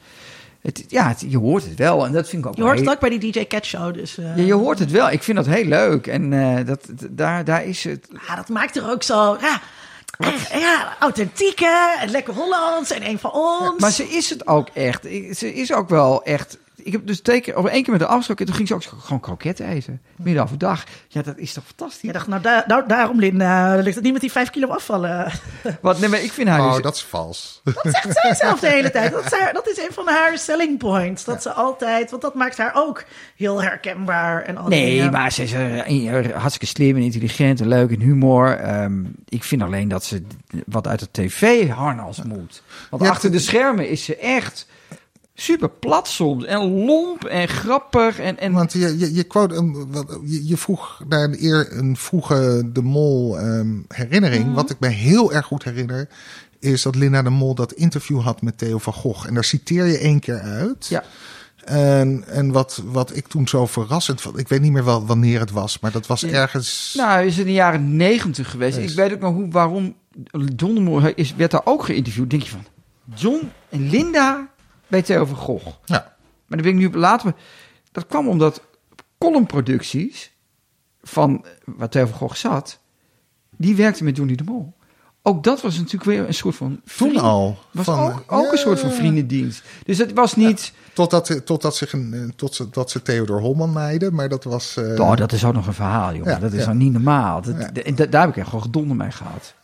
Het, 0.65 0.85
ja, 0.89 1.09
het- 1.09 1.25
je 1.29 1.39
hoort 1.39 1.65
het 1.65 1.75
wel. 1.79 2.07
En 2.07 2.13
dat 2.13 2.29
vind 2.29 2.43
ik 2.45 2.49
ook 2.49 2.57
Je 2.57 2.63
hoort 2.63 2.79
het 2.79 2.89
ook 2.89 3.01
bij 3.01 3.19
die 3.19 3.33
DJ 3.33 3.47
Cat 3.47 3.65
Show. 3.65 3.95
Dus, 3.95 4.19
eh, 4.19 4.37
Ja, 4.37 4.43
je 4.43 4.53
hoort 4.55 4.79
het 4.79 4.91
wel. 4.91 5.11
Ik 5.11 5.23
vind 5.23 5.37
dat 5.37 5.47
heel 5.47 5.65
leuk. 5.65 6.07
En 6.07 6.33
eh, 6.33 6.67
dat, 6.67 6.81
daar, 7.11 7.45
daar 7.45 7.65
is 7.65 7.85
het. 7.85 8.07
ja, 8.29 8.37
dat 8.37 8.49
maakt 8.49 8.77
er 8.77 8.91
ook 8.91 9.03
zo... 9.03 9.37
Ja, 9.41 9.61
echt, 10.19 10.53
ja, 10.53 10.97
authentieke 11.01 11.97
en 12.01 12.11
lekker 12.11 12.35
Hollands 12.35 12.91
en 12.91 13.07
een 13.09 13.19
van 13.19 13.33
ons. 13.33 13.81
Maar 13.81 13.91
ze 13.91 14.09
is 14.09 14.31
het 14.31 14.47
ook 14.47 14.69
echt. 14.69 15.03
Ze 15.37 15.55
is 15.55 15.73
ook 15.73 15.89
wel 15.89 16.23
echt. 16.23 16.59
Ik 16.85 16.93
heb 16.93 17.07
dus 17.07 17.21
twee 17.21 17.41
keer, 17.41 17.59
of 17.59 17.67
één 17.67 17.83
keer 17.83 17.91
met 17.93 18.01
de 18.01 18.07
afgesproken. 18.07 18.47
Toen 18.47 18.55
ging 18.55 18.69
ze 18.69 18.75
ook 18.75 18.83
gewoon 18.99 19.21
kroketten 19.21 19.67
eten. 19.69 20.01
Midden 20.17 20.43
overdag. 20.43 20.85
Ja, 21.09 21.23
dat 21.23 21.39
is 21.39 21.53
toch 21.53 21.65
fantastisch. 21.65 22.01
Je 22.03 22.13
dacht, 22.13 22.27
nou, 22.27 22.43
da- 22.43 22.65
nou 22.67 22.85
daarom, 22.87 23.19
Linda, 23.19 23.75
ligt 23.77 23.95
het 23.95 24.05
niet 24.05 24.13
met 24.13 24.21
die 24.23 24.33
vijf 24.33 24.51
kilo 24.51 24.69
afvallen. 24.69 25.33
Wat, 25.81 25.99
nee, 26.01 26.09
maar 26.09 26.23
ik 26.23 26.33
vind 26.33 26.49
haar 26.49 26.61
oh, 26.61 26.73
dus- 26.73 26.83
dat 26.83 26.95
is 26.95 27.03
vals. 27.03 27.61
Dat 27.65 27.75
zegt 27.83 28.21
zij 28.23 28.35
zelf 28.49 28.61
de 28.61 28.69
hele 28.69 28.91
tijd. 28.91 29.13
Dat 29.13 29.25
is, 29.25 29.39
haar- 29.39 29.53
dat 29.53 29.69
is 29.69 29.79
een 29.79 29.93
van 29.93 30.07
haar 30.09 30.39
selling 30.39 30.79
points. 30.79 31.25
Dat 31.25 31.43
ze 31.43 31.53
altijd, 31.53 32.11
want 32.11 32.23
dat 32.23 32.35
maakt 32.35 32.57
haar 32.59 32.73
ook 32.75 33.05
heel 33.37 33.63
herkenbaar. 33.63 34.43
En 34.43 34.57
al 34.57 34.69
die 34.69 34.79
Nee, 34.81 34.95
dingen. 34.97 35.13
maar 35.13 35.33
ze 35.33 35.43
is 35.43 35.53
eh, 35.53 36.37
hartstikke 36.37 36.67
slim 36.67 36.97
en 36.97 37.03
intelligent 37.03 37.61
en 37.61 37.69
leuk 37.69 37.91
en 37.91 38.01
humor. 38.01 38.57
Ehm, 38.57 39.05
ik 39.29 39.45
vind 39.45 39.63
alleen 39.63 39.89
dat 39.89 40.05
ze 40.05 40.23
wat 40.67 40.87
uit 40.87 41.01
het 41.01 41.13
tv-harnas 41.13 42.23
moet. 42.23 42.63
Want 42.91 43.03
Ja, 43.03 43.09
achter 43.09 43.33
de 43.33 43.39
schermen 43.39 43.89
is 43.89 44.05
ze 44.05 44.17
echt 44.17 44.67
super 45.35 45.71
plat 45.71 46.09
soms. 46.09 46.45
En 46.45 46.85
lomp 46.85 47.25
en 47.25 47.49
grappig. 47.49 48.19
En, 48.19 48.39
en 48.39 48.53
Want 48.53 48.73
je, 48.73 48.99
je, 48.99 49.15
je, 49.15 49.23
quote, 49.25 49.55
je, 50.25 50.47
je 50.49 50.57
vroeg 50.57 51.01
naar 51.09 51.23
een, 51.25 51.37
eer, 51.45 51.77
een 51.79 51.97
vroege 51.97 52.71
De 52.73 52.83
Mol 52.83 53.39
ehm, 53.39 53.69
herinnering. 53.89 54.45
Mhm. 54.45 54.55
Wat 54.55 54.71
ik 54.71 54.81
me 54.81 54.89
heel 54.89 55.33
erg 55.33 55.47
goed 55.47 55.65
herinner, 55.65 56.09
is 56.59 56.83
dat 56.83 56.95
Linda 56.95 57.23
De 57.23 57.31
Mol 57.31 57.55
dat 57.55 57.73
interview 57.73 58.21
had 58.21 58.43
met 58.43 58.59
Theo 58.59 58.79
van 58.79 58.93
Gogh. 58.93 59.27
En 59.27 59.35
daar 59.35 59.45
citeer 59.45 59.87
je 59.87 59.99
één 59.99 60.21
keer 60.21 60.41
uit. 60.41 60.87
ja, 60.87 61.05
En, 61.65 62.25
en 62.29 62.53
wat, 62.53 62.83
wat 62.85 63.17
ik 63.17 63.27
toen 63.27 63.49
zo 63.49 63.67
verrassend 63.67 64.21
vond, 64.21 64.39
ik 64.39 64.49
weet 64.49 64.61
niet 64.61 64.73
meer 64.73 64.85
wel 64.85 65.07
wanneer 65.07 65.41
het 65.41 65.51
was, 65.51 65.79
maar 65.81 65.93
dat 65.93 66.07
was 66.07 66.21
Ja. 66.21 66.29
ergens. 66.29 66.95
nou 66.97 67.25
is 67.27 67.31
het 67.31 67.41
in 67.41 67.47
de 67.47 67.53
jaren 67.59 67.97
negentig 67.97 68.51
geweest. 68.51 68.77
Ik 68.79 68.91
weet 68.91 69.13
ook 69.13 69.21
nog 69.21 69.35
hoe, 69.35 69.51
waarom 69.51 69.95
John 70.57 70.75
de 70.75 70.81
Mol 70.81 71.01
hij 71.01 71.13
is, 71.17 71.35
werd 71.35 71.51
daar 71.51 71.61
ook 71.65 71.85
geïnterviewd. 71.85 72.31
Denk 72.31 72.43
je 72.43 72.51
van, 72.51 72.65
John 73.15 73.51
en 73.69 73.91
Linda 73.91 74.49
bij 74.89 75.03
Theo 75.03 75.25
van 75.25 75.37
Gogh. 75.37 75.67
Ja. 75.85 76.17
Maar 76.47 76.59
dan 76.63 76.73
ben 76.73 76.83
ik 76.83 76.93
nu 76.93 76.99
later. 76.99 77.35
Dat 77.93 78.07
kwam 78.07 78.29
omdat 78.29 78.61
columnproducties 79.19 80.33
van 81.03 81.45
waar 81.65 81.89
Theo 81.89 82.07
van 82.07 82.19
Gogh 82.19 82.35
zat, 82.35 82.79
die 83.57 83.77
werkte 83.77 84.05
met 84.05 84.17
Johnny 84.17 84.35
de 84.35 84.45
Mol. 84.45 84.75
Ook 85.27 85.45
dat 85.45 85.61
was 85.63 85.77
natuurlijk 85.77 86.05
weer 86.05 86.27
een 86.27 86.35
soort 86.35 86.57
van 86.57 86.69
Toen 86.69 87.09
vriend- 87.09 87.19
al. 87.23 87.59
Was 87.71 87.85
Van, 87.85 87.99
ook, 87.99 88.25
ook 88.33 88.45
ja, 88.45 88.53
een 88.53 88.59
soort 88.59 88.81
van 88.81 88.91
vriendendienst. 88.91 89.63
Dus 89.85 89.99
het 89.99 90.13
was 90.13 90.37
niet. 90.37 90.73
Totdat, 90.93 91.41
totdat, 91.45 91.77
zich 91.77 91.93
een, 91.93 92.33
tot 92.37 92.55
ze, 92.55 92.71
dat 92.71 92.91
ze 92.91 93.03
Theodor 93.03 93.41
Holman 93.41 93.73
naaiden, 93.73 94.15
maar 94.15 94.29
dat 94.29 94.45
was. 94.45 94.77
eh, 94.77 95.01
oh, 95.01 95.17
dat 95.17 95.33
is 95.33 95.45
ook 95.45 95.55
nog 95.55 95.67
een 95.67 95.75
verhaal, 95.75 96.15
jongen. 96.15 96.31
Ja, 96.33 96.39
dat 96.39 96.53
is 96.53 96.65
dan 96.65 96.77
niet 96.77 96.93
normaal. 96.93 97.41
Dat, 97.43 97.57
daar 98.11 98.21
heb 98.21 98.31
ik 98.31 98.37
echt 98.37 98.47
gewoon 98.49 98.63
gedonder 98.63 98.97
mee 98.97 99.11
gehad. 99.11 99.55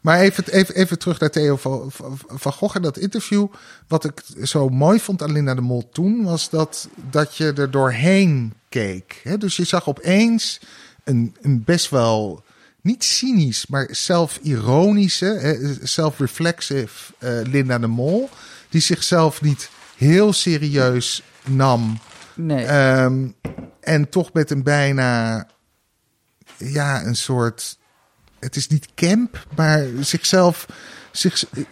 Maar 0.00 0.20
even, 0.20 0.44
even, 0.52 0.74
even 0.74 0.98
terug 0.98 1.20
naar 1.20 1.30
Theo 1.30 1.56
van, 1.56 1.92
van, 2.26 2.52
Gogh 2.52 2.76
en 2.76 2.82
dat 2.82 2.98
interview. 2.98 3.46
Wat 3.88 4.04
ik 4.04 4.22
zo 4.42 4.68
mooi 4.68 5.00
vond 5.00 5.22
aan 5.22 5.32
Linda 5.32 5.54
de 5.54 5.60
Mol 5.60 5.88
toen, 5.92 6.24
was 6.24 6.50
dat, 6.50 6.88
dat 7.10 7.36
je 7.36 7.52
er 7.52 7.70
doorheen 7.70 8.54
keek. 8.68 9.20
Hè? 9.22 9.38
Dus 9.38 9.56
je 9.56 9.64
zag 9.64 9.88
opeens 9.88 10.60
een, 11.04 11.36
een 11.40 11.64
best 11.64 11.90
wel, 11.90 12.44
niet 12.80 13.04
cynisch, 13.04 13.66
maar 13.66 13.88
zelfironische, 13.90 15.26
hè, 15.26 15.74
self-reflexive 15.86 17.12
eh, 17.18 17.40
Linda 17.42 17.78
de 17.78 17.86
Mol. 17.86 18.28
Die 18.68 18.80
zichzelf 18.80 19.42
niet 19.42 19.70
heel 19.96 20.32
serieus 20.32 21.22
nam. 21.44 21.98
Nee. 22.34 22.64
Ehm, 22.64 23.28
en 23.80 24.08
toch 24.08 24.32
met 24.32 24.50
een 24.50 24.62
bijna, 24.62 25.46
ja, 26.56 27.04
een 27.04 27.16
soort 27.16 27.78
het 28.40 28.56
is 28.56 28.68
niet 28.68 28.88
camp, 28.94 29.46
maar 29.56 29.84
zichzelf 30.00 30.66
zich 31.12 31.44
eh, 31.50 31.62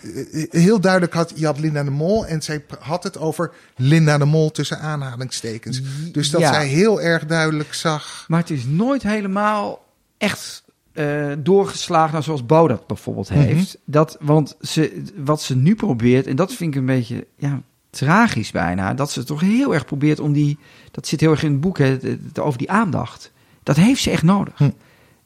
eh, 0.43 0.51
heel 0.51 0.81
duidelijk 0.81 1.13
had. 1.13 1.33
Je 1.35 1.47
had 1.47 1.59
Linda 1.59 1.85
de 1.85 1.91
Mol 1.91 2.27
en 2.27 2.43
zij 2.43 2.65
had 2.81 3.03
het 3.03 3.19
over 3.19 3.53
Linda 3.77 4.19
de 4.19 4.25
Mol 4.25 4.51
tussen 4.51 4.79
aanhalingstekens. 4.81 5.81
Dus 6.13 6.31
dat 6.31 6.41
Ja. 6.41 6.53
zij 6.53 6.67
heel 6.67 7.01
erg 7.01 7.27
duidelijk 7.27 7.75
zag. 7.75 8.25
Maar 8.29 8.41
het 8.41 8.51
is 8.51 8.65
nooit 8.65 9.03
helemaal 9.03 9.85
echt 10.19 10.65
eh, 10.93 11.33
doorgeslagen 11.39 12.13
nou, 12.13 12.25
zoals 12.25 12.47
Bo 12.47 12.69
dat 12.69 12.87
bijvoorbeeld 12.87 13.31
Mhm. 13.31 13.39
heeft. 13.39 13.79
dat, 13.85 14.17
want 14.21 14.57
ze, 14.61 15.03
wat 15.17 15.43
ze 15.43 15.57
nu 15.57 15.75
probeert, 15.75 16.27
en 16.27 16.37
dat 16.37 16.53
vind 16.55 16.75
ik 16.75 16.81
een 16.81 16.87
beetje 16.87 17.27
ja, 17.37 17.63
tragisch 17.91 18.51
bijna, 18.51 18.95
dat 18.95 19.11
ze 19.11 19.25
toch 19.25 19.41
heel 19.41 19.75
erg 19.75 19.85
probeert 19.85 20.21
om 20.21 20.33
die, 20.33 20.59
dat 20.91 21.07
zit 21.07 21.21
heel 21.21 21.31
erg 21.31 21.43
in 21.43 21.53
het 21.53 21.61
boek, 21.61 21.79
hè, 21.79 21.99
over 22.41 22.59
die 22.59 22.71
aandacht. 22.71 23.33
Dat 23.63 23.77
heeft 23.77 24.03
ze 24.03 24.11
echt 24.11 24.23
nodig. 24.23 24.55
Hm. 24.57 24.71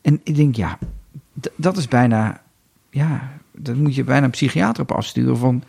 En 0.03 0.21
ik 0.25 0.37
denk, 0.37 0.57
ja, 0.57 0.79
dat 1.57 1.77
is 1.77 1.89
bijna, 1.89 2.43
ja, 2.91 3.33
daar 3.53 3.77
moet 3.77 3.95
je 3.95 4.05
bijna 4.05 4.25
een 4.25 4.31
psychiater 4.31 4.83
op 4.83 4.93
afsturen 4.93 5.37
van, 5.37 5.63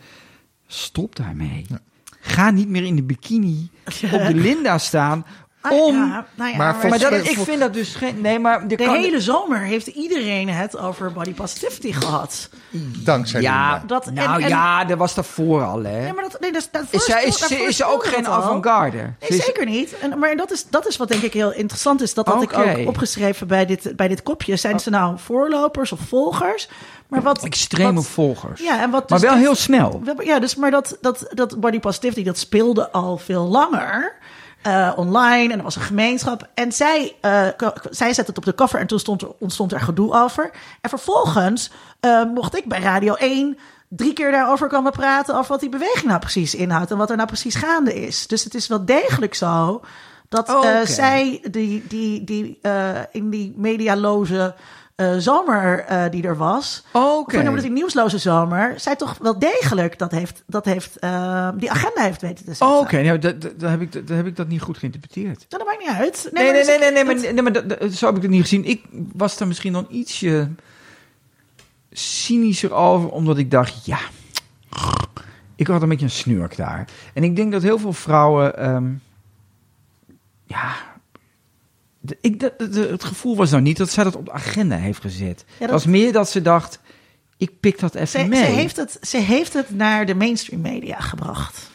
stop 0.66 1.16
daarmee. 1.16 1.64
Ja. 1.68 1.78
Ga 2.20 2.50
niet 2.50 2.68
meer 2.68 2.84
in 2.84 2.96
de 2.96 3.02
bikini 3.02 3.68
op 4.12 4.26
de 4.26 4.34
Linda 4.34 4.78
staan. 4.78 5.26
Ah, 5.62 5.72
Om, 5.72 5.94
ja, 5.94 6.26
nou 6.34 6.50
ja, 6.50 6.56
Maar 6.56 6.76
maar 6.76 6.88
maar 6.88 6.98
dat, 6.98 7.12
ik 7.12 7.38
vind 7.38 7.60
dat 7.60 7.72
dus 7.72 7.94
geen. 7.94 8.20
Nee, 8.20 8.38
maar 8.38 8.68
de 8.68 8.76
kan, 8.76 8.94
hele 8.94 9.20
zomer 9.20 9.58
heeft 9.60 9.86
iedereen 9.86 10.48
het 10.48 10.78
over 10.78 11.12
body 11.12 11.32
positivity 11.34 11.92
gehad. 11.92 12.48
Dankzij 12.98 13.40
Ja. 13.40 13.82
Dat- 13.86 14.06
en- 14.06 14.14
nou 14.14 14.42
en- 14.42 14.48
ja, 14.48 14.84
dat 14.84 14.98
was 14.98 15.14
daarvoor 15.14 15.64
al, 15.64 15.82
hè? 15.84 16.06
Ja, 16.06 16.12
maar 16.12 16.22
dat, 16.30 16.40
nee, 16.40 16.52
dat, 16.52 16.68
dat 16.72 16.82
is, 16.90 17.04
zij, 17.04 17.24
is, 17.24 17.38
ze, 17.38 17.54
is 17.62 17.76
ze 17.76 17.84
ook 17.84 18.04
geen 18.06 18.26
avant-garde? 18.28 18.96
Ze 18.98 19.04
Nee, 19.28 19.38
is- 19.38 19.44
zeker 19.44 19.64
niet. 19.66 19.98
En, 19.98 20.18
maar 20.18 20.36
dat 20.36 20.50
is, 20.52 20.66
dat 20.68 20.86
is 20.86 20.96
wat 20.96 21.08
denk 21.08 21.22
ik 21.22 21.32
heel 21.32 21.52
interessant 21.52 22.02
is. 22.02 22.14
Dat 22.14 22.26
had 22.26 22.42
ik 22.42 22.58
ook 22.58 22.86
opgeschreven 22.86 23.46
bij 23.46 23.66
dit, 23.66 23.96
bij 23.96 24.08
dit 24.08 24.22
kopje. 24.22 24.56
Zijn 24.56 24.80
ze 24.80 24.90
nou 24.90 25.18
voorlopers 25.18 25.92
of 25.92 26.00
volgers? 26.08 26.68
Maar 27.08 27.22
wat, 27.22 27.44
Extreme 27.44 27.92
wat- 27.92 28.06
volgers. 28.06 28.60
Ja, 28.60 28.80
en 28.82 28.90
wat 28.90 29.10
maar 29.10 29.18
dus 29.18 29.28
wel 29.28 29.36
dit- 29.38 29.46
heel 29.46 29.54
snel. 29.56 30.02
Ja, 30.18 30.38
dus 30.40 30.54
maar 30.54 30.70
dat, 30.70 30.96
dat, 31.00 31.26
dat 31.30 31.60
body 31.60 31.80
positivity, 31.80 32.22
dat 32.24 32.38
speelde 32.38 32.90
al 32.90 33.18
veel 33.18 33.42
langer. 33.48 34.14
Eh, 34.62 34.92
online 34.96 35.52
en 35.52 35.58
er 35.58 35.64
was 35.64 35.76
een 35.76 35.82
gemeenschap. 35.82 36.48
En 36.54 36.72
zij, 36.72 37.16
k- 37.56 37.82
zij 37.90 38.12
zette 38.12 38.30
het 38.30 38.38
op 38.38 38.44
de 38.44 38.54
cover 38.54 38.80
en 38.80 38.86
toen 38.86 38.98
stond 38.98 39.22
er, 39.22 39.28
ontstond 39.38 39.72
er 39.72 39.80
gedoe 39.80 40.12
over. 40.14 40.50
En 40.80 40.90
vervolgens 40.90 41.70
eh, 42.00 42.24
mocht 42.24 42.56
ik 42.56 42.64
bij 42.64 42.80
Radio 42.80 43.14
1 43.14 43.58
drie 43.88 44.12
keer 44.12 44.30
daarover 44.32 44.68
komen 44.68 44.92
praten... 44.92 45.34
over 45.34 45.48
wat 45.50 45.60
die 45.60 45.68
beweging 45.68 46.04
nou 46.04 46.18
precies 46.20 46.54
inhoudt 46.54 46.90
en 46.90 46.96
wat 46.96 47.10
er 47.10 47.16
nou 47.16 47.28
precies 47.28 47.54
gaande 47.54 47.94
is. 48.06 48.26
Dus 48.26 48.44
het 48.44 48.54
is 48.54 48.66
wel 48.68 48.84
degelijk 48.84 49.34
zo 49.34 49.80
dat 50.28 50.48
Oh, 50.48 50.80
zij 50.84 51.44
die, 51.50 51.84
die, 51.88 52.24
die, 52.24 52.58
in 53.10 53.30
die 53.30 53.54
medialoze 53.56 54.54
eh, 55.10 55.16
zomer 55.18 55.78
eh, 55.84 56.10
die 56.10 56.22
er 56.22 56.36
was... 56.36 56.84
Oké. 56.92 57.48
Of 57.50 57.60
die 57.60 57.70
nieuwsloze 57.70 58.18
zomer. 58.18 58.80
Zij 58.80 58.96
toch 58.96 59.18
wel 59.20 59.38
degelijk 59.38 59.98
dat 59.98 60.10
heeft, 60.10 60.42
dat 60.46 60.64
heeft, 60.64 60.98
eh, 60.98 61.48
die 61.56 61.70
agenda 61.70 62.02
heeft 62.02 62.20
weten 62.20 62.44
te 62.44 62.54
zetten. 62.54 62.66
Oh, 62.66 62.78
Oké, 62.80 63.02
nou, 63.02 63.18
dat, 63.18 63.34
heb 63.60 63.80
ik, 63.80 63.92
dat, 63.92 64.16
heb 64.16 64.26
ik 64.26 64.36
dat 64.36 64.48
niet 64.48 64.60
goed 64.62 64.78
geïnterpreteerd. 64.78 65.46
Nou, 65.48 65.64
dat 65.64 65.64
maakt 65.66 65.78
niet 65.80 65.96
uit. 65.98 66.28
Nee, 66.32 66.44
nee, 66.44 66.52
dus 66.52 66.66
nee, 66.66 66.74
ik- 66.76 66.80
nee, 66.80 66.92
nee, 66.92 67.04
maar, 67.04 67.32
nee, 67.32 67.42
maar 67.42 67.52
dat, 67.52 67.68
dat- 67.68 67.92
zo 67.92 68.06
heb 68.06 68.16
ik 68.16 68.22
het 68.22 68.30
niet 68.30 68.40
gezien. 68.40 68.64
Ik 68.64 68.84
was 69.12 69.36
daar 69.38 69.48
misschien 69.48 69.72
dan 69.72 69.86
ietsje 69.90 70.48
cynischer 71.90 72.72
over, 72.72 73.10
omdat 73.10 73.38
ik 73.38 73.50
dacht, 73.50 73.84
ja, 73.86 73.98
ik 75.56 75.66
had 75.66 75.82
een 75.82 75.88
beetje 75.88 76.04
een 76.04 76.10
snurk 76.10 76.56
daar. 76.56 76.88
En 77.14 77.24
ik 77.24 77.36
denk 77.36 77.52
dat 77.52 77.62
heel 77.62 77.78
veel 77.78 77.92
vrouwen, 77.92 78.56
ehm, 78.58 78.84
ja, 80.44 80.74
ik, 82.20 82.40
de, 82.40 82.54
de- 82.70 82.88
het 82.90 83.04
gevoel 83.04 83.36
was 83.36 83.50
nou 83.50 83.62
niet 83.62 83.76
dat 83.76 83.90
zij 83.90 84.04
dat 84.04 84.16
op 84.16 84.24
de 84.24 84.32
agenda 84.32 84.76
heeft 84.76 85.00
gezet. 85.00 85.36
dat- 85.48 85.58
Het 85.58 85.70
was 85.70 85.86
meer 85.86 86.12
dat 86.12 86.30
ze 86.30 86.42
dacht, 86.42 86.80
ik 87.36 87.60
pik 87.60 87.78
dat 87.78 87.94
even 87.94 88.08
ze, 88.20 88.26
mee. 88.28 88.44
ze, 88.44 88.50
heeft 88.50 88.76
het, 88.76 88.98
ze 89.00 89.16
heeft 89.18 89.52
het 89.52 89.70
naar 89.70 90.06
de 90.06 90.14
mainstream 90.14 90.60
media 90.60 91.00
gebracht. 91.00 91.70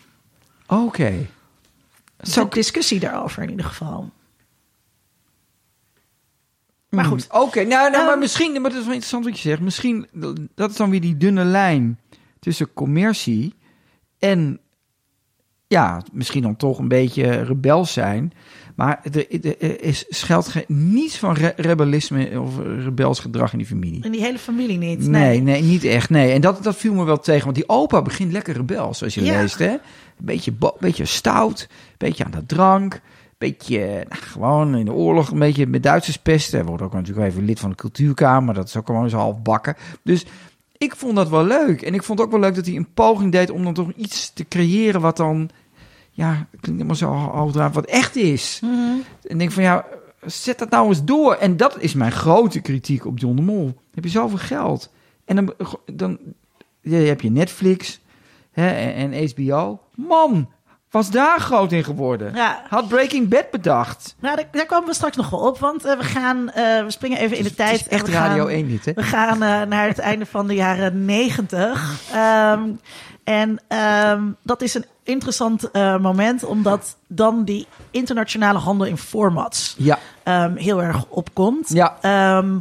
Oké. 0.67 1.28
Zo 2.21 2.43
De 2.43 2.49
discussie 2.55 2.99
daarover 2.99 3.43
in 3.43 3.49
ieder 3.49 3.65
geval. 3.65 4.09
Maar 6.89 7.03
Mm, 7.05 7.11
goed. 7.11 7.28
Oké, 7.32 7.63
nou, 7.63 7.91
nou 7.91 8.03
maar 8.03 8.11
Ehm, 8.11 8.19
misschien, 8.19 8.51
maar 8.61 8.69
dat 8.71 8.80
is 8.80 8.86
wel 8.86 8.93
interessant 8.93 9.25
wat 9.25 9.36
je 9.39 9.49
zegt. 9.49 9.61
Misschien, 9.61 10.07
dat 10.55 10.69
is 10.71 10.75
dan 10.75 10.89
weer 10.89 11.01
die 11.01 11.17
dunne 11.17 11.43
lijn 11.43 11.99
tussen 12.39 12.73
commercie 12.73 13.53
en, 14.19 14.59
ja, 15.67 16.01
misschien 16.11 16.41
dan 16.41 16.55
toch 16.55 16.80
een 16.80 16.88
beetje 16.88 17.41
rebels 17.41 17.93
zijn. 17.93 18.34
Maar 18.78 18.99
er, 19.11 19.25
er 19.59 19.82
is, 19.84 20.05
schuilt 20.09 20.53
niets 20.67 21.17
van 21.17 21.34
re- 21.34 21.53
rebellisme 21.55 22.41
of 22.41 22.57
rebels 22.57 23.19
gedrag 23.19 23.51
in 23.51 23.57
die 23.57 23.67
familie. 23.67 24.03
In 24.05 24.11
die 24.11 24.21
hele 24.21 24.38
familie 24.38 24.78
niet. 24.78 25.07
Nee, 25.07 25.41
nee, 25.41 25.61
niet 25.61 25.84
echt. 25.84 26.09
Nee. 26.09 26.32
En 26.32 26.41
dat, 26.41 26.63
dat 26.63 26.75
viel 26.75 26.93
me 26.93 27.03
wel 27.03 27.19
tegen. 27.19 27.43
Want 27.43 27.55
die 27.55 27.69
opa 27.69 28.01
begint 28.01 28.32
lekker 28.32 28.55
rebels, 28.55 28.97
zoals 28.97 29.13
je 29.13 29.23
Ja. 29.23 29.41
leest. 29.41 29.59
Hè? 29.59 29.69
Een 29.71 29.80
beetje, 30.17 30.53
beetje 30.80 31.05
stout, 31.05 31.61
een 31.69 31.95
beetje 31.97 32.25
aan 32.25 32.32
de 32.32 32.45
drank. 32.45 32.99
Beetje, 33.38 33.80
nou, 34.09 34.21
gewoon 34.21 34.75
in 34.75 34.86
de 34.86 34.93
oorlog 34.93 35.32
een 35.32 35.39
beetje 35.39 35.67
met 35.67 35.84
Duitsers 35.84 36.17
pesten. 36.17 36.57
Hij 36.59 36.67
wordt 36.67 36.84
ook 36.84 36.93
natuurlijk 36.93 37.28
even 37.28 37.45
lid 37.45 37.59
van 37.59 37.69
de 37.69 37.75
cultuurkamer. 37.75 38.53
Dat 38.53 38.67
is 38.67 38.75
ook 38.78 38.86
gewoon 38.86 39.09
zo 39.09 39.17
half 39.17 39.41
bakken. 39.41 39.75
Dus 40.03 40.25
ik 40.78 40.95
vond 40.95 41.15
dat 41.15 41.30
wel 41.30 41.45
leuk. 41.45 41.82
En 41.82 41.93
ik 41.93 42.03
vond 42.03 42.21
ook 42.21 42.32
wel 42.32 42.39
leuk 42.39 42.55
dat 42.55 42.65
hij 42.65 42.75
een 42.75 42.93
poging 42.93 43.32
deed 43.32 43.49
om 43.49 43.63
dan 43.63 43.73
toch 43.73 43.91
iets 43.95 44.32
te 44.34 44.45
creëren 44.47 45.01
wat 45.01 45.17
dan... 45.17 45.49
Ja, 46.18 46.47
het 46.51 46.61
klinkt 46.61 46.82
helemaal 46.82 46.95
zo 46.95 47.11
hoogdraad, 47.38 47.74
wat 47.74 47.86
echt 47.86 48.15
is. 48.15 48.59
Mhm. 48.63 48.97
En 49.24 49.38
denk 49.38 49.51
van 49.51 49.63
ja, 49.63 49.86
zet 50.26 50.59
dat 50.59 50.70
nou 50.70 50.88
eens 50.88 51.03
door. 51.03 51.34
En 51.34 51.57
dat 51.57 51.80
is 51.80 51.93
mijn 51.93 52.11
grote 52.11 52.59
kritiek 52.59 53.05
op 53.05 53.20
John 53.20 53.36
de 53.36 53.41
Mol. 53.41 53.74
Heb 53.93 54.03
je 54.03 54.09
zoveel 54.09 54.38
geld? 54.38 54.91
En 55.26 55.36
dan, 55.36 55.53
dan 55.86 56.18
ja, 56.82 56.97
heb 56.97 57.22
je 57.22 57.32
Netflix 57.32 57.99
hè, 58.51 58.70
en, 58.70 59.13
en 59.13 59.30
HBO. 59.30 59.80
Man, 59.95 60.49
was 60.91 61.11
daar 61.11 61.39
groot 61.39 61.72
in 61.72 61.84
geworden. 61.84 62.36
Ja. 62.36 62.63
Had 62.70 62.88
Breaking 62.88 63.30
Bad 63.30 63.51
bedacht. 63.51 64.15
Nou, 64.20 64.36
daar, 64.36 64.47
daar 64.51 64.65
komen 64.65 64.88
we 64.88 64.93
straks 64.93 65.18
nog 65.18 65.30
wel 65.30 65.39
op. 65.39 65.59
Want 65.59 65.86
eh, 65.86 65.97
we 65.97 66.03
gaan, 66.03 66.49
eh, 66.49 66.84
we 66.84 66.91
springen 66.91 67.18
even 67.18 67.38
in 67.38 67.43
de 67.43 67.53
tijd. 67.53 67.72
Het 67.72 67.82
is 67.82 67.88
echt 67.88 68.05
we 68.05 68.11
Radio 68.11 68.45
gaan, 68.45 68.53
1 68.53 68.68
dit, 68.68 68.86
hè? 68.86 68.93
We 68.93 69.03
gaan 69.03 69.43
eh, 69.43 69.61
naar 69.61 69.88
het 69.88 69.99
einde 69.99 70.26
van 70.26 70.47
de 70.47 70.55
jaren 70.55 71.05
negentig. 71.05 72.01
Ehm, 72.13 72.70
en 73.28 73.61
ehm, 73.67 74.23
dat 74.43 74.61
is 74.61 74.73
een 74.73 74.86
interessant 75.03 75.71
eh, 75.71 75.97
moment, 75.97 76.43
omdat 76.43 76.97
dan 77.07 77.43
die 77.43 77.67
internationale 77.91 78.59
handel 78.59 78.88
in 78.88 78.97
formats 78.97 79.75
Ja, 79.78 79.99
ehm, 80.23 80.55
heel 80.55 80.84
erg 80.84 81.05
opkomt. 81.05 81.69
ja. 81.69 81.97
Ehm, 82.01 82.59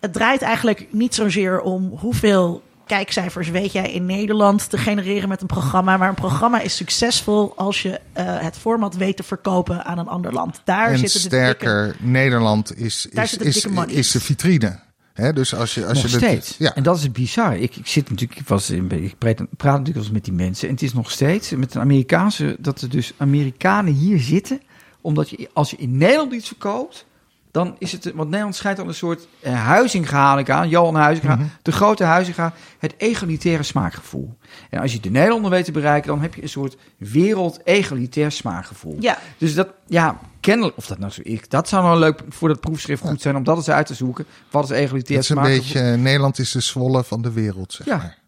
het 0.00 0.12
draait 0.12 0.42
eigenlijk 0.42 0.86
niet 0.90 1.14
zozeer 1.14 1.60
om 1.60 1.92
hoeveel 1.98 2.62
kijkcijfers 2.86 3.48
weet 3.48 3.72
jij 3.72 3.92
in 3.92 4.06
Nederland 4.06 4.70
te 4.70 4.78
genereren 4.78 5.28
met 5.28 5.40
een 5.40 5.46
programma. 5.46 5.96
Maar 5.96 6.08
een 6.08 6.14
programma 6.14 6.60
is 6.60 6.76
succesvol 6.76 7.52
als 7.56 7.82
je 7.82 8.00
eh, 8.12 8.24
het 8.40 8.56
format 8.56 8.96
weet 8.96 9.16
te 9.16 9.22
verkopen 9.22 9.84
aan 9.84 9.98
een 9.98 10.08
ander 10.08 10.32
land. 10.32 10.60
Daar 10.64 10.90
en 10.90 10.98
zitten 10.98 11.22
de 11.22 11.28
dikke- 11.28 11.44
sterker, 11.46 11.96
Nederland 11.98 12.76
is, 12.76 13.06
is, 13.06 13.36
is, 13.36 13.66
is 13.86 14.10
de 14.10 14.20
vitrine. 14.20 14.78
Dus 15.34 15.54
als 15.54 15.74
je, 15.74 15.86
als 15.86 16.02
nog 16.02 16.12
je 16.12 16.18
dat- 16.18 16.20
steeds. 16.28 16.54
ja. 16.58 16.74
En 16.74 16.82
dat 16.82 16.96
is 16.98 17.12
bizar. 17.12 17.56
Ik, 17.56 17.76
ik 17.76 17.86
zit 17.86 18.10
natuurlijk, 18.10 18.40
ik, 18.40 18.48
was 18.48 18.70
in, 18.70 18.90
ik 18.90 19.18
praat, 19.18 19.36
praat 19.36 19.78
natuurlijk 19.78 19.94
wel 19.94 20.02
eens 20.04 20.10
met 20.12 20.24
die 20.24 20.32
mensen. 20.32 20.68
En 20.68 20.74
het 20.74 20.82
is 20.82 20.92
nog 20.94 21.10
steeds 21.10 21.50
met 21.50 21.74
een 21.74 21.80
Amerikaanse, 21.80 22.56
dat 22.58 22.80
er 22.80 22.88
dus 22.88 23.12
Amerikanen 23.16 23.92
hier 23.92 24.18
zitten. 24.18 24.60
Omdat 25.00 25.30
je, 25.30 25.48
als 25.52 25.70
je 25.70 25.76
in 25.76 25.96
Nederland 25.96 26.32
iets 26.32 26.46
verkoopt, 26.46 27.06
dan 27.50 27.76
is 27.78 27.92
het, 27.92 28.04
want 28.14 28.28
Nederland 28.28 28.56
schijnt 28.56 28.78
al 28.78 28.88
een 28.88 28.94
soort 28.94 29.26
uh, 29.44 29.64
Huizinga 29.64 30.16
haal 30.16 30.38
ik 30.38 30.50
aan, 30.50 30.68
Johan 30.68 30.94
Huizinga, 30.94 31.34
Mhm. 31.34 31.44
de 31.62 31.72
grote 31.72 32.04
Huizinga, 32.04 32.52
het 32.78 32.94
egalitaire 32.96 33.62
smaakgevoel. 33.62 34.36
En 34.70 34.80
als 34.80 34.92
je 34.92 35.00
de 35.00 35.10
Nederlander 35.10 35.50
weet 35.50 35.64
te 35.64 35.72
bereiken, 35.72 36.08
dan 36.08 36.20
heb 36.20 36.34
je 36.34 36.42
een 36.42 36.48
soort 36.48 36.76
wereld-egalitair 36.98 38.32
smaakgevoel. 38.32 38.96
Ja, 39.00 39.18
Dus 39.38 39.54
dat, 39.54 39.68
ja, 39.86 40.18
kennelijk, 40.40 40.76
of 40.76 40.86
dat 40.86 40.98
nou 40.98 41.12
zo 41.12 41.20
is, 41.24 41.40
dat 41.48 41.68
zou 41.68 41.82
nou 41.84 41.98
leuk 41.98 42.20
voor 42.28 42.48
dat 42.48 42.60
proefschrift 42.60 43.02
goed 43.02 43.20
zijn 43.22 43.36
om 43.36 43.44
dat 43.44 43.56
eens 43.56 43.70
uit 43.70 43.86
te 43.86 43.94
zoeken. 43.94 44.26
Wat 44.50 44.64
is 44.64 44.70
egalitair 44.70 45.16
Het 45.18 45.24
is 45.24 45.28
een 45.30 45.36
smaakgevoel? 45.36 45.62
beetje, 45.82 45.96
Nederland 45.96 46.38
is 46.38 46.50
de 46.52 46.60
Zwolle 46.60 47.04
van 47.04 47.22
de 47.22 47.32
wereld, 47.32 47.72
zeg 47.72 47.86
Ja. 47.86 47.96
maar. 47.96 48.18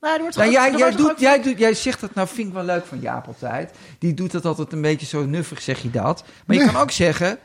nou, 0.00 0.20
wordt 0.20 0.36
Nou, 0.36 0.50
jij, 0.50 0.70
doet, 0.96 1.20
jij, 1.20 1.42
doet, 1.42 1.58
jij 1.58 1.74
zegt 1.74 2.00
dat 2.00 2.14
nou, 2.14 2.28
vind 2.28 2.48
ik 2.48 2.54
wel 2.54 2.64
leuk 2.64 2.86
van 2.86 3.00
Jaap 3.00 3.26
altijd. 3.26 3.72
Die 3.98 4.14
doet 4.14 4.30
dat 4.32 4.44
altijd 4.44 4.72
een 4.72 4.80
beetje 4.82 5.06
zo 5.06 5.24
nuffig, 5.24 5.62
zeg 5.62 5.82
je 5.82 5.90
dat. 5.90 6.24
Maar 6.46 6.56
je 6.56 6.64
kan 6.64 6.76
ook 6.76 6.90
zeggen, 6.90 7.38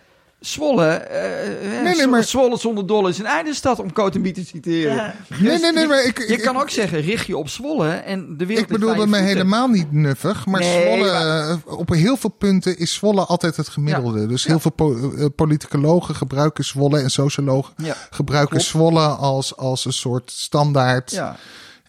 Zwolle, 0.45 0.85
eh, 0.87 1.77
eh, 1.77 1.83
nee, 1.83 1.95
Zwo- 1.95 2.09
maar- 2.09 2.23
Zwolle 2.23 2.57
zonder 2.57 2.87
dolle 2.87 3.09
is 3.09 3.17
een 3.19 3.25
eindestad, 3.25 3.79
om 3.79 3.93
Cotenby 3.93 4.31
te 4.31 4.45
citeren. 4.45 4.95
Ja. 4.95 5.13
Dus 5.29 5.39
Nee, 5.39 5.59
nee, 5.59 5.71
nee, 5.71 5.81
je- 5.81 5.87
maar 5.87 6.03
ik, 6.05 6.17
Je 6.17 6.25
ik, 6.25 6.41
kan 6.41 6.57
ook 6.57 6.69
zeggen, 6.69 7.01
richt 7.01 7.25
je 7.25 7.37
op 7.37 7.49
Zwolle 7.49 7.89
en 7.89 8.37
de 8.37 8.45
wereld 8.45 8.65
ik 8.71 8.71
bedoelde 8.79 9.07
me 9.07 9.17
helemaal 9.17 9.67
niet 9.67 9.91
nuffig, 9.91 10.45
maar 10.45 10.59
Nee, 10.59 10.81
Zwolle, 10.81 11.11
maar- 11.11 11.49
eh, 11.49 11.55
op 11.79 11.89
heel 11.89 12.17
veel 12.17 12.29
punten 12.29 12.77
is 12.77 12.93
Zwolle 12.93 13.25
altijd 13.25 13.55
het 13.57 13.67
gemiddelde. 13.69 14.25
Dus 14.25 14.45
heel 14.45 14.59
veel 14.59 14.71
po- 14.71 15.29
politicologen 15.35 16.15
gebruiken 16.15 16.63
Zwolle 16.65 16.99
en 16.99 17.09
sociologen 17.11 17.73
Ja. 17.77 17.95
gebruiken 18.09 18.49
Klopt. 18.57 18.65
Zwolle 18.65 19.07
als, 19.07 19.57
als 19.57 19.85
een 19.85 19.93
soort 19.93 20.31
standaard. 20.31 21.11
Ja. 21.11 21.35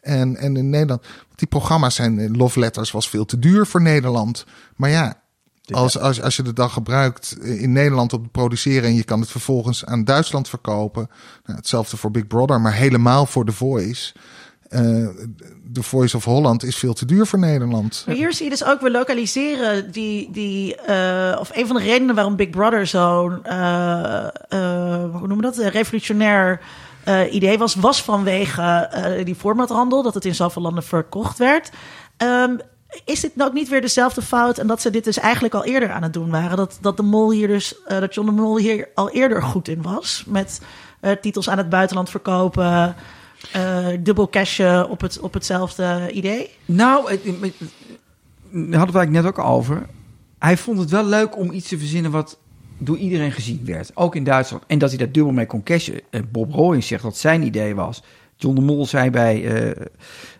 En, 0.00 0.36
en 0.36 0.56
in 0.56 0.70
Nederland, 0.70 1.02
die 1.34 1.48
programma's 1.48 1.94
zijn, 1.94 2.36
Love 2.36 2.58
Letters 2.58 2.90
was 2.90 3.08
veel 3.08 3.24
te 3.24 3.38
duur 3.38 3.66
voor 3.66 3.82
Nederland. 3.82 4.44
Maar 4.76 4.90
ja, 4.90 5.22
Als, 5.72 5.98
als, 5.98 6.22
als 6.22 6.36
je 6.36 6.42
het 6.42 6.56
dan 6.56 6.70
gebruikt 6.70 7.36
in 7.40 7.72
Nederland 7.72 8.12
op 8.12 8.22
het 8.22 8.32
produceren 8.32 8.88
en 8.88 8.94
je 8.94 9.04
kan 9.04 9.20
het 9.20 9.30
vervolgens 9.30 9.84
aan 9.84 10.04
Duitsland 10.04 10.48
verkopen. 10.48 11.10
Nou, 11.44 11.58
hetzelfde 11.58 11.96
voor 11.96 12.10
Big 12.10 12.26
Brother, 12.26 12.60
maar 12.60 12.74
helemaal 12.74 13.26
voor 13.26 13.44
The 13.44 13.52
Voice. 13.52 14.12
Eh 14.68 15.06
The 15.72 15.82
Voice 15.82 16.16
of 16.16 16.24
Holland 16.24 16.64
is 16.64 16.76
veel 16.76 16.94
te 16.94 17.06
duur 17.06 17.26
voor 17.26 17.38
Nederland. 17.38 18.04
Maar 18.06 18.14
hier 18.14 18.32
zie 18.32 18.44
je 18.44 18.50
dus 18.50 18.64
ook, 18.64 18.80
we 18.80 18.90
lokaliseren 18.90 19.92
die, 19.92 20.30
die 20.30 20.76
uh, 20.88 21.36
of 21.40 21.50
een 21.56 21.66
van 21.66 21.76
de 21.76 21.82
redenen 21.82 22.14
waarom 22.14 22.36
Big 22.36 22.50
Brother 22.50 22.86
zo'n, 22.86 23.40
uh, 23.46 24.26
hoe 25.12 25.26
noemen 25.26 25.36
we 25.36 25.42
dat, 25.42 25.56
revolutionair 25.56 26.60
idee 27.30 27.58
was, 27.58 27.74
was 27.74 28.02
vanwege 28.02 29.22
die 29.24 29.34
formathandel, 29.34 30.02
dat 30.02 30.14
het 30.14 30.24
in 30.24 30.34
zoveel 30.34 30.62
landen 30.62 30.82
verkocht 30.82 31.38
werd. 31.38 31.70
Um, 32.18 32.60
is 33.04 33.20
dit 33.20 33.36
nou 33.36 33.48
ook 33.48 33.54
niet 33.54 33.68
weer 33.68 33.80
dezelfde 33.80 34.22
fout 34.22 34.58
en 34.58 34.66
dat 34.66 34.80
ze 34.80 34.90
dit 34.90 35.04
dus 35.04 35.18
eigenlijk 35.18 35.54
al 35.54 35.64
eerder 35.64 35.90
aan 35.90 36.02
het 36.02 36.12
doen 36.12 36.30
waren? 36.30 36.56
Dat, 36.56 36.78
dat 36.80 36.96
de 36.96 37.02
mol 37.02 37.30
hier 37.30 37.48
dus, 37.48 37.74
dat 37.88 38.14
John 38.14 38.28
de 38.28 38.34
Mol 38.34 38.58
hier 38.58 38.88
al 38.94 39.10
eerder 39.10 39.42
goed 39.42 39.68
in 39.68 39.82
was 39.82 40.24
met 40.26 40.60
titels 41.20 41.48
aan 41.48 41.58
het 41.58 41.68
buitenland 41.68 42.10
verkopen. 42.10 42.96
Uh, 43.56 43.86
dubbel 44.00 44.28
cashen 44.28 44.88
op, 44.88 45.00
het, 45.00 45.20
op 45.20 45.34
hetzelfde 45.34 46.10
idee? 46.12 46.50
Nou, 46.64 47.10
het, 47.10 47.24
daar 47.24 47.34
hadden 48.52 48.70
we 48.70 48.76
eigenlijk 48.78 49.10
net 49.10 49.26
ook 49.26 49.38
over. 49.38 49.86
Hij 50.38 50.56
vond 50.56 50.78
het 50.78 50.90
wel 50.90 51.04
leuk 51.04 51.36
om 51.38 51.52
iets 51.52 51.68
te 51.68 51.78
verzinnen 51.78 52.10
wat 52.10 52.38
door 52.78 52.96
iedereen 52.96 53.32
gezien 53.32 53.60
werd. 53.64 53.90
Ook 53.94 54.16
in 54.16 54.24
Duitsland. 54.24 54.62
En 54.66 54.78
dat 54.78 54.88
hij 54.88 54.98
daar 54.98 55.12
dubbel 55.12 55.32
mee 55.32 55.46
kon 55.46 55.62
cashen. 55.62 56.00
Bob 56.30 56.52
Royens 56.52 56.86
zegt 56.86 57.02
dat 57.02 57.16
zijn 57.16 57.42
idee 57.42 57.74
was. 57.74 58.02
John 58.36 58.54
de 58.54 58.60
Mol 58.60 58.86
zei 58.86 59.10
bij, 59.10 59.42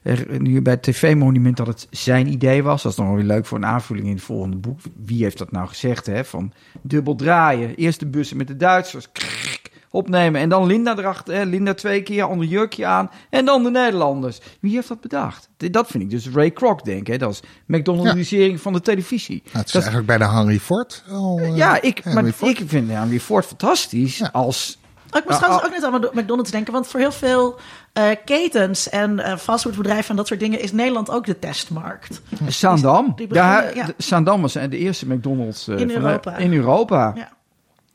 uh, 0.02 0.38
nu 0.38 0.62
bij 0.62 0.72
het 0.72 0.82
TV-monument 0.82 1.56
dat 1.56 1.66
het 1.66 1.86
zijn 1.90 2.26
idee 2.26 2.62
was. 2.62 2.82
Dat 2.82 2.92
is 2.92 2.98
nog 2.98 3.06
wel 3.06 3.16
weer 3.16 3.24
leuk 3.24 3.46
voor 3.46 3.58
een 3.58 3.66
aanvulling 3.66 4.06
in 4.06 4.14
het 4.14 4.22
volgende 4.22 4.56
boek. 4.56 4.80
Wie 4.96 5.22
heeft 5.22 5.38
dat 5.38 5.52
nou 5.52 5.68
gezegd? 5.68 6.06
Hè? 6.06 6.24
Van 6.24 6.52
dubbel 6.82 7.14
draaien. 7.14 7.74
Eerst 7.74 8.00
de 8.00 8.06
bussen 8.06 8.36
met 8.36 8.46
de 8.46 8.56
Duitsers. 8.56 9.12
Krrr, 9.12 9.60
opnemen. 9.94 10.40
En 10.40 10.48
dan 10.48 10.66
Linda 10.66 10.98
erachter. 10.98 11.34
Hè? 11.34 11.44
Linda 11.44 11.74
twee 11.74 12.02
keer, 12.02 12.22
ander 12.22 12.46
jurkje 12.46 12.86
aan. 12.86 13.10
En 13.30 13.44
dan 13.44 13.62
de 13.62 13.70
Nederlanders. 13.70 14.40
Wie 14.60 14.74
heeft 14.74 14.88
dat 14.88 15.00
bedacht? 15.00 15.48
Dat 15.56 15.86
vind 15.86 16.02
ik 16.02 16.10
dus 16.10 16.28
Ray 16.28 16.50
Kroc, 16.50 16.84
denk 16.84 17.08
ik. 17.08 17.18
Dat 17.18 17.30
is 17.30 17.42
McDonaldisering 17.66 18.52
ja. 18.52 18.58
van 18.58 18.72
de 18.72 18.80
televisie. 18.80 19.42
Nou, 19.44 19.58
het 19.58 19.66
is 19.66 19.72
dat 19.72 19.82
eigenlijk 19.82 20.06
bij 20.18 20.28
de 20.28 20.34
Henry 20.34 20.58
Ford. 20.58 21.04
Al, 21.10 21.40
ja, 21.54 21.82
ik, 21.82 22.00
Henry 22.02 22.22
maar 22.22 22.32
Ford. 22.32 22.58
ik 22.58 22.68
vind 22.68 22.90
Henry 22.90 23.20
Ford 23.20 23.46
fantastisch 23.46 24.18
ja. 24.18 24.28
als... 24.32 24.78
Oh, 25.14 25.20
ik 25.20 25.28
moest 25.28 25.38
trouwens 25.38 25.64
ook 25.64 25.70
net 25.70 25.84
aan 25.84 26.20
McDonald's 26.22 26.50
denken. 26.50 26.72
Want 26.72 26.86
voor 26.86 27.00
heel 27.00 27.12
veel 27.12 27.58
uh, 27.98 28.04
ketens 28.24 28.88
en 28.88 29.18
uh, 29.18 29.36
fastfoodbedrijven 29.36 30.10
en 30.10 30.16
dat 30.16 30.26
soort 30.26 30.40
dingen 30.40 30.60
is 30.60 30.72
Nederland 30.72 31.10
ook 31.10 31.26
de 31.26 31.38
testmarkt. 31.38 32.20
Saandam. 32.46 33.12
Die, 33.16 33.26
die 33.26 33.36
ja, 33.36 33.70
ja. 33.74 33.86
Saandam 33.98 34.40
was 34.40 34.52
de 34.52 34.78
eerste 34.78 35.06
McDonald's 35.06 35.68
in 35.68 35.90
Europa. 35.90 36.36
De, 36.36 36.42
in 36.42 36.52
Europa. 36.52 37.12
Ja. 37.14 37.28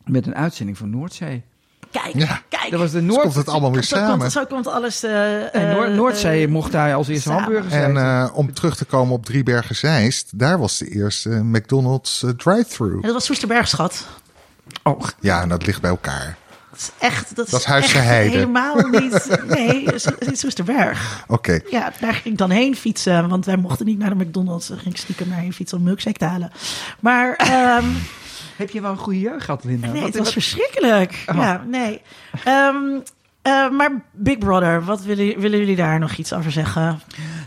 Met 0.05 0.27
een 0.27 0.35
uitzending 0.35 0.77
van 0.77 0.89
Noordzee. 0.89 1.43
Kijk, 1.91 2.15
ja. 2.15 2.41
kijk. 2.49 2.71
Dat 2.71 2.79
was 2.79 2.91
de 2.91 3.01
Noord... 3.01 3.21
komt 3.21 3.35
het 3.35 3.47
allemaal 3.47 3.71
weer 3.71 3.83
zo 3.83 3.95
samen. 3.95 4.19
Komt, 4.19 4.31
zo 4.31 4.45
komt 4.45 4.67
alles... 4.67 5.03
Uh, 5.03 5.55
en 5.55 5.75
Noord 5.75 5.93
Noordzee 5.93 6.47
mocht 6.47 6.71
daar 6.71 6.93
als 6.93 7.07
eerste 7.07 7.31
hamburgers 7.31 7.73
En 7.73 7.95
uh, 7.95 8.29
om 8.33 8.53
terug 8.53 8.75
te 8.75 8.85
komen 8.85 9.13
op 9.13 9.25
Driebergen 9.25 9.75
Zeist, 9.75 10.39
daar 10.39 10.59
was 10.59 10.77
de 10.77 10.89
eerste 10.89 11.29
McDonald's 11.29 12.21
uh, 12.21 12.29
drive-thru. 12.29 13.01
Dat 13.01 13.13
was 13.13 13.25
Soesterberg, 13.25 13.67
schat. 13.67 14.07
Oh. 14.83 15.01
Ja, 15.19 15.41
en 15.41 15.49
dat 15.49 15.65
ligt 15.65 15.81
bij 15.81 15.89
elkaar. 15.89 16.37
Dat 16.79 16.91
is 16.97 17.07
echt... 17.07 17.35
Dat, 17.35 17.49
dat 17.49 17.59
is 17.59 17.65
Heide. 17.65 17.97
helemaal 17.97 18.75
niet... 18.75 19.37
Nee, 19.47 19.87
niet 20.19 20.39
Soesterberg. 20.39 21.23
Oké. 21.27 21.33
Okay. 21.33 21.71
Ja, 21.71 21.93
daar 21.99 22.13
ging 22.13 22.25
ik 22.25 22.37
dan 22.37 22.49
heen 22.49 22.75
fietsen, 22.75 23.29
want 23.29 23.45
wij 23.45 23.57
mochten 23.57 23.85
niet 23.85 23.97
naar 23.97 24.17
de 24.17 24.25
McDonald's. 24.25 24.67
Daar 24.67 24.77
ging 24.77 24.93
ik 24.93 24.99
stiekem 24.99 25.27
naar 25.27 25.39
heen 25.39 25.53
fietsen 25.53 25.77
om 25.77 25.83
milkshake 25.83 26.17
te 26.17 26.25
halen. 26.25 26.51
Maar... 26.99 27.29
Um, 27.83 27.97
heb 28.57 28.69
je 28.69 28.81
wel 28.81 28.91
een 28.91 28.97
goede 28.97 29.19
jeugd 29.19 29.45
gehad, 29.45 29.63
Linda? 29.63 29.87
Nee, 29.91 30.03
het 30.03 30.13
was 30.13 30.23
wat... 30.23 30.33
verschrikkelijk. 30.33 31.23
Oh. 31.27 31.35
Ja, 31.35 31.63
nee. 31.67 32.01
Um, 32.47 33.03
uh, 33.43 33.69
maar 33.69 34.03
Big 34.11 34.37
Brother, 34.37 34.83
wat 34.83 35.01
willen, 35.01 35.39
willen 35.39 35.59
jullie 35.59 35.75
daar 35.75 35.99
nog 35.99 36.15
iets 36.15 36.33
over 36.33 36.51
zeggen? 36.51 37.01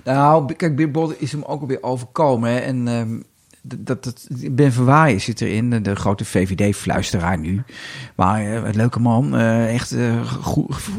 Nou, 0.04 0.52
kijk, 0.52 0.76
Big 0.76 0.90
Brother 0.90 1.16
is 1.18 1.32
hem 1.32 1.42
ook 1.42 1.60
alweer 1.60 1.82
overkomen. 1.82 2.50
Hè? 2.50 2.58
En 2.58 2.88
um, 2.88 3.24
dat, 3.62 4.04
dat, 4.04 4.28
Ben 4.50 4.72
Verwaaien 4.72 5.20
zit 5.20 5.40
erin, 5.40 5.82
de, 5.82 5.96
grote 5.96 6.24
VVD-fluisteraar 6.24 7.38
nu. 7.38 7.62
Maar 8.16 8.42
uh, 8.42 8.54
een 8.54 8.76
leuke 8.76 9.00
man, 9.00 9.34
uh, 9.34 9.74
echt 9.74 9.92
uh, 9.92 10.26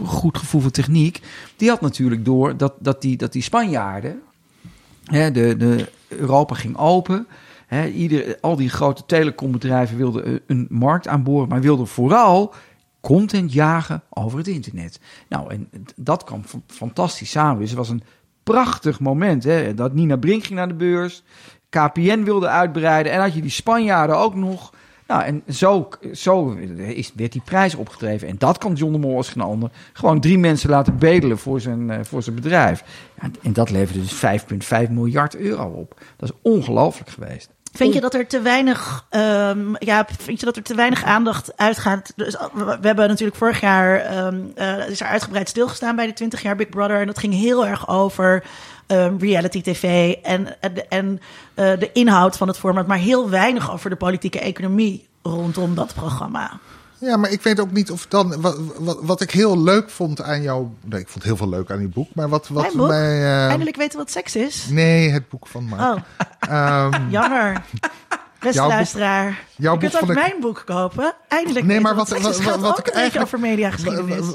goed, 0.06 0.38
gevoel 0.38 0.62
voor 0.62 0.72
techniek. 0.72 1.22
Die 1.56 1.70
had 1.70 1.82
natuurlijk 1.82 2.26
door 2.26 2.58
dat, 2.58 2.74
dat, 2.80 3.02
die, 3.02 3.18
dat 3.18 3.32
die 3.32 3.42
Spanjaarden, 3.42 4.22
hè, 5.06 5.32
de, 5.32 5.58
de 5.58 5.90
Europa 6.08 6.56
ging 6.56 6.78
open... 6.78 7.28
He, 7.68 7.88
ieder, 7.88 8.38
al 8.42 8.56
die 8.56 8.70
grote 8.70 9.06
telecombedrijven 9.06 9.98
wilden 9.98 10.42
een 10.48 10.68
markt 10.70 11.08
aanboren, 11.08 11.50
maar 11.50 11.62
wilden 11.62 11.88
vooral 11.88 12.54
content 13.02 13.54
jagen 13.54 14.04
over 14.10 14.38
het 14.38 14.48
internet. 14.48 15.00
Nou, 15.30 15.52
en 15.52 15.70
dat 15.96 16.24
kwam 16.24 16.44
fantastisch 16.68 17.32
samen. 17.32 17.60
Dus 17.60 17.70
het 17.70 17.78
was 17.78 17.90
een 17.90 18.04
prachtig 18.44 19.00
moment. 19.00 19.44
Hè? 19.44 19.74
Dat 19.74 19.94
Nina 19.94 20.16
Brink 20.16 20.44
ging 20.44 20.56
naar 20.56 20.68
de 20.68 20.74
beurs, 20.74 21.24
KPN 21.74 22.24
wilde 22.24 22.48
uitbreiden 22.48 23.12
en 23.12 23.22
had 23.22 23.34
je 23.34 23.42
die 23.42 23.52
Spanjaarden 23.52 24.18
ook 24.18 24.36
nog. 24.36 24.74
Nou, 25.08 25.24
en 25.24 25.44
zo, 25.50 25.90
zo 26.14 26.50
is, 26.78 27.12
werd 27.16 27.32
die 27.32 27.42
prijs 27.46 27.76
opgedreven. 27.76 28.28
En 28.28 28.36
dat 28.38 28.58
kan 28.58 28.74
John 28.74 28.92
de 28.92 29.00
Mol 29.00 29.18
als 29.18 29.30
geen 29.30 29.44
ander. 29.44 29.70
Gewoon 29.94 30.20
drie 30.20 30.38
mensen 30.38 30.70
laten 30.70 30.98
bedelen 30.98 31.38
voor 31.38 31.62
zijn, 31.62 32.06
voor 32.06 32.24
zijn 32.24 32.36
bedrijf. 32.36 32.84
Ja, 33.22 33.30
en 33.42 33.54
dat 33.54 33.70
leverde 33.70 34.00
dus 34.00 34.24
5,5 34.86 34.92
miljard 34.92 35.36
euro 35.36 35.66
op. 35.66 36.02
Dat 36.18 36.30
is 36.30 36.36
ongelooflijk 36.42 37.10
geweest. 37.10 37.53
Vind 37.74 37.94
je 37.94 38.02
dat 38.02 38.14
er 38.14 38.28
te 38.28 38.42
weinig, 38.42 39.06
um, 39.10 39.76
ja, 39.80 40.06
vind 40.20 40.40
je 40.40 40.46
dat 40.46 40.56
er 40.56 40.64
te 40.64 40.76
weinig 40.76 41.04
aandacht 41.04 41.58
uitgaat? 41.58 42.14
Dus, 42.16 42.36
we 42.54 42.78
hebben 42.82 43.08
natuurlijk 43.08 43.38
vorig 43.38 43.62
jaar, 43.62 44.26
um, 44.26 44.54
uh, 44.58 44.90
is 44.90 45.02
er 45.02 45.08
uitgebreid 45.08 45.50
stilgestaan 45.50 45.96
bij 45.96 46.06
de 46.06 46.14
20 46.14 46.42
jaar 46.42 46.56
Big 46.56 46.70
Brother. 46.70 47.00
En 47.00 47.08
dat 47.08 47.20
ging 47.20 47.34
heel 47.34 47.68
erg 47.68 47.90
over 47.90 48.44
um, 48.88 49.18
reality 49.20 49.62
tv 49.62 50.14
en, 50.24 50.62
en, 50.62 50.90
en 50.90 51.22
uh, 51.56 51.80
de 51.80 51.90
inhoud 51.94 52.38
van 52.38 52.48
het 52.48 52.58
format, 52.58 52.88
maar 52.88 52.98
heel 52.98 53.30
weinig 53.30 53.72
over 53.72 53.90
de 53.90 53.96
politieke 53.96 54.40
economie 54.40 55.08
rondom 55.22 55.76
dat 55.76 55.94
programma. 55.94 56.60
Ja, 57.04 57.18
maar 57.18 57.32
ik 57.32 57.42
weet 57.42 57.60
ook 57.60 57.72
niet 57.72 57.92
of 57.92 58.06
dan. 58.08 58.42
Wat, 58.42 58.58
wat, 58.78 58.98
wat 59.02 59.22
ik 59.22 59.32
heel 59.32 59.60
leuk 59.64 59.90
vond 59.90 60.22
aan 60.22 60.42
jouw. 60.42 60.74
Nee, 60.86 61.00
ik 61.00 61.08
vond 61.08 61.24
heel 61.24 61.38
veel 61.38 61.50
leuk 61.50 61.72
aan 61.72 61.78
die 61.78 61.88
boek. 61.88 62.08
Maar 62.16 62.30
wat, 62.30 62.48
wat 62.48 62.74
boek? 62.74 62.88
mij. 62.88 63.20
Uh, 63.20 63.48
Eindelijk 63.48 63.76
weten 63.76 63.98
wat 63.98 64.12
seks 64.12 64.36
is. 64.36 64.68
Nee, 64.70 65.10
het 65.10 65.30
boek 65.30 65.48
van 65.48 65.64
Mark. 65.64 65.82
Oh. 66.50 66.92
Um, 66.94 67.10
Jammer. 67.16 67.62
Beste 68.44 68.60
jouw 68.60 68.68
luisteraar. 68.68 69.26
Boek, 69.26 69.36
jouw 69.56 69.74
je 69.74 69.80
kunt 69.80 69.96
ook 69.96 70.10
ik... 70.10 70.16
mijn 70.16 70.36
boek 70.40 70.64
kopen. 70.66 71.14
Eindelijk. 71.28 71.66
Nee, 71.66 71.80
maar 71.80 71.96
wat, 71.96 72.10
wat, 72.10 72.22
wat, 72.22 72.42
wat, 72.42 72.60
wat 72.60 72.80
ik 72.80 72.88
eigenlijk 72.88 73.26
over 73.26 73.40
mediageschiedenis. 73.40 74.26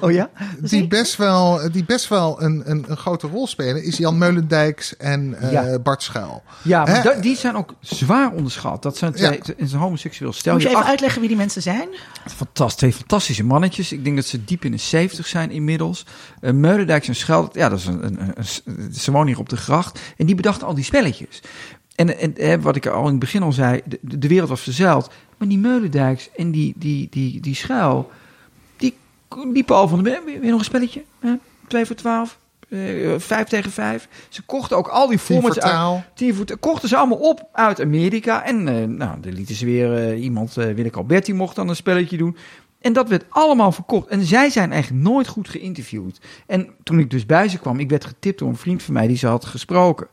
Oh 0.00 0.10
ja? 0.10 0.30
Die 0.60 0.86
best 0.86 1.16
wel, 1.16 1.70
die 1.72 1.84
best 1.84 2.08
wel 2.08 2.42
een, 2.42 2.62
een, 2.64 2.84
een 2.88 2.96
grote 2.96 3.26
rol 3.26 3.46
spelen 3.46 3.84
is 3.84 3.96
Jan 3.96 4.18
Meulendijks 4.18 4.96
en 4.96 5.36
uh, 5.42 5.52
ja. 5.52 5.78
Bart 5.78 6.02
Schuil. 6.02 6.42
Ja, 6.62 6.84
maar 6.84 7.20
die 7.20 7.36
zijn 7.36 7.56
ook 7.56 7.74
zwaar 7.80 8.30
onderschat. 8.32 8.82
Dat 8.82 8.96
zijn 8.96 9.12
twee 9.12 9.40
ja. 9.44 9.54
een 9.56 9.72
homoseksueel 9.72 10.32
stel. 10.32 10.52
Moet 10.52 10.62
je 10.62 10.68
even 10.68 10.84
uitleggen 10.84 11.20
wie 11.20 11.28
die 11.28 11.38
mensen 11.38 11.62
zijn? 11.62 11.88
Fantastisch, 12.26 12.76
twee 12.76 12.92
fantastische 12.92 13.44
mannetjes. 13.44 13.92
Ik 13.92 14.04
denk 14.04 14.16
dat 14.16 14.26
ze 14.26 14.44
diep 14.44 14.64
in 14.64 14.70
de 14.70 14.78
70 14.78 15.26
zijn 15.26 15.50
inmiddels. 15.50 16.06
Uh, 16.40 16.52
Meulendijks 16.52 17.08
en 17.08 17.14
Schuil, 17.14 17.48
ja, 17.52 17.68
dat 17.68 17.78
is 17.78 17.86
een, 17.86 18.04
een, 18.04 18.20
een, 18.20 18.44
een, 18.64 18.94
ze 18.94 19.10
wonen 19.10 19.28
hier 19.28 19.38
op 19.38 19.48
de 19.48 19.56
gracht. 19.56 19.98
En 20.16 20.26
die 20.26 20.34
bedachten 20.34 20.66
al 20.66 20.74
die 20.74 20.84
spelletjes. 20.84 21.40
En, 22.00 22.18
en, 22.18 22.36
en, 22.36 22.60
wat 22.60 22.76
ik 22.76 22.86
al 22.86 23.04
in 23.04 23.10
het 23.10 23.18
begin 23.18 23.42
al 23.42 23.52
zei, 23.52 23.80
de, 23.84 23.98
de 24.00 24.28
wereld 24.28 24.48
was 24.48 24.60
verzeild. 24.60 25.10
Maar 25.36 25.48
die 25.48 25.58
Meulendijks 25.58 26.30
en 26.36 26.50
die, 26.50 26.74
die, 26.76 27.06
die, 27.10 27.40
die 27.40 27.54
schuil, 27.54 28.10
die 28.76 28.94
liepen 29.52 29.76
al 29.76 29.88
van 29.88 30.02
de... 30.02 30.22
Weer 30.40 30.50
nog 30.50 30.58
een 30.58 30.64
spelletje? 30.64 31.02
Hè? 31.18 31.34
2 31.66 31.86
voor 31.86 31.96
12? 31.96 32.38
Uh, 32.68 33.14
5 33.18 33.48
tegen 33.48 33.70
5. 33.70 34.08
Ze 34.28 34.42
kochten 34.42 34.76
ook 34.76 34.88
al 34.88 35.08
die 35.08 35.18
formats 35.18 35.60
uit. 35.60 36.02
Tien 36.14 36.34
voor 36.34 36.58
kochten 36.60 36.88
ze 36.88 36.96
allemaal 36.96 37.18
op 37.18 37.48
uit 37.52 37.80
Amerika. 37.80 38.44
En 38.44 38.66
uh, 38.66 38.84
nou, 38.84 39.20
dan 39.20 39.32
lieten 39.32 39.54
ze 39.54 39.64
weer 39.64 40.12
uh, 40.12 40.22
iemand, 40.22 40.56
uh, 40.56 40.64
Willeke 40.64 40.98
Alberti 40.98 41.34
mocht 41.34 41.56
dan 41.56 41.68
een 41.68 41.76
spelletje 41.76 42.16
doen. 42.16 42.36
En 42.80 42.92
dat 42.92 43.08
werd 43.08 43.24
allemaal 43.28 43.72
verkocht. 43.72 44.08
En 44.08 44.24
zij 44.24 44.50
zijn 44.50 44.72
eigenlijk 44.72 45.02
nooit 45.02 45.28
goed 45.28 45.48
geïnterviewd. 45.48 46.20
En 46.46 46.68
toen 46.82 46.98
ik 46.98 47.10
dus 47.10 47.26
bij 47.26 47.48
ze 47.48 47.58
kwam, 47.58 47.78
ik 47.78 47.90
werd 47.90 48.04
getipt 48.04 48.38
door 48.38 48.48
een 48.48 48.56
vriend 48.56 48.82
van 48.82 48.94
mij 48.94 49.06
die 49.06 49.16
ze 49.16 49.26
had 49.26 49.44
gesproken. 49.44 50.06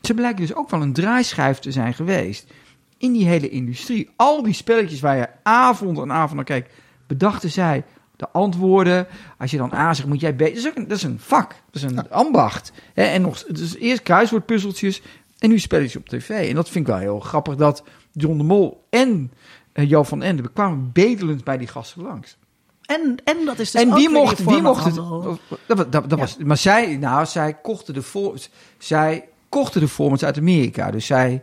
Ze 0.00 0.14
blijken 0.14 0.40
dus 0.40 0.54
ook 0.54 0.70
wel 0.70 0.82
een 0.82 0.92
draaischijf 0.92 1.58
te 1.58 1.72
zijn 1.72 1.94
geweest. 1.94 2.52
In 2.96 3.12
die 3.12 3.26
hele 3.26 3.48
industrie. 3.48 4.10
Al 4.16 4.42
die 4.42 4.54
spelletjes 4.54 5.00
waar 5.00 5.16
je 5.16 5.28
avond 5.42 5.98
en 5.98 6.12
avond 6.12 6.34
naar 6.34 6.44
kijkt, 6.44 6.72
bedachten 7.06 7.50
zij 7.50 7.84
de 8.16 8.30
antwoorden. 8.30 9.06
Als 9.38 9.50
je 9.50 9.56
dan 9.56 9.72
A 9.74 9.94
zegt, 9.94 10.08
moet 10.08 10.20
jij 10.20 10.34
B. 10.34 10.38
Dat 10.38 10.48
is, 10.48 10.68
ook 10.68 10.76
een, 10.76 10.88
dat 10.88 10.96
is 10.96 11.02
een 11.02 11.18
vak. 11.18 11.48
Dat 11.50 11.74
is 11.74 11.82
een 11.82 11.94
ja. 11.94 12.06
ambacht. 12.10 12.72
He, 12.94 13.02
en 13.02 13.22
nog, 13.22 13.42
dus 13.42 13.76
eerst 13.76 14.02
kruiswoordpuzzeltjes 14.02 15.02
en 15.38 15.48
nu 15.48 15.58
spelletjes 15.58 15.96
op 15.96 16.08
tv. 16.08 16.48
En 16.48 16.54
dat 16.54 16.68
vind 16.68 16.86
ik 16.86 16.92
wel 16.92 17.00
heel 17.00 17.20
grappig 17.20 17.56
dat 17.56 17.82
John 18.12 18.36
de 18.36 18.44
Mol 18.44 18.86
en 18.90 19.32
uh, 19.74 19.88
Jo 19.88 20.02
van 20.02 20.22
Ende 20.22 20.50
kwamen 20.52 20.90
bedelend 20.92 21.44
bij 21.44 21.58
die 21.58 21.68
gasten 21.68 22.02
langs. 22.02 22.36
En, 22.84 23.16
en 23.24 23.44
dat 23.44 23.58
is 23.58 23.70
dus 23.70 23.82
en 23.82 23.94
wie 23.94 24.08
weer 24.08 24.18
mocht, 24.18 24.36
die 24.36 24.46
wie 24.46 24.62
mocht 24.62 24.84
het? 24.84 24.94
formathandel. 24.94 25.38
Dat, 25.66 25.76
dat, 25.78 25.92
dat, 25.92 26.10
dat 26.10 26.18
was, 26.18 26.36
maar 26.36 26.56
zij, 26.56 26.96
nou, 26.96 27.26
zij 27.26 27.54
kochten 27.54 27.94
de 27.94 28.02
voor, 28.02 28.38
zij 28.78 29.28
kochten 29.50 29.80
de 29.80 29.88
formats 29.88 30.24
uit 30.24 30.38
Amerika. 30.38 30.90
Dus 30.90 31.06
zij 31.06 31.42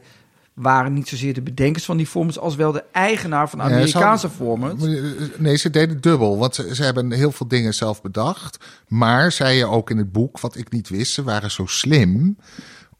waren 0.53 0.93
niet 0.93 1.07
zozeer 1.07 1.33
de 1.33 1.41
bedenkers 1.41 1.85
van 1.85 1.97
die 1.97 2.07
formats... 2.07 2.39
als 2.39 2.55
wel 2.55 2.71
de 2.71 2.83
eigenaar 2.91 3.49
van 3.49 3.59
Ja, 3.59 3.65
Amerikaanse 3.65 4.29
formats. 4.29 4.83
Nee, 5.37 5.55
ze 5.57 5.69
deden 5.69 6.01
dubbel. 6.01 6.37
Want 6.37 6.55
ze, 6.55 6.75
ze 6.75 6.83
hebben 6.83 7.11
heel 7.11 7.31
veel 7.31 7.47
dingen 7.47 7.73
zelf 7.73 8.01
bedacht. 8.01 8.57
Maar, 8.87 9.31
zei 9.31 9.57
je 9.57 9.65
ook 9.65 9.89
in 9.89 9.97
het 9.97 10.11
boek, 10.11 10.39
wat 10.39 10.55
ik 10.55 10.71
niet 10.71 10.89
wist, 10.89 11.13
ze 11.13 11.23
waren 11.23 11.51
zo 11.51 11.65
slim 11.65 12.37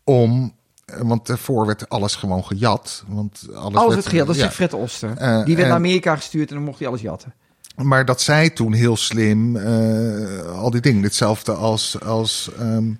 om. 0.03 0.53
eh, 0.85 0.99
Want 1.01 1.27
daarvoor 1.27 1.65
werd 1.65 1.89
alles 1.89 2.15
gewoon 2.15 2.45
gejat. 2.45 3.03
Want 3.07 3.47
alles, 3.55 3.75
Alles 3.79 3.93
werd, 3.93 4.07
gejat, 4.07 4.27
dat 4.27 4.35
is 4.35 4.41
ja. 4.41 4.51
Fred 4.51 4.73
Oster. 4.73 5.09
Eh, 5.17 5.35
die 5.45 5.55
werd 5.55 5.57
en- 5.59 5.67
naar 5.67 5.77
Amerika 5.77 6.15
gestuurd 6.15 6.49
en 6.49 6.55
dan 6.55 6.63
mocht 6.65 6.79
hij 6.79 6.87
alles 6.87 7.01
jatten. 7.01 7.33
Maar 7.75 8.05
dat 8.05 8.21
zij 8.21 8.49
toen 8.49 8.73
heel 8.73 8.97
slim 8.97 9.55
eh, 9.55 10.51
al 10.51 10.69
die 10.71 10.81
dingen. 10.81 11.03
Hetzelfde 11.03 11.53
als, 11.53 12.01
als 12.01 12.49
ehm, 12.59 12.91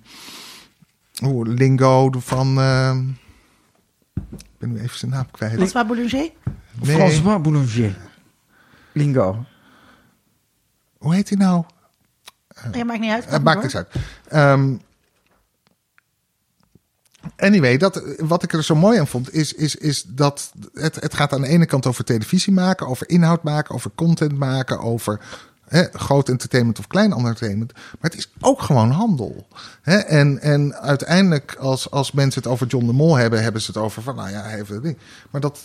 hoe, 1.20 1.46
Lingo 1.46 2.10
van. 2.18 2.58
ehm, 2.58 3.08
ik 4.30 4.58
ben 4.58 4.72
nu 4.72 4.80
even 4.80 4.98
zijn 4.98 5.10
naam 5.10 5.30
kwijt. 5.30 5.52
François 5.52 5.86
Boulanger? 5.86 6.30
Nee, 6.82 6.96
François 6.96 7.40
Boulanger. 7.40 7.96
Lingo. 8.92 9.44
hoe 10.98 11.14
heet 11.14 11.28
hij 11.28 11.38
nou? 11.38 11.64
Ja, 12.72 12.84
maakt 12.84 13.00
niet 13.00 13.10
uit. 13.10 13.30
Het 13.30 13.42
maakt 13.44 13.62
niks 13.62 13.76
uit. 13.76 13.88
Ehm, 14.28 14.76
anyway, 17.36 17.76
dat, 17.76 18.02
wat 18.18 18.42
ik 18.42 18.52
er 18.52 18.64
zo 18.64 18.74
mooi 18.74 18.98
aan 18.98 19.06
vond, 19.06 19.32
is, 19.34 19.52
is, 19.52 19.76
is 19.76 20.02
dat 20.02 20.52
het, 20.72 20.94
het 20.94 21.14
gaat 21.14 21.32
aan 21.32 21.40
de 21.40 21.48
ene 21.48 21.66
kant 21.66 21.86
over 21.86 22.04
televisie 22.04 22.52
maken, 22.52 22.86
over 22.86 23.08
inhoud 23.08 23.42
maken, 23.42 23.74
over 23.74 23.90
content 23.94 24.38
maken, 24.38 24.80
over 24.80 25.20
groot 25.92 26.28
entertainment 26.28 26.78
of 26.78 26.86
klein 26.86 27.12
entertainment. 27.12 27.72
Maar 27.74 28.10
het 28.10 28.16
is 28.16 28.32
ook 28.40 28.62
gewoon 28.62 28.90
handel. 28.90 29.46
En, 29.82 30.40
en 30.40 30.74
uiteindelijk, 30.74 31.54
als, 31.60 31.90
als 31.90 32.12
mensen 32.12 32.42
het 32.42 32.50
over 32.52 32.66
John 32.66 32.86
de 32.86 32.92
Mol 32.92 33.16
hebben, 33.16 33.42
hebben 33.42 33.60
ze 33.60 33.66
het 33.66 33.76
over 33.82 34.02
van, 34.02 34.16
nou 34.16 34.30
ja, 34.30 34.42
hij 34.42 34.54
heeft 34.56 34.68
het 34.68 34.82
ding. 34.82 34.98
Maar 35.30 35.40
dat 35.40 35.60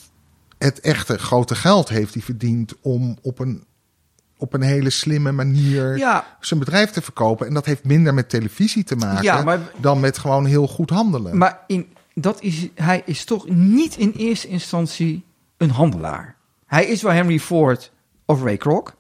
het 0.58 0.80
echte 0.80 1.18
grote 1.18 1.56
geld 1.56 1.90
heeft 1.90 2.14
hij 2.14 2.24
verdiend 2.24 2.74
om 2.82 3.18
op 3.22 3.40
een, 3.40 3.64
op 4.38 4.54
een 4.54 4.62
hele 4.62 4.90
slimme 4.90 5.32
manier 5.32 5.98
Ja. 5.98 6.38
zijn 6.40 6.60
bedrijf 6.60 6.92
te 6.92 7.02
verkopen. 7.02 7.48
En 7.48 7.54
dat 7.54 7.66
heeft 7.66 7.84
minder 7.84 8.14
met 8.14 8.30
televisie 8.30 8.84
te 8.84 8.96
maken 8.96 9.24
Ja, 9.24 9.42
maar- 9.44 9.60
dan 9.78 10.00
met 10.00 10.18
gewoon 10.18 10.46
heel 10.46 10.68
goed 10.68 10.90
handelen. 10.90 11.38
Maar 11.38 11.60
in, 11.68 11.88
dat 12.14 12.42
is, 12.42 12.68
hij 12.76 13.02
is 13.06 13.24
toch 13.26 13.50
niet 13.50 13.98
in 13.98 14.12
eerste 14.18 14.48
instantie 14.48 15.26
een 15.58 15.70
handelaar. 15.70 16.36
Hij 16.66 16.86
is 16.86 17.02
wel 17.02 17.12
Henry 17.12 17.40
Ford 17.40 17.92
of 18.26 18.44
Ray 18.44 18.58
Kroc. 18.58 18.94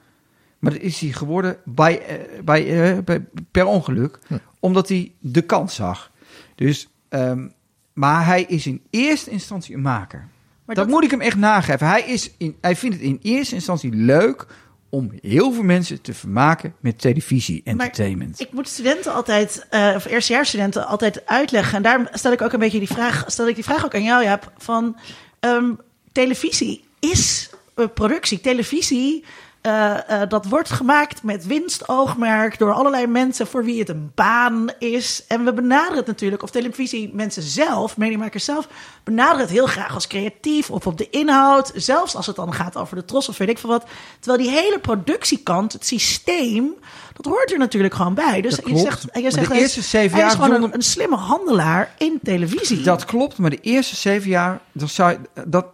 Maar 0.64 0.72
dat 0.72 0.82
is 0.82 1.00
hij 1.00 1.10
geworden 1.12 1.58
bij, 1.66 2.06
eh, 2.06 2.16
bij, 2.44 2.92
eh, 2.94 2.98
bij, 3.04 3.26
per 3.52 3.66
ongeluk. 3.66 4.20
Omdat 4.60 4.88
hij 4.90 5.12
de 5.20 5.42
kans 5.42 5.76
zag. 5.76 6.12
Dus, 6.56 6.88
ehm, 7.10 7.48
maar 7.94 8.26
hij 8.26 8.44
is 8.44 8.68
in 8.68 8.82
eerste 8.90 9.30
instantie 9.30 9.76
een 9.76 9.82
maker. 9.82 10.20
Maar 10.66 10.76
dat, 10.76 10.86
dat- 10.86 10.88
moet 10.94 11.04
ik 11.04 11.12
hem 11.12 11.22
echt 11.22 11.38
nageven. 11.38 11.88
Hij, 11.88 12.02
is 12.02 12.32
in, 12.38 12.56
hij 12.62 12.76
vindt 12.76 12.96
het 12.96 13.06
in 13.06 13.20
eerste 13.22 13.56
instantie 13.56 13.92
leuk 13.94 14.46
om 14.90 15.12
heel 15.22 15.52
veel 15.52 15.64
mensen 15.64 16.02
te 16.02 16.14
vermaken 16.14 16.76
met 16.80 17.00
televisie 17.02 17.62
entertainment. 17.64 18.40
Ik 18.40 18.52
moet 18.52 18.68
studenten 18.68 19.14
altijd, 19.14 19.66
eh, 19.70 19.94
of 19.96 20.06
eerstejaarsstudenten 20.06 20.88
altijd 20.88 21.26
uitleggen. 21.26 21.78
En 21.78 21.84
daarom 21.84 22.08
stel 22.12 22.32
ik 22.32 22.42
ook 22.42 22.54
een 22.54 22.60
beetje 22.60 22.80
die 22.80 22.88
vraag, 22.88 23.24
stel 23.28 23.48
ik 23.48 23.56
die 23.56 23.64
vraag 23.64 23.86
ook 23.86 23.96
aan 23.96 24.04
jou, 24.04 24.24
Jaap, 24.24 24.52
van 24.58 24.98
ehm, 25.40 25.72
televisie 26.12 26.84
is 27.00 27.50
productie. 27.94 28.42
Televisie, 28.42 29.24
eh, 29.64 30.22
eh, 30.22 30.30
dat 30.30 30.46
wordt 30.46 30.70
gemaakt 30.70 31.24
met 31.24 31.46
winstoogmerk 31.46 32.58
door 32.58 32.74
allerlei 32.74 33.08
mensen 33.08 33.48
voor 33.48 33.64
wie 33.64 33.80
het 33.80 33.90
een 33.90 34.12
baan 34.16 34.70
is. 34.80 35.24
En 35.28 35.46
we 35.46 35.54
benaderen 35.54 35.98
het 35.98 36.08
natuurlijk, 36.08 36.44
of 36.44 36.50
televisie 36.50 37.12
mensen 37.14 37.44
zelf, 37.44 37.98
mediamakers 37.98 38.46
zelf, 38.46 38.68
benaderen 39.04 39.42
het 39.42 39.50
heel 39.50 39.66
graag 39.66 39.94
als 39.94 40.08
creatief 40.08 40.70
of 40.70 40.88
op 40.88 40.98
de 40.98 41.10
inhoud. 41.10 41.72
Zelfs 41.76 42.16
als 42.16 42.28
het 42.28 42.36
dan 42.36 42.54
gaat 42.54 42.78
over 42.78 42.96
de 42.96 43.06
tros 43.06 43.30
of 43.30 43.38
weet 43.38 43.50
ik 43.50 43.58
veel 43.58 43.70
wat. 43.70 43.86
Terwijl 44.20 44.44
die 44.44 44.54
hele 44.62 44.80
productiekant, 44.80 45.74
het 45.74 45.86
systeem, 45.86 46.74
dat 47.14 47.26
hoort 47.26 47.52
er 47.52 47.58
natuurlijk 47.58 47.94
gewoon 47.94 48.14
bij. 48.14 48.42
Dus 48.42 48.60
je 48.66 48.78
zegt, 48.78 49.06
je 49.14 49.32
zegt 49.32 49.50
de 49.50 49.56
eerste 49.56 49.82
zeven 49.82 50.18
jaar 50.18 50.28
is 50.28 50.34
gewoon 50.34 50.50
zonder- 50.50 50.70
een, 50.70 50.76
een 50.76 50.82
slimme 50.82 51.16
handelaar 51.16 51.94
in 51.98 52.20
televisie. 52.24 52.82
Dat 52.82 53.06
klopt, 53.06 53.38
maar 53.38 53.50
de 53.50 53.62
eerste 53.62 53.96
zeven 53.96 54.30
jaar, 54.30 54.60
dat, 54.72 54.90
zou, 54.90 55.18
dat 55.46 55.66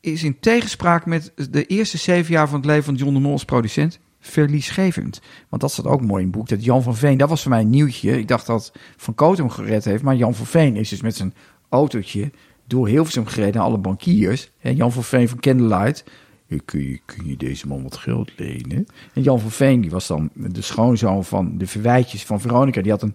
is 0.00 0.22
in 0.22 0.38
tegenspraak 0.40 1.06
met 1.06 1.32
de 1.50 1.66
eerste 1.66 1.98
zeven 1.98 2.32
jaar 2.32 2.48
van 2.48 2.56
het 2.56 2.66
leven 2.66 2.84
van 2.84 2.94
John 2.94 3.14
de 3.14 3.20
Mol 3.20 3.32
als 3.32 3.44
producent 3.44 3.98
verliesgevend. 4.20 5.20
Want 5.48 5.62
dat 5.62 5.72
staat 5.72 5.86
ook 5.86 6.00
mooi 6.00 6.22
in 6.22 6.28
het 6.28 6.36
boek. 6.36 6.48
Dat 6.48 6.64
Jan 6.64 6.82
van 6.82 6.96
Veen, 6.96 7.18
dat 7.18 7.28
was 7.28 7.42
voor 7.42 7.50
mij 7.50 7.60
een 7.60 7.70
nieuwtje. 7.70 8.18
Ik 8.18 8.28
dacht 8.28 8.46
dat 8.46 8.72
Van 8.96 9.14
Koot 9.14 9.38
hem 9.38 9.50
gered 9.50 9.84
heeft. 9.84 10.02
Maar 10.02 10.16
Jan 10.16 10.34
van 10.34 10.46
Veen 10.46 10.76
is 10.76 10.88
dus 10.88 11.00
met 11.00 11.16
zijn 11.16 11.34
autootje 11.68 12.30
door 12.66 12.88
Hilversum 12.88 13.26
gereden 13.26 13.54
naar 13.54 13.64
alle 13.64 13.78
bankiers. 13.78 14.50
En 14.60 14.76
Jan 14.76 14.92
van 14.92 15.04
Veen 15.04 15.28
van 15.28 15.40
Candlelight. 15.40 16.04
"Eh, 16.48 16.58
Kun 16.64 16.80
je, 16.80 17.00
kun 17.04 17.26
je 17.28 17.36
deze 17.36 17.66
man 17.66 17.82
wat 17.82 17.96
geld 17.96 18.30
lenen? 18.36 18.86
En 19.14 19.22
Jan 19.22 19.40
van 19.40 19.50
Veen, 19.50 19.80
die 19.80 19.90
was 19.90 20.06
dan 20.06 20.30
de 20.34 20.62
schoonzoon 20.62 21.24
van 21.24 21.58
de 21.58 21.66
verwijtjes 21.66 22.24
van 22.24 22.40
Veronica. 22.40 22.82
Die 22.82 22.90
had 22.90 23.02
een 23.02 23.14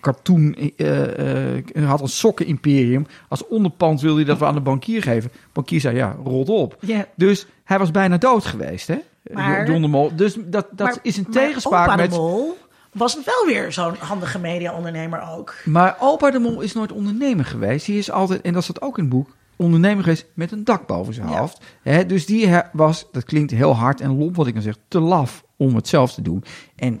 cartoon, 0.00 0.54
eh, 0.76 1.84
had 1.86 2.00
een 2.00 2.08
sokken-imperium. 2.08 3.06
Als 3.28 3.46
onderpand 3.46 4.00
wilde 4.00 4.16
hij 4.16 4.24
dat 4.24 4.38
we 4.38 4.44
aan 4.44 4.54
de 4.54 4.60
bankier 4.60 5.02
geven. 5.02 5.30
bankier 5.52 5.80
zei, 5.80 5.96
ja, 5.96 6.16
rot 6.24 6.48
op. 6.48 6.76
Ja. 6.80 7.06
Dus 7.16 7.46
hij 7.64 7.78
was 7.78 7.90
bijna 7.90 8.16
dood 8.18 8.44
geweest, 8.44 8.88
hè? 8.88 8.98
Maar- 9.32 9.66
John 9.68 9.80
de 9.82 9.88
Mol. 9.88 10.16
Dus 10.16 10.34
dat, 10.34 10.66
dat 10.72 10.86
Maar- 10.86 10.98
is 11.02 11.16
maar 11.22 11.30
tegenspraak 11.30 11.96
met... 11.96 12.10
de 12.10 12.16
Mol 12.16 12.56
was 12.92 13.14
wel 13.24 13.46
weer 13.46 13.72
zo'n 13.72 13.94
handige 13.98 14.38
media-ondernemer 14.38 15.28
ook. 15.36 15.54
Maar 15.64 15.96
opa 16.00 16.30
de 16.30 16.38
Mol 16.38 16.60
is 16.60 16.72
nooit 16.72 16.92
ondernemer 16.92 17.44
geweest. 17.44 17.86
Die 17.86 17.98
is 17.98 18.10
altijd, 18.10 18.40
en 18.40 18.52
dat 18.52 18.62
staat 18.64 18.82
ook 18.82 18.96
in 18.98 19.04
het 19.04 19.12
boek, 19.12 19.28
ondernemer 19.56 20.02
geweest 20.02 20.26
met 20.34 20.52
een 20.52 20.64
dak 20.64 20.86
boven 20.86 21.14
zijn 21.14 21.28
Ja. 21.28 21.38
hoofd. 21.38 21.60
Dus 22.06 22.26
die 22.26 22.48
was, 22.72 23.06
dat 23.12 23.24
klinkt 23.24 23.50
heel 23.50 23.74
hard 23.76 24.00
en 24.00 24.18
lomp 24.18 24.36
wat 24.36 24.46
ik 24.46 24.54
dan 24.54 24.62
zeg, 24.62 24.76
te 24.88 25.00
laf 25.00 25.44
om 25.56 25.74
het 25.74 25.88
zelf 25.88 26.14
te 26.14 26.22
doen. 26.22 26.44
En 26.76 27.00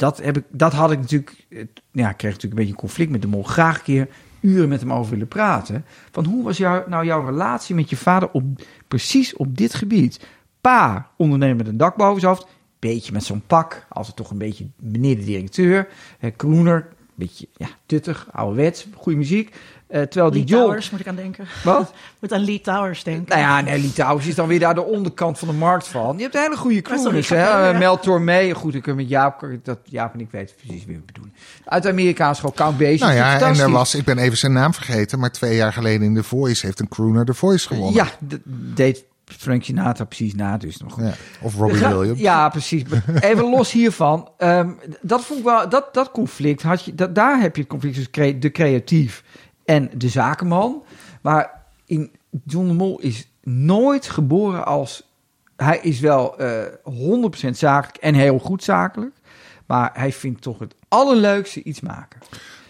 dat, 0.00 0.22
heb 0.22 0.36
ik, 0.36 0.44
dat 0.50 0.72
had 0.72 0.90
ik 0.90 0.98
natuurlijk, 0.98 1.46
ja, 1.92 2.10
ik 2.10 2.16
kreeg 2.16 2.32
natuurlijk 2.32 2.42
een 2.42 2.50
beetje 2.50 2.70
een 2.70 2.74
conflict 2.74 3.10
met 3.10 3.22
de 3.22 3.28
Mol. 3.28 3.42
Graag 3.42 3.76
een 3.76 3.82
keer 3.82 4.08
uren 4.40 4.68
met 4.68 4.80
hem 4.80 4.92
over 4.92 5.10
willen 5.10 5.28
praten. 5.28 5.84
Van 6.10 6.24
hoe 6.24 6.44
was 6.44 6.56
jou, 6.56 6.90
nou 6.90 7.04
jouw 7.04 7.24
relatie 7.24 7.74
met 7.74 7.90
je 7.90 7.96
vader 7.96 8.30
op, 8.32 8.44
precies 8.88 9.36
op 9.36 9.56
dit 9.56 9.74
gebied? 9.74 10.26
Pa, 10.60 11.10
ondernemer 11.16 11.56
met 11.56 11.66
een 11.66 11.76
dak 11.76 11.96
boven 11.96 12.20
zijn 12.20 12.32
hoofd. 12.32 12.46
Beetje 12.78 13.12
met 13.12 13.24
zo'n 13.24 13.42
pak, 13.46 13.86
altijd 13.88 14.16
toch 14.16 14.30
een 14.30 14.38
beetje 14.38 14.66
meneer 14.76 15.16
de 15.16 15.24
directeur. 15.24 15.88
Eh, 16.18 16.30
Kroener, 16.36 16.88
beetje 17.14 17.48
ja, 17.56 17.68
tuttig, 17.86 18.28
ouderwets, 18.32 18.86
goede 18.96 19.18
muziek. 19.18 19.54
Eh, 19.90 20.02
terwijl 20.02 20.30
die 20.32 20.44
Lee. 20.48 20.60
Towers 20.60 20.90
moet 20.90 21.00
ik 21.00 21.06
aan 21.08 21.14
denken. 21.16 21.46
Wat? 21.64 21.92
Moet 22.20 22.32
aan 22.32 22.44
Lee 22.44 22.60
Towers 22.60 23.02
denken. 23.02 23.24
Nou 23.28 23.40
ja, 23.40 23.60
nee, 23.60 23.78
Litouwers 23.80 24.26
is 24.26 24.34
dan 24.34 24.48
weer 24.48 24.58
daar 24.58 24.74
de 24.74 24.84
onderkant 24.84 25.38
van 25.38 25.48
de 25.48 25.54
markt 25.54 25.88
van. 25.88 26.16
Je 26.16 26.22
hebt 26.22 26.34
een 26.34 26.40
hele 26.40 26.56
goede 26.56 26.74
niet 27.12 27.28
hè? 27.28 27.68
ja. 27.68 27.78
Mel 27.78 27.98
Tormé, 27.98 28.52
goed, 28.54 28.74
ik 28.74 28.82
kan 28.82 28.96
met 28.96 29.08
Jaap, 29.08 29.46
dat 29.62 29.78
Jaap 29.84 30.14
en 30.14 30.20
ik 30.20 30.30
weten 30.30 30.56
precies 30.56 30.84
wie 30.84 30.96
we 30.96 31.02
bedoelen. 31.06 31.34
Uit 31.64 31.82
de 31.82 31.88
Amerikaanse 31.88 32.40
school, 32.40 32.52
Count 32.52 32.78
Basie. 32.78 32.98
nou 32.98 33.12
ja, 33.12 33.40
en 33.40 33.58
er 33.58 33.70
was, 33.70 33.94
ik 33.94 34.04
ben 34.04 34.18
even 34.18 34.38
zijn 34.38 34.52
naam 34.52 34.74
vergeten, 34.74 35.18
maar 35.18 35.30
twee 35.32 35.56
jaar 35.56 35.72
geleden 35.72 36.02
in 36.06 36.14
The 36.14 36.22
Voice 36.22 36.66
heeft 36.66 36.80
een 36.80 36.88
crooner 36.88 37.24
The 37.24 37.34
Voice 37.34 37.66
gewonnen. 37.66 37.94
Ja, 37.94 38.06
dat 38.18 38.40
deed 38.74 39.04
Frank 39.24 39.64
Sinatra 39.64 40.04
precies 40.04 40.34
na, 40.34 40.56
dus 40.56 40.76
nog 40.76 40.92
goed. 40.92 41.04
Ja, 41.04 41.12
Of 41.40 41.54
Robbie 41.56 41.78
Williams. 41.88 42.20
Ja, 42.20 42.48
precies. 42.48 42.82
Maar 42.88 43.02
Even 43.20 43.50
los 43.50 43.72
hiervan. 43.72 44.28
ehm, 44.38 44.70
dat 45.00 45.24
vond 45.24 45.38
ik 45.38 45.44
wel, 45.44 45.68
dat, 45.68 45.94
dat 45.94 46.10
conflict 46.10 46.62
had 46.62 46.84
je, 46.84 46.94
dat, 46.94 47.14
daar 47.14 47.40
heb 47.40 47.54
je 47.54 47.60
het 47.60 47.70
conflict 47.70 47.94
tussen 47.94 48.12
cre- 48.12 48.38
de 48.38 48.50
creatief 48.50 49.22
en 49.70 49.90
de 49.94 50.08
zakenman. 50.08 50.82
Maar 51.20 51.62
in 51.86 52.10
John 52.44 52.66
de 52.66 52.72
Mol 52.72 53.00
is 53.00 53.28
nooit 53.42 54.06
geboren 54.06 54.66
als, 54.66 55.10
hij 55.56 55.78
is 55.82 56.00
wel 56.00 56.38
eh 56.38 56.64
100% 57.46 57.50
zakelijk 57.50 57.96
en 57.96 58.14
heel 58.14 58.38
goed 58.38 58.64
zakelijk. 58.64 59.14
Maar 59.66 59.90
hij 59.92 60.12
vindt 60.12 60.42
toch 60.42 60.58
het 60.58 60.74
allerleukste 60.88 61.62
iets 61.62 61.80
maken. 61.80 62.20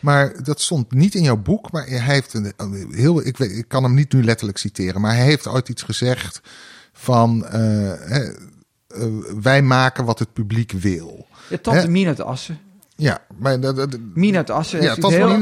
Maar 0.01 0.43
dat 0.43 0.61
stond 0.61 0.93
niet 0.93 1.15
in 1.15 1.23
jouw 1.23 1.37
boek. 1.37 1.71
Maar 1.73 1.87
hij 1.87 2.01
heeft 2.01 2.35
een 2.35 2.93
heel. 2.93 3.27
Ik, 3.27 3.37
weet, 3.37 3.51
ik 3.51 3.69
kan 3.69 3.83
hem 3.83 3.95
niet 3.95 4.13
nu 4.13 4.25
letterlijk 4.25 4.59
citeren. 4.59 5.01
Maar 5.01 5.15
hij 5.15 5.25
heeft 5.25 5.49
ooit 5.49 5.69
iets 5.69 5.83
gezegd 5.83 6.41
van. 6.93 7.47
eh, 7.47 8.29
eh, 8.29 8.35
wij 9.43 9.63
maken 9.63 10.05
wat 10.05 10.19
het 10.19 10.33
publiek 10.33 10.73
wil. 10.73 11.27
Ja, 11.49 11.59
tante 11.59 12.07
uit 12.07 12.21
Assen. 12.21 12.59
Ja, 13.01 13.19
maar 13.39 13.61
dat. 13.61 13.77
dat- 13.77 13.99
Assen. 14.51 14.83
ja, 14.83 14.95
heel- 15.09 15.29
niet, 15.29 15.39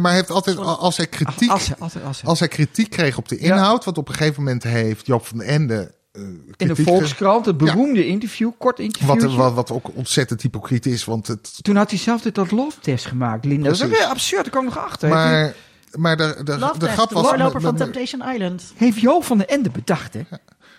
maar, 0.00 0.12
heeft 0.12 0.30
altijd, 0.30 0.56
als 0.58 0.96
hij 0.96 1.06
kritiek, 1.06 1.50
Assen, 1.50 1.76
altijd 1.78 2.04
Assen. 2.04 2.28
als 2.28 2.38
hij 2.38 2.48
kritiek 2.48 2.90
kreeg 2.90 3.16
op 3.18 3.28
de 3.28 3.36
inhoud, 3.36 3.84
wat 3.84 3.98
op 3.98 4.08
een 4.08 4.14
gegeven 4.14 4.42
moment 4.42 4.62
heeft 4.62 5.06
Joop 5.06 5.26
van 5.26 5.38
den 5.38 5.46
Ende 5.46 5.94
eh, 6.12 6.22
In 6.56 6.68
de 6.68 6.76
Volkskrant, 6.76 7.46
het 7.46 7.56
beroemde 7.56 8.06
interview, 8.06 8.50
kort 8.58 8.78
interview. 8.78 9.20
wat, 9.20 9.34
wat, 9.34 9.52
wat 9.54 9.70
ook 9.70 9.96
ontzettend 9.96 10.42
hypocriet 10.42 10.86
is, 10.86 11.04
want 11.04 11.26
het, 11.26 11.58
Toen 11.64 11.76
had 11.76 11.90
hij 11.90 11.98
zelf 11.98 12.20
dit 12.22 12.34
dat 12.34 12.50
love-test 12.50 13.06
gemaakt, 13.06 13.44
Linda. 13.44 13.64
Dat 13.68 13.74
is 13.80 13.86
weer 13.86 14.04
absurd, 14.04 14.42
daar 14.42 14.50
kwam 14.52 14.66
ik 14.66 14.74
nog 14.74 14.84
achter. 14.84 15.08
maar, 15.08 15.54
maar 15.92 16.16
de, 16.16 16.40
de, 16.44 16.58
Love 16.58 16.72
de 16.72 16.78
Test, 16.78 16.92
grap 16.92 17.08
de 17.08 17.14
was... 17.14 17.26
voorloper 17.28 17.54
met- 17.60 17.62
van 17.62 17.76
Temptation 17.76 18.32
Island. 18.32 18.72
Heeft 18.76 19.00
Joop 19.00 19.24
van 19.24 19.38
den 19.38 19.48
Ende 19.48 19.70
bedacht, 19.70 20.14
hè? 20.14 20.20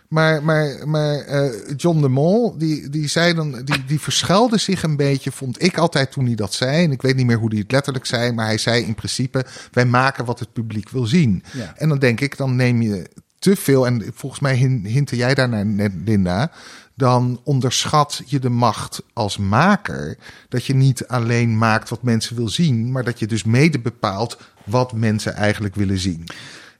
Maar, 0.07 0.43
maar, 0.43 0.87
maar 0.87 1.15
eh, 1.19 1.51
John 1.77 2.01
de 2.01 2.07
Mol, 2.09 2.57
die, 2.57 2.89
die 2.89 3.07
zei 3.07 3.33
dan, 3.33 3.61
die, 3.63 3.85
die 3.85 3.99
verschuilde 3.99 4.57
zich 4.57 4.83
een 4.83 4.95
beetje, 4.95 5.31
vond 5.31 5.63
ik 5.63 5.77
altijd 5.77 6.11
toen 6.11 6.25
hij 6.25 6.35
dat 6.35 6.53
zei. 6.53 6.83
En 6.83 6.91
ik 6.91 7.01
weet 7.01 7.15
niet 7.15 7.25
meer 7.25 7.37
hoe 7.37 7.49
hij 7.49 7.59
het 7.59 7.71
letterlijk 7.71 8.05
zei, 8.05 8.31
maar 8.31 8.45
hij 8.45 8.57
zei 8.57 8.83
in 8.83 8.95
principe: 8.95 9.45
wij 9.71 9.85
maken 9.85 10.25
wat 10.25 10.39
het 10.39 10.53
publiek 10.53 10.89
wil 10.89 11.05
zien. 11.05 11.43
Ja. 11.53 11.73
En 11.77 11.89
dan 11.89 11.99
denk 11.99 12.21
ik, 12.21 12.37
dan 12.37 12.55
neem 12.55 12.81
je 12.81 13.09
te 13.39 13.55
veel, 13.55 13.85
en 13.85 14.11
volgens 14.13 14.41
mij 14.41 14.55
hin- 14.55 14.85
hintte 14.85 15.15
jij 15.15 15.33
daarnaar 15.33 15.65
net, 15.65 15.91
Linda. 16.05 16.51
Dan 16.95 17.41
onderschat 17.43 18.21
je 18.25 18.39
de 18.39 18.49
macht 18.49 19.01
als 19.13 19.37
maker. 19.37 20.17
Dat 20.49 20.65
je 20.65 20.75
niet 20.75 21.07
alleen 21.07 21.57
maakt 21.57 21.89
wat 21.89 22.03
mensen 22.03 22.35
wil 22.35 22.49
zien, 22.49 22.91
maar 22.91 23.03
dat 23.03 23.19
je 23.19 23.27
dus 23.27 23.43
mede 23.43 23.79
bepaalt 23.79 24.37
wat 24.65 24.93
mensen 24.93 25.33
eigenlijk 25.35 25.75
willen 25.75 25.97
zien. 25.99 26.23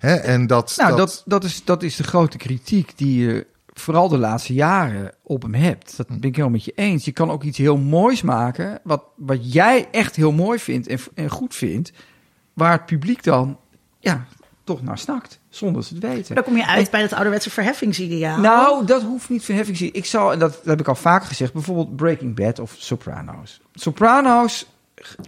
Hè? 0.04 0.16
En 0.16 0.48
dat, 0.48 0.74
Nou, 0.78 0.98
dat, 0.98 1.24
dat, 1.26 1.44
is, 1.44 1.64
dat 1.64 1.84
is 1.84 1.96
de 1.96 2.04
grote 2.04 2.38
kritiek 2.38 2.98
die 2.98 3.26
je 3.26 3.48
vooral 3.74 4.08
de 4.08 4.18
laatste 4.18 4.54
jaren 4.54 5.14
op 5.22 5.42
hem 5.42 5.54
hebt. 5.54 5.98
Dat 5.98 6.08
ben 6.08 6.18
ik 6.18 6.24
helemaal 6.24 6.50
met 6.50 6.66
je 6.66 6.72
eens. 6.76 7.06
Je 7.06 7.12
kan 7.12 7.32
ook 7.32 7.44
iets 7.44 7.58
heel 7.58 7.78
moois 7.78 8.22
maken, 8.22 8.80
wat, 8.84 9.04
wat 9.16 9.54
jij 9.54 9.88
echt 9.92 10.16
heel 10.16 10.32
mooi 10.32 10.60
vindt 10.60 10.88
en, 10.88 11.00
en 11.16 11.30
goed 11.30 11.56
vindt, 11.56 11.92
waar 12.54 12.72
het 12.72 12.86
publiek 12.86 13.24
dan 13.24 13.60
ja, 14.00 14.26
toch 14.64 14.82
naar 14.82 14.98
snakt, 14.98 15.40
zonder 15.50 15.78
dat 15.78 15.86
ze 15.86 15.94
het 15.94 16.04
weten. 16.04 16.36
Dan 16.36 16.44
kom 16.44 16.58
je 16.58 16.68
uit 16.68 16.92
bij 16.92 17.02
dat 17.02 17.14
ouderwetse 17.14 17.50
verheffingsideaal. 17.50 18.40
Nou, 18.40 18.86
dat 18.86 19.02
hoeft 19.02 19.30
niet 19.30 19.44
verheffing. 19.44 19.80
Ik 19.80 20.06
zal, 20.06 20.32
en 20.32 20.40
dat 20.40 20.60
heb 20.64 20.80
ik 20.80 20.88
al 20.88 20.96
vaker 20.96 21.28
gezegd, 21.28 21.54
bijvoorbeeld 21.54 21.96
Breaking 21.96 22.36
Bad 22.36 22.60
of 22.60 22.76
Sopranos. 22.78 23.62
Sopranos, 23.74 24.66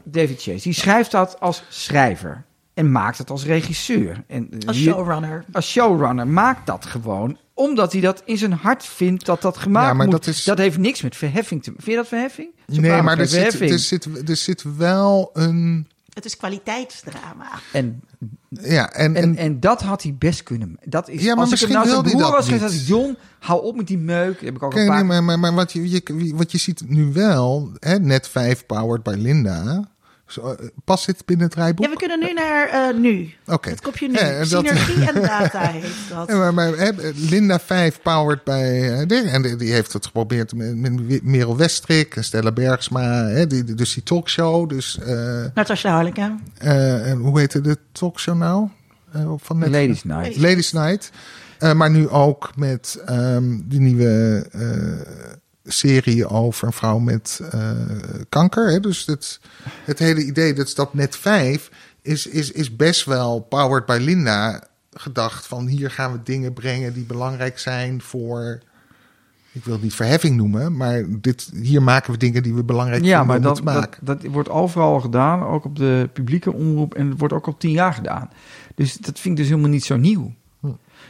David 0.04 0.42
Chase, 0.42 0.64
die 0.64 0.74
schrijft 0.74 1.12
dat 1.12 1.40
als 1.40 1.64
schrijver 1.70 2.46
en 2.76 2.92
maakt 2.92 3.18
het 3.18 3.30
als 3.30 3.46
regisseur. 3.46 4.24
En 4.28 4.50
als 4.68 4.78
hier- 4.78 4.94
showrunner. 4.94 5.46
als 5.52 5.72
showrunner 5.72 6.28
maakt 6.28 6.66
dat 6.66 6.86
gewoon 6.86 7.38
omdat 7.54 7.92
hij 7.92 8.02
dat 8.02 8.22
in 8.26 8.38
zijn 8.38 8.54
hart 8.54 8.86
vindt 8.86 9.26
dat 9.26 9.42
dat 9.42 9.58
gemaakt 9.58 9.88
Ja, 9.88 9.94
maar 9.94 10.06
moet. 10.06 10.16
dat 10.16 10.28
is- 10.28 10.44
dat 10.44 10.58
heeft 10.58 10.78
niks 10.78 11.02
met 11.02 11.16
verheffing 11.16 11.64
te 11.64 11.72
Vind 11.72 11.86
je 11.86 11.96
dat 11.96 12.08
verheffing? 12.08 12.50
nee, 12.66 13.02
maar 13.02 13.20
er 13.20 13.28
zit, 13.28 13.60
er, 13.62 13.80
zit, 13.80 14.30
er 14.30 14.36
zit 14.36 14.64
wel 14.78 15.30
een. 15.34 15.88
Het 16.14 16.26
is 16.26 16.38
kwaliteitsdrama. 16.38 17.46
En, 17.72 18.02
Ja, 18.50 18.92
en, 18.92 19.16
en, 19.16 19.24
en, 19.24 19.36
en 19.38 19.60
dat 19.60 19.82
had 19.82 20.04
hij 20.04 20.16
best 20.20 20.44
kunnen. 20.44 20.78
Dat 20.84 21.10
is, 21.10 21.22
Ja, 21.22 21.28
maar 21.28 21.36
als 21.38 21.46
ik 21.46 21.52
misschien 21.52 21.76
het 21.76 21.84
nou 21.88 21.94
wilde 22.04 22.10
hij 22.10 22.20
dat 22.20 22.32
was 22.62 22.72
niet. 22.72 22.82
ik 22.82 22.88
John, 22.88 23.18
hou 23.40 23.64
op 23.64 23.76
met 23.76 23.88
die 23.88 23.98
meuk. 23.98 24.42
Heb 24.42 24.56
ik 24.56 24.64
ook 24.64 24.72
Kijk, 24.72 24.82
een 24.84 24.88
paar 24.90 24.98
nee, 24.98 25.08
maar, 25.08 25.24
maar, 25.24 25.40
maar 25.40 25.54
wat, 25.54 25.72
je, 25.72 25.90
je, 25.90 26.32
wat 26.36 26.52
je 26.52 26.58
ziet 26.58 26.90
nu 26.90 27.14
wel, 27.14 27.72
hè, 27.80 28.00
net 28.00 28.28
5 28.28 28.66
powered 28.66 29.04
by 29.04 29.16
Linda. 29.18 29.90
Zo, 30.28 30.42
eh, 30.52 30.68
past 30.84 31.06
dit 31.06 31.26
binnen 31.26 31.46
het 31.46 31.56
rijboek? 31.56 31.86
Ja, 31.86 31.92
we 31.92 31.98
kunnen 31.98 32.20
nu 32.20 32.34
naar 32.34 32.68
eh, 32.68 32.98
nu. 33.00 33.34
Oké. 33.48 33.70
Het 33.70 33.82
kopje 33.82 34.08
nu. 34.08 34.14
Ja, 34.14 34.20
en 34.20 34.50
dat- 34.50 34.66
Synergie 34.66 35.06
en 35.12 35.22
data 35.38 35.60
heeft 35.60 36.10
dat. 36.10 36.28
Ja, 36.30 36.36
maar, 36.38 36.54
maar 36.54 36.78
hè, 36.78 36.92
Linda 37.16 37.60
5 37.60 38.02
powered 38.02 38.44
bij 38.44 38.92
eh. 39.08 39.34
En 39.34 39.58
die, 39.58 39.72
heeft 39.74 39.94
het 39.94 40.06
geprobeerd 40.06 40.54
met, 40.54 40.76
met 40.78 41.24
Merel 41.24 41.58
Westrik 41.58 42.16
en 42.16 42.24
Stella 42.24 42.52
Bergsma. 42.52 43.26
Hè, 43.26 43.48
die, 43.48 43.64
dus 43.64 43.94
die 43.94 44.04
talkshow. 44.04 44.70
Dus, 44.70 45.00
eh, 45.00 45.44
Natasja 45.54 45.92
Harleken. 45.92 46.40
eh, 46.58 47.10
en 47.10 47.18
hoe 47.18 47.40
heette 47.40 47.62
de 47.62 47.78
talkshow 47.92 48.38
nou? 48.38 48.68
Eh, 49.12 49.32
van? 49.38 49.60
Ladies 49.60 50.04
Night. 50.04 50.38
Ladies 50.38 50.72
Night. 50.72 51.12
Eh, 51.60 51.74
maar 51.74 51.90
nu 51.92 52.10
ook 52.10 52.52
met 52.56 53.02
ehm, 53.06 53.58
die 53.66 53.80
nieuwe 53.80 54.46
eh, 54.52 55.12
serie 55.66 56.28
over 56.28 56.68
een 56.68 56.74
vrouw 56.74 57.00
met 57.00 57.40
eh, 57.52 57.72
kanker. 58.30 58.72
Hè? 58.72 58.80
Dus 58.80 59.06
het, 59.06 59.40
het 59.84 60.00
hele 60.00 60.24
idee 60.24 60.54
dat 60.54 60.74
dat 60.76 60.94
net 60.94 61.16
vijf 61.16 61.70
is, 62.02 62.28
is, 62.28 62.52
is 62.52 62.76
best 62.76 63.06
wel 63.06 63.40
powered 63.40 63.86
by 63.86 63.98
Linda 64.02 64.64
gedacht. 64.94 65.46
Van 65.48 65.68
hier 65.68 65.92
gaan 65.92 66.12
we 66.12 66.20
dingen 66.24 66.54
brengen 66.54 66.94
die 66.94 67.06
belangrijk 67.06 67.60
zijn 67.60 68.02
voor... 68.02 68.60
Ik 69.52 69.64
wil 69.64 69.74
het 69.74 69.84
niet 69.84 69.94
verheffing 69.94 70.36
noemen, 70.36 70.78
maar 70.78 71.04
dit, 71.08 71.50
hier 71.54 71.84
maken 71.84 72.12
we 72.12 72.18
dingen 72.18 72.44
die 72.44 72.54
we 72.54 72.64
belangrijk 72.64 73.04
Ja, 73.04 73.18
vinden 73.18 73.28
maar 73.28 73.38
om 73.38 73.44
dat, 73.44 73.56
te 73.56 73.64
dat, 73.64 73.74
maken. 73.74 74.06
dat 74.06 74.24
wordt 74.24 74.50
overal 74.50 75.00
gedaan, 75.00 75.44
ook 75.44 75.66
op 75.66 75.76
de 75.76 76.10
publieke 76.14 76.54
omroep. 76.54 76.94
En 76.94 77.10
het 77.10 77.20
wordt 77.20 77.34
ook 77.34 77.46
al 77.46 77.58
tien 77.58 77.72
jaar 77.72 77.94
gedaan. 77.94 78.30
Dus 78.76 78.94
dat 78.94 79.20
vind 79.20 79.34
ik 79.34 79.36
dus 79.36 79.48
helemaal 79.50 79.70
niet 79.70 79.86
zo 79.86 79.96
nieuw. 79.98 80.34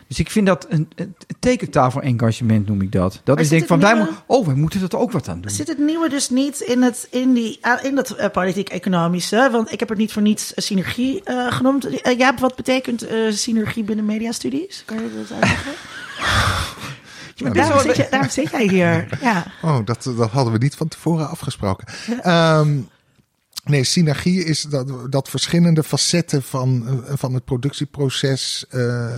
Dus 0.07 0.19
ik 0.19 0.31
vind 0.31 0.45
dat 0.47 0.65
een, 0.69 0.87
een 0.95 1.15
tekentafel-engagement 1.39 2.67
noem 2.67 2.81
ik 2.81 2.91
dat. 2.91 3.21
Dat 3.23 3.35
Maar 3.35 3.43
is 3.43 3.49
denk 3.49 3.65
van, 3.67 3.79
het 3.79 3.87
wij 3.87 3.95
nieuwe- 3.97 4.11
mo- 4.11 4.35
oh, 4.35 4.45
wij 4.45 4.55
moeten 4.55 4.81
er 4.81 4.97
ook 4.97 5.11
wat 5.11 5.27
aan 5.29 5.41
doen. 5.41 5.51
Zit 5.51 5.67
het 5.67 5.77
nieuwe 5.77 6.09
dus 6.09 6.29
niet 6.29 6.59
in, 6.59 6.81
het, 6.81 7.07
in, 7.11 7.33
die, 7.33 7.57
ah, 7.61 7.83
in 7.83 7.95
dat 7.95 8.09
eh, 8.11 8.29
politiek-economische? 8.29 9.49
Want 9.51 9.71
ik 9.71 9.79
heb 9.79 9.89
het 9.89 9.97
niet 9.97 10.11
voor 10.13 10.21
niets 10.21 10.53
eh, 10.53 10.63
synergie 10.63 11.23
eh, 11.23 11.51
genoemd. 11.51 12.01
Eh, 12.01 12.17
Jaap, 12.17 12.39
wat 12.39 12.55
betekent 12.55 13.01
eh, 13.07 13.31
synergie 13.31 13.83
binnen 13.83 14.05
mediastudies? 14.05 14.83
Kan 14.85 14.97
je 14.97 15.09
dat 15.15 15.31
uitleggen? 15.31 15.71
Ja, 17.37 17.49
daarom, 17.49 17.79
zit 17.79 17.95
je, 17.95 18.07
daarom 18.09 18.29
zit 18.29 18.49
jij 18.51 18.67
hier. 18.67 19.17
Ja. 19.21 19.45
Oh, 19.61 19.77
dat, 19.85 20.03
dat 20.17 20.29
hadden 20.31 20.53
we 20.53 20.59
niet 20.59 20.75
van 20.75 20.87
tevoren 20.87 21.29
afgesproken. 21.29 21.87
Ehm, 22.21 22.77
nee, 23.63 23.83
synergie 23.83 24.43
is 24.43 24.61
dat, 24.61 25.11
dat 25.11 25.29
verschillende 25.29 25.83
facetten 25.83 26.43
van, 26.43 26.87
eh, 27.07 27.13
van 27.15 27.33
het 27.33 27.45
productieproces. 27.45 28.65
eh, 28.69 29.15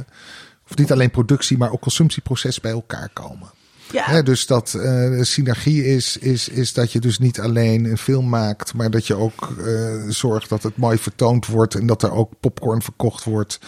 of 0.69 0.77
niet 0.77 0.91
alleen 0.91 1.11
productie, 1.11 1.57
maar 1.57 1.72
ook 1.72 1.81
consumptieproces 1.81 2.60
bij 2.60 2.72
elkaar 2.72 3.10
komen. 3.14 3.49
Ja. 3.91 4.22
Dus 4.22 4.45
dat 4.45 4.73
eh, 4.73 5.22
synergie 5.22 5.85
is, 5.85 6.18
is, 6.18 6.49
is 6.49 6.73
dat 6.73 6.91
je 6.91 6.99
dus 6.99 7.19
niet 7.19 7.39
alleen 7.39 7.85
een 7.85 7.98
film 7.98 8.30
maakt, 8.30 8.73
maar 8.73 8.91
dat 8.91 9.07
je 9.07 9.15
ook 9.15 9.53
eh, 9.65 9.95
zorgt 10.07 10.49
dat 10.49 10.64
het 10.64 10.77
mooi 10.77 10.98
vertoond 10.98 11.45
wordt 11.45 11.76
en 11.76 11.88
dat 11.88 12.03
er 12.03 12.11
ook 12.11 12.31
popcorn 12.39 12.81
verkocht 12.81 13.23
wordt. 13.23 13.60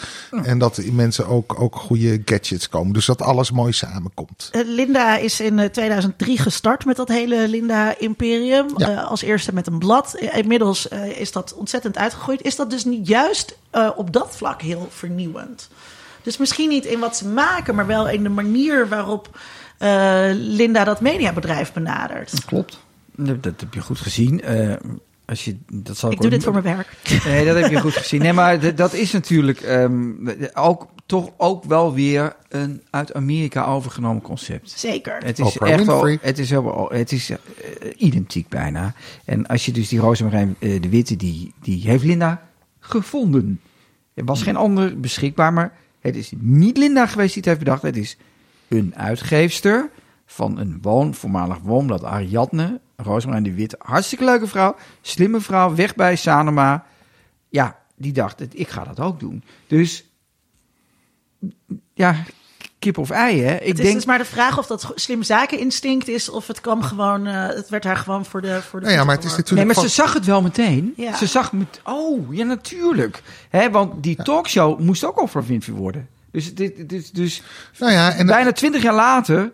En 0.42 0.58
dat 0.58 0.74
die 0.74 0.92
mensen 0.92 1.26
ook, 1.26 1.60
ook 1.60 1.76
goede 1.76 2.22
gadgets 2.24 2.68
komen. 2.68 2.92
Dus 2.92 3.06
dat 3.06 3.22
alles 3.22 3.50
mooi 3.50 3.72
samenkomt. 3.72 4.48
Eh, 4.52 4.60
Linda 4.64 5.16
is 5.16 5.40
in 5.40 5.58
eh, 5.58 5.68
2003 5.68 6.38
gestart 6.38 6.84
met 6.84 6.96
dat 6.96 7.08
hele 7.08 7.48
Linda-imperium. 7.48 8.66
Ja. 8.76 8.88
Eh, 8.88 9.10
als 9.10 9.22
eerste 9.22 9.54
met 9.54 9.66
een 9.66 9.78
blad. 9.78 10.14
Inmiddels 10.34 10.86
is 11.16 11.32
dat 11.32 11.54
ontzettend 11.54 11.96
uitgegroeid. 11.96 12.42
Is 12.42 12.56
dat 12.56 12.70
dus 12.70 12.84
niet 12.84 13.06
juist 13.06 13.58
op 13.96 14.12
dat 14.12 14.36
vlak 14.36 14.62
heel 14.62 14.88
vernieuwend? 14.90 15.68
Dus 16.22 16.36
misschien 16.36 16.68
niet 16.68 16.84
in 16.84 16.98
wat 16.98 17.16
ze 17.16 17.28
maken, 17.28 17.74
maar 17.74 17.86
wel 17.86 18.08
in 18.08 18.22
de 18.22 18.28
manier 18.28 18.88
waarop 18.88 19.38
eh, 19.78 20.28
Linda 20.32 20.84
dat 20.84 21.00
mediabedrijf 21.00 21.72
benadert. 21.72 22.44
Klopt. 22.44 22.78
Dat, 23.14 23.42
dat 23.42 23.60
heb 23.60 23.74
je 23.74 23.80
goed 23.80 23.98
gezien. 23.98 24.42
Eh, 24.42 24.74
als 25.30 25.44
je, 25.44 25.56
dat 25.72 25.96
zal 25.96 26.10
Ik 26.10 26.16
ook 26.16 26.22
doe 26.22 26.30
dit 26.30 26.42
voor 26.42 26.52
mijn 26.52 26.64
werk. 26.64 26.88
Nee, 27.24 27.44
dat 27.44 27.56
heb 27.56 27.70
je 27.70 27.80
goed 27.80 27.96
gezien. 27.96 28.22
Nee, 28.22 28.32
maar 28.32 28.74
dat 28.74 28.92
is 28.92 29.12
natuurlijk 29.12 29.60
ehm, 29.60 30.12
ook, 30.54 30.88
toch 31.06 31.30
ook 31.36 31.64
wel 31.64 31.94
weer 31.94 32.36
een 32.48 32.82
uit 32.90 33.14
Amerika 33.14 33.64
overgenomen 33.64 34.22
concept. 34.22 34.72
Zeker. 34.76 35.18
Het 35.24 35.38
is 35.38 35.46
Oprah 35.46 35.70
echt 35.70 35.84
wel, 35.84 36.16
het 36.20 36.38
is, 36.38 36.50
wel, 36.50 36.88
het 36.92 37.12
is 37.12 37.30
eh, 37.30 37.38
identiek 37.96 38.48
bijna. 38.48 38.94
En 39.24 39.46
als 39.46 39.66
je 39.66 39.72
dus 39.72 39.88
die 39.88 40.00
Rosemarijn 40.00 40.56
eh, 40.58 40.82
de 40.82 40.88
Witte, 40.88 41.16
die, 41.16 41.52
die 41.62 41.88
heeft 41.88 42.04
Linda 42.04 42.42
gevonden. 42.78 43.60
Er 44.14 44.24
was 44.24 44.42
geen 44.42 44.56
ander 44.56 45.00
beschikbaar, 45.00 45.52
maar 45.52 45.72
het 46.00 46.16
is 46.16 46.32
niet 46.36 46.76
Linda 46.76 47.06
geweest 47.06 47.34
die 47.34 47.42
het 47.42 47.52
heeft 47.52 47.64
bedacht. 47.64 47.82
Het 47.82 47.96
is 47.96 48.16
een 48.68 48.94
uitgeefster 48.96 49.90
van 50.26 50.58
een 50.58 50.78
woon, 50.82 51.14
voormalig 51.14 51.58
woonblad 51.58 52.04
Ariadne. 52.04 52.80
Rosemarijn 52.96 53.44
de 53.44 53.54
Witte, 53.54 53.76
hartstikke 53.78 54.24
leuke 54.24 54.46
vrouw, 54.46 54.76
slimme 55.00 55.40
vrouw, 55.40 55.74
weg 55.74 55.94
bij 55.94 56.16
Sanoma. 56.16 56.86
Ja, 57.48 57.78
die 57.96 58.12
dacht, 58.12 58.58
ik 58.58 58.68
ga 58.68 58.84
dat 58.84 59.00
ook 59.00 59.20
doen. 59.20 59.42
Dus 59.66 60.10
ja, 61.94 62.16
kip 62.80 62.98
of 62.98 63.10
ei, 63.10 63.42
hè? 63.42 63.54
Ik 63.54 63.66
het 63.66 63.78
is 63.78 63.84
denk, 63.84 63.94
dus 63.94 64.04
maar 64.04 64.18
de 64.18 64.24
vraag 64.24 64.58
of 64.58 64.66
dat 64.66 64.92
slim 64.94 65.22
zakeninstinct 65.22 66.08
is 66.08 66.28
of 66.28 66.46
het 66.46 66.60
kwam 66.60 66.82
gewoon, 66.82 67.26
eh, 67.26 67.46
het 67.46 67.68
werd 67.68 67.84
haar 67.84 67.96
gewoon 67.96 68.24
voor 68.24 68.40
de 68.40 68.62
voor 68.62 68.80
de 68.80 68.86
Nou 68.86 68.98
ja, 68.98 69.04
maar 69.04 69.14
het 69.14 69.24
is 69.24 69.30
geworpen. 69.30 69.54
Nee, 69.54 69.64
natuurlijk. 69.64 69.88
maar 69.88 69.88
ze 69.90 70.02
zag 70.02 70.14
het 70.14 70.24
wel 70.24 70.42
meteen. 70.42 70.92
Ja. 70.96 71.16
Ze 71.16 71.26
zag 71.26 71.52
met, 71.52 71.80
oh, 71.84 72.34
ja, 72.34 72.44
natuurlijk. 72.44 73.22
Hè, 73.48 73.70
want 73.70 74.02
die 74.02 74.16
talkshow 74.16 74.80
moest 74.80 75.04
ook 75.04 75.22
Oprah 75.22 75.44
Winfrey 75.44 75.76
worden. 75.76 76.08
Dus, 76.30 76.54
dit, 76.54 76.88
dit, 76.88 77.14
dus 77.14 77.42
nou 77.78 77.92
ja, 77.92 78.12
en 78.12 78.26
bijna 78.26 78.52
twintig 78.52 78.82
jaar 78.82 78.94
later 78.94 79.52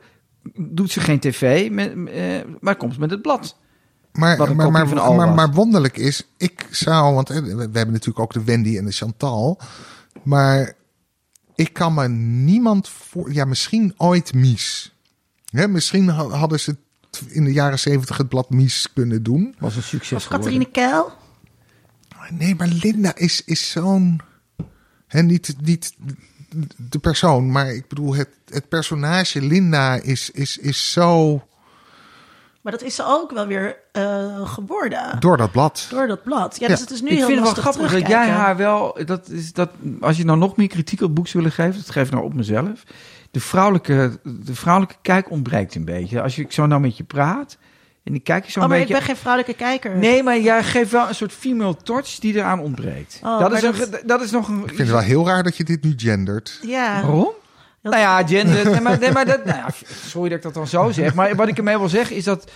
doet 0.55 0.91
ze 0.91 1.01
geen 1.01 1.21
tv, 1.21 1.71
met, 1.71 1.93
eh, 2.09 2.25
maar 2.61 2.77
komt 2.77 2.99
met 2.99 3.11
het 3.11 3.23
blad. 3.23 3.57
Maar, 4.13 4.55
maar, 4.55 4.71
maar, 4.71 5.15
maar, 5.15 5.29
maar 5.29 5.51
wonderlijk 5.51 5.97
is, 5.97 6.29
ik 6.37 6.67
zou, 6.71 7.15
want 7.15 7.31
eh, 7.31 7.43
we 7.43 7.61
hebben 7.61 7.93
natuurlijk 7.93 8.19
ook 8.19 8.33
de 8.33 8.45
Wendy 8.45 8.79
en 8.79 8.85
de 8.85 8.93
Chantal, 8.93 9.61
maar 10.23 10.75
ik 11.57 11.73
kan 11.73 11.95
me 11.95 12.09
niemand 12.09 12.89
voor, 12.89 13.33
ja, 13.33 13.45
misschien 13.45 13.95
ooit 13.97 14.35
Mies. 14.35 14.95
Hè, 15.51 15.69
misschien 15.69 16.09
ha- 16.09 16.29
hadden 16.29 16.61
ze 16.61 16.77
in 17.29 17.45
de 17.45 17.53
jaren 17.53 17.79
zeventig 17.79 18.17
het 18.17 18.29
blad 18.29 18.51
Mies 18.51 18.89
kunnen 18.95 19.23
doen. 19.23 19.55
Was 19.59 19.77
een 19.77 19.83
succes 19.83 20.17
Of 20.17 20.23
geworden. 20.25 20.51
Catharine 20.61 20.71
Keil? 20.71 21.13
Nee, 22.31 22.55
maar 22.55 22.69
Linda 22.69 23.15
is, 23.17 23.43
is 23.45 23.71
zo'n, 23.71 24.21
hè, 25.07 25.23
niet, 25.23 25.55
niet 25.63 25.95
de 26.77 26.99
persoon, 26.99 27.51
maar 27.53 27.75
ik 27.75 27.89
bedoel 27.89 28.15
het, 28.15 28.29
het 28.49 28.69
personage 28.69 29.43
Linda 29.43 29.95
is, 29.95 30.31
is, 30.31 30.59
is 30.59 30.93
zo 30.93 31.43
Maar 32.67 32.75
dat 32.75 32.85
is 32.85 32.95
ze 32.95 33.05
ook 33.07 33.31
wel 33.31 33.47
weer 33.47 33.77
eh, 33.93 34.49
geworden. 34.49 35.17
Door 35.19 35.37
dat 35.37 35.51
blad. 35.53 35.87
Door 35.91 36.07
dat 36.07 36.23
blad. 36.23 36.57
Ja, 36.59 36.67
Ja, 36.67 36.73
dus 36.73 36.81
het 36.81 36.91
is 36.91 37.01
nu 37.01 37.11
ik 37.11 37.17
heel 37.17 37.27
vind 37.27 37.39
het 37.39 37.47
wel 37.47 37.55
lastig 37.55 37.75
grappig 37.75 38.01
dat 38.01 38.11
jij 38.11 38.29
haar 38.29 38.57
wel... 38.57 38.99
Dat 39.05 39.29
is 39.29 39.53
dat, 39.53 39.71
als 40.01 40.17
je 40.17 40.25
nou 40.25 40.39
nog 40.39 40.57
meer 40.57 40.69
kritiek 40.69 41.01
op 41.01 41.07
het 41.07 41.15
boek 41.15 41.29
zou 41.29 41.43
willen 41.43 41.59
geven... 41.59 41.81
dat 41.81 41.91
geef 41.91 42.07
ik 42.07 42.13
nou 42.13 42.25
op 42.25 42.35
mezelf. 42.35 42.83
De 43.31 43.41
vrouwelijke, 43.41 44.19
de 44.23 44.55
vrouwelijke 44.55 44.97
kijk 45.03 45.31
ontbreekt 45.31 45.75
een 45.75 45.85
beetje. 45.85 46.23
Als 46.23 46.37
je 46.37 46.43
ik 46.43 46.53
zo 46.53 46.67
nou 46.67 46.81
met 46.81 46.97
je 46.97 47.05
praat... 47.05 47.57
en 48.05 48.15
ik 48.15 48.25
kijk 48.25 48.45
je 48.45 48.51
zo 48.51 48.59
Oh, 48.59 48.65
een 48.65 48.71
maar 48.71 48.79
beetje... 48.79 48.95
ik 48.95 49.01
ben 49.01 49.09
geen 49.09 49.21
vrouwelijke 49.23 49.65
kijker. 49.65 49.97
Nee, 49.97 50.23
maar 50.23 50.41
jij 50.41 50.63
geeft 50.63 50.91
wel 50.91 51.09
een 51.09 51.15
soort 51.15 51.33
female 51.33 51.77
touch 51.77 52.19
die 52.19 52.35
eraan 52.35 52.61
ontbreekt. 52.61 53.21
Oh, 53.23 53.39
dat, 53.39 53.53
is 53.53 53.63
een, 53.63 54.01
dat... 54.07 54.21
is 54.23 54.31
nog 54.31 54.49
een... 54.49 54.61
Ik 54.61 54.67
vind 54.67 54.79
het 54.79 54.89
wel 54.89 54.99
heel 54.99 55.27
raar 55.27 55.43
dat 55.43 55.57
je 55.57 55.65
dit 55.65 55.83
nu 55.83 55.95
gendert. 55.97 56.59
Ja. 56.63 57.03
Waarom? 57.03 57.33
Dat- 57.91 57.95
Nou 58.01 58.05
ja, 58.07 58.27
gender. 58.27 58.71
Nee, 58.71 58.81
maar, 58.81 58.99
nee, 58.99 59.13
maar 59.13 59.27
dat, 59.27 59.45
nou 59.45 59.57
ja, 59.59 59.67
sorry 60.07 60.29
dat 60.29 60.39
ik 60.39 60.45
dat 60.45 60.55
dan 60.55 60.67
zo 60.67 60.91
zeg. 60.91 61.15
Maar 61.15 61.35
wat 61.37 61.49
ik 61.49 61.57
ermee 61.59 61.79
wil 61.79 61.89
zeggen 61.89 62.17
is 62.17 62.25
dat. 62.25 62.51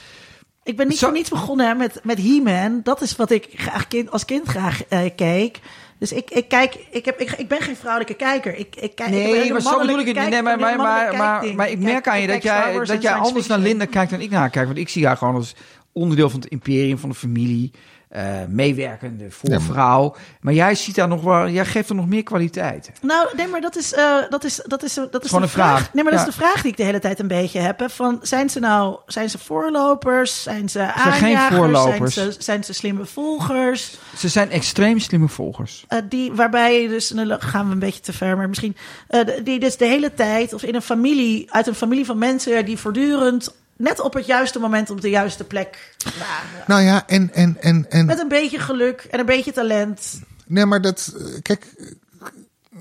Ik 0.65 0.77
ben 0.77 0.89
niet 0.89 0.99
Zo- 0.99 1.07
voor 1.07 1.17
niets 1.17 1.31
begonnen 1.31 1.67
hè, 1.67 1.75
met, 1.75 2.01
met 2.03 2.19
He-Man. 2.19 2.81
Dat 2.83 3.01
is 3.03 3.17
wat 3.17 3.31
ik 3.31 3.49
graag 3.55 3.89
kind, 3.89 4.11
als 4.11 4.25
kind 4.25 4.49
graag 4.49 4.85
eh, 4.89 5.01
keek. 5.17 5.59
Dus 5.99 6.13
ik, 6.13 6.31
ik 6.31 6.49
kijk, 6.49 6.77
ik, 6.91 7.05
heb, 7.05 7.21
ik, 7.21 7.31
ik 7.31 7.49
ben 7.49 7.61
geen 7.61 7.77
vrouwelijke 7.77 8.15
kijker. 8.15 8.57
Ik, 8.59 8.77
ik 8.77 8.95
kijk, 8.95 9.11
Nee, 9.11 9.53
maar 9.53 9.61
zo 9.61 9.79
bedoel 9.79 9.99
ik 9.99 10.07
het 10.07 10.17
niet. 10.21 10.29
Nee, 10.31 10.43
maar, 10.43 10.59
maar, 10.59 10.77
maar, 10.77 11.17
maar, 11.17 11.55
maar 11.55 11.71
ik 11.71 11.79
merk 11.79 12.09
aan 12.09 12.21
je 12.21 12.27
dat 12.27 12.43
jij, 12.43 12.79
dat 12.85 13.03
jij 13.03 13.13
anders 13.15 13.47
naar 13.47 13.59
Linda 13.59 13.85
kijkt 13.85 14.11
dan 14.11 14.21
ik 14.21 14.31
naar 14.31 14.41
haar 14.41 14.51
kijk. 14.51 14.67
Want 14.67 14.79
ik 14.79 14.89
zie 14.89 15.07
haar 15.07 15.17
gewoon 15.17 15.35
als 15.35 15.55
onderdeel 15.93 16.31
van 16.31 16.41
het 16.41 16.51
imperium, 16.51 16.99
van 16.99 17.09
de 17.09 17.15
familie. 17.15 17.71
Eh, 18.11 18.25
meewerkende 18.49 19.31
voorvrouw. 19.31 20.17
Maar 20.41 20.53
jij 20.53 20.75
ziet 20.75 20.95
daar 20.95 21.09
nog 21.09 21.23
wel, 21.23 21.49
jij 21.49 21.65
geeft 21.65 21.89
er 21.89 21.95
nog 21.95 22.07
meer 22.07 22.23
kwaliteiten. 22.23 22.93
Nou, 23.01 23.29
nee, 23.37 23.47
maar 23.47 23.61
dat 23.61 23.77
is, 23.77 23.93
eh, 23.93 24.15
dat 24.29 24.45
is, 24.45 24.63
dat 24.67 24.83
is, 24.83 24.95
dat 24.95 25.25
is 25.25 25.29
Gewoon 25.29 25.41
de 25.41 25.47
een 25.47 25.49
vraag. 25.49 25.93
Nee, 25.95 26.05
maar 26.05 26.13
dat 26.13 26.23
Ja. 26.23 26.29
is 26.29 26.35
de 26.35 26.41
vraag 26.41 26.63
die 26.63 26.71
ik 26.71 26.77
de 26.77 26.83
hele 26.83 26.99
tijd 26.99 27.19
een 27.19 27.29
beetje 27.29 27.61
heb. 27.61 27.79
Hè, 27.79 27.91
van, 27.91 28.19
zijn 28.23 28.51
ze 28.51 28.61
nou, 28.61 28.99
zijn 29.07 29.31
ze 29.31 29.39
voorlopers? 29.39 30.43
Zijn 30.43 30.69
ze 30.69 30.79
zijn 30.79 31.13
geen 31.13 31.25
aanjagers? 31.25 31.57
voorlopers. 31.57 32.15
Zijn 32.15 32.33
ze, 32.33 32.43
zijn 32.43 32.65
ze 32.65 32.73
slimme 32.73 33.07
volgers? 33.07 33.99
Ze 34.17 34.29
zijn 34.29 34.51
extreem 34.51 34.99
slimme 34.99 35.29
volgers. 35.29 35.85
Eh, 35.89 35.99
die, 36.09 36.33
waarbij 36.33 36.83
je 36.83 36.89
dus, 36.89 37.09
dan 37.09 37.41
gaan 37.41 37.67
we 37.67 37.73
een 37.73 37.79
beetje 37.79 38.01
te 38.01 38.13
ver, 38.13 38.37
maar 38.37 38.49
misschien, 38.49 38.77
eh, 39.09 39.21
die 39.45 39.61
dus 39.61 39.77
de 39.77 39.87
hele 39.87 40.15
tijd, 40.15 40.53
of 40.53 40.63
in 40.63 40.75
een 40.75 40.83
familie, 40.83 41.53
uit 41.53 41.67
een 41.67 41.75
familie 41.75 42.05
van 42.05 42.19
mensen 42.19 42.65
die 42.65 42.79
voortdurend 42.79 43.55
net 43.81 44.01
op 44.01 44.15
het 44.15 44.27
juiste 44.27 44.59
moment 44.59 44.91
op 44.91 45.01
de 45.01 45.11
juiste 45.11 45.45
plek 45.45 45.95
waren. 46.19 46.65
Nou 46.67 46.83
ja, 46.83 47.07
en, 47.07 47.35
en, 47.35 47.57
en, 47.61 47.87
en 47.91 48.07
Met 48.07 48.19
een 48.21 48.29
beetje 48.29 48.59
geluk 48.59 49.07
en 49.11 49.21
een 49.21 49.27
beetje 49.27 49.53
talent. 49.53 50.21
Nee, 50.47 50.67
maar 50.67 50.81
dat. 50.81 51.15
eh, 51.19 51.25
Kijk. 51.43 51.67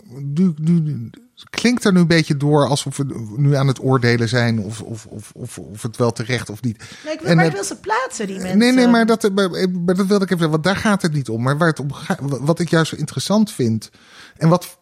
Nu, 0.07 0.53
nu, 0.57 1.09
klinkt 1.49 1.83
er 1.85 1.93
nu 1.93 1.99
een 1.99 2.07
beetje 2.07 2.37
door 2.37 2.67
alsof 2.67 2.97
we 2.97 3.33
nu 3.37 3.55
aan 3.55 3.67
het 3.67 3.83
oordelen 3.83 4.29
zijn. 4.29 4.59
Of, 4.59 4.81
of, 4.81 5.05
of, 5.05 5.31
of, 5.33 5.57
of 5.59 5.81
het 5.81 5.97
wel 5.97 6.11
terecht 6.11 6.49
of 6.49 6.61
niet. 6.61 6.83
Nee, 7.05 7.13
ik 7.13 7.19
wil, 7.19 7.29
En 7.29 7.35
maar 7.35 7.45
ik 7.45 7.51
wil 7.51 7.63
ze 7.63 7.75
plaatsen, 7.79 8.27
die 8.27 8.39
mensen. 8.39 8.57
Nee, 8.57 8.71
nee, 8.71 8.87
maar 8.87 9.05
dat, 9.05 9.29
maar, 9.33 9.49
maar 9.69 9.95
dat 9.95 10.05
wilde 10.05 10.25
ik 10.25 10.31
even. 10.31 10.49
Want 10.49 10.63
daar 10.63 10.75
gaat 10.75 11.01
het 11.01 11.13
niet 11.13 11.29
om. 11.29 11.41
Maar 11.41 11.57
waar 11.57 11.67
het 11.67 11.79
om 11.79 11.93
gaat. 11.93 12.19
Wat 12.21 12.59
ik 12.59 12.69
juist 12.69 12.89
zo 12.89 12.95
interessant 12.95 13.51
vind. 13.51 13.89
En 14.37 14.49
wat. 14.49 14.77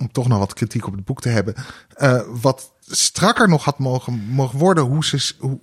Om 0.00 0.12
toch 0.12 0.28
nog 0.28 0.38
wat 0.38 0.54
kritiek 0.54 0.86
op 0.86 0.92
het 0.94 1.04
boek 1.04 1.20
te 1.20 1.28
hebben. 1.28 1.54
eh, 1.96 2.20
wat 2.42 2.72
strakker 2.92 3.48
nog 3.48 3.64
had 3.64 3.78
mogen, 3.78 4.12
mogen 4.30 4.58
worden. 4.58 4.84
Hoe, 4.84 5.02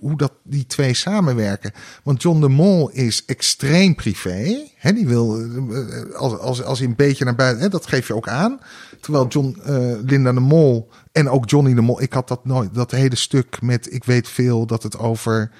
hoe 0.00 0.16
dat 0.16 0.32
die 0.42 0.66
twee 0.66 0.94
samenwerken. 0.94 1.72
Want 2.02 2.22
John 2.22 2.40
de 2.40 2.48
Mol 2.48 2.90
is 2.90 3.24
extreem 3.24 3.94
privé. 3.94 4.56
Hè, 4.76 4.92
die 4.92 5.06
wil. 5.06 5.40
eh, 5.40 6.14
Als, 6.14 6.38
als, 6.38 6.62
als 6.62 6.78
hij 6.78 6.88
een 6.88 6.96
beetje 6.96 7.24
naar 7.24 7.34
buiten. 7.34 7.62
Hè, 7.62 7.68
dat 7.68 7.86
geef 7.86 8.06
je 8.06 8.14
ook 8.14 8.28
aan. 8.28 8.60
Terwijl 9.00 9.26
John, 9.28 9.60
eh, 9.64 9.92
Linda 10.04 10.32
de 10.32 10.40
Mol. 10.40 10.90
En 11.12 11.28
ook 11.30 11.50
Johnny 11.50 11.74
de 11.74 11.80
Mol. 11.80 12.02
Ik 12.02 12.12
had 12.12 12.28
dat 12.28 12.44
nooit. 12.44 12.74
Dat 12.74 12.90
hele 12.90 13.16
stuk 13.16 13.62
met. 13.62 13.92
Ik 13.92 14.04
weet 14.04 14.28
veel 14.28 14.66
dat 14.66 14.82
het 14.82 14.98
over. 14.98 15.50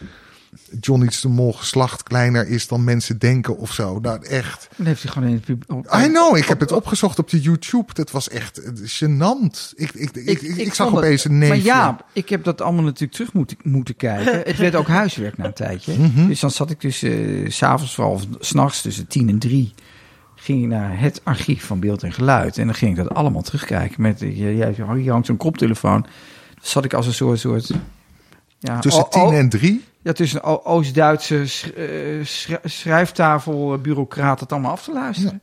Johnny's 0.81 1.21
de 1.21 1.29
Mol 1.29 1.53
geslacht 1.53 2.03
kleiner 2.03 2.49
is 2.49 2.69
dan 2.69 2.85
mensen 2.85 3.19
denken 3.19 3.57
of 3.59 3.73
zo. 3.73 3.99
Nou, 3.99 4.25
echt. 4.27 4.69
Dan 4.77 4.87
heeft 4.87 5.03
hij 5.03 5.13
gewoon 5.13 5.29
in 5.29 5.35
het 5.35 5.45
pub- 5.45 5.73
op- 5.73 5.95
I 6.05 6.09
know, 6.09 6.37
ik 6.37 6.45
heb 6.45 6.61
het 6.61 6.73
opgezocht 6.73 7.19
op 7.19 7.31
de 7.31 7.41
YouTube. 7.41 7.95
Dat 7.95 8.11
was 8.11 8.29
echt 8.29 8.63
eh, 8.63 8.71
gênant. 8.73 9.73
Ik, 9.75 9.91
ik, 9.93 10.11
ik, 10.17 10.41
ik, 10.43 10.57
ik, 10.57 10.75
zag 10.75 10.95
opeens 10.97 11.25
een 11.25 11.39
neefje. 11.39 11.55
Maar 11.57 11.65
ja, 11.65 11.97
ik 12.13 12.29
heb 12.29 12.45
dat 12.45 12.61
allemaal 12.61 12.83
natuurlijk 12.85 13.13
terug 13.13 13.33
moeten, 13.33 13.57
moeten 13.63 13.97
kijken. 13.97 14.39
Het 14.45 14.57
werd 14.57 14.75
ook 14.75 14.89
huiswerk 14.89 15.37
na 15.37 15.45
een 15.45 15.53
tijdje. 15.53 15.97
Mhm. 15.99 16.27
Dus 16.27 16.41
dan 16.41 16.51
zat 16.51 16.71
ik 16.71 16.81
dus 16.81 17.03
eh, 17.03 17.51
s'avonds, 17.51 17.95
vooral 17.95 18.21
s'nachts 18.39 18.83
tussen 18.83 19.07
tien 19.07 19.29
en 19.29 19.39
drie... 19.39 19.75
ging 20.35 20.63
ik 20.63 20.69
naar 20.69 21.01
het 21.01 21.21
archief 21.25 21.65
van 21.65 21.81
beeld 21.81 22.03
en 22.03 22.13
geluid. 22.13 22.59
En 22.59 22.65
dan 22.67 22.75
ging 22.75 22.91
ik 22.99 23.05
dat 23.05 23.15
allemaal 23.15 23.43
terugkijken. 23.43 24.03
Met, 24.03 24.23
eh, 24.23 24.39
jij, 24.57 24.75
hier 24.97 25.11
hangt 25.13 25.27
zo'n 25.27 25.37
koptelefoon. 25.37 26.01
Dan 26.01 26.11
zat 26.63 26.85
ik 26.85 26.95
als 26.95 27.07
een 27.07 27.15
soort... 27.15 27.39
soort 27.41 27.71
ja, 28.59 28.79
Tussen 28.79 29.05
o- 29.05 29.09
tien 29.09 29.23
o- 29.23 29.31
en 29.33 29.49
drie. 29.49 29.85
Ja, 30.03 30.13
tussen 30.13 30.41
een 30.49 30.65
Oost-Duitse 30.65 31.37
eh, 31.77 32.25
schri- 32.27 32.59
schrijftafel, 32.65 33.73
eh, 33.73 33.79
bureaucraat 33.81 34.41
het 34.41 34.53
allemaal 34.53 34.71
af 34.71 34.83
te 34.85 34.93
luisteren. 34.93 35.39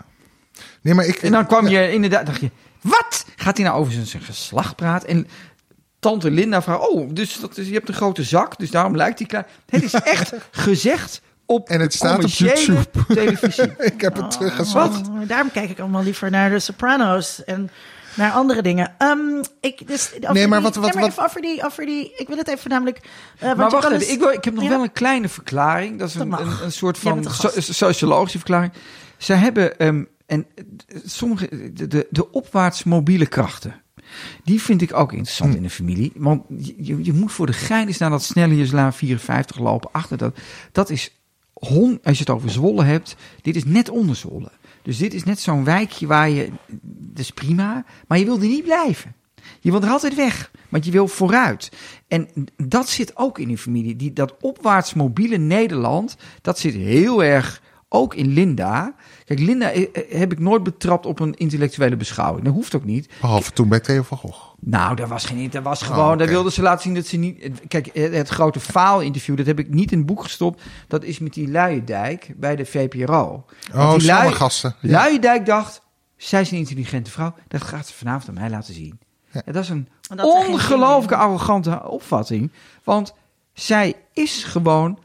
Nee, 0.82 0.94
maar 0.94 1.06
ik. 1.06 1.16
En 1.16 1.32
dan 1.32 1.46
kwam 1.46 1.68
je 1.68 1.92
inderdaad, 1.92 2.26
dacht 2.26 2.42
je, 2.42 2.52
wat? 2.82 3.26
Gaat 3.36 3.58
hij 3.58 3.66
nou 3.66 3.80
over 3.80 3.94
zijn, 4.06 4.24
geslacht 4.24 4.76
praten? 4.76 5.10
En 5.10 5.28
tante 6.00 6.32
Linda 6.32 6.62
vraagt, 6.62 6.88
oh, 6.90 7.10
dus 7.14 7.40
dat 7.40 7.58
is, 7.58 7.68
je 7.68 7.74
hebt 7.74 7.88
een 7.88 7.94
grote 7.94 8.24
zak, 8.24 8.58
dus 8.58 8.72
daarom 8.72 8.96
lijkt 8.96 9.20
hij 9.20 9.28
klein. 9.28 9.46
Het 9.70 9.84
is 9.84 9.94
echt 10.16 10.34
gezegd 10.52 11.22
op 11.46 11.70
En 11.70 11.80
het 11.80 11.94
staat 11.94 12.24
op 12.24 12.30
YouTube. 12.30 12.86
televisie. 13.08 13.72
Ik 13.92 14.02
heb 14.02 14.16
het 14.16 14.32
teruggezocht. 14.32 15.08
Oh, 15.08 15.28
daarom 15.28 15.52
kijk 15.52 15.70
ik 15.70 15.80
allemaal 15.80 16.04
liever 16.04 16.30
naar 16.32 16.50
de 16.50 16.60
Sopranos 16.60 17.44
en 17.44 17.70
naar 18.16 18.32
andere 18.32 18.62
dingen. 18.62 18.96
Ehm, 18.98 19.44
ik, 19.62 19.88
dus, 19.88 20.12
Nee, 20.32 20.48
maar 20.48 20.62
wat- 20.62 20.76
wat- 20.76 20.84
nee, 20.84 20.94
maar 20.94 21.02
wat- 21.02 21.12
even 21.12 21.24
over 21.24 21.42
die, 21.42 21.66
over 21.66 21.86
die, 21.86 22.14
ik 22.16 22.28
wil 22.28 22.38
het 22.38 22.48
even 22.48 22.70
namelijk. 22.70 23.00
eh, 23.40 23.54
Maar 23.56 23.70
wacht 23.70 23.86
even, 23.86 24.00
dus- 24.00 24.08
ik, 24.08 24.20
wil, 24.20 24.30
ik 24.32 24.44
heb 24.44 24.54
nog 24.54 24.64
Ja. 24.64 24.70
wel 24.70 24.84
een 24.84 24.92
kleine 24.92 25.30
verklaring. 25.30 26.00
Dat 26.00 26.08
is 26.08 26.14
Dat 26.14 26.24
een, 26.26 26.34
een, 26.34 26.64
een 26.64 26.72
soort 26.72 26.98
van 26.98 27.22
de 27.22 27.30
so- 27.30 27.52
sociologische 27.72 28.38
verklaring. 28.38 28.72
Zij 29.18 29.38
hebben, 29.38 29.80
ehm, 29.80 30.04
en 30.26 30.46
sommige, 31.06 31.74
de, 31.74 31.88
de, 31.88 32.08
de 32.10 32.32
opwaarts 32.32 32.84
mobiele 32.84 33.26
krachten. 33.28 33.82
Die 34.44 34.62
vind 34.62 34.82
ik 34.82 34.94
ook 34.94 35.12
interessant 35.12 35.52
Hm. 35.52 35.58
in 35.58 35.64
een 35.64 35.70
familie. 35.70 36.12
Want 36.16 36.44
je, 36.78 37.04
je 37.04 37.14
moet 37.14 37.32
voor 37.32 37.46
de 37.46 37.54
gein 37.54 37.88
eens 37.88 37.98
naar 37.98 38.10
dat 38.10 38.24
snelle 38.24 38.92
54 38.92 39.60
lopen. 39.60 39.90
Achter 39.92 40.18
dat. 40.18 40.38
Dat 40.72 40.90
is, 40.90 41.12
hon, 41.54 42.00
als 42.04 42.18
je 42.18 42.24
het 42.24 42.30
over 42.34 42.50
Zwolle 42.50 42.84
hebt, 42.84 43.16
dit 43.42 43.56
is 43.56 43.66
net 43.66 43.90
onder 43.90 44.16
Zwolle. 44.16 44.52
Dus 44.86 44.98
dit 44.98 45.14
is 45.14 45.24
net 45.24 45.40
zo'n 45.40 45.64
wijkje 45.64 46.08
waar 46.08 46.30
je, 46.30 46.50
dat 46.82 47.20
is 47.20 47.32
prima, 47.32 47.86
maar 48.08 48.20
je 48.20 48.26
wil 48.26 48.42
er 48.42 48.48
niet 48.48 48.64
blijven. 48.64 49.16
Je 49.60 49.72
wil 49.72 49.82
er 49.82 49.90
altijd 49.90 50.16
weg, 50.16 50.52
want 50.70 50.86
je 50.86 50.92
wil 50.92 51.08
vooruit. 51.08 51.72
En 52.08 52.28
dat 52.58 52.90
zit 52.90 53.16
ook 53.16 53.40
in 53.40 53.48
die 53.48 53.58
familie. 53.58 53.96
Die, 53.96 54.14
dat 54.14 54.36
opwaarts 54.42 54.94
mobiele 54.94 55.38
Nederland, 55.38 56.18
dat 56.42 56.60
zit 56.60 56.74
heel 56.74 57.24
erg 57.24 57.62
ook 57.90 58.14
in 58.14 58.34
Linda. 58.34 58.96
Kijk, 59.26 59.40
Linda 59.40 59.72
eh, 59.72 59.82
eh, 59.82 60.20
heb 60.20 60.32
ik 60.32 60.40
nooit 60.40 60.64
betrapt 60.64 61.06
op 61.06 61.20
een 61.20 61.36
intellectuele 61.36 61.96
beschouwing. 61.96 62.46
Dat 62.46 62.54
hoeft 62.54 62.76
ook 62.76 62.84
niet. 62.84 63.10
Behalve 63.22 63.52
toen 63.52 63.68
bij 63.70 63.80
Theo 63.80 64.04
van 64.04 64.18
Gogh. 64.18 64.54
Nou, 64.60 64.96
dat 64.96 65.10
was 65.10 65.26
geen. 65.26 65.50
Dat 65.50 65.64
was 65.64 65.82
gewoon. 65.82 66.00
Oh, 66.00 66.08
oké. 66.08 66.18
Daar 66.18 66.28
wilden 66.28 66.52
ze 66.52 66.62
laten 66.62 66.82
zien 66.82 66.94
dat 66.94 67.06
ze 67.06 67.18
niet. 67.18 67.52
Kijk, 67.68 67.90
het, 67.94 68.30
grote 68.30 68.60
faal-interview, 68.60 69.38
dat 69.38 69.46
heb 69.46 69.60
ik 69.60 69.70
niet 69.70 69.92
in 69.92 69.98
het 69.98 70.08
boek 70.08 70.24
gestopt. 70.24 70.62
Dat 70.88 71.04
is 71.04 71.20
met 71.20 71.34
die 71.34 71.52
Luiendijk 71.52 72.34
bij 72.36 72.56
de 72.56 72.66
VPRO. 72.66 73.46
Want 73.72 73.94
Oh, 73.94 73.98
die 73.98 74.08
Lui- 74.08 74.34
gasten. 74.34 74.76
Ja. 74.82 74.92
Luiendijk 74.92 75.46
dacht. 75.46 75.82
Zij 76.18 76.42
is 76.42 76.52
een 76.52 76.58
intelligente 76.58 77.12
vrouw. 77.12 77.34
Dat 77.48 77.64
gaat 77.64 77.88
ze 77.88 77.94
vanavond 77.94 78.28
aan 78.28 78.42
mij 78.42 78.50
laten 78.50 78.74
zien. 78.74 79.00
Ja. 79.32 79.42
Ja, 79.46 79.52
dat 79.52 79.64
is 79.64 79.70
een 79.70 79.88
dat 80.02 80.20
geen 80.20 80.54
ongelooflijke 80.54 81.16
arrogante 81.16 81.82
opvatting. 81.88 82.52
Want 82.84 83.14
zij 83.54 83.96
is 84.14 84.44
gewoon 84.44 85.00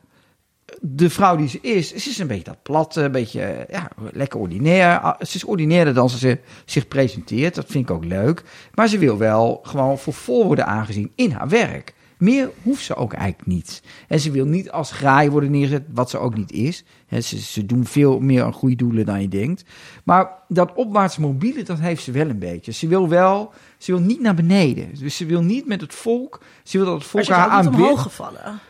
de 0.81 1.11
vrouw 1.11 1.37
die 1.37 1.49
ze 1.49 1.59
is. 1.61 1.89
Ze 1.89 2.11
is 2.11 2.19
een 2.19 2.27
beetje 2.27 2.45
dat 2.45 2.63
platte, 2.63 3.03
een 3.03 3.13
beetje 3.13 3.43
eh, 3.43 3.75
ja, 3.79 3.91
lekker 4.13 4.41
ordinair. 4.41 4.99
Ah, 4.99 5.21
Ze 5.21 5.37
is 5.37 5.45
ordinairder 5.45 5.95
dan 5.95 6.11
ze 6.11 6.39
zich 6.65 6.89
presenteert. 6.89 7.55
Dat 7.55 7.67
vind 7.69 7.89
ik 7.89 7.97
ook 7.97 8.05
leuk. 8.05 8.43
Maar 8.75 8.89
ze 8.89 8.99
wil 8.99 9.19
wel 9.19 9.61
gewoon 9.63 9.99
voor 9.99 10.13
vol 10.13 10.47
worden 10.47 10.67
aangezien 10.67 11.13
in 11.15 11.31
haar 11.31 11.49
werk. 11.49 11.95
Meer 12.19 12.51
hoeft 12.63 12.85
ze 12.85 12.95
ook 12.95 13.13
eigenlijk 13.13 13.47
niet. 13.49 13.83
En 14.09 14.21
ze 14.21 14.31
wil 14.31 14.45
niet 14.45 14.71
als 14.71 14.93
graai 14.93 15.31
worden 15.31 15.51
neergezet, 15.51 15.83
wat 15.93 16.11
ze 16.11 16.19
ook 16.19 16.37
niet 16.37 16.53
is. 16.53 16.85
Ze, 17.11 17.39
ze 17.41 17.67
doen 17.67 17.85
veel 17.87 18.21
meer 18.21 18.43
aan 18.43 18.53
goede 18.53 18.77
doelen 18.77 19.07
dan 19.07 19.21
je 19.21 19.29
denkt. 19.29 19.65
Maar 20.05 20.31
dat 20.49 20.73
opwaarts 20.75 21.17
mobiele, 21.19 21.63
dat 21.63 21.79
heeft 21.79 22.03
ze 22.03 22.13
wel 22.13 22.29
een 22.29 22.39
beetje. 22.39 22.73
Ze 22.73 22.89
wil 22.89 23.09
wel, 23.09 23.53
ze 23.79 23.93
wil 23.93 24.01
niet 24.01 24.21
naar 24.21 24.35
beneden. 24.35 24.89
Dus 24.99 25.17
ze 25.17 25.27
wil 25.27 25.43
niet 25.43 25.67
met 25.67 25.81
het 25.81 25.95
volk, 25.95 26.41
ze 26.63 26.77
wil 26.77 26.87
dat 26.87 26.95
het 26.95 27.05
volk 27.07 27.27
haar 27.27 27.49
aanbidt. 27.49 27.77
omhoog 27.77 28.03
gevallen. 28.03 28.61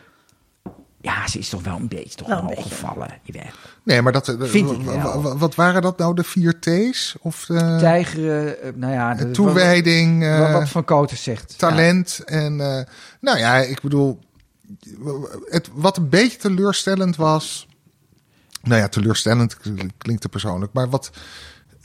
Ja, 1.03 1.27
ze 1.27 1.39
is 1.39 1.49
toch 1.49 1.63
wel 1.63 1.75
een 1.75 1.87
beetje 1.87 2.15
toch 2.15 2.27
Wel 2.27 2.45
beetje. 2.45 2.63
gevallen. 2.63 3.07
Nee, 3.83 4.01
maar 4.01 4.11
dat. 4.11 4.27
eh, 4.27 4.35
Vind 4.39 4.71
ik 4.71 4.81
w- 4.81 4.85
wel. 5.01 5.37
Wat 5.37 5.55
waren 5.55 5.81
dat 5.81 5.97
nou, 5.97 6.15
de 6.15 6.23
vier 6.23 6.59
T's? 6.59 7.15
Of 7.21 7.45
de 7.45 7.75
Tijgeren, 7.79 8.61
eh, 8.61 8.71
nou 8.75 8.93
ja... 8.93 9.13
de- 9.13 9.31
toewijding, 9.31 10.19
Wat, 10.19 10.47
eh, 10.47 10.53
wat 10.53 10.69
Van 10.69 10.85
Koten 10.85 11.17
zegt. 11.17 11.57
talent. 11.57 12.21
En 12.25 12.61
eh, 12.77 12.83
nou 13.21 13.37
ja, 13.37 13.57
ik 13.57 13.81
bedoel. 13.81 14.19
Het, 15.49 15.69
wat 15.73 15.97
een 15.97 16.09
beetje 16.09 16.37
teleurstellend 16.37 17.15
was. 17.15 17.67
Nou 18.61 18.81
ja, 18.81 18.87
teleurstellend 18.87 19.57
klinkt 19.97 20.21
te 20.21 20.29
persoonlijk. 20.29 20.73
Maar 20.73 20.89
wat 20.89 21.11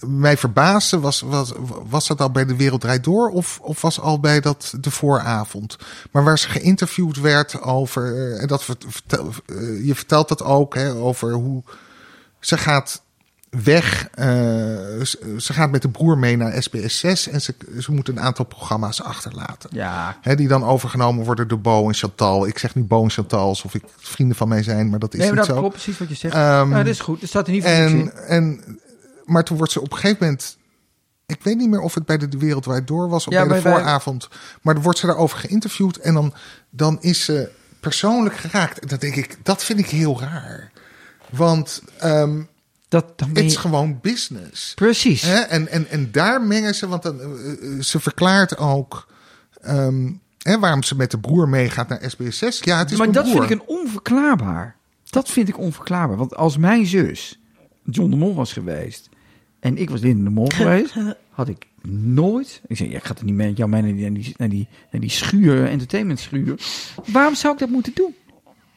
mij 0.06 0.36
verbaasde, 0.36 1.00
was, 1.00 1.20
was, 1.20 1.52
was 1.88 2.06
dat 2.06 2.20
al 2.20 2.30
bij 2.30 2.44
De 2.44 2.56
Wereld 2.56 2.80
Draait 2.80 3.04
Door 3.04 3.28
of, 3.30 3.58
of 3.62 3.80
was 3.80 4.00
al 4.00 4.20
bij 4.20 4.40
dat 4.40 4.74
de 4.80 4.90
vooravond? 4.90 5.76
Maar 6.10 6.24
waar 6.24 6.38
ze 6.38 6.48
geïnterviewd 6.48 7.20
werd 7.20 7.62
over, 7.62 8.14
eh, 8.16 8.42
en 8.42 8.48
dat 8.48 8.64
vert- 8.64 8.84
vertel, 8.88 9.30
eh, 9.46 9.86
je 9.86 9.94
vertelt 9.94 10.28
dat 10.28 10.42
ook, 10.42 10.74
hè, 10.74 10.94
over 10.94 11.32
hoe 11.32 11.62
ze 12.40 12.58
gaat 12.58 13.02
weg. 13.50 14.08
eh, 14.14 14.26
ze, 15.36 15.52
gaat 15.52 15.70
met 15.70 15.82
de 15.82 15.88
broer 15.88 16.18
mee 16.18 16.36
naar 16.36 16.62
SBS 16.62 16.98
6 16.98 17.28
en 17.28 17.40
ze, 17.42 17.54
ze 17.80 17.92
moet 17.92 18.08
een 18.08 18.20
aantal 18.20 18.44
programma's 18.44 19.02
achterlaten. 19.02 19.70
Ja, 19.72 20.18
Hè, 20.20 20.34
die 20.34 20.48
dan 20.48 20.64
overgenomen 20.64 21.24
worden 21.24 21.48
door 21.48 21.60
Bo 21.60 21.88
en 21.88 21.94
Chantal. 21.94 22.46
Ik 22.46 22.58
zeg 22.58 22.74
nu 22.74 22.82
Bo 22.84 23.02
en 23.02 23.10
Chantal 23.10 23.48
alsof 23.48 23.74
ik 23.74 23.82
vrienden 23.96 24.36
van 24.36 24.48
mij 24.48 24.62
zijn, 24.62 24.90
maar 24.90 24.98
dat 24.98 25.12
is 25.14 25.18
nee, 25.18 25.28
maar 25.28 25.36
niet 25.38 25.46
dat 25.46 25.54
zo. 25.56 25.60
klopt 25.62 25.74
precies 25.74 25.98
wat 25.98 26.08
je 26.08 26.14
zegt. 26.14 26.34
Nou, 26.34 26.74
dat 26.74 26.86
is 26.86 27.00
goed. 27.00 27.22
Er 27.22 27.28
staat 27.28 27.46
er 27.46 27.52
niet 27.52 27.62
voor 27.62 27.72
niks 27.72 27.90
in. 27.92 28.12
En, 28.12 28.26
en, 28.28 28.78
maar 29.26 29.44
toen 29.44 29.56
wordt 29.56 29.72
ze 29.72 29.80
op 29.80 29.92
een 29.92 29.98
gegeven 29.98 30.24
moment. 30.24 30.56
Ik 31.26 31.42
weet 31.42 31.56
niet 31.56 31.68
meer 31.70 31.80
of 31.80 31.94
het 31.94 32.06
bij 32.06 32.18
de, 32.18 32.28
Wereldwijd 32.38 32.86
Door 32.86 33.08
was 33.08 33.26
of 33.26 33.32
Ja, 33.32 33.46
bij 33.46 33.56
de 33.56 33.62
bij- 33.62 33.72
vooravond. 33.72 34.28
Maar 34.62 34.74
dan 34.74 34.82
wordt 34.82 34.98
ze 34.98 35.06
daarover 35.06 35.38
geïnterviewd. 35.38 35.96
En 35.96 36.14
dan, 36.14 36.34
dan 36.70 36.98
is 37.00 37.24
ze 37.24 37.50
persoonlijk 37.80 38.36
geraakt. 38.36 38.78
En 38.78 38.88
dan 38.88 38.98
denk 38.98 39.14
ik, 39.16 39.38
dat 39.42 39.64
vind 39.64 39.78
ik 39.78 39.86
heel 39.86 40.20
raar. 40.20 40.72
Want 41.30 41.82
ehm 41.98 42.42
Dat, 42.88 43.04
het 43.16 43.38
is 43.38 43.52
je... 43.52 43.58
gewoon 43.58 43.98
business. 44.02 44.74
Precies. 44.74 45.22
Hè? 45.22 45.34
En, 45.40 45.68
en, 45.68 45.88
en 45.88 46.12
daar 46.12 46.42
mengen 46.42 46.74
ze, 46.74 46.88
want 46.88 47.02
dan, 47.02 47.20
eh, 47.20 47.52
eh, 47.52 47.80
ze 47.82 48.00
verklaart 48.00 48.56
ook 48.58 49.06
ehm, 49.60 50.12
hè, 50.42 50.58
waarom 50.58 50.82
ze 50.82 50.96
met 50.96 51.10
de 51.10 51.18
broer 51.18 51.48
meegaat 51.48 51.88
naar 51.88 52.10
SBS 52.10 52.38
6. 52.38 52.60
Ja, 52.60 52.78
het 52.78 52.90
is 52.90 52.98
maar 52.98 53.12
dat 53.12 53.24
broer. 53.24 53.46
vind 53.46 53.50
ik 53.50 53.60
een 53.60 53.76
onverklaarbaar. 53.76 54.76
Dat 55.10 55.30
vind 55.30 55.48
ik 55.48 55.58
onverklaarbaar. 55.58 56.16
Want 56.16 56.36
als 56.36 56.56
mijn 56.56 56.86
zus 56.86 57.40
John 57.84 58.10
de 58.10 58.16
Mol 58.16 58.34
was 58.34 58.52
geweest 58.52 59.08
en 59.66 59.76
ik 59.76 59.90
was 59.90 60.00
Linda 60.00 60.24
de 60.24 60.30
Mol 60.30 60.48
geweest, 60.54 60.94
had 61.30 61.48
ik 61.48 61.66
nooit. 61.88 62.62
Ik 62.66 62.76
zeg, 62.76 62.88
ja, 62.88 62.96
ik 62.96 63.04
ga 63.04 63.14
er 63.18 63.24
niet 63.24 63.34
met 63.34 63.56
jou 63.56 63.70
mee 63.70 63.82
naar 63.82 63.92
die, 63.92 64.02
naar 64.02 64.12
die, 64.14 64.34
naar 64.36 64.48
die, 64.48 64.68
naar 64.90 65.00
die 65.00 65.10
schuur, 65.10 65.66
entertainment 65.66 66.18
schuur. 66.20 66.54
Waarom 67.06 67.34
zou 67.34 67.52
ik 67.52 67.58
dat 67.58 67.68
moeten 67.68 67.92
doen? 67.94 68.14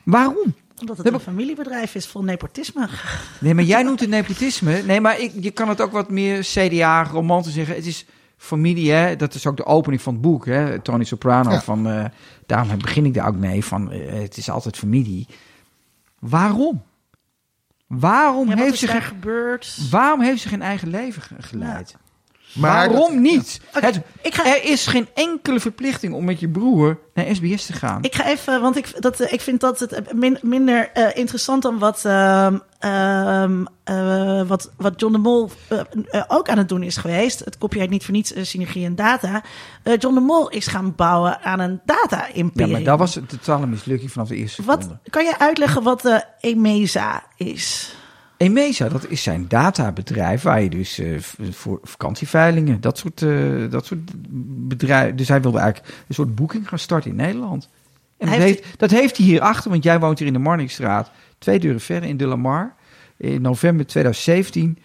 Waarom? 0.04 0.54
Omdat 0.80 0.98
het 0.98 1.14
een 1.14 1.20
familiebedrijf 1.20 1.96
is 1.96 2.08
vol 2.08 2.24
nepotisme. 2.24 2.90
Nee, 3.40 3.54
maar 3.54 3.64
jij 3.64 3.84
noemt 3.84 4.00
het 4.00 4.10
nepotisme. 4.10 4.82
Nee, 4.86 5.02
maar 5.02 5.20
ik, 5.20 5.32
je 5.40 5.52
kan 5.52 5.70
het 5.70 5.82
ook 5.82 5.92
wat 5.92 6.10
meer 6.10 6.40
CDA, 6.42 7.04
romantisch 7.04 7.54
zeggen. 7.54 7.76
Het 7.76 7.86
is 7.86 8.06
familie, 8.38 8.92
hè. 8.92 9.16
Dat 9.16 9.34
is 9.34 9.48
ook 9.48 9.58
de 9.58 9.66
opening 9.66 10.02
van 10.02 10.14
het 10.14 10.22
boek, 10.22 10.46
hè. 10.46 10.80
Tony 10.80 11.04
Soprano, 11.04 11.52
Ja. 11.52 11.62
van, 11.62 11.88
eh, 11.88 12.06
daarom 12.46 12.78
begin 12.78 13.06
ik 13.06 13.14
daar 13.14 13.28
ook 13.28 13.36
mee, 13.36 13.64
van 13.66 13.92
eh, 13.92 14.20
het 14.22 14.38
is 14.38 14.50
altijd 14.50 14.78
familie. 14.78 15.28
Waarom? 16.20 16.82
Waarom, 17.90 18.50
Ja, 18.50 18.56
heeft 18.56 18.78
ze 18.78 18.88
geen, 18.88 19.02
gebeurd? 19.02 19.78
waarom 19.90 20.22
heeft 20.22 20.42
ze 20.42 20.48
geen 20.48 20.62
eigen 20.62 20.90
leven 20.90 21.22
ge- 21.22 21.36
geleid? 21.40 21.96
Maar 22.54 22.90
waarom 22.90 23.12
dat- 23.14 23.22
niet? 23.22 23.62
Het- 23.72 24.02
ik 24.22 24.34
ga- 24.36 24.46
Er 24.46 24.64
is 24.64 24.88
geen 24.88 25.08
enkele 25.14 25.60
verplichting 25.60 26.14
om 26.14 26.26
met 26.26 26.40
je 26.40 26.50
broer 26.50 27.00
naar 27.14 27.36
SBS 27.36 27.66
te 27.66 27.74
gaan. 27.74 28.04
Ik 28.04 28.16
ga 28.16 28.28
even, 28.28 28.62
want 28.62 28.78
ik, 28.78 29.02
dat, 29.02 29.20
eh, 29.20 29.34
ik 29.34 29.42
vind 29.42 29.60
dat 29.62 29.80
het 29.80 30.14
min- 30.14 30.38
minder 30.42 30.90
eh, 30.94 31.18
interessant 31.18 31.62
dan 31.62 31.80
wat, 31.80 32.06
ehm, 32.06 32.58
ehm, 32.80 33.64
eh, 33.84 34.42
wat, 34.48 34.72
wat 34.78 35.00
John 35.00 35.14
de 35.14 35.20
Mol 35.20 35.50
eh, 35.68 35.80
eh, 36.10 36.24
ook 36.28 36.50
aan 36.50 36.58
het 36.58 36.70
doen 36.70 36.84
is 36.84 36.98
geweest. 36.98 37.40
Het 37.40 37.58
copyright 37.58 37.92
niet 37.92 38.04
voor 38.06 38.14
niets, 38.14 38.34
eh, 38.34 38.44
synergie 38.44 38.86
en 38.86 38.96
data. 38.96 39.44
Eh, 39.84 39.94
John 39.98 40.16
de 40.16 40.22
Mol 40.22 40.50
is 40.50 40.68
gaan 40.68 40.96
bouwen 40.96 41.42
aan 41.42 41.60
een 41.60 41.82
ja, 41.86 41.96
data-imperium. 41.96 42.72
maar 42.72 42.84
dat 42.84 43.00
was 43.00 43.16
een 43.16 43.26
totale 43.26 43.66
mislukking 43.68 44.12
vanaf 44.12 44.28
de 44.28 44.36
eerste 44.36 44.64
Wat, 44.64 44.82
seconde. 44.82 45.10
kan 45.10 45.24
je 45.26 45.40
uitleggen 45.40 45.84
wat 45.84 46.02
de 46.02 46.24
EMESA 46.40 47.24
is? 47.36 47.94
Emesa, 48.40 48.90
dat 48.90 49.08
is 49.08 49.24
zijn 49.24 49.48
databedrijf 49.48 50.42
waar 50.42 50.62
je 50.62 50.70
dus 50.70 51.00
eh, 51.00 51.20
voor 51.52 51.80
vakantieveilingen, 51.84 52.82
dat 52.82 52.98
soort, 52.98 53.22
eh, 53.22 53.70
dat 53.70 53.86
soort 53.86 54.12
bedrijven. 54.68 55.16
Dus 55.16 55.28
hij 55.28 55.42
wilde 55.42 55.60
eigenlijk 55.60 55.94
een 56.08 56.16
soort 56.16 56.36
boeking 56.36 56.68
gaan 56.68 56.80
starten 56.80 57.10
in 57.10 57.16
Nederland. 57.16 57.70
En 58.18 58.28
dat 58.28 58.38
heeft, 58.38 58.80
dat 58.80 58.92
heeft 58.92 59.18
hij 59.18 59.26
hier 59.26 59.42
achter, 59.42 59.72
want 59.72 59.84
jij 59.84 60.00
woont 60.00 60.20
hier 60.20 60.28
in 60.28 60.34
de 60.34 60.40
Marnixstraat, 60.40 61.12
twee 61.38 61.60
deuren 61.60 61.82
verder 61.82 62.10
in 62.10 62.18
De 62.18 62.26
La 62.26 62.36
Mar. 62.36 62.76
In 63.18 63.42
november 63.42 63.86
2017 63.86 64.78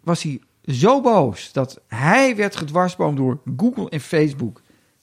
was 0.00 0.22
hij 0.22 0.40
zo 0.66 1.00
boos 1.00 1.52
dat 1.52 1.80
hij 1.88 2.36
werd 2.36 2.56
gedwarsboomd 2.56 3.16
door 3.16 3.38
Google 3.56 3.88
en 3.90 4.00
Facebook. 4.00 4.62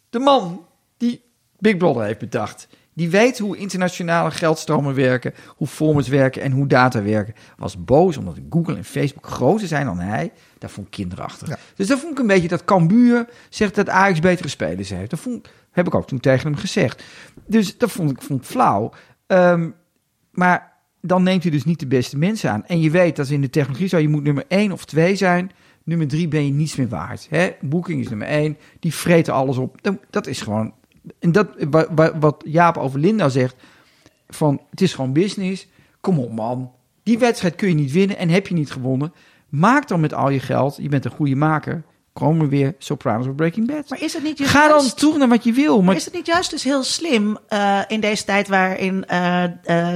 De 0.09 0.19
man 0.19 0.65
die 0.97 1.21
Big 1.59 1.77
Brother 1.77 2.03
heeft 2.03 2.19
bedacht. 2.19 2.67
Die 2.93 3.09
weet 3.09 3.39
hoe 3.39 3.57
internationale 3.57 4.31
geldstromen 4.31 4.95
werken, 4.95 5.34
hoe 5.47 5.68
formats 5.68 6.07
werken 6.07 6.41
en 6.41 6.51
hoe 6.51 6.68
data 6.68 7.03
werken. 7.03 7.34
Was 7.57 7.84
boos 7.84 8.18
omdat 8.18 8.38
Google 8.49 8.76
en 8.76 8.84
Facebook 8.84 9.27
groter 9.27 9.68
zijn 9.68 9.85
dan 9.85 9.99
hij. 9.99 10.31
Dat 10.57 10.72
vond 10.72 10.85
ik 10.88 10.91
kinderachtig. 10.91 11.47
Ja. 11.47 11.57
Dus 11.76 11.88
dat 11.88 11.99
vond 11.99 12.11
ik 12.11 12.19
een 12.19 12.27
beetje 12.27 12.47
dat 12.47 12.65
Cambuur 12.65 13.26
zegt 13.49 13.76
dat 13.76 13.89
Ajax 13.89 14.19
betere 14.19 14.47
spelers 14.47 14.89
heeft. 14.89 15.09
Dat 15.09 15.19
vond, 15.19 15.49
heb 15.72 15.88
ik 15.88 15.95
ook 15.95 16.07
toen 16.07 16.19
tegen 16.19 16.51
hem 16.51 16.59
gezegd. 16.59 17.03
Dus 17.45 17.77
dat 17.77 17.91
vond 17.91 18.11
ik, 18.11 18.22
vond 18.22 18.41
ik 18.41 18.47
flauw. 18.47 18.91
Ehm, 19.27 19.69
maar 20.31 20.73
dan 21.01 21.23
neemt 21.23 21.43
hij 21.43 21.51
dus 21.51 21.63
niet 21.63 21.80
de 21.80 21.88
beste 21.88 22.18
mensen 22.18 22.51
aan. 22.51 22.65
En 22.65 22.81
je 22.81 22.89
weet 22.89 23.15
dat 23.15 23.30
in 23.30 23.41
de 23.41 23.49
technologie 23.49 23.88
zo, 23.88 23.97
je 23.97 24.09
moet 24.09 24.23
nummer 24.23 24.45
één 24.47 24.72
of 24.72 24.85
twee 24.85 25.15
zijn. 25.15 25.51
Nummer 25.84 26.07
drie 26.07 26.27
ben 26.27 26.45
je 26.45 26.51
niets 26.51 26.76
meer 26.76 26.89
waard. 26.89 27.27
Hè? 27.30 27.49
Booking 27.61 28.01
is 28.01 28.09
nummer 28.09 28.27
één. 28.27 28.57
Die 28.80 28.93
vreten 28.93 29.34
alles 29.34 29.57
op. 29.57 29.97
Dat 30.09 30.27
is 30.27 30.41
gewoon... 30.41 30.73
En 31.19 31.32
dat, 31.32 31.48
wa- 31.69 31.88
wa- 31.95 32.19
wat 32.19 32.44
Jaap 32.45 32.78
over 32.78 32.99
Linda 32.99 33.30
zegt, 33.30 33.56
van 34.30 34.61
het 34.69 34.82
is 34.82 34.94
gewoon 34.94 35.14
business. 35.14 35.68
Kom 36.02 36.19
op 36.19 36.32
man. 36.32 36.72
Die 37.03 37.18
wedstrijd 37.19 37.56
kun 37.56 37.68
je 37.69 37.76
niet 37.76 37.91
winnen 37.91 38.18
en 38.18 38.30
heb 38.30 38.48
je 38.48 38.53
niet 38.53 38.72
gewonnen. 38.72 39.14
Maak 39.49 39.88
dan 39.88 39.99
met 39.99 40.14
al 40.14 40.30
je 40.30 40.40
geld, 40.40 40.78
je 40.82 40.90
bent 40.90 41.06
een 41.06 41.11
goede 41.11 41.36
maker, 41.36 41.84
komen 42.14 42.49
weer 42.49 42.76
Sopranos 42.78 43.28
of 43.28 43.36
Breaking 43.36 43.68
Bad. 43.68 43.90
Maar 43.90 44.02
is 44.02 44.14
het 44.14 44.23
niet 44.23 44.40
Ga 44.48 44.68
dan 44.68 44.80
juist- 44.80 44.98
toe 44.98 45.18
naar 45.18 45.28
wat 45.28 45.44
je 45.44 45.52
wil. 45.53 45.76
Maar 45.76 45.86
Maar 45.86 45.95
is 45.95 46.06
het 46.06 46.14
niet 46.14 46.26
juist 46.26 46.49
dus 46.49 46.64
heel 46.64 46.84
slim 46.84 47.38
eh, 47.48 47.80
in 47.88 47.99
deze 47.99 48.23
tijd 48.26 48.48
waarin 48.48 49.06
eh, 49.06 49.44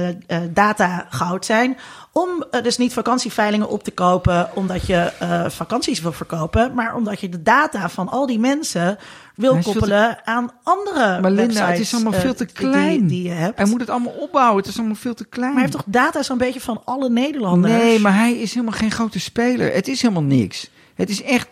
eh, 0.08 0.16
data 0.50 1.06
goud 1.10 1.44
zijn, 1.44 1.76
om 2.16 2.44
eh, 2.50 2.62
dus 2.62 2.76
niet 2.76 2.92
vakantieveilingen 2.92 3.68
op 3.68 3.84
te 3.84 3.90
kopen 3.90 4.48
omdat 4.54 4.86
je 4.86 4.96
eh, 4.96 5.48
vakanties 5.48 6.00
wil 6.00 6.12
verkopen, 6.12 6.74
maar 6.74 6.94
omdat 6.94 7.20
je 7.20 7.28
de 7.28 7.42
data 7.42 7.88
van 7.88 8.08
al 8.08 8.26
die 8.26 8.38
mensen 8.38 8.98
wil 9.34 9.54
te- 9.54 9.62
koppelen 9.62 10.26
aan 10.26 10.50
andere 10.62 11.20
Maar 11.20 11.30
Linda, 11.30 11.66
het 11.66 11.78
is 11.78 11.94
allemaal 11.94 12.12
eh, 12.12 12.20
veel 12.20 12.34
te 12.34 12.46
klein. 12.46 13.06
Die, 13.06 13.22
je 13.22 13.30
hebt. 13.30 13.58
hij 13.58 13.66
moet 13.66 13.80
het 13.80 13.90
allemaal 13.90 14.12
opbouwen. 14.12 14.56
Het 14.56 14.66
is 14.66 14.78
allemaal 14.78 14.96
veel 14.96 15.14
te 15.14 15.24
klein. 15.24 15.52
maar 15.52 15.62
hij 15.62 15.70
heeft 15.70 15.84
toch 15.84 15.94
data 15.94 16.22
zo'n 16.22 16.38
beetje 16.38 16.60
van 16.60 16.82
alle 16.84 17.10
Nederlanders? 17.10 17.74
Nee, 17.74 17.98
maar 17.98 18.14
hij 18.14 18.32
is 18.32 18.54
helemaal 18.54 18.78
geen 18.78 18.90
grote 18.90 19.20
speler. 19.20 19.72
Het 19.72 19.88
is 19.88 20.02
helemaal 20.02 20.22
niks. 20.22 20.70
Het 20.94 21.10
is 21.10 21.22
echt, 21.22 21.48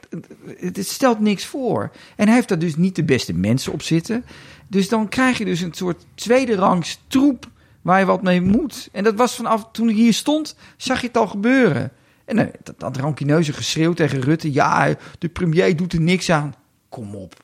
het, 0.59 0.77
het 0.77 0.89
stelt 0.89 1.21
niks 1.21 1.45
voor. 1.45 1.91
En 2.17 2.27
hij 2.27 2.35
heeft 2.35 2.49
daar 2.49 2.59
dus 2.59 2.77
niet 2.77 2.97
de 2.97 3.05
beste 3.05 3.33
mensen 3.33 3.73
op 3.73 3.83
zitten. 3.83 4.25
Dus 4.69 4.89
dan 4.89 5.09
krijg 5.09 5.39
je 5.39 5.45
dus 5.45 5.61
een 5.61 5.75
soort 5.75 6.05
tweede 6.15 6.55
rangs 6.55 7.01
troep 7.07 7.47
waar 7.85 7.99
je 7.99 8.05
wat 8.05 8.23
mee 8.23 8.41
moet. 8.41 8.89
En 8.93 9.05
dat 9.05 9.15
was 9.15 9.37
vanaf 9.37 9.69
toen 9.73 9.89
ik 9.89 9.97
hier 9.97 10.13
stond, 10.13 10.57
zag 10.77 11.01
je 11.01 11.07
het 11.07 11.17
al 11.17 11.27
gebeuren. 11.27 11.93
En 12.25 12.37
dan, 12.37 12.51
dat, 12.63 12.81
dat 12.81 12.97
rancuneuze 12.97 13.53
geschreeuw 13.53 13.93
tegen 13.93 14.21
Rutte. 14.21 14.53
Ja, 14.53 14.95
de 15.19 15.29
premier 15.29 15.77
doet 15.77 15.93
er 15.93 16.01
niks 16.01 16.31
aan. 16.31 16.55
Kom 16.89 17.15
op. 17.15 17.35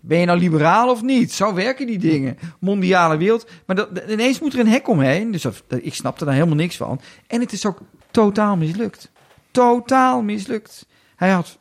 Ben 0.00 0.18
je 0.18 0.26
nou 0.26 0.38
liberaal 0.38 0.90
of 0.90 1.02
niet? 1.02 1.32
Zo 1.32 1.54
werken 1.54 1.86
die 1.86 1.98
dingen. 1.98 2.38
Mondiale 2.58 3.16
wereld. 3.16 3.50
Maar 3.66 3.76
dat, 3.76 3.88
ineens 4.08 4.40
moet 4.40 4.52
er 4.52 4.58
een 4.58 4.68
hek 4.68 4.88
omheen. 4.88 5.30
Dus 5.30 5.46
ik 5.68 5.94
snapte 5.94 6.24
daar 6.24 6.34
helemaal 6.34 6.54
niks 6.54 6.76
van. 6.76 7.00
En 7.26 7.40
het 7.40 7.52
is 7.52 7.66
ook 7.66 7.80
totaal 8.10 8.56
mislukt. 8.56 9.10
Totaal 9.50 10.22
mislukt. 10.22 10.86
Hij 11.16 11.30
had 11.30 11.58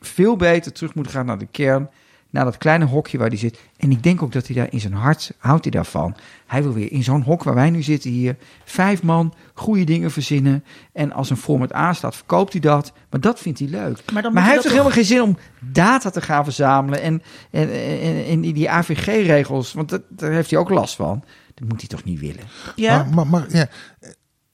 veel 0.00 0.36
beter 0.36 0.72
terug 0.72 0.94
moeten 0.94 1.12
gaan 1.12 1.26
naar 1.26 1.38
de 1.38 1.48
kern. 1.50 1.90
Naar 2.34 2.44
dat 2.44 2.58
kleine 2.58 2.84
hokje 2.84 3.18
waar 3.18 3.28
hij 3.28 3.36
zit. 3.36 3.58
En 3.76 3.90
ik 3.90 4.02
denk 4.02 4.22
ook 4.22 4.32
dat 4.32 4.46
hij 4.46 4.56
daar 4.56 4.72
in 4.72 4.80
zijn 4.80 4.92
hart 4.92 5.32
houdt 5.38 5.62
hij 5.64 5.72
daarvan. 5.72 6.16
Hij 6.46 6.62
wil 6.62 6.72
weer 6.72 6.92
in 6.92 7.02
zo'n 7.02 7.22
hok 7.22 7.42
waar 7.42 7.54
wij 7.54 7.70
nu 7.70 7.82
zitten 7.82 8.10
hier. 8.10 8.36
Vijf 8.64 9.02
man, 9.02 9.34
goede 9.54 9.84
dingen 9.84 10.10
verzinnen. 10.10 10.64
En 10.92 11.12
als 11.12 11.30
een 11.30 11.36
format 11.36 11.72
aanstaat, 11.72 12.16
verkoopt 12.16 12.52
hij 12.52 12.60
dat. 12.60 12.92
Maar 13.10 13.20
dat 13.20 13.38
vindt 13.40 13.58
hij 13.58 13.68
leuk. 13.68 14.12
Maar 14.12 14.22
dan 14.22 14.32
Maar 14.32 14.42
hij 14.42 14.50
heeft 14.50 14.62
toch 14.62 14.72
helemaal 14.72 14.92
geen 14.92 15.04
zin 15.04 15.22
om 15.22 15.38
data 15.60 16.10
te 16.10 16.20
gaan 16.20 16.44
verzamelen 16.44 17.00
en, 17.00 17.22
en, 17.50 17.70
en, 18.00 18.24
en 18.24 18.40
die 18.40 18.70
AVG-regels, 18.70 19.72
want 19.72 19.88
dat, 19.88 20.02
daar 20.08 20.32
heeft 20.32 20.50
hij 20.50 20.58
ook 20.58 20.70
last 20.70 20.94
van. 20.94 21.24
Dat 21.54 21.68
moet 21.68 21.80
hij 21.80 21.88
toch 21.88 22.04
niet 22.04 22.20
willen? 22.20 22.44
Ja. 22.76 22.96
Maar, 22.96 23.14
maar, 23.14 23.26
maar, 23.26 23.46
ja, 23.48 23.68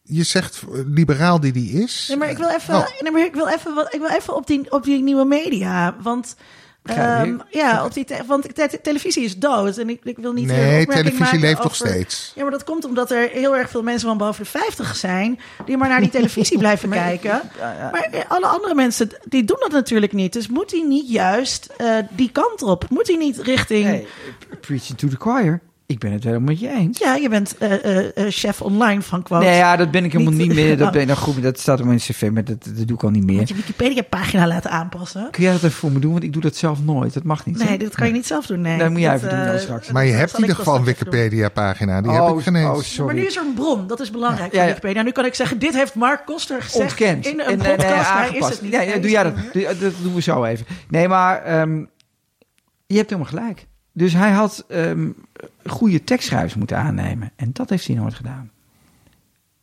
je 0.03 0.23
zegt 0.23 0.63
eh, 0.63 0.81
liberaal 0.87 1.41
die 1.41 1.53
die 1.53 1.83
is. 1.83 2.07
Nee, 2.09 2.17
maar 2.17 2.31
ik 2.31 2.39
wil 2.39 2.49
even, 2.49 2.75
Oh. 2.75 2.87
nee, 3.01 3.13
maar 3.13 3.25
ik 3.25 3.35
wil 3.35 3.49
even, 3.49 3.75
wat, 3.75 3.95
ik 3.95 4.01
wil 4.01 4.11
even 4.11 4.37
op, 4.37 4.47
die, 4.47 4.73
op 4.73 4.85
die 4.85 5.03
nieuwe 5.03 5.25
media. 5.25 5.97
Want, 6.03 6.37
Ehm, 6.85 7.37
ja, 7.51 7.85
op 7.85 7.95
die 7.95 8.05
te- 8.05 8.23
want 8.27 8.55
te- 8.55 8.69
te- 8.69 8.81
televisie 8.83 9.25
is 9.25 9.39
dood. 9.39 9.77
En 9.79 9.89
ik, 9.89 10.01
ik 10.05 10.17
wil 10.19 10.33
niet. 10.33 10.47
nee, 10.47 10.57
opmerking 10.81 10.95
televisie 10.95 11.21
maken 11.25 11.41
leeft 11.41 11.57
nog 11.63 11.65
over- 11.67 11.87
steeds. 11.89 12.33
Ja, 12.35 12.43
maar 12.43 12.51
dat 12.51 12.65
komt 12.65 12.85
omdat 12.85 13.11
er 13.11 13.29
heel 13.29 13.57
erg 13.57 13.71
veel 13.71 13.83
mensen 13.83 14.09
van 14.09 14.19
boven 14.19 14.45
de 14.45 14.51
50 14.51 14.97
zijn. 14.97 15.39
die 15.67 15.77
maar 15.77 15.89
naar 15.89 16.01
die 16.01 16.11
televisie 16.11 16.59
blijven 16.65 16.91
kijken. 16.91 17.41
Maar 17.93 18.03
eh, 18.11 18.21
alle 18.29 18.47
andere 18.47 18.75
mensen, 18.75 19.09
die 19.25 19.45
doen 19.45 19.57
dat 19.61 19.71
natuurlijk 19.73 20.13
niet. 20.13 20.33
Dus 20.33 20.49
moet 20.49 20.71
hij 20.71 20.83
niet 20.83 21.11
juist 21.11 21.69
eh, 21.77 21.97
die 22.11 22.31
kant 22.33 22.63
op? 22.63 22.85
Moet 22.89 23.07
hij 23.07 23.17
niet 23.17 23.39
richting. 23.39 23.85
Nee, 23.85 24.07
preaching 24.61 24.99
to 24.99 25.09
the 25.09 25.17
choir. 25.19 25.61
Ik 25.91 25.99
ben 25.99 26.13
het 26.13 26.25
helemaal 26.25 26.47
met 26.47 26.61
je 26.61 26.69
eens. 26.69 26.99
Ja, 26.99 27.15
je 27.15 27.29
bent 27.29 27.59
eh, 27.59 27.85
eh, 27.85 28.07
eh, 28.17 28.27
chef 28.29 28.61
online 28.63 29.03
van 29.03 29.23
Quote. 29.23 29.45
Nee, 29.45 29.57
ja, 29.57 29.77
dat 29.77 29.91
ben 29.91 30.05
ik 30.05 30.13
helemaal 30.13 30.33
Niet- 30.33 30.47
niet, 30.47 30.57
meer. 30.57 30.77
Dat, 30.77 30.87
Oh. 30.87 30.93
ben, 30.93 31.07
nou, 31.07 31.19
goed, 31.19 31.43
dat 31.43 31.59
staat 31.59 31.81
op 31.81 31.87
mijn 31.87 31.99
cv, 31.99 32.31
maar 32.33 32.45
dat, 32.45 32.65
dat 32.65 32.87
doe 32.87 32.97
ik 32.97 33.03
al 33.05 33.11
niet 33.11 33.25
meer. 33.25 33.37
Moet 33.37 33.49
je 33.49 33.55
Wikipedia-pagina 33.55 34.47
laten 34.47 34.71
aanpassen? 34.71 35.29
Kun 35.31 35.43
jij 35.43 35.53
dat 35.53 35.63
even 35.63 35.77
voor 35.77 35.93
me 35.93 35.99
doen? 35.99 36.13
Want 36.13 36.25
ik 36.25 36.33
doe 36.33 36.43
dat 36.43 36.57
zelf 36.57 36.79
nooit. 36.85 37.15
Dat 37.15 37.23
mag 37.23 37.47
niet. 37.47 37.63
hè? 37.63 37.69
Nee, 37.69 37.79
dat 37.79 37.95
kan 37.95 38.07
je 38.07 38.13
niet 38.13 38.27
zelf 38.27 38.47
doen. 38.47 38.61
Nee, 38.61 38.79
Dat 38.79 38.91
moet 38.91 39.01
jij 39.01 39.13
Dat, 39.13 39.23
even 39.23 39.37
doen 39.37 39.47
dan 39.47 39.59
straks. 39.59 39.91
Maar 39.91 40.05
je 40.05 40.11
dat 40.11 40.21
hebt 40.21 40.33
in 40.35 40.41
ieder 40.41 40.57
wel 40.57 40.65
geval 40.65 40.79
een. 40.79 40.85
Wikipedia-pagina. 40.85 42.01
Die 42.01 42.11
Oh, 42.11 42.27
heb 42.29 42.37
ik 42.37 42.43
geen 42.43 42.57
oh, 42.57 42.77
eens. 42.77 42.95
sorry. 42.95 43.07
Maar 43.15 43.23
nu 43.23 43.27
is 43.29 43.37
er 43.37 43.43
een 43.43 43.55
bron, 43.55 43.87
dat 43.87 44.01
is 44.01 44.11
belangrijk 44.11 44.53
Ja. 44.53 44.67
Wikipedia. 44.67 45.03
Nu 45.03 45.11
kan 45.11 45.25
ik 45.25 45.35
zeggen, 45.35 45.59
dit 45.59 45.75
heeft 45.75 45.95
Mark 45.95 46.27
Koster 46.27 46.63
gezegd 46.63 46.83
Ontkend. 46.85 47.27
in 47.27 47.41
een 47.41 47.47
En, 47.47 47.57
podcast. 47.59 47.79
nee, 47.79 47.87
nee, 47.89 48.31
Hij 48.31 48.39
is 48.39 48.47
het 48.49 48.63
niet. 48.63 48.77
Hij 48.77 49.01
doe 49.01 49.11
jij 49.11 49.23
dat. 49.23 49.35
Dat 49.81 49.93
doen 50.03 50.15
we 50.15 50.21
zo 50.23 50.45
even. 50.45 50.67
Nee, 50.89 51.09
maar 51.09 51.43
ehm, 51.43 51.85
je 52.87 52.97
hebt 52.97 53.11
helemaal 53.11 53.31
gelijk. 53.33 53.67
Dus 53.93 54.13
hij 54.13 54.31
had 54.31 54.65
ehm, 54.69 55.11
goede 55.67 56.05
tekstschrijvers 56.05 56.55
moeten 56.55 56.77
aannemen. 56.77 57.33
En 57.37 57.51
dat 57.53 57.71
heeft 57.71 57.87
hij 57.87 57.97
nooit 57.97 58.15
gedaan. 58.15 58.51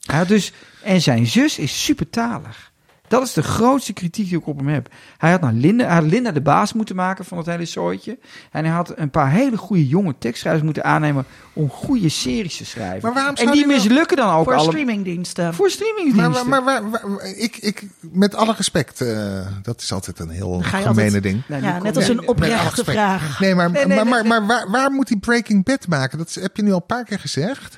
Hij 0.06 0.26
dus, 0.26 0.54
en 0.84 1.02
zijn 1.02 1.28
zus 1.28 1.60
is 1.60 1.84
supertalig. 1.84 2.67
Dat 3.08 3.24
is 3.24 3.34
de 3.34 3.44
grootste 3.44 3.94
kritiek 3.94 4.30
die 4.30 4.38
ik 4.38 4.48
op 4.48 4.58
hem 4.58 4.68
heb. 4.68 4.90
Hij 5.18 5.32
had, 5.32 5.42
naar 5.42 5.54
Linda, 5.54 5.86
hij 5.86 5.94
had 5.94 6.04
Linda 6.04 6.32
de 6.32 6.42
baas 6.42 6.74
moeten 6.74 6.96
maken 6.96 7.26
van 7.26 7.38
het 7.38 7.48
hele 7.48 7.66
zooitje. 7.66 8.18
En 8.52 8.66
hij 8.66 8.74
had 8.74 8.94
een 8.96 9.10
paar 9.10 9.32
hele 9.32 9.58
goede 9.58 9.88
jonge 9.88 10.16
tekstschrijvers 10.20 10.64
moeten 10.66 10.84
aannemen 10.84 11.26
om 11.54 11.70
goede 11.70 12.10
series 12.10 12.58
te 12.58 12.66
schrijven. 12.66 13.00
Maar 13.02 13.14
waarom 13.14 13.36
en 13.36 13.42
zou 13.42 13.52
die 13.52 13.66
die 13.68 13.74
mislukken 13.76 14.18
dan 14.18 14.34
ook 14.36 14.44
Voor 14.44 14.54
alle... 14.54 14.68
streamingdiensten. 14.70 15.54
Voor 15.54 15.70
streamingdiensten. 15.70 16.48
Maar, 16.48 16.64
maar, 16.64 16.82
ik, 17.38 17.58
ik, 17.58 17.84
met 18.00 18.36
alle 18.36 18.54
respect, 18.58 19.02
eh, 19.02 19.48
dat 19.62 19.82
is 19.82 19.92
altijd 19.92 20.20
een 20.20 20.30
heel 20.30 20.62
gemene 20.62 20.88
altijd- 20.88 21.24
ding. 21.24 21.44
Ja, 21.48 21.60
die 21.60 21.82
net 21.82 21.96
als 21.96 22.08
een 22.08 22.28
oprechte 22.28 22.84
vraag. 22.84 23.40
Nee, 23.40 23.56
maar, 23.56 23.72
Nee, 23.72 23.86
nee, 23.86 23.96
maar, 23.96 24.06
nee, 24.06 24.14
maar, 24.14 24.22
nee. 24.22 24.30
maar 24.30 24.46
waar, 24.46 24.70
waar 24.72 24.92
moet 24.92 25.10
hij 25.10 25.18
Breaking 25.18 25.64
Bad 25.64 25.88
maken? 25.88 26.18
Dat 26.18 26.34
heb 26.34 26.56
je 26.56 26.64
nu 26.64 26.70
al 26.72 26.76
een 26.76 26.86
paar 26.86 27.04
keer 27.04 27.20
gezegd. 27.20 27.78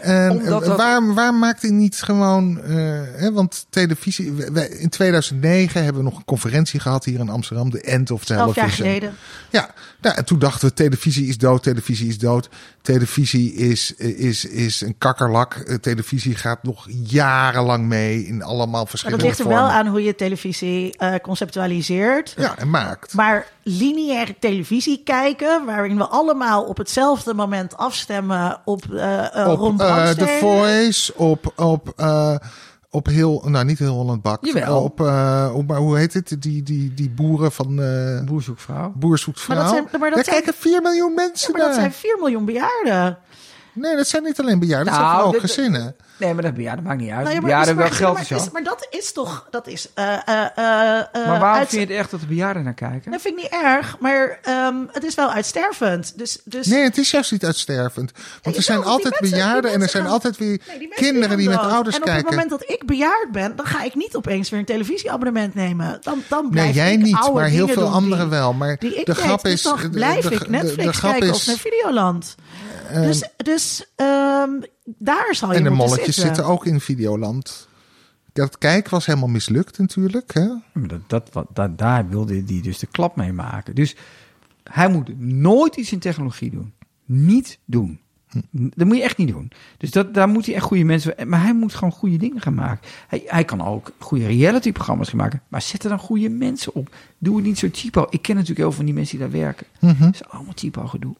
En 0.00 0.30
Omdat 0.30 0.62
eh, 0.62 0.68
dat- 0.68 0.76
waar, 0.76 1.14
waar 1.14 1.34
maakt 1.34 1.62
hij 1.62 1.70
niet 1.70 2.02
gewoon... 2.02 2.60
eh, 2.62 2.74
hè, 3.16 3.32
want 3.32 3.66
televisie... 3.70 4.32
wij- 4.32 4.68
in 4.68 4.88
2009 4.88 5.84
hebben 5.84 6.02
we 6.04 6.08
nog 6.08 6.18
een 6.18 6.24
conferentie 6.24 6.80
gehad 6.80 7.04
hier 7.04 7.18
in 7.20 7.28
Amsterdam. 7.28 7.70
De 7.70 7.80
End 7.80 8.10
of 8.10 8.28
Elf 8.30 8.38
jaar 8.38 8.54
Television. 8.54 8.86
geleden. 8.86 9.14
Ja, 9.50 9.70
nou, 10.00 10.16
en 10.16 10.24
toen 10.24 10.38
dachten 10.38 10.68
we, 10.68 10.74
televisie 10.74 11.26
is 11.28 11.38
dood, 11.38 11.62
televisie 11.62 12.08
is 12.08 12.18
dood. 12.18 12.48
Televisie 12.82 13.54
is, 13.54 13.94
is, 13.96 14.44
is 14.44 14.80
een 14.80 14.94
kakkerlak. 14.98 15.54
Eh, 15.54 15.74
Televisie 15.74 16.34
gaat 16.34 16.62
nog 16.62 16.86
jarenlang 17.04 17.84
mee 17.86 18.26
in 18.26 18.42
allemaal 18.42 18.80
Maar 18.80 18.86
verschillende 18.86 19.22
dat 19.24 19.26
ligt 19.26 19.38
er 19.38 19.44
vormen. 19.54 19.62
wel 19.62 19.72
aan 19.72 19.86
hoe 19.86 20.02
je 20.02 20.14
televisie 20.14 20.96
eh, 20.96 21.14
conceptualiseert. 21.22 22.34
Ja, 22.36 22.58
en 22.58 22.70
maakt. 22.70 23.14
Maar 23.14 23.46
lineaire 23.62 24.34
televisie 24.40 25.00
kijken, 25.04 25.64
waarin 25.66 25.96
we 25.96 26.06
allemaal 26.06 26.62
op 26.64 26.76
hetzelfde 26.76 27.34
moment 27.34 27.76
afstemmen 27.76 28.60
op 28.64 28.84
eh 28.94 29.18
eh, 29.36 29.44
Ron 29.54 29.76
eh, 29.98 30.08
The 30.08 30.14
Brandstede. 30.14 30.38
Voice, 30.38 31.14
op, 31.16 31.52
op, 31.56 31.92
eh, 31.96 32.34
op 32.90 33.06
heel, 33.06 33.42
nou 33.46 33.64
niet 33.64 33.78
heel 33.78 33.94
Holland 33.94 34.22
Bak. 34.22 34.44
Jawel. 34.44 34.82
Op, 34.82 35.00
eh, 35.00 35.50
op, 35.54 35.66
maar 35.68 35.78
hoe 35.78 35.98
heet 35.98 36.14
het? 36.14 36.36
Die, 36.38 36.62
die, 36.62 36.94
die 36.94 37.10
boeren 37.10 37.52
van 37.52 37.82
eh 37.82 38.24
Boer 38.24 38.42
zoekt 38.42 38.62
vrouw. 38.62 38.92
Boer 38.96 39.18
zoekt 39.18 39.40
vrouw. 39.40 39.56
Maar 39.56 39.64
dat 39.64 39.74
zijn- 39.74 39.88
maar 40.00 40.10
dat 40.10 40.14
Daar 40.14 40.24
zijn- 40.24 40.42
kijken 40.42 40.60
4 40.60 40.82
miljoen 40.82 41.08
Ja, 41.08 41.14
mensen 41.14 41.52
maar 41.52 41.60
dat 41.60 41.74
zijn 41.74 41.92
4 41.92 42.16
miljoen 42.20 42.44
bejaarden. 42.44 43.18
Nee, 43.72 43.96
dat 43.96 44.06
zijn 44.06 44.22
niet 44.22 44.40
alleen 44.40 44.58
bejaarden, 44.58 44.92
dat 44.92 45.00
Nou, 45.02 45.06
zijn 45.10 45.22
vooral 45.24 45.40
dit- 45.40 45.50
gezinnen. 45.50 45.96
Nee, 46.20 46.34
maar 46.34 46.42
dat, 46.42 46.52
ja, 46.56 46.74
dat 46.74 46.84
maakt 46.84 47.00
niet 47.00 47.10
uit. 47.10 47.22
Nou 47.22 47.34
ja, 47.34 47.40
bejaarden 47.40 47.74
is- 47.74 47.80
wel 47.80 47.90
geld 47.90 48.14
maar, 48.14 48.26
en 48.28 48.36
is- 48.36 48.50
maar 48.50 48.62
dat 48.62 48.86
is 48.90 49.12
toch, 49.12 49.46
dat 49.50 49.66
is. 49.66 49.88
eh, 49.94 50.12
eh, 50.12 50.18
eh, 50.28 50.98
eh, 50.98 51.04
maar 51.12 51.38
waarom 51.40 51.42
uit- 51.58 51.68
vind 51.68 51.82
je 51.82 51.88
het 51.94 51.96
echt 52.02 52.10
dat 52.10 52.20
de 52.20 52.26
bejaarden 52.26 52.64
naar 52.64 52.74
kijken? 52.74 53.10
Dat 53.10 53.20
vind 53.20 53.36
ik 53.38 53.42
niet 53.42 53.52
erg, 53.62 53.96
maar 54.00 54.38
ehm, 54.42 54.74
het 54.92 55.04
is 55.04 55.14
wel 55.14 55.30
uitstervend. 55.30 56.18
Dus, 56.18 56.38
dus 56.44 56.66
Nee, 56.66 56.82
het 56.82 56.98
is 56.98 57.10
juist 57.10 57.32
niet 57.32 57.44
uitstervend. 57.44 58.12
Want 58.42 58.42
Ja, 58.42 58.52
er 58.52 58.62
zijn 58.62 58.84
altijd 58.84 59.20
mensen- 59.20 59.38
bejaarden 59.38 59.72
en 59.72 59.82
er 59.82 59.88
zijn 59.88 60.02
gaan- 60.02 60.12
altijd 60.12 60.36
weer 60.36 60.60
Nee, 60.68 60.78
die 60.78 60.88
kinderen 60.88 61.36
die 61.36 61.48
met 61.48 61.58
ouders 61.58 61.96
en 61.96 62.02
kijken. 62.02 62.20
op 62.24 62.30
het 62.30 62.38
moment 62.44 62.50
dat 62.60 62.70
ik 62.70 62.86
bejaard 62.86 63.28
ben, 63.32 63.56
dan 63.56 63.66
ga 63.66 63.82
ik 63.82 63.94
niet 63.94 64.16
opeens 64.16 64.50
weer 64.50 64.58
een 64.60 64.64
televisieabonnement 64.66 65.54
nemen. 65.54 65.98
Dan, 66.00 66.22
dan 66.28 66.42
Nee, 66.42 66.50
blijf 66.50 66.74
jij 66.74 66.92
ik 66.92 66.98
niet, 67.02 67.14
oude 67.16 67.32
maar 67.40 67.48
heel 67.48 67.68
veel 67.68 67.88
anderen 67.88 68.28
die- 68.28 68.38
wel. 68.38 68.52
Maar 68.52 68.76
Die 68.78 68.94
ik 68.94 69.06
de 69.06 69.12
deed. 69.14 69.24
grap 69.24 69.42
Dus 69.42 69.52
is. 69.52 69.62
dan 69.62 69.76
de- 69.80 69.90
blijf 69.90 70.24
de- 70.28 70.34
ik 70.34 70.38
de- 70.44 70.50
Netflix 70.50 70.84
de 70.84 70.92
grap 70.92 71.10
kijken 71.10 71.28
is, 71.28 71.34
of 71.36 71.46
naar 71.46 71.56
Videoland. 71.56 72.34
eh, 72.90 73.02
dus 73.02 73.22
dus 73.36 73.84
ehm, 73.96 74.50
daar 74.98 75.34
zal 75.34 75.50
je 75.50 75.56
en 75.56 75.62
de 75.62 75.68
moeten 75.68 75.86
molletjes 75.86 76.14
zitten. 76.14 76.34
zitten 76.34 76.52
ook 76.52 76.66
in 76.66 76.80
Videoland. 76.80 77.68
Dat 78.32 78.58
kijk 78.58 78.88
was 78.88 79.06
helemaal 79.06 79.28
mislukt 79.28 79.78
natuurlijk. 79.78 80.34
Hè? 80.34 80.48
Dat, 80.74 81.00
dat, 81.06 81.28
wat, 81.32 81.46
dat, 81.52 81.78
daar 81.78 82.08
wilde 82.08 82.42
hij 82.46 82.60
dus 82.62 82.78
de 82.78 82.86
klap 82.86 83.16
mee 83.16 83.32
maken. 83.32 83.74
Dus 83.74 83.96
hij 84.64 84.88
moet 84.88 85.20
nooit 85.20 85.76
iets 85.76 85.92
in 85.92 85.98
technologie 85.98 86.50
doen. 86.50 86.72
Niet 87.04 87.58
doen. 87.64 88.00
Dat 88.50 88.86
moet 88.86 88.96
je 88.96 89.02
echt 89.02 89.16
niet 89.16 89.28
doen. 89.28 89.50
Dus 89.76 89.90
dat, 89.90 90.14
daar 90.14 90.28
moet 90.28 90.46
hij 90.46 90.54
echt 90.54 90.64
goede 90.64 90.84
mensen... 90.84 91.28
Maar 91.28 91.42
hij 91.42 91.54
moet 91.54 91.74
gewoon 91.74 91.92
goede 91.92 92.16
dingen 92.16 92.40
gaan 92.40 92.54
maken. 92.54 92.88
Hij, 93.08 93.22
hij 93.26 93.44
kan 93.44 93.62
ook 93.62 93.92
goede 93.98 94.26
reality-programma's 94.26 95.08
gaan 95.08 95.18
maken. 95.18 95.42
Maar 95.48 95.62
zet 95.62 95.82
er 95.82 95.88
dan 95.88 95.98
goede 95.98 96.28
mensen 96.28 96.74
op. 96.74 96.94
Doe 97.18 97.36
het 97.36 97.44
niet 97.44 97.58
zo 97.58 97.68
cheapo. 97.72 98.06
Ik 98.10 98.22
ken 98.22 98.34
natuurlijk 98.34 98.58
heel 98.58 98.68
veel 98.68 98.76
van 98.76 98.84
die 98.84 98.94
mensen 98.94 99.18
die 99.18 99.28
daar 99.28 99.40
werken. 99.40 99.66
Mhm. 99.80 100.02
Het 100.04 100.14
is 100.14 100.28
allemaal 100.28 100.52
cheapo 100.56 100.86
gedoe. 100.86 101.14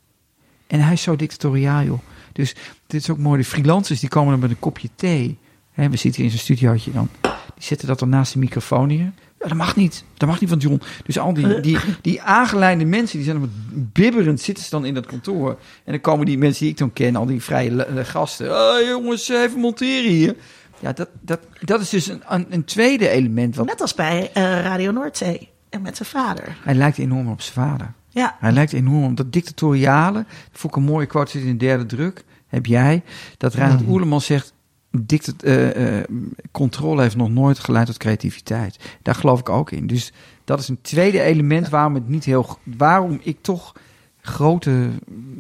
En 0.67 0.81
hij 0.81 0.93
is 0.93 1.03
zo 1.03 1.17
dictatoriaal, 1.17 1.85
joh. 1.85 1.99
Dus 2.33 2.55
dit 2.87 3.01
is 3.01 3.11
ook 3.11 3.19
mooi. 3.19 3.39
De 3.41 3.47
freelancers 3.49 4.01
die 4.01 4.09
komen 4.09 4.31
dan 4.31 4.41
met 4.41 4.51
een 4.51 4.59
kopje 4.59 4.89
thee. 4.95 5.39
Hè, 5.73 5.89
we 5.91 5.97
zitten 5.97 6.23
hier 6.23 6.25
in 6.31 6.39
zijn 6.39 6.43
studiootje 6.43 6.93
dan. 6.93 7.09
Die 7.55 7.65
zetten 7.69 7.87
dat 7.89 7.99
dan 7.99 8.09
naast 8.09 8.33
de 8.33 8.39
microfoon 8.39 8.89
hier. 8.89 9.13
Ja, 9.41 9.49
dat 9.49 9.55
mag 9.57 9.77
niet. 9.77 10.05
Dat 10.17 10.29
mag 10.29 10.41
niet 10.41 10.49
van 10.51 10.59
John. 10.59 10.81
Dus 11.05 11.19
al 11.19 11.35
die, 11.35 11.61
die, 11.61 11.79
die 12.01 12.23
aangeleide 12.23 12.85
mensen, 12.85 13.17
die 13.17 13.27
zijn 13.27 13.41
dan 13.41 13.51
bibberend 13.93 14.41
zitten 14.41 14.65
ze 14.65 14.71
dan 14.71 14.85
in 14.85 14.95
dat 14.95 15.07
kantoor. 15.07 15.51
En 15.85 15.93
dan 15.93 16.01
komen 16.01 16.27
die 16.27 16.39
mensen 16.39 16.63
die 16.63 16.71
ik 16.73 16.79
dan 16.79 16.93
ken, 16.93 17.17
al 17.17 17.27
die 17.27 17.43
vrije 17.43 17.71
le- 17.71 18.05
gasten. 18.05 18.51
Oh, 18.51 18.89
jongens, 18.89 19.29
even 19.29 19.61
monteren 19.61 20.11
hier. 20.11 20.37
Ja, 20.79 20.93
dat, 20.93 21.09
dat, 21.21 21.41
dat 21.61 21.81
is 21.81 21.89
dus 21.89 22.07
een, 22.09 22.23
een, 22.29 22.47
een 22.51 22.65
tweede 22.65 23.09
element. 23.09 23.57
Wat, 23.57 23.67
Net 23.67 23.81
als 23.81 23.95
bij 23.95 24.31
eh, 24.33 24.43
Radio 24.43 24.91
Noordzee 24.91 25.49
en 25.69 25.83
met 25.83 25.97
zijn 25.97 26.09
vader. 26.09 26.57
hij 26.65 26.75
lijkt 26.75 26.99
enorm 26.99 27.29
op 27.29 27.41
zijn 27.41 27.69
vader. 27.69 27.93
Ja, 28.11 28.37
Hij 28.41 28.53
lijkt 28.53 28.73
enorm 28.73 29.05
op 29.05 29.17
dat 29.17 29.33
dictatoriale. 29.33 30.25
Vond 30.53 30.75
ik 30.75 30.81
een 30.81 30.89
mooie 30.89 31.07
quote 31.07 31.31
zit 31.31 31.43
in 31.43 31.51
de 31.51 31.65
derde 31.65 31.87
druk. 31.87 32.25
Heb 32.47 32.67
jij 32.67 33.03
dat 33.37 33.55
Reinhard 33.55 33.89
Oerlemans 33.89 34.27
zegt. 34.27 34.53
Dictat, 34.91 35.43
eh, 35.43 35.99
eh, 35.99 36.05
controle 36.51 37.03
heeft 37.03 37.17
nog 37.17 37.31
nooit 37.31 37.59
geleid 37.59 37.87
tot 37.87 37.97
creativiteit. 37.97 38.97
Daar 39.03 39.15
geloof 39.15 39.41
ik 39.41 39.49
ook 39.49 39.71
in. 39.71 39.87
Dus 39.87 40.13
dat 40.45 40.61
is 40.61 40.69
een 40.69 40.81
tweede 40.81 41.21
element 41.21 41.69
waarom 41.69 41.95
het 41.95 42.09
niet 42.09 42.25
heel. 42.25 42.59
Waarom 42.77 43.21
ik 43.23 43.39
toch 43.41 43.73
grote, 44.21 44.91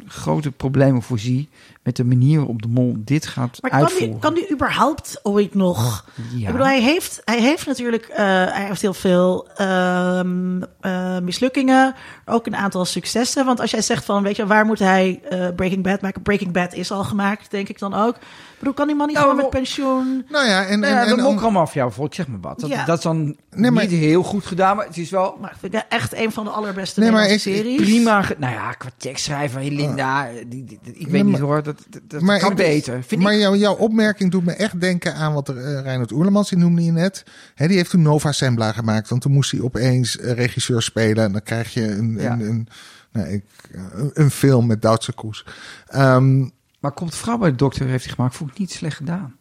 grote 0.06 0.50
problemen 0.50 1.02
voorzie 1.02 1.48
met 1.82 1.96
de 1.96 2.04
manier 2.04 2.36
waarop 2.38 2.62
de 2.62 2.68
mol 2.68 2.94
dit 2.98 3.26
gaat 3.26 3.58
maar 3.60 3.70
kan 3.70 3.80
uitvoeren. 3.80 4.10
die, 4.10 4.18
kan 4.18 4.34
die 4.34 4.52
überhaupt 4.52 5.20
ooit 5.22 5.54
nog... 5.54 6.04
Ja. 6.34 6.38
Ik 6.46 6.52
bedoel, 6.52 6.66
hij 6.66 6.82
heeft, 6.82 7.20
hij 7.24 7.40
heeft 7.40 7.66
natuurlijk 7.66 8.04
eh, 8.06 8.16
hij 8.26 8.64
heeft 8.66 8.80
heel 8.80 8.94
veel 8.94 9.48
ehm, 9.56 10.62
eh, 10.80 11.18
mislukkingen. 11.18 11.94
Ook 12.26 12.46
een 12.46 12.56
aantal 12.56 12.84
successen. 12.84 13.44
Want 13.44 13.60
als 13.60 13.70
jij 13.70 13.82
zegt 13.82 14.04
van, 14.04 14.22
weet 14.22 14.36
je, 14.36 14.46
waar 14.46 14.66
moet 14.66 14.78
hij 14.78 15.20
eh, 15.28 15.48
Breaking 15.56 15.82
Bad 15.82 16.00
maken? 16.00 16.22
Breaking 16.22 16.52
Bad 16.52 16.74
is 16.74 16.90
al 16.90 17.04
gemaakt, 17.04 17.50
denk 17.50 17.68
ik 17.68 17.78
dan 17.78 17.94
ook. 17.94 18.16
Ik 18.16 18.66
bedoel, 18.66 18.74
kan 18.74 18.86
die 18.86 18.96
man 18.96 19.06
niet 19.06 19.16
Nou, 19.16 19.28
gewoon 19.28 19.42
met 19.42 19.52
pensioen? 19.54 20.24
Nou 20.28 20.46
ja, 20.46 20.64
en, 20.66 20.80
Nou 20.80 20.92
en, 20.92 20.98
ja, 21.04 21.06
en 21.10 21.16
de 21.16 21.22
Mokramafia 21.22 21.82
bijvoorbeeld, 21.82 22.14
zeg 22.14 22.28
maar 22.28 22.40
wat. 22.40 22.60
Dat, 22.60 22.70
Ja. 22.70 22.84
dat 22.84 22.96
is 22.96 23.02
dan 23.04 23.36
Nee, 23.50 23.70
maar- 23.70 23.82
niet 23.86 23.98
heel 24.00 24.22
goed 24.22 24.46
gedaan, 24.46 24.76
maar 24.76 24.86
het 24.86 24.96
is 24.96 25.10
wel 25.10 25.36
Maar 25.40 25.50
ik 25.50 25.56
vind 25.60 25.72
dat 25.72 25.84
echt 25.88 26.14
een 26.14 26.32
van 26.32 26.44
de 26.44 26.50
allerbeste 26.50 27.00
Nee, 27.00 27.10
maar 27.10 27.28
ik- 27.28 27.40
series. 27.40 27.80
prima. 27.80 28.24
Nou 28.38 28.52
ja, 28.52 28.72
qua 28.72 28.88
tekstschrijver, 28.96 29.62
Linda, 29.62 30.28
die, 30.46 30.64
die- 30.64 30.78
die- 30.82 30.92
ik 30.94 31.06
weet 31.06 31.12
Nee, 31.12 31.22
niet 31.24 31.38
hoor, 31.38 31.62
dat, 31.90 32.00
dat, 32.06 32.20
maar 32.20 32.38
kan 32.38 32.54
beter. 32.54 33.02
Vind 33.02 33.22
maar 33.22 33.32
ik. 33.34 33.40
jouw, 33.40 33.54
jouw 33.54 33.74
opmerking 33.74 34.30
doet 34.30 34.44
me 34.44 34.52
echt 34.52 34.80
denken 34.80 35.14
aan 35.14 35.32
wat 35.32 35.48
er, 35.48 35.56
eh 35.56 35.82
Reinhard 35.82 36.12
Oerlemans, 36.12 36.48
die 36.48 36.58
noemde 36.58 36.84
je 36.84 36.92
net. 36.92 37.24
Hè, 37.54 37.66
die 37.68 37.76
heeft 37.76 37.90
toen 37.90 38.02
Nova 38.02 38.32
Sembla 38.32 38.72
gemaakt. 38.72 39.08
Want 39.08 39.22
toen 39.22 39.32
moest 39.32 39.50
hij 39.50 39.60
opeens 39.60 40.18
eh, 40.18 40.32
regisseur 40.32 40.82
spelen. 40.82 41.24
En 41.24 41.32
dan 41.32 41.42
krijg 41.42 41.74
je 41.74 41.86
een, 41.90 42.16
Ja. 42.18 42.32
een, 42.32 42.40
een, 42.40 42.68
nou, 43.12 43.28
ik, 43.28 43.44
een, 43.92 44.10
een 44.14 44.30
film 44.30 44.66
met 44.66 44.82
Duitse 44.82 45.12
koers. 45.12 45.44
Ehm, 45.86 46.38
Maar 46.80 46.92
komt 46.92 47.14
vrouw 47.16 47.38
bij 47.38 47.50
de 47.50 47.56
dokter 47.56 47.86
heeft 47.86 48.04
hij 48.04 48.14
gemaakt, 48.14 48.34
vond 48.36 48.50
ik 48.50 48.58
niet 48.58 48.70
slecht 48.70 48.96
gedaan. 48.96 49.34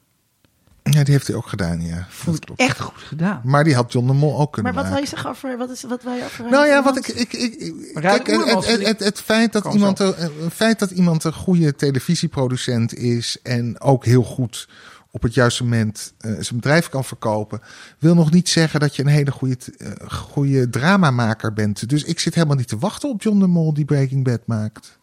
Ja, 0.83 1.03
die 1.03 1.13
heeft 1.13 1.27
hij 1.27 1.35
ook 1.35 1.47
gedaan, 1.47 1.81
ja. 1.81 2.05
Vond 2.09 2.49
ik 2.49 2.49
echt 2.55 2.79
goed 2.79 3.01
gedaan. 3.01 3.41
Maar 3.43 3.63
die 3.63 3.75
had 3.75 3.91
John 3.91 4.07
de 4.07 4.13
Mol 4.13 4.39
ook 4.39 4.53
kunnen 4.53 4.73
Maar 4.73 4.83
wat 4.83 4.91
wil 4.91 5.01
maken. 5.01 5.09
je 5.09 5.15
zeggen 5.15 5.29
over... 5.29 5.57
Wat, 5.57 5.69
is, 5.69 5.83
wat 5.83 6.03
wil 6.03 6.13
je 6.13 6.23
over 6.23 6.49
Nou 6.49 6.67
ja, 6.67 6.83
wat 6.83 6.97
ik. 6.97 7.07
ik, 7.07 7.33
ik, 7.33 7.73
kijk, 7.93 8.27
het, 8.27 8.45
het, 8.45 8.65
vind 8.65 8.87
het, 8.87 8.99
het 8.99 9.21
feit 9.21 9.53
dat 9.53 9.73
iemand, 9.73 9.99
een, 9.99 10.13
het 10.17 10.53
feit 10.53 10.79
dat 10.79 10.91
iemand 10.91 11.23
een 11.23 11.33
goede 11.33 11.75
televisieproducent 11.75 12.95
is. 12.95 13.37
en 13.43 13.81
ook 13.81 14.05
heel 14.05 14.23
goed 14.23 14.67
op 15.11 15.21
het 15.21 15.33
juiste 15.33 15.63
moment 15.63 16.13
eh, 16.17 16.31
zijn 16.31 16.59
bedrijf 16.59 16.89
kan 16.89 17.05
verkopen. 17.05 17.61
wil 17.99 18.15
nog 18.15 18.31
niet 18.31 18.49
zeggen 18.49 18.79
dat 18.79 18.95
je 18.95 19.01
een 19.01 19.07
hele 19.07 19.31
goede, 19.31 19.57
eh, 19.77 19.91
goede 20.09 20.69
dramamaker 20.69 21.53
bent. 21.53 21.89
Dus 21.89 22.03
ik 22.03 22.19
zit 22.19 22.35
helemaal 22.35 22.57
niet 22.57 22.67
te 22.67 22.77
wachten 22.77 23.09
op 23.09 23.21
John 23.21 23.39
de 23.39 23.47
Mol 23.47 23.73
die 23.73 23.85
Breaking 23.85 24.23
Bad 24.23 24.41
maakt. 24.45 24.97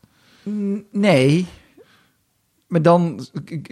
Nee, 0.93 1.47
maar 2.67 2.83
dan, 2.83 3.27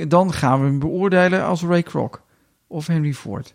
dan 0.08 0.32
gaan 0.32 0.60
we 0.60 0.66
hem 0.66 0.78
beoordelen 0.78 1.44
als 1.44 1.62
Ray 1.62 1.82
Kroc 1.82 2.20
of 2.66 2.86
Henry 2.86 3.14
Ford. 3.14 3.54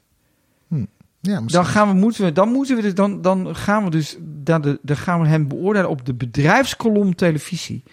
Ja, 1.21 1.39
misschien. 1.41 1.61
Dan 1.63 1.71
gaan 1.71 1.87
we, 1.87 1.93
moeten 1.93 2.23
we, 2.23 2.31
dan 2.31 2.49
moeten 2.51 2.75
we, 2.75 2.81
dus- 2.81 2.93
dan, 2.93 3.21
dan 3.21 3.55
gaan 3.55 3.83
we 3.83 3.89
dus, 3.89 4.17
dan, 4.21 4.61
de, 4.61 4.79
dan 4.81 4.95
gaan 4.97 5.21
we 5.21 5.27
hem 5.27 5.47
beoordelen 5.47 5.89
op 5.89 6.05
de 6.05 6.13
bedrijfskolom 6.13 7.15
televisie. 7.15 7.83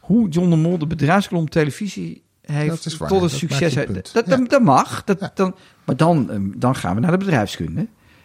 hoe 0.00 0.28
John 0.28 0.50
de 0.50 0.56
Mol 0.56 0.78
de 0.78 0.86
bedrijfskolom 0.86 1.48
televisie 1.48 2.22
heeft 2.42 2.96
waar, 2.98 3.08
tot 3.08 3.16
een 3.22 3.28
dat 3.28 3.38
succes. 3.38 3.74
Dat, 3.74 4.26
Ja. 4.26 4.36
dat, 4.36 4.62
mag. 4.62 5.04
Dat, 5.04 5.20
Ja. 5.20 5.30
dan, 5.34 5.54
maar 5.84 5.96
dan, 5.96 6.30
ehm, 6.30 6.50
dan 6.56 6.74
gaan 6.74 6.94
we 6.94 7.00
naar 7.00 7.10
de 7.10 7.16
bedrijfskunde. 7.16 7.80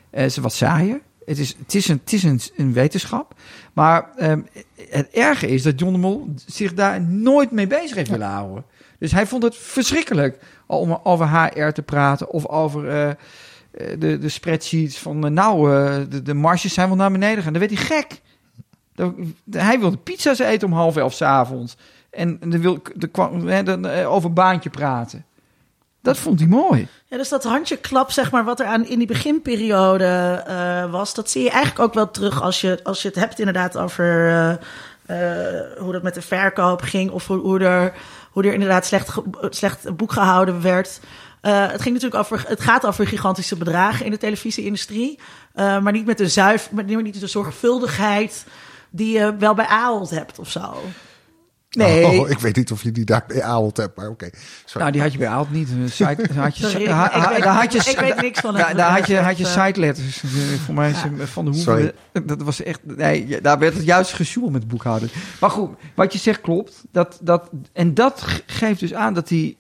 Eh, 0.10 0.22
Het 0.22 0.30
is 0.32 0.38
wat 0.38 0.54
saaier. 0.54 1.02
Het 1.26 1.40
is, 1.40 1.56
het 1.58 1.76
is, 1.76 1.88
een, 1.88 2.00
het 2.04 2.14
is 2.14 2.24
een, 2.24 2.40
een 2.56 2.74
wetenschap. 2.74 3.34
Maar 3.74 4.10
ehm, 4.18 4.42
het 4.90 5.10
erge 5.10 5.48
is 5.48 5.64
dat 5.64 5.80
John 5.80 5.94
de 5.94 6.00
Mol 6.00 6.34
zich 6.46 6.74
daar 6.74 7.02
nooit 7.02 7.52
mee 7.52 7.68
bezig 7.68 7.96
heeft 7.96 8.10
willen 8.10 8.28
houden. 8.28 8.66
Dus 9.00 9.12
hij 9.12 9.28
vond 9.28 9.44
het 9.44 9.56
verschrikkelijk 9.58 10.40
om 10.66 11.00
over 11.04 11.30
HR 11.30 11.70
te 11.70 11.82
praten 11.82 12.30
of 12.30 12.48
over 12.48 12.90
eh, 12.90 13.10
eh, 13.10 13.16
de, 14.00 14.18
de 14.18 14.30
spreadsheets 14.30 14.98
van... 14.98 15.26
eh, 15.26 15.32
nou, 15.32 15.70
de, 16.08 16.22
de 16.22 16.34
marges 16.34 16.74
zijn 16.74 16.88
wel 16.88 16.98
naar 16.98 17.12
beneden 17.12 17.44
gaan. 17.44 17.54
Dan 17.54 17.62
werd 17.68 17.74
hij 17.78 17.86
gek. 17.86 18.22
Dan- 18.96 19.36
hij 19.52 19.80
wilde 19.80 19.98
pizza's 19.98 20.40
eten 20.40 20.68
om 20.68 20.74
half 20.74 20.96
elf 20.96 21.14
's 21.14 21.22
avonds. 21.22 21.78
En 22.10 22.40
dan 22.40 22.62
wil, 22.62 22.80
de, 22.96 23.08
kwam, 23.08 23.66
dan, 23.66 23.86
over 23.86 24.34
baantje 24.34 24.70
praten. 24.70 25.26
Dat 26.06 26.18
vond 26.18 26.40
hij 26.40 26.48
mooi. 26.48 26.88
Ja, 27.08 27.18
dus 27.18 27.30
dat 27.30 27.44
handjeklap, 27.44 28.12
zeg 28.12 28.32
maar, 28.32 28.44
wat 28.44 28.60
er 28.60 28.66
aan 28.66 28.86
in 28.86 28.98
die 28.98 29.08
beginperiode 29.08 30.44
eh, 30.48 30.92
was, 30.92 31.14
dat 31.14 31.30
zie 31.30 31.44
je 31.44 31.50
eigenlijk 31.50 31.80
ook 31.80 31.94
wel 31.94 32.12
terug 32.12 32.42
als 32.42 32.62
je, 32.62 32.80
als 32.84 33.02
je 33.02 33.08
het 33.08 33.18
hebt 33.18 33.40
inderdaad 33.40 33.78
over 33.78 34.28
eh, 34.28 34.52
eh, 35.06 35.78
hoe 35.78 35.92
dat 35.92 36.04
met 36.04 36.14
de 36.14 36.22
verkoop 36.22 36.82
ging 36.82 37.12
of 37.12 37.28
hoe, 37.28 37.38
hoe, 37.38 37.60
er, 37.60 37.94
hoe 38.32 38.44
er 38.44 38.54
inderdaad 38.54 38.86
slecht, 38.86 39.14
slecht 39.50 39.96
boek 39.96 40.12
gehouden 40.12 40.62
werd. 40.62 41.00
Het, 41.42 41.82
ging 41.82 41.94
natuurlijk 41.94 42.22
over, 42.22 42.44
het 42.48 42.62
gaat 42.62 42.86
over 42.86 43.08
gigantische 43.08 43.58
bedragen 43.58 44.06
in 44.06 44.12
de 44.12 44.18
televisieindustrie, 44.18 45.20
maar 45.54 45.92
niet 45.92 46.06
met 46.06 46.18
de 46.18 46.30
zuif, 46.30 46.72
maar 46.72 46.84
niet 46.84 47.20
de 47.20 47.28
zorgvuldigheid 47.28 48.46
die 48.90 49.18
je 49.18 49.36
wel 49.36 49.54
bij 49.54 49.66
Ahold 49.66 50.10
hebt 50.10 50.40
of 50.40 50.50
zo. 50.50 50.84
Nee. 51.76 52.06
Oh, 52.20 52.30
ik 52.30 52.40
weet 52.40 52.56
niet 52.56 52.72
of 52.72 52.84
je 52.84 52.92
die 52.92 53.06
daar 53.06 53.24
bij 53.28 53.44
Ahold 53.44 53.78
hebt, 53.78 53.98
maar 53.98 54.10
oké. 54.10 54.30
Nou, 54.74 54.92
die 54.92 55.02
had 55.02 55.12
je 55.12 55.18
bij 55.18 55.28
Aalt 55.28 55.52
niet. 55.52 55.70
Een 55.70 55.90
Site, 55.90 56.28
daar 56.34 56.44
had 56.44 56.58
je, 56.58 56.68
Sorry, 56.68 56.84
ik- 56.86 56.90
ha- 56.90 57.10
ha- 57.12 57.24
ik 57.30 57.34
weet- 57.36 57.44
daar 57.44 57.56
had 57.62 57.74
je, 57.74 57.92
ik 57.92 58.00
weet 58.00 58.22
niks 58.22 58.40
van 58.40 58.56
het 58.56 58.66
Daar, 58.66 58.76
daar 58.76 58.92
had 58.98 59.08
je, 59.08 59.18
had 59.18 59.38
je 59.38 59.46
eh. 59.48 59.66
siteletters. 59.66 60.24
Eh, 60.24 60.30
Voor 60.66 60.74
mij 60.74 60.90
is 60.90 60.98
van 61.32 61.46
de 61.46 61.54
Sorry. 61.54 61.82
hoeven. 62.14 62.28
Dat 62.28 62.42
was 62.42 62.64
echt. 62.64 62.80
Nee, 62.84 63.42
daar 63.42 63.60
werd 63.60 63.74
het 63.74 63.86
juist 63.86 64.14
gesjoemeld 64.14 64.54
met 64.54 64.62
de 64.62 64.68
boekhouder. 64.68 65.12
Maar 65.40 65.50
goed, 65.50 65.70
wat 65.96 66.14
je 66.14 66.20
zegt 66.20 66.42
klopt. 66.42 66.84
Dat, 66.92 67.20
dat, 67.22 67.50
en 67.74 67.94
dat 67.94 68.22
ge- 68.22 68.44
geeft 68.46 68.80
dus 68.80 68.94
aan 68.94 69.14
dat 69.14 69.30
hij, 69.30 69.56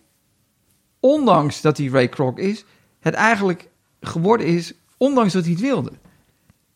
ondanks 0.99 1.61
dat 1.61 1.77
hij 1.77 1.87
Ray 1.87 2.07
Kroc 2.09 2.37
is, 2.37 2.65
het 2.99 3.13
eigenlijk 3.13 3.67
geworden 4.01 4.47
is, 4.47 4.73
ondanks 4.97 5.33
dat 5.33 5.43
hij 5.43 5.51
het 5.51 5.61
wilde. 5.61 5.91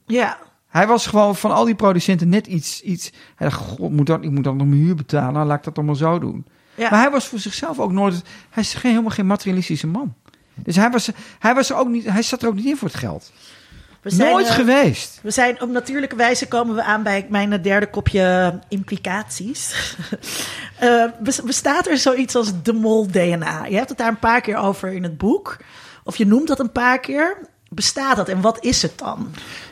Ja, 0.06 0.38
Hij 0.70 0.88
was 0.88 1.08
gewoon 1.08 1.36
van 1.36 1.52
al 1.52 1.66
die 1.66 1.76
producenten 1.76 2.30
net 2.30 2.48
iets. 2.48 2.82
iets 2.82 3.12
hij 3.36 3.50
dacht, 3.50 3.62
god, 3.62 3.91
moet 3.91 4.08
dat, 4.08 4.24
ik 4.24 4.32
moet 4.32 4.44
dan 4.44 4.58
nog 4.58 4.68
mijn 4.68 4.80
huur 4.82 4.96
betalen. 4.96 5.34
Nou, 5.34 5.46
laat 5.48 5.58
ik 5.58 5.64
dat 5.64 5.78
allemaal 5.78 5.96
zo 5.96 6.20
doen. 6.20 6.46
ja. 6.76 6.90
Maar 6.90 7.02
hij 7.02 7.12
was 7.12 7.28
voor 7.28 7.40
zichzelf 7.40 7.80
ook 7.80 7.91
nooit. 7.91 8.22
Hij 8.50 8.64
is 8.64 8.74
geen, 8.74 8.91
helemaal 8.91 9.12
geen 9.12 9.28
materialistische 9.28 9.88
man. 9.88 10.14
Dus 10.56 10.76
hij, 10.76 10.90
was, 10.90 11.10
hij, 11.40 11.56
was 11.56 11.74
ook 11.74 11.88
niet, 11.88 12.10
hij 12.10 12.22
zat 12.22 12.41
er 12.41 12.48
ook 12.48 12.56
niet 12.56 12.66
in 12.66 12.78
voor 12.78 12.88
het 12.88 12.98
geld. 12.98 13.32
we 14.02 14.10
zijn, 14.10 14.32
nooit 14.32 14.48
eh, 14.48 14.54
geweest. 14.54 15.20
We 15.24 15.32
zijn 15.32 15.62
op 15.62 15.70
natuurlijke 15.70 16.16
wijze 16.16 16.48
komen 16.48 16.76
we 16.76 16.84
aan 16.84 17.04
bij 17.04 17.26
mijn 17.30 17.62
derde 17.62 17.90
kopje 17.90 18.60
implicaties. 18.68 19.74
Eh, 20.80 21.04
bes- 21.20 21.41
bestaat 21.44 21.88
er 21.88 21.98
zoiets 21.98 22.36
als 22.36 22.62
de 22.64 22.74
mol-DNA? 22.74 23.66
Je 23.66 23.76
hebt 23.76 23.90
het 23.90 23.98
daar 23.98 24.08
een 24.08 24.20
paar 24.20 24.41
keer 24.41 24.56
over 24.58 24.94
in 24.94 25.04
het 25.04 25.18
boek. 25.18 25.58
Of 26.04 26.16
je 26.16 26.26
noemt 26.28 26.48
dat 26.48 26.60
een 26.60 26.72
paar 26.72 27.00
keer. 27.00 27.38
Bestaat 27.70 28.16
dat 28.16 28.28
en 28.30 28.41
wat 28.41 28.64
is 28.64 28.82
het 28.82 28.98
dan? 28.98 29.28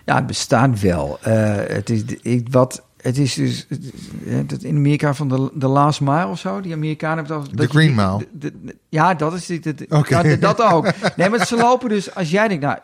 Ja, 0.05 0.15
het 0.15 0.27
bestaat 0.27 0.79
wel. 0.79 1.17
Eh, 1.21 1.55
het, 1.55 1.89
is, 1.89 2.03
ik, 2.21 2.47
wat, 2.51 2.83
het 3.01 3.17
is 3.17 3.33
dus 3.33 3.67
dat 4.45 4.61
in 4.63 4.75
Amerika 4.75 5.13
van 5.13 5.29
de, 5.29 5.51
de 5.53 5.67
Last 5.67 6.01
Mile 6.01 6.27
of 6.27 6.39
zo. 6.39 6.61
Die 6.61 6.73
Amerikanen 6.73 7.17
hebben 7.17 7.37
dat. 7.37 7.49
De 7.49 7.55
dat 7.55 7.69
Green 7.69 7.87
die- 7.87 7.95
Mile. 7.95 8.27
de- 8.31 8.53
de- 8.63 8.75
ja, 8.89 9.13
dat 9.13 9.33
is 9.33 9.45
dit. 9.45 9.63
dit- 9.63 9.85
Oké. 9.89 10.19
ja, 10.19 10.35
dat 10.35 10.61
ook. 10.61 10.91
Nee, 11.15 11.29
maar 11.29 11.45
ze 11.47 11.55
lopen 11.55 11.89
dus. 11.89 12.15
Als 12.15 12.29
jij 12.29 12.47
denkt, 12.47 12.63
nou, 12.63 12.77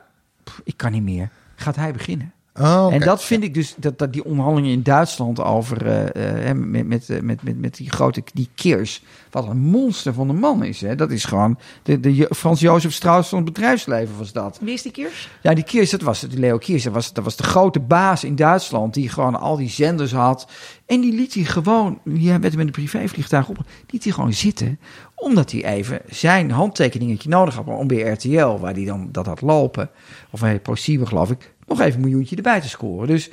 pff, 0.44 0.62
ik 0.64 0.78
kan 0.78 0.92
niet 0.92 1.04
meer. 1.04 1.30
Gaat 1.56 1.76
hij 1.76 1.92
beginnen? 1.94 2.34
Oh. 2.60 2.94
En 2.94 3.00
dat 3.00 3.24
vind 3.24 3.44
ik 3.44 3.54
dus, 3.54 3.76
dat, 3.78 4.00
dat 4.00 4.14
die 4.14 4.26
onderhandelingen 4.26 4.72
in 4.72 4.84
Duitsland 4.84 5.42
over, 5.42 5.86
eh, 5.86 6.50
eh, 6.50 6.58
met, 6.58 6.88
met, 6.88 7.10
eh, 7.10 7.20
met, 7.20 7.44
met, 7.44 7.60
met 7.60 7.76
die 7.76 7.90
grote, 7.90 8.24
die 8.34 8.50
Keers, 8.56 9.04
wat 9.32 9.48
een 9.48 9.60
monster 9.60 10.14
van 10.14 10.30
een 10.30 10.40
man 10.40 10.64
is. 10.64 10.82
Hè? 10.82 10.96
Dat 10.96 11.12
is 11.12 11.26
gewoon, 11.26 11.58
de, 11.84 12.28
Frans 12.36 12.60
Jozef 12.60 12.94
Strauss 12.94 13.30
van 13.30 13.38
het 13.38 13.54
bedrijfsleven 13.54 14.18
was 14.18 14.32
dat. 14.32 14.60
Wie 14.62 14.74
is 14.74 14.82
die 14.82 14.92
Kiers? 14.92 15.30
Ja, 15.42 15.54
die 15.54 15.64
Kiers, 15.64 15.90
dat 15.90 16.02
was 16.02 16.20
die 16.20 16.40
Leo 16.40 16.58
Kiers, 16.58 16.84
dat 16.84 16.94
was, 16.94 17.14
dat 17.14 17.24
was 17.24 17.36
de 17.36 17.44
grote 17.44 17.80
baas 17.80 18.24
in 18.24 18.36
Duitsland, 18.36 18.94
die 18.94 19.10
gewoon 19.10 19.40
al 19.40 19.58
die 19.58 19.70
zenders 19.70 20.12
had. 20.12 20.48
En 20.86 21.02
die 21.02 21.14
liet 21.14 21.34
hij 21.34 21.44
gewoon, 21.44 22.00
die 22.04 22.30
werd 22.30 22.44
hem 22.44 22.56
met 22.56 22.66
een 22.66 22.72
privévliegtuig 22.72 23.50
op, 23.50 23.58
liet 23.90 24.04
hij 24.04 24.14
gewoon 24.14 24.34
zitten, 24.34 24.80
omdat 25.16 25.52
hij 25.52 25.66
even 25.66 26.02
zijn 26.10 26.52
handtekeningetje 26.52 27.30
nodig 27.30 27.56
had 27.56 27.68
om 27.68 27.88
bij 27.88 28.02
RTL, 28.02 28.58
waar 28.60 28.74
hij 28.74 28.86
dan 28.86 29.10
dat 29.12 29.26
had 29.26 29.42
lopen, 29.42 29.90
of 30.30 30.40
bij 30.40 30.60
ProSieben 30.60 31.08
geloof 31.08 31.32
ik, 31.32 31.53
nog 31.68 31.80
even 31.80 31.94
een 31.94 32.02
miljoentje 32.02 32.36
erbij 32.36 32.62
te 32.62 32.70
scoren. 32.70 33.08
Dus 33.08 33.30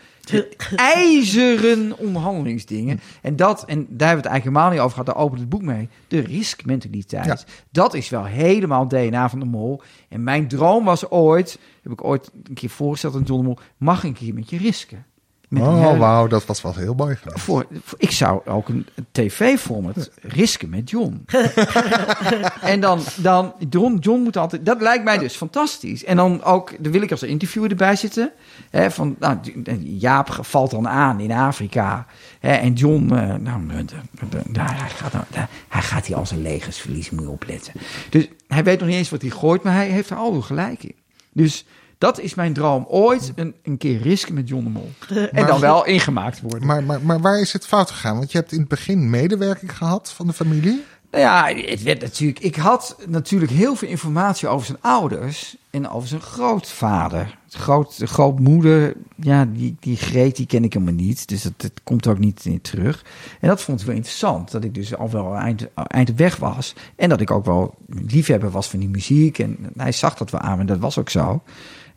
ijzeren 0.76 1.98
onderhandelingsdingen. 1.98 3.00
En 3.22 3.36
dat, 3.36 3.64
en 3.64 3.76
daar 3.76 3.78
hebben 3.78 3.96
we 3.98 4.04
het 4.06 4.26
eigenlijk 4.26 4.44
helemaal 4.44 4.70
niet 4.70 4.78
over 4.80 4.90
gehad, 4.90 5.06
daar 5.06 5.24
opent 5.24 5.40
het 5.40 5.48
boek 5.48 5.62
mee. 5.62 5.88
De 6.08 6.20
riskmentaliteit. 6.20 7.26
Ja. 7.26 7.38
Dat 7.70 7.94
is 7.94 8.08
wel 8.08 8.24
helemaal 8.24 8.88
DNA 8.88 9.28
van 9.28 9.38
de 9.38 9.44
mol. 9.44 9.82
En 10.08 10.22
mijn 10.22 10.48
droom 10.48 10.84
was 10.84 11.10
ooit, 11.10 11.58
heb 11.82 11.92
ik 11.92 12.04
ooit 12.04 12.30
een 12.42 12.54
keer 12.54 12.70
voorgesteld 12.70 13.14
aan 13.14 13.22
John 13.22 13.40
de 13.40 13.46
Mol, 13.46 13.58
mag 13.76 14.04
een 14.04 14.14
keer 14.14 14.34
met 14.34 14.50
je 14.50 14.58
risken. 14.58 15.04
Met 15.50 15.62
een 15.62 15.68
Oh, 15.68 15.80
hele- 15.86 15.98
wauw, 15.98 16.26
dat 16.26 16.46
was 16.46 16.62
wel 16.62 16.74
heel 16.74 16.94
mooi 16.94 17.16
geweest. 17.16 17.40
voor, 17.40 17.66
voor- 17.82 17.98
ik 17.98 18.10
zou 18.10 18.46
ook 18.46 18.68
een 18.68 18.86
tv-format 19.12 20.10
risken 20.22 20.68
met 20.68 20.90
John. 20.90 21.24
en 22.60 22.80
dan, 22.80 23.00
dan 23.16 23.54
John, 23.70 23.96
John 24.00 24.20
moet 24.22 24.36
altijd, 24.36 24.66
dat 24.66 24.80
lijkt 24.80 25.04
mij 25.04 25.18
dus 25.18 25.36
fantastisch. 25.36 26.04
En 26.04 26.16
dan 26.16 26.42
ook, 26.42 26.72
dan 26.78 26.92
wil 26.92 27.02
ik 27.02 27.10
als 27.10 27.22
interviewer 27.22 27.70
erbij 27.70 27.96
zitten. 27.96 28.32
Hè, 28.70 28.90
van, 28.90 29.16
nou, 29.18 29.38
Jaap 29.80 30.38
valt 30.40 30.70
dan 30.70 30.88
aan 30.88 31.20
in 31.20 31.32
Afrika. 31.32 32.06
Hè, 32.40 32.52
en 32.52 32.72
John, 32.72 33.12
eh, 33.14 33.34
nou, 33.34 33.66
de- 33.66 34.40
nou, 34.52 34.70
hij, 34.72 34.88
gaat, 34.88 35.12
nou- 35.12 35.46
hij 35.68 35.82
gaat 35.82 36.06
hier 36.06 36.16
al 36.16 36.26
zijn 36.26 36.42
legers 36.42 36.78
verliezen, 36.78 37.14
moet 37.14 37.24
je 37.24 37.30
opletten. 37.30 37.72
Dus 38.10 38.28
hij 38.48 38.64
weet 38.64 38.78
nog 38.78 38.88
niet 38.88 38.96
eens 38.96 39.10
wat 39.10 39.22
hij 39.22 39.30
gooit, 39.30 39.62
maar 39.62 39.74
hij 39.74 39.88
heeft 39.88 40.10
er 40.10 40.16
al 40.16 40.40
gelijk 40.40 40.82
in. 40.82 40.94
Dus 41.32 41.66
dat 42.00 42.20
is 42.20 42.34
mijn 42.34 42.52
droom. 42.52 42.84
Ooit 42.88 43.32
een, 43.34 43.54
een 43.62 43.76
keer 43.76 44.00
risken 44.00 44.34
met 44.34 44.48
John 44.48 44.64
de 44.64 44.70
Mol. 44.70 44.90
En 45.08 45.28
Maar- 45.32 45.46
dan 45.46 45.60
wel 45.60 45.86
ingemaakt 45.86 46.40
worden. 46.40 46.66
Maar, 46.66 46.84
maar, 46.84 47.02
maar 47.02 47.20
waar 47.20 47.40
is 47.40 47.52
het 47.52 47.66
fout 47.66 47.90
gegaan? 47.90 48.16
Want 48.16 48.32
je 48.32 48.38
hebt 48.38 48.52
in 48.52 48.58
het 48.58 48.68
begin 48.68 49.10
medewerking 49.10 49.76
gehad 49.76 50.12
van 50.12 50.26
de 50.26 50.32
familie. 50.32 50.82
Nou 51.10 51.22
ja, 51.22 51.60
het 51.70 51.82
werd 51.82 52.00
natuurlijk. 52.00 52.38
Ik 52.38 52.56
had 52.56 52.96
natuurlijk 53.08 53.52
heel 53.52 53.74
veel 53.74 53.88
informatie 53.88 54.48
over 54.48 54.66
zijn 54.66 54.78
ouders 54.80 55.56
en 55.70 55.88
over 55.88 56.08
zijn 56.08 56.20
grootvader. 56.20 57.38
Groot, 57.48 57.98
de 57.98 58.06
grootmoeder, 58.06 58.96
ja, 59.16 59.44
die, 59.44 59.76
die 59.80 59.96
Greet, 59.96 60.36
die 60.36 60.46
ken 60.46 60.64
ik 60.64 60.72
helemaal 60.72 60.94
niet. 60.94 61.28
Dus 61.28 61.42
dat, 61.42 61.52
dat 61.56 61.72
komt 61.84 62.06
ook 62.06 62.18
niet 62.18 62.44
in 62.44 62.60
terug. 62.60 63.04
En 63.40 63.48
dat 63.48 63.62
vond 63.62 63.80
ik 63.80 63.86
wel 63.86 63.94
interessant. 63.96 64.50
Dat 64.50 64.64
ik 64.64 64.74
dus 64.74 64.96
al 64.96 65.10
wel 65.10 65.34
eind, 65.34 65.66
eind 65.74 66.14
weg 66.14 66.36
was. 66.36 66.74
En 66.96 67.08
dat 67.08 67.20
ik 67.20 67.30
ook 67.30 67.44
wel 67.44 67.74
liefhebber 67.88 68.50
was 68.50 68.68
van 68.68 68.78
die 68.78 68.88
muziek. 68.88 69.38
En 69.38 69.58
hij 69.76 69.92
zag 69.92 70.14
dat 70.14 70.30
wel 70.30 70.40
aan 70.40 70.60
en 70.60 70.66
dat 70.66 70.78
was 70.78 70.98
ook 70.98 71.10
zo. 71.10 71.42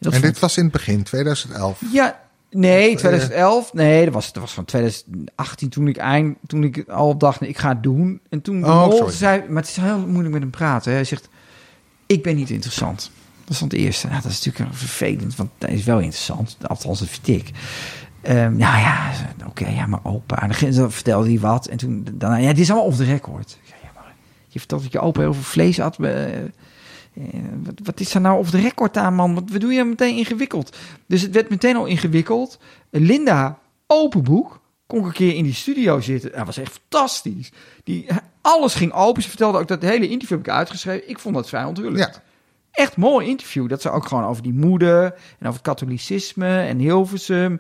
En, 0.06 0.12
dat 0.12 0.20
vond 0.22 0.34
dit 0.34 0.40
was 0.40 0.58
in 0.58 0.64
het 0.64 0.72
begin, 0.72 1.04
2011. 1.04 1.82
ja, 1.92 2.20
nee, 2.52 2.94
Of, 2.94 3.00
2011. 3.00 3.74
Nee, 3.74 4.06
dat 4.06 4.14
was, 4.14 4.34
dat 4.34 4.44
was 4.44 4.54
van 4.54 4.66
2018 4.66 5.70
toen 5.70 5.88
ik, 5.88 5.98
eind, 5.98 6.38
toen 6.48 6.64
ik 6.64 6.84
al 6.90 7.18
dacht, 7.18 7.40
nee, 7.40 7.50
ik 7.50 7.58
ga 7.58 7.70
het 7.70 7.84
doen. 7.84 8.20
En 8.30 8.42
toen 8.42 8.62
de 8.62 8.68
Oh, 8.68 8.86
mol 8.88 9.10
zei, 9.10 9.44
maar 9.50 9.62
het 9.62 9.72
is 9.72 9.76
heel 9.76 10.00
moeilijk 10.08 10.34
met 10.34 10.42
hem 10.42 10.52
praten. 10.52 10.90
hè. 10.92 10.98
Hij 10.98 11.06
zegt, 11.06 11.30
ik 12.06 12.24
ben 12.24 12.36
niet 12.36 12.50
interessant. 12.50 13.12
Dat 13.44 13.54
is 13.54 13.60
dan 13.60 13.68
het 13.68 13.78
eerste. 13.78 14.08
Nou, 14.08 14.22
dat 14.22 14.32
is 14.32 14.44
natuurlijk 14.46 14.76
vervelend, 14.76 15.36
want 15.36 15.50
hij 15.60 15.74
is 15.74 15.84
wel 15.84 16.00
interessant. 16.00 16.58
Althans, 16.62 17.00
dat 17.00 17.08
vind 17.10 17.28
ik. 17.28 17.52
Ehm, 18.22 18.56
nou 18.58 18.78
ja, 18.80 19.12
oké, 19.48 19.68
ja, 19.68 19.86
maar 19.86 20.00
opa. 20.04 20.42
En 20.42 20.52
dan 20.60 20.72
dan 20.72 20.92
vertelde 20.92 21.28
hij 21.30 21.40
wat. 21.40 21.66
En 21.66 21.78
toen, 21.78 22.08
daarna, 22.14 22.36
ja, 22.38 22.48
dit 22.48 22.60
is 22.60 22.70
allemaal 22.70 22.88
off 22.88 22.98
the 22.98 23.04
record. 23.04 23.58
Ja, 23.64 23.74
maar 23.96 24.14
je 24.48 24.60
vertelt 24.60 24.84
dat 24.84 24.92
je 24.92 25.00
opa 25.00 25.20
heel 25.22 25.34
veel 25.34 25.44
vlees 25.44 25.78
had. 25.78 25.98
eh, 26.00 26.34
eh, 26.38 26.44
wat, 27.64 27.74
wat 27.84 28.00
is 28.00 28.14
er 28.14 28.22
nou 28.22 28.40
off 28.40 28.50
the 28.50 28.60
record 28.60 28.98
aan, 28.98 29.16
man? 29.16 29.34
Wat, 29.34 29.44
wat 29.50 29.62
doe 29.62 29.74
je 29.74 29.84
meteen 29.84 30.18
ingewikkeld? 30.18 30.78
Dus 31.06 31.22
het 31.22 31.34
werd 31.34 31.50
meteen 31.50 31.76
al 31.76 31.86
ingewikkeld. 31.86 32.60
Linda, 32.90 33.60
open 33.88 34.24
boek. 34.24 34.62
Kon 34.88 35.00
ik 35.00 35.06
een 35.06 35.12
keer 35.12 35.36
in 35.36 35.44
die 35.44 35.54
studio 35.54 36.00
zitten. 36.00 36.32
Dat 36.32 36.46
was 36.46 36.58
echt 36.58 36.80
fantastisch. 36.80 37.52
Die, 37.84 38.06
alles 38.42 38.76
ging 38.76 38.94
open. 38.94 39.22
Ze 39.24 39.30
vertelde 39.30 39.58
ook 39.58 39.68
dat 39.68 39.82
het 39.82 39.92
hele 39.92 40.10
interview 40.10 40.38
heb 40.38 40.48
ik 40.48 40.54
uitgeschreven. 40.54 41.10
Ik 41.10 41.20
vond 41.20 41.36
dat 41.36 41.50
vrij 41.50 41.64
onthullend. 41.64 41.98
Ja. 41.98 42.14
Echt 42.72 42.98
mooi 42.98 43.28
interview. 43.28 43.70
Dat 43.70 43.82
ze 43.82 43.90
ook 43.90 44.08
gewoon 44.08 44.26
over 44.26 44.44
die 44.44 44.54
moeder 44.54 45.04
en 45.04 45.48
over 45.48 45.54
het 45.54 45.62
katholicisme 45.62 46.60
en 46.60 46.78
Hilversum. 46.78 47.60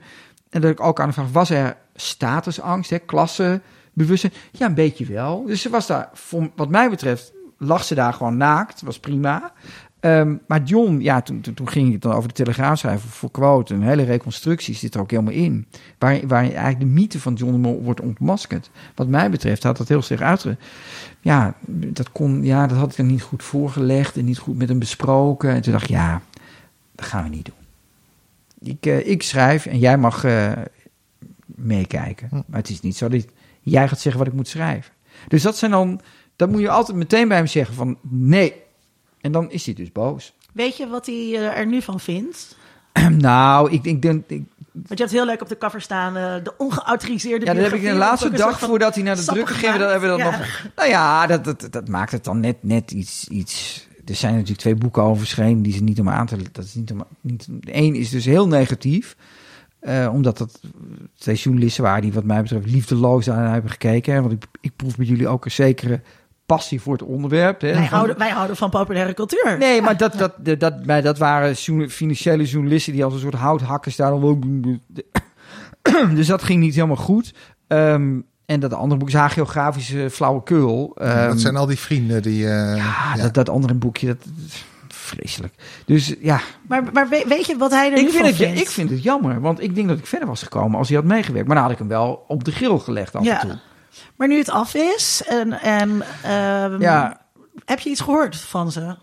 En 0.50 0.62
dat 0.62 0.72
ik 0.72 0.80
ook 0.80 1.00
aan 1.00 1.08
de 1.08 1.14
vraag, 1.14 1.32
was 1.32 1.50
er 1.50 1.78
statusangst, 1.96 2.90
hè, 2.90 3.00
klassebewustzijn? 3.00 4.34
Ja, 4.52 4.66
een 4.66 4.74
beetje 4.74 5.06
wel. 5.06 5.46
Dus 5.46 5.62
ze 5.62 5.70
was 5.70 5.88
daar, 5.88 6.10
voor, 6.14 6.50
wat 6.56 6.70
mij 6.70 6.90
betreft, 6.90 7.34
lag 7.64 7.84
ze 7.84 7.96
daar 7.96 8.14
gewoon 8.14 8.38
naakt. 8.38 8.82
Was 8.82 9.00
prima. 9.00 9.54
Ehm, 10.04 10.36
maar 10.48 10.64
John, 10.64 10.98
ja, 11.00 11.22
toen, 11.22 11.42
toen, 11.42 11.54
toen 11.54 11.70
ging 11.70 11.92
het 11.92 12.02
dan 12.02 12.14
over 12.14 12.28
de 12.28 12.34
Telegraaf 12.34 12.80
schrijven 12.80 13.10
voor 13.10 13.32
quote. 13.32 13.74
Een 13.74 13.82
hele 13.82 14.04
reconstructie 14.04 14.76
zit 14.76 14.96
er 14.96 15.02
ook 15.02 15.12
helemaal 15.12 15.34
in. 15.34 15.68
Waar, 15.98 16.28
waar 16.28 16.42
eigenlijk 16.42 16.80
de 16.80 16.86
mythe 16.86 17.20
van 17.20 17.34
John 17.34 17.52
de 17.52 17.58
Mol 17.58 17.82
wordt 17.82 18.02
ontmaskerd. 18.02 18.70
Wat 18.96 19.08
mij 19.08 19.30
betreft 19.30 19.64
had 19.64 19.78
dat 19.78 19.88
heel 19.88 20.02
sterk 20.02 20.22
uitge... 20.22 20.58
Ja, 21.22 21.56
dat, 21.68 22.12
kon, 22.12 22.44
ja, 22.44 22.68
dat 22.68 22.78
had 22.78 22.92
ik 22.92 22.98
dan 22.98 23.06
niet 23.06 23.22
goed 23.22 23.44
voorgelegd 23.44 24.18
en 24.18 24.26
niet 24.26 24.38
goed 24.38 24.58
met 24.58 24.70
hem 24.70 24.80
besproken. 24.80 25.50
En 25.50 25.62
toen 25.62 25.72
dacht 25.72 25.84
ik, 25.84 25.90
ja, 25.90 26.22
dat 26.96 27.06
gaan 27.06 27.24
we 27.24 27.30
niet 27.30 27.46
doen. 27.46 27.56
Ik, 28.74 28.86
eh, 28.86 29.08
ik 29.08 29.24
schrijf 29.24 29.66
en 29.66 29.80
jij 29.80 29.98
mag 29.98 30.24
eh, 30.24 30.52
meekijken. 31.46 32.28
Hm. 32.30 32.36
Maar 32.36 32.60
het 32.60 32.70
is 32.70 32.82
niet 32.82 32.98
zo 32.98 33.08
dat 33.08 33.26
jij 33.62 33.88
gaat 33.88 34.00
zeggen 34.00 34.22
wat 34.22 34.32
ik 34.32 34.38
moet 34.38 34.48
schrijven. 34.48 34.94
Dus 35.28 35.42
dat 35.42 35.58
zijn 35.58 35.72
dan... 35.72 36.02
Dat 36.36 36.50
moet 36.50 36.62
je 36.62 36.70
altijd 36.70 36.98
meteen 36.98 37.28
bij 37.28 37.38
hem 37.38 37.48
zeggen 37.48 37.76
van 37.76 37.98
nee. 38.10 38.54
En 39.22 39.32
dan 39.32 39.52
is 39.52 39.66
hij 39.66 39.74
dus 39.74 39.92
boos. 39.92 40.34
Weet 40.54 40.78
je 40.78 40.88
wat 40.88 41.06
hij 41.06 41.16
eh, 41.16 41.58
er 41.58 41.66
nu 41.68 41.82
van 41.82 42.00
vindt? 42.00 42.58
nou, 43.18 43.72
ik, 43.72 43.84
ik 43.86 44.02
denk... 44.02 44.24
Ik, 44.28 44.44
Want 44.72 44.88
je 44.90 44.96
hebt 44.96 45.12
heel 45.12 45.26
leuk 45.26 45.42
op 45.42 45.50
de 45.50 45.58
cover 45.58 45.82
staan 45.82 46.18
eh, 46.18 46.44
de 46.44 46.54
ongeautoriseerde 46.58 47.46
ja, 47.46 47.54
dat 47.54 47.64
heb 47.64 47.74
ik 47.74 47.82
de 47.82 47.94
laatste 47.94 48.30
dag 48.30 48.60
voordat 48.60 48.96
hij 48.96 49.04
naar 49.04 49.16
de 49.16 49.24
drukker 49.26 49.56
ging. 49.56 49.76
Dat 49.76 49.90
hebben 49.92 50.12
we 50.12 50.24
dat 50.24 50.32
nog. 50.32 50.66
Nou 50.76 50.90
ja, 50.90 51.28
dat, 51.28 51.44
dat, 51.44 51.68
dat 51.72 51.88
maakt 51.88 52.12
het 52.12 52.24
dan 52.24 52.40
net, 52.40 52.64
net 52.64 52.92
iets, 52.92 53.28
iets. 53.28 53.88
Er 54.06 54.16
zijn 54.16 54.32
natuurlijk 54.34 54.60
twee 54.60 54.76
boeken 54.76 55.04
over 55.04 55.18
verschenen 55.18 55.62
die 55.62 55.74
ze 55.74 55.84
niet 55.84 56.00
om 56.00 56.10
aan 56.10 56.26
te. 56.26 56.38
Dat 56.52 56.64
is 56.66 56.74
niet 56.74 56.92
om. 56.92 57.04
Niet, 57.22 57.48
de 57.50 57.76
een 57.76 57.96
is 57.96 58.10
dus 58.10 58.26
heel 58.26 58.48
negatief. 58.48 59.16
eh, 59.80 60.10
omdat 60.14 60.38
dat 60.38 60.60
twee 61.18 61.36
journalisten 61.36 61.84
waren 61.84 62.02
die, 62.02 62.14
wat 62.14 62.24
mij 62.24 62.42
betreft, 62.42 62.66
liefdeloos 62.66 63.30
aan 63.30 63.52
hebben 63.52 63.72
gekeken. 63.72 64.14
hè. 64.14 64.22
Want 64.22 64.34
ik, 64.34 64.46
ik 64.62 64.76
proef 64.76 64.96
bij 64.96 65.06
jullie 65.06 65.28
ook 65.28 65.46
een 65.46 65.52
zekere 65.52 66.02
passie 66.56 66.82
voor 66.82 66.94
het 66.94 67.04
onderwerp. 67.04 67.62
Hè, 67.62 67.68
Wij 67.74 67.78
Van- 67.78 67.86
houden, 67.98 68.18
wij 68.18 68.30
houden 68.30 68.56
van 68.56 68.70
populaire 68.70 69.14
cultuur. 69.14 69.56
Nee, 69.60 69.82
maar 69.82 69.98
dat, 69.98 70.14
dat, 70.24 70.34
dat, 70.38 70.60
dat, 70.60 70.86
maar 70.86 71.02
dat 71.02 71.18
waren 71.18 71.56
financiële 71.90 72.44
journalisten 72.44 72.94
die 72.94 73.04
als 73.04 73.14
een 73.14 73.20
soort 73.20 73.34
houthakkers 73.34 73.96
daar 73.96 74.10
dan... 74.10 74.82
Dus 76.16 76.28
dat 76.28 76.44
ging 76.44 76.60
niet 76.60 76.76
helemaal 76.76 76.96
goed. 76.96 77.34
Ehm, 77.68 78.20
en 78.46 78.60
dat 78.60 78.74
andere 78.74 79.00
boek 79.00 79.08
is 79.08 79.14
hagiografische 79.14 80.10
flauwekul. 80.12 80.96
Ehm, 80.96 81.28
dat 81.28 81.40
zijn 81.42 81.56
al 81.56 81.66
die 81.66 81.80
vrienden 81.80 82.22
die... 82.22 82.44
eh, 82.46 82.78
ja, 82.78 83.14
ja. 83.16 83.22
Dat, 83.22 83.34
dat 83.34 83.50
andere 83.50 83.74
boekje, 83.74 84.08
dat, 84.08 84.18
vreselijk. 84.88 85.54
Dus 85.86 86.16
ja, 86.20 86.40
Maar, 86.68 86.84
maar 86.94 87.10
weet, 87.10 87.28
weet 87.28 87.46
je 87.46 87.58
wat 87.58 87.72
hij 87.72 87.92
er 87.92 87.98
ik 87.98 88.04
nu 88.04 88.10
vind, 88.10 88.16
van 88.18 88.26
het, 88.26 88.36
vindt? 88.36 88.60
ik 88.60 88.70
vind 88.70 88.90
het 88.90 89.04
jammer. 89.04 89.42
Want 89.42 89.62
ik 89.62 89.76
denk 89.76 89.88
dat 89.88 89.98
ik 89.98 90.06
verder 90.06 90.28
was 90.28 90.44
gekomen 90.44 90.78
als 90.78 90.88
hij 90.88 90.98
had 90.98 91.06
meegewerkt. 91.06 91.48
Maar 91.48 91.56
dan 91.56 91.66
had 91.66 91.74
ik 91.74 91.80
hem 91.80 91.88
wel 91.88 92.24
op 92.28 92.44
de 92.44 92.52
grill 92.52 92.78
gelegd 92.80 93.16
af 93.16 93.24
Ja. 93.24 93.42
en 93.42 93.48
toe. 93.48 93.58
Maar 94.16 94.28
nu 94.28 94.38
het 94.38 94.50
af 94.50 94.74
is 94.76 95.22
en, 95.28 95.52
en 95.62 96.02
ehm, 96.24 96.82
Ja, 96.82 97.22
heb 97.66 97.80
je 97.80 97.90
iets 97.90 98.02
gehoord 98.02 98.36
van 98.38 98.72
ze? 98.72 98.96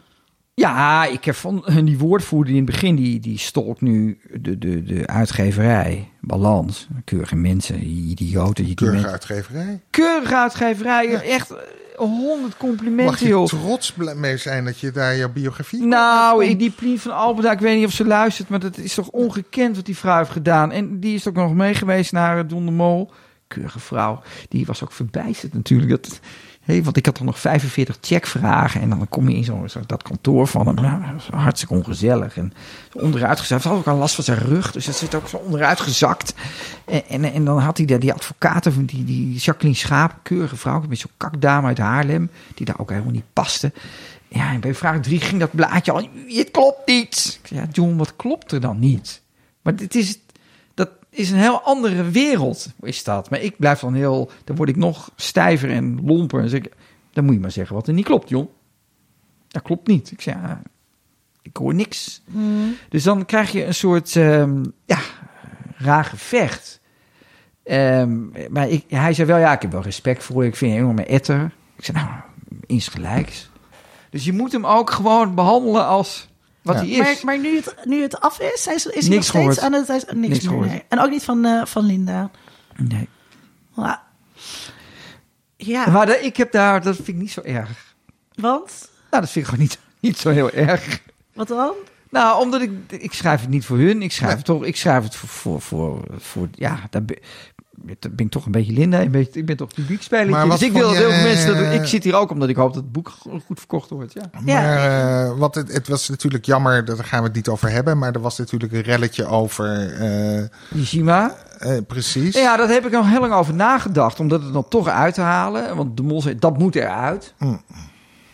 Ja, 0.54 1.04
ik 1.04 1.24
heb 1.24 1.34
van 1.34 1.64
die 1.84 1.98
woordvoerder 1.98 2.50
in 2.54 2.56
het 2.62 2.66
begin, 2.70 2.96
die, 2.96 3.20
die 3.20 3.38
stolt 3.38 3.80
nu 3.80 4.18
de, 4.40 4.58
de, 4.58 4.82
de 4.82 5.06
uitgeverij, 5.06 6.08
balans, 6.20 6.88
keurige 7.04 7.36
mensen, 7.36 7.80
die 7.80 8.08
idioten. 8.10 8.64
Die 8.64 8.74
Keurige 8.74 9.00
mensen- 9.02 9.12
uitgeverij. 9.30 9.80
keurige 9.90 10.36
uitgeverij, 10.36 11.14
echt 11.22 11.50
eh, 11.50 11.56
honderd 11.96 12.40
Mag 12.48 12.56
complimenten, 12.56 13.26
je 13.26 13.28
joh. 13.32 13.46
trots 13.46 13.94
mee 14.14 14.36
zijn 14.36 14.64
dat 14.64 14.78
je 14.78 14.90
daar 14.90 15.16
jouw 15.16 15.32
biografie... 15.32 15.82
Nou, 15.86 16.44
ik- 16.44 16.58
die 16.58 16.70
Plien 16.70 16.98
van 16.98 17.12
Alberda, 17.12 17.52
ik 17.52 17.58
weet 17.58 17.76
niet 17.76 17.86
of 17.86 17.92
ze 17.92 18.04
luistert, 18.06 18.48
maar 18.48 18.60
dat 18.60 18.76
is 18.78 18.94
toch 18.94 19.08
ongekend 19.08 19.76
wat 19.76 19.84
die 19.86 19.96
vrouw 19.96 20.18
heeft 20.18 20.30
gedaan. 20.30 20.72
En 20.72 21.00
die 21.00 21.14
is 21.14 21.28
ook 21.28 21.34
nog 21.34 21.54
mee 21.54 21.74
geweest 21.74 22.12
naar 22.12 22.46
Don 22.46 22.64
de 22.64 22.70
Mol. 22.72 23.10
Keurige 23.50 23.80
vrouw. 23.80 24.22
Die 24.48 24.66
was 24.66 24.82
ook 24.82 24.92
verbijsterd 24.92 25.54
natuurlijk. 25.54 25.90
Dat, 25.90 26.20
hé, 26.60 26.82
want 26.82 26.96
ik 26.96 27.06
had 27.06 27.16
dan 27.16 27.26
nog 27.26 27.38
45 27.38 27.98
checkvragen. 28.00 28.80
En 28.80 28.88
dan 28.88 29.08
kom 29.08 29.28
je 29.28 29.36
in 29.36 29.44
zo'n 29.44 29.68
zo, 29.68 29.80
dat 29.86 30.02
kantoor 30.02 30.46
van 30.46 30.66
hem. 30.66 30.74
Nou, 30.74 31.12
was 31.12 31.26
hartstikke 31.26 31.74
ongezellig. 31.74 32.36
En 32.36 32.52
zo 32.92 32.98
onderuit 32.98 33.40
gezakt. 33.40 33.62
Hij 33.62 33.72
had 33.72 33.80
ook 33.80 33.86
al 33.86 33.96
last 33.96 34.14
van 34.14 34.24
zijn 34.24 34.38
rug. 34.38 34.72
Dus 34.72 34.86
dat 34.86 34.96
zit 34.96 35.14
ook 35.14 35.28
zo 35.28 35.36
onderuit 35.36 35.80
gezakt. 35.80 36.34
En, 36.84 37.02
en, 37.08 37.24
en 37.24 37.44
dan 37.44 37.58
had 37.58 37.76
hij 37.76 37.86
daar 37.86 37.98
die 37.98 38.12
advocaten 38.12 38.86
die, 38.86 39.04
die 39.04 39.34
Jacqueline 39.34 39.78
Schaap. 39.78 40.14
Keurige 40.22 40.56
vrouw. 40.56 40.84
Met 40.88 40.98
zo'n 40.98 41.10
kakdame 41.16 41.66
uit 41.66 41.78
Haarlem. 41.78 42.30
Die 42.54 42.66
daar 42.66 42.78
ook 42.78 42.90
helemaal 42.90 43.12
niet 43.12 43.32
paste. 43.32 43.72
Ja, 44.28 44.52
en 44.52 44.60
bij 44.60 44.74
vraag 44.74 45.00
drie 45.00 45.20
ging 45.20 45.40
dat 45.40 45.54
blaadje 45.54 45.92
al. 45.92 46.08
Het 46.26 46.50
klopt 46.50 46.86
niet. 46.86 47.40
Ja, 47.44 47.66
John, 47.72 47.96
wat 47.96 48.16
klopt 48.16 48.52
er 48.52 48.60
dan 48.60 48.78
niet? 48.78 49.22
Maar 49.62 49.76
dit 49.76 49.94
is, 49.94 50.18
is 51.10 51.30
een 51.30 51.38
heel 51.38 51.60
andere 51.60 52.10
wereld, 52.10 52.72
is 52.80 53.04
dat. 53.04 53.30
Maar 53.30 53.40
ik 53.40 53.58
blijf 53.58 53.80
dan 53.80 53.94
heel. 53.94 54.30
Dan 54.44 54.56
word 54.56 54.68
ik 54.68 54.76
nog 54.76 55.10
stijver 55.16 55.70
en 55.70 56.00
lomper. 56.04 56.40
En 56.40 56.48
zeg 56.48 56.60
ik, 56.60 56.72
dan 57.12 57.24
moet 57.24 57.34
je 57.34 57.40
maar 57.40 57.50
zeggen 57.50 57.74
wat 57.74 57.88
er 57.88 57.94
niet 57.94 58.04
klopt, 58.04 58.28
John. 58.28 58.48
Dat 59.48 59.62
klopt 59.62 59.86
niet. 59.86 60.10
Ik 60.10 60.20
zeg, 60.20 60.34
ja, 60.34 60.62
ik 61.42 61.56
hoor 61.56 61.74
niks. 61.74 62.22
Dus 62.88 63.02
dan 63.02 63.24
krijg 63.24 63.52
je 63.52 63.64
een 63.64 63.74
soort, 63.74 64.16
ehm, 64.16 64.64
ja, 64.84 64.98
raar 65.76 66.04
gevecht. 66.04 66.80
Ehm, 67.62 68.50
maar 68.50 68.68
ik, 68.68 68.84
hij 68.88 69.12
zei 69.12 69.28
wel, 69.28 69.38
ja, 69.38 69.52
ik 69.52 69.62
heb 69.62 69.72
wel 69.72 69.82
respect 69.82 70.24
voor 70.24 70.42
je. 70.42 70.48
Ik 70.48 70.56
vind 70.56 70.72
je 70.72 70.78
een 70.78 70.84
enorme 70.84 71.04
etter. 71.04 71.52
Ik 71.76 71.84
zei, 71.84 71.98
nou, 71.98 72.10
insgelijks. 72.66 73.50
Dus 74.10 74.24
je 74.24 74.32
moet 74.32 74.52
hem 74.52 74.66
ook 74.66 74.90
gewoon 74.90 75.34
behandelen 75.34 75.86
als 75.86 76.29
wat 76.62 76.74
Ja. 76.76 76.80
hij 76.80 76.90
is. 76.90 76.98
Maar, 76.98 77.16
maar 77.24 77.38
nu, 77.38 77.56
het, 77.56 77.74
nu 77.84 78.02
het 78.02 78.20
af 78.20 78.40
is, 78.40 78.66
is, 78.66 78.66
is 78.66 78.84
hij 78.84 78.92
nog 78.92 79.02
steeds 79.04 79.28
gehoord. 79.30 79.58
aan 79.60 79.72
het... 79.72 79.86
Hij 79.86 79.96
is, 79.96 80.04
niks, 80.04 80.28
Niks 80.28 80.48
meer, 80.48 80.58
nee. 80.66 80.82
En 80.88 81.00
ook 81.00 81.10
niet 81.10 81.24
van, 81.24 81.44
eh, 81.44 81.64
van 81.64 81.84
Linda. 81.84 82.30
Nee. 82.76 83.08
Ja. 83.76 84.02
ja, 85.56 85.90
Maar 85.90 86.20
ik 86.20 86.36
heb 86.36 86.52
daar, 86.52 86.82
dat 86.82 86.94
vind 86.96 87.08
ik 87.08 87.14
niet 87.16 87.30
zo 87.30 87.40
erg. 87.40 87.94
want? 88.34 88.88
Nou, 89.10 89.22
dat 89.22 89.30
vind 89.30 89.44
ik 89.44 89.50
gewoon 89.50 89.60
niet, 89.60 89.78
niet 90.00 90.18
zo 90.18 90.30
heel 90.30 90.50
erg. 90.50 91.00
Wat 91.34 91.48
dan? 91.48 91.74
Nou, 92.10 92.40
omdat 92.42 92.60
ik, 92.60 92.70
ik 92.88 93.12
schrijf 93.12 93.40
het 93.40 93.50
niet 93.50 93.64
voor 93.64 93.76
hun. 93.78 94.02
Ik 94.02 94.12
schrijf 94.12 94.36
het 94.36 94.44
toch, 94.44 94.64
ik 94.64 94.76
schrijf 94.76 95.02
het 95.04 95.16
voor, 95.16 95.28
voor, 95.28 95.60
voor, 95.60 96.04
voor 96.18 96.48
ja, 96.54 96.78
daar 96.90 97.02
ben, 97.82 97.96
ben 98.16 98.26
ik 98.26 98.30
toch 98.32 98.44
een 98.46 98.52
beetje 98.52 98.72
Linda. 98.72 99.00
Een 99.00 99.10
beetje, 99.10 99.40
ik 99.40 99.46
ben 99.46 99.56
toch 99.56 99.68
wat 99.76 99.86
Dus 99.86 100.62
ik 100.62 100.72
wil 100.72 100.88
dat 100.88 100.96
heel 100.96 101.08
veel 101.10 101.18
je- 101.18 101.22
mensen, 101.24 101.54
dat, 101.64 101.72
ik 101.72 101.84
zit 101.86 102.04
hier 102.04 102.14
ook 102.14 102.30
omdat 102.30 102.48
ik 102.48 102.56
hoop 102.56 102.74
dat 102.74 102.82
het 102.82 102.92
boek 102.92 103.08
goed 103.46 103.58
verkocht 103.58 103.90
wordt. 103.90 104.12
Ja. 104.12 104.30
Ja. 104.44 104.60
Maar 104.60 105.24
eh, 105.26 105.38
wat 105.38 105.54
het, 105.54 105.72
het 105.72 105.88
was 105.88 106.08
natuurlijk 106.08 106.44
jammer, 106.44 106.84
daar 106.84 107.04
gaan 107.04 107.20
we 107.20 107.26
het 107.26 107.34
niet 107.36 107.48
over 107.48 107.70
hebben. 107.70 107.98
Maar 107.98 108.12
er 108.12 108.20
was 108.20 108.38
natuurlijk 108.38 108.72
een 108.72 108.80
relletje 108.82 109.26
over. 109.26 109.92
eh, 110.00 110.44
Nishima. 110.70 111.34
eh, 111.58 111.76
precies. 111.86 112.34
Ja, 112.34 112.56
daar 112.56 112.68
heb 112.68 112.86
ik 112.86 112.92
nog 112.92 113.08
heel 113.08 113.20
lang 113.20 113.32
over 113.32 113.54
nagedacht. 113.54 114.20
Om 114.20 114.28
dat 114.28 114.42
er 114.44 114.52
dan 114.52 114.68
toch 114.68 114.88
uit 114.88 115.14
te 115.14 115.20
halen. 115.20 115.76
Want 115.76 115.96
de 115.96 116.02
mol 116.02 116.22
zei, 116.22 116.38
dat 116.38 116.58
moet 116.58 116.76
eruit. 116.76 117.34
Mm. 117.38 117.62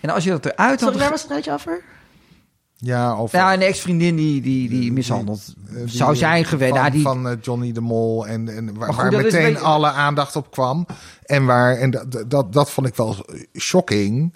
En 0.00 0.10
als 0.10 0.24
je 0.24 0.30
dat 0.30 0.44
eruit 0.46 0.80
had... 0.80 0.96
waar 0.96 1.10
was 1.10 1.22
het 1.22 1.30
rijtje 1.30 1.52
over? 1.52 1.82
Ja, 2.78 3.12
over. 3.12 3.38
Ja, 3.38 3.52
een 3.54 3.60
ex-vriendin 3.62 4.16
die, 4.16 4.40
die, 4.40 4.68
die 4.68 4.92
mishandeld 4.92 5.54
eh, 5.68 5.74
die- 5.76 5.88
zou 5.96 6.16
zijn 6.16 6.44
geweest. 6.44 6.70
Van, 6.72 6.80
Nou, 6.80 6.90
die, 6.92 7.02
van 7.02 7.28
eh, 7.28 7.36
Johnny 7.40 7.72
de 7.72 7.80
Mol. 7.80 8.26
En, 8.26 8.48
en 8.48 8.74
waar, 8.74 8.92
goed, 8.94 9.10
meteen 9.10 9.42
beetje- 9.52 9.58
alle 9.58 9.90
aandacht 9.90 10.36
op 10.36 10.50
kwam. 10.50 10.86
En 11.24 11.44
waar. 11.44 11.76
En 11.76 11.90
dat, 11.90 12.24
dat, 12.28 12.52
dat 12.52 12.70
vond 12.70 12.86
ik 12.86 12.94
wel 12.96 13.16
shocking. 13.58 14.34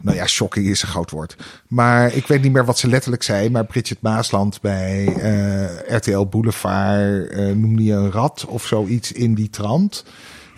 Nou 0.00 0.16
ja, 0.16 0.26
shocking 0.26 0.66
is 0.66 0.82
een 0.82 0.88
groot 0.88 1.10
woord. 1.10 1.36
Maar 1.68 2.12
ik 2.14 2.26
weet 2.26 2.42
niet 2.42 2.52
meer 2.52 2.64
wat 2.64 2.78
ze 2.78 2.88
letterlijk 2.88 3.22
zei. 3.22 3.50
Maar 3.50 3.64
Bridget 3.64 4.00
Maasland 4.00 4.60
bij 4.60 5.06
eh, 5.06 5.96
RTL 5.96 6.24
Boulevard 6.26 7.28
eh, 7.28 7.46
noemde 7.46 7.84
je 7.84 7.92
een 7.92 8.10
rat 8.12 8.44
of 8.48 8.66
zoiets 8.66 9.12
in 9.12 9.34
die 9.34 9.50
trant. 9.50 10.04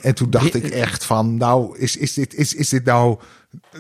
En 0.01 0.14
toen 0.14 0.30
dacht 0.30 0.55
ik 0.55 0.64
echt 0.66 1.05
van, 1.05 1.36
nou, 1.36 1.78
is, 1.78 1.97
is, 1.97 2.14
dit, 2.14 2.34
is, 2.34 2.55
is 2.55 2.68
dit 2.68 2.84
nou 2.84 3.18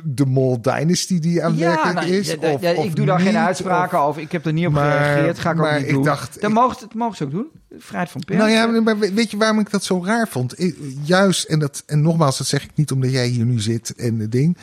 de 0.04 0.26
Mol 0.26 0.60
Dynasty 0.62 1.18
die 1.18 1.44
aan 1.44 1.58
werken 1.58 1.94
nou, 1.94 2.06
is? 2.06 2.26
ja, 2.28 2.36
ja, 2.40 2.52
of, 2.52 2.60
ja, 2.60 2.72
of 2.74 2.84
ik 2.84 2.96
doe 2.96 3.06
daar 3.06 3.20
geen 3.20 3.36
uitspraken 3.36 3.98
over. 3.98 4.22
Ik 4.22 4.32
heb 4.32 4.46
er 4.46 4.52
niet 4.52 4.66
op 4.66 4.72
Maar- 4.72 4.92
gereageerd. 5.04 5.38
Ga 5.38 5.50
ik 5.50 5.56
maar 5.56 5.72
ook 5.72 5.78
niet 5.78 5.88
ik 5.88 5.94
doen. 5.94 6.04
dacht- 6.04 6.34
dat, 6.40 6.50
ik- 6.50 6.56
mogen, 6.56 6.80
dat 6.80 6.94
mogen 6.94 7.16
ze 7.16 7.24
ook 7.24 7.30
doen. 7.30 7.46
Vrijheid 7.78 8.10
van 8.10 8.20
pers. 8.24 8.38
Nou 8.38 8.50
ja, 8.50 8.66
maar 8.80 8.98
weet 8.98 9.30
je 9.30 9.36
waarom 9.36 9.58
ik 9.58 9.70
dat 9.70 9.84
zo 9.84 10.04
raar 10.04 10.28
vond? 10.28 10.60
Ik- 10.60 10.76
Juist, 11.02 11.44
en, 11.44 11.58
dat, 11.58 11.82
en 11.86 12.02
nogmaals, 12.02 12.38
dat 12.38 12.46
zeg 12.46 12.64
ik 12.64 12.70
niet 12.74 12.90
omdat 12.90 13.10
jij 13.10 13.26
hier 13.26 13.44
nu 13.44 13.60
zit 13.60 13.94
en 13.94 14.18
het 14.18 14.32
ding. 14.32 14.56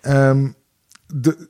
Ehm, 0.00 0.48
de, 1.14 1.48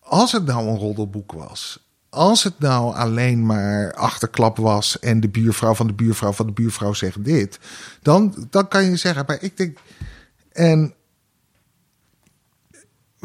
als 0.00 0.32
het 0.32 0.46
nou 0.46 0.68
een 0.68 0.76
roddelboek 0.78 1.32
was, 1.32 1.86
als 2.10 2.42
het 2.44 2.58
nou 2.58 2.94
alleen 2.94 3.46
maar 3.46 3.94
achterklap 3.94 4.56
was 4.56 4.98
en 4.98 5.20
de 5.20 5.28
buurvrouw 5.28 5.74
van 5.74 5.86
de 5.86 5.92
buurvrouw 5.92 6.32
van 6.32 6.46
de 6.46 6.52
buurvrouw 6.52 6.92
zegt 6.92 7.24
dit, 7.24 7.58
dan, 8.02 8.46
dan 8.50 8.68
kan 8.68 8.84
je 8.84 8.96
zeggen, 8.96 9.24
maar 9.26 9.38
ik 9.40 9.56
denk, 9.56 9.78
en 10.52 10.94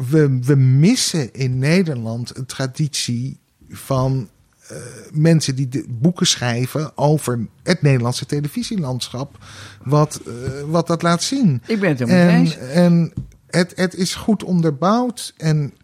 we, 0.08 0.38
we 0.42 0.54
missen 0.56 1.32
in 1.32 1.58
Nederland 1.58 2.36
een 2.36 2.46
traditie 2.46 3.40
van 3.68 4.28
eh, 4.68 4.76
mensen 5.12 5.54
die 5.54 5.68
de 5.68 5.84
boeken 5.88 6.26
schrijven 6.26 6.96
over 6.96 7.46
het 7.62 7.82
Nederlandse 7.82 8.26
televisielandschap, 8.26 9.38
wat, 9.82 10.20
eh, 10.26 10.32
wat 10.66 10.86
dat 10.86 11.02
laat 11.02 11.22
zien. 11.22 11.62
Ik 11.66 11.80
ben 11.80 11.88
het 11.88 11.98
helemaal 11.98 12.28
En, 12.28 12.38
eens. 12.38 12.56
en 12.56 13.12
het, 13.46 13.72
het 13.76 13.94
is 13.94 14.14
goed 14.14 14.44
onderbouwd 14.44 15.34
en 15.36 15.74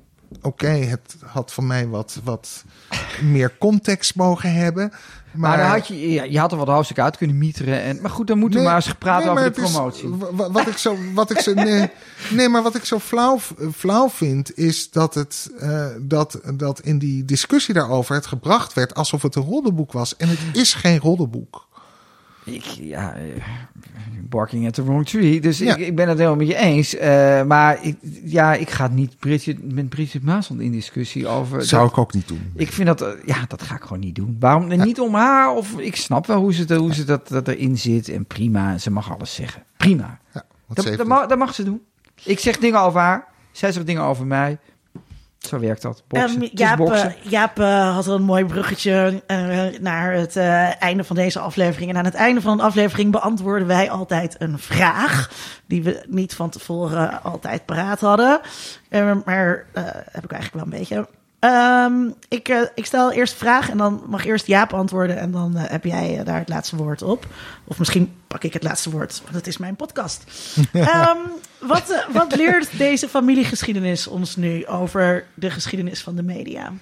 oké, 0.42 0.68
het 0.68 1.16
had 1.24 1.52
van 1.52 1.66
mij 1.66 1.86
wat, 1.86 2.20
wat 2.24 2.64
meer 3.22 3.56
context 3.58 4.14
mogen 4.14 4.54
hebben. 4.54 4.92
Maar, 5.32 5.48
Maar, 5.50 5.58
dan 5.58 5.66
had 5.66 5.86
je, 5.86 6.10
ja, 6.12 6.22
je 6.22 6.38
had 6.38 6.52
er 6.52 6.58
wat 6.58 6.68
hoofdstuk 6.68 6.98
uit 6.98 7.16
kunnen 7.16 7.38
mieteren. 7.38 7.82
En, 7.82 7.98
maar 8.00 8.10
goed, 8.10 8.26
dan 8.26 8.38
moeten 8.38 8.58
we 8.58 8.64
Nee, 8.64 8.74
maar 8.74 8.84
eens 8.86 8.94
praten 8.94 9.34
nee, 9.34 9.38
over 9.44 9.54
de 9.54 9.62
is- 9.62 9.70
promotie. 9.72 10.08
wa- 10.08 10.50
wat 10.50 10.66
ik 10.66 10.76
zo, 10.76 10.96
wat 11.14 11.30
ik 11.30 11.38
zo, 11.38 11.54
nee, 11.54 11.90
nee, 12.30 12.48
maar 12.48 12.62
wat 12.62 12.74
ik 12.74 12.84
zo 12.84 12.98
flauw, 12.98 13.38
flauw 13.76 14.08
vind, 14.10 14.56
is 14.58 14.90
dat 14.90 15.14
het, 15.14 15.50
eh, 15.58 15.86
dat, 16.00 16.40
dat 16.54 16.80
in 16.80 16.98
die 16.98 17.24
discussie 17.24 17.74
daarover 17.74 18.14
het 18.14 18.26
gebracht 18.26 18.72
werd 18.72 18.94
alsof 18.94 19.22
het 19.22 19.34
een 19.34 19.42
roddelboek 19.42 19.92
was. 19.92 20.16
En 20.16 20.28
het 20.28 20.38
is 20.52 20.74
geen 20.74 20.98
roddelboek. 20.98 21.68
Ik, 22.50 22.62
ja, 22.64 23.14
eh, 23.14 23.22
barking 24.28 24.66
at 24.66 24.74
the 24.74 24.84
wrong 24.84 25.06
tree. 25.06 25.40
Dus 25.40 25.58
Ja. 25.58 25.76
ik, 25.76 25.86
ik 25.86 25.96
ben 25.96 26.08
het 26.08 26.16
helemaal 26.18 26.38
met 26.38 26.46
je 26.46 26.56
eens. 26.56 26.94
Eh, 26.96 27.42
maar 27.42 27.84
ik, 27.84 27.96
ja, 28.24 28.54
ik 28.54 28.70
ga 28.70 28.88
niet 28.88 29.18
Bridget, 29.18 29.72
met 29.74 29.88
Bridget 29.88 30.22
Maasland 30.22 30.60
in 30.60 30.72
discussie 30.72 31.28
over... 31.28 31.64
Zou 31.64 31.82
dat- 31.82 31.90
ik 31.90 31.98
ook 31.98 32.12
niet 32.14 32.28
doen. 32.28 32.52
Ik 32.54 32.72
vind 32.72 32.86
dat, 32.86 33.00
eh, 33.02 33.08
ja, 33.24 33.44
dat 33.48 33.62
ga 33.62 33.74
ik 33.74 33.82
gewoon 33.82 34.00
niet 34.00 34.14
doen. 34.14 34.36
Waarom? 34.40 34.66
Niet 34.78 35.00
om 35.00 35.14
haar, 35.14 35.54
of 35.54 35.78
ik 35.78 35.96
snap 35.96 36.26
wel 36.26 36.38
hoe 36.40 36.54
ze, 36.54 36.74
hoe 36.74 36.94
ze 36.94 37.04
dat, 37.04 37.28
dat 37.28 37.48
erin 37.48 37.78
zit. 37.78 38.08
En 38.08 38.24
prima, 38.24 38.78
ze 38.78 38.90
mag 38.90 39.12
alles 39.12 39.34
zeggen. 39.34 39.62
Prima. 39.76 40.18
Ja, 40.34 40.44
Dat, 40.68 40.84
dat, 40.96 41.06
mag, 41.06 41.26
dat 41.26 41.38
mag 41.38 41.54
ze 41.54 41.64
doen. 41.64 41.80
Ik 42.24 42.38
zeg 42.38 42.58
dingen 42.58 42.80
over 42.80 43.00
haar, 43.00 43.24
zij 43.52 43.72
zegt 43.72 43.86
dingen 43.86 44.02
over 44.02 44.26
mij. 44.26 44.58
Zo 45.40 45.58
werkt 45.58 45.82
dat. 45.82 46.02
Boksen. 46.08 46.30
Ehm, 46.30 46.40
Het 46.42 46.52
is 46.52 46.58
Jaap, 46.58 46.76
boksen. 46.76 47.08
eh, 47.08 47.30
Jaap 47.30 47.58
eh, 47.58 47.94
had 47.94 48.06
een 48.06 48.22
mooi 48.22 48.44
bruggetje 48.44 49.22
eh, 49.26 49.66
naar 49.80 50.12
het 50.12 50.36
einde 50.78 51.04
van 51.04 51.16
deze 51.16 51.38
aflevering. 51.38 51.90
En 51.90 51.96
aan 51.96 52.04
het 52.04 52.14
einde 52.14 52.40
van 52.40 52.52
een 52.52 52.64
aflevering 52.64 53.12
beantwoorden 53.12 53.66
wij 53.68 53.90
altijd 53.90 54.36
een 54.38 54.58
vraag. 54.58 55.30
Die 55.66 55.82
we 55.82 56.04
niet 56.08 56.34
van 56.34 56.50
tevoren 56.50 57.22
altijd 57.22 57.64
paraat 57.64 58.00
hadden. 58.00 58.40
Eh, 58.88 59.12
maar 59.24 59.66
heb 60.10 60.24
ik 60.24 60.32
eigenlijk 60.32 60.52
wel 60.52 60.62
een 60.62 60.78
beetje. 60.78 61.08
Ehm, 61.40 62.10
ik, 62.28 62.48
eh, 62.48 62.60
ik 62.74 62.86
stel 62.86 63.12
eerst 63.12 63.34
vraag 63.34 63.70
en 63.70 63.78
dan 63.78 64.02
mag 64.06 64.24
eerst 64.24 64.46
Jaap 64.46 64.72
antwoorden. 64.72 65.18
En 65.18 65.30
dan 65.30 65.56
eh, 65.56 65.70
heb 65.70 65.84
jij 65.84 66.18
eh, 66.18 66.24
daar 66.24 66.38
het 66.38 66.48
laatste 66.48 66.76
woord 66.76 67.02
op. 67.02 67.26
Of 67.64 67.78
misschien 67.78 68.12
pak 68.26 68.44
ik 68.44 68.52
het 68.52 68.62
laatste 68.62 68.90
woord, 68.90 69.20
want 69.22 69.34
het 69.34 69.46
is 69.46 69.56
mijn 69.56 69.76
podcast. 69.76 70.24
Ehm, 70.72 71.16
wat, 71.58 72.04
wat 72.12 72.36
leert 72.36 72.78
deze 72.78 73.08
familiegeschiedenis 73.08 74.06
ons 74.06 74.36
nu 74.36 74.66
over 74.66 75.26
de 75.34 75.50
geschiedenis 75.50 76.02
van 76.02 76.16
de 76.16 76.22
media? 76.22 76.72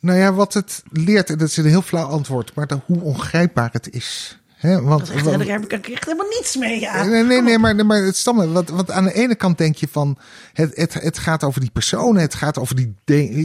Nou 0.00 0.18
ja, 0.18 0.32
wat 0.32 0.54
het 0.54 0.82
leert, 0.92 1.30
en 1.30 1.38
dat 1.38 1.48
is 1.48 1.56
een 1.56 1.64
heel 1.64 1.82
flauw 1.82 2.06
antwoord, 2.06 2.54
maar 2.54 2.66
dan 2.66 2.82
hoe 2.86 3.00
ongrijpbaar 3.00 3.68
het 3.72 3.90
is. 3.90 4.39
Hè, 4.60 4.82
want, 4.82 5.10
echt, 5.10 5.24
daar 5.24 5.46
heb 5.46 5.72
ik 5.72 5.88
echt 5.88 6.04
helemaal 6.04 6.26
niets 6.28 6.56
mee. 6.56 6.80
Ja. 6.80 7.04
Nee, 7.04 7.24
nee, 7.24 7.42
nee, 7.42 7.58
maar, 7.58 7.86
maar 7.86 8.02
het 8.02 8.16
stammen. 8.16 8.52
Want, 8.52 8.68
want 8.68 8.90
aan 8.90 9.04
de 9.04 9.12
ene 9.12 9.34
kant 9.34 9.58
denk 9.58 9.76
je 9.76 9.88
van. 9.90 10.18
Het, 10.52 10.76
het, 10.76 10.94
het 10.94 11.18
gaat 11.18 11.44
over 11.44 11.60
die 11.60 11.70
personen. 11.70 12.22
Het 12.22 12.34
gaat 12.34 12.58
over 12.58 12.76
die. 12.76 12.94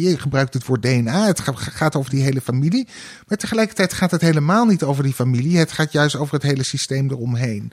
Je 0.02 0.20
gebruikt 0.20 0.54
het 0.54 0.66
woord 0.66 0.82
DNA. 0.82 1.26
Het 1.26 1.40
ga- 1.40 1.54
gaat 1.56 1.96
over 1.96 2.10
die 2.10 2.24
hele 2.24 2.42
familie. 2.42 2.88
Maar 3.28 3.38
tegelijkertijd 3.38 3.94
gaat 3.94 4.12
het 4.12 4.22
helemaal 4.22 4.66
niet 4.66 4.84
over 4.84 5.04
die 5.04 5.14
familie. 5.14 5.58
Het 5.58 5.72
gaat 5.72 5.92
juist 5.92 6.16
over 6.16 6.34
het 6.34 6.44
hele 6.44 6.64
systeem 6.64 7.10
eromheen. 7.12 7.72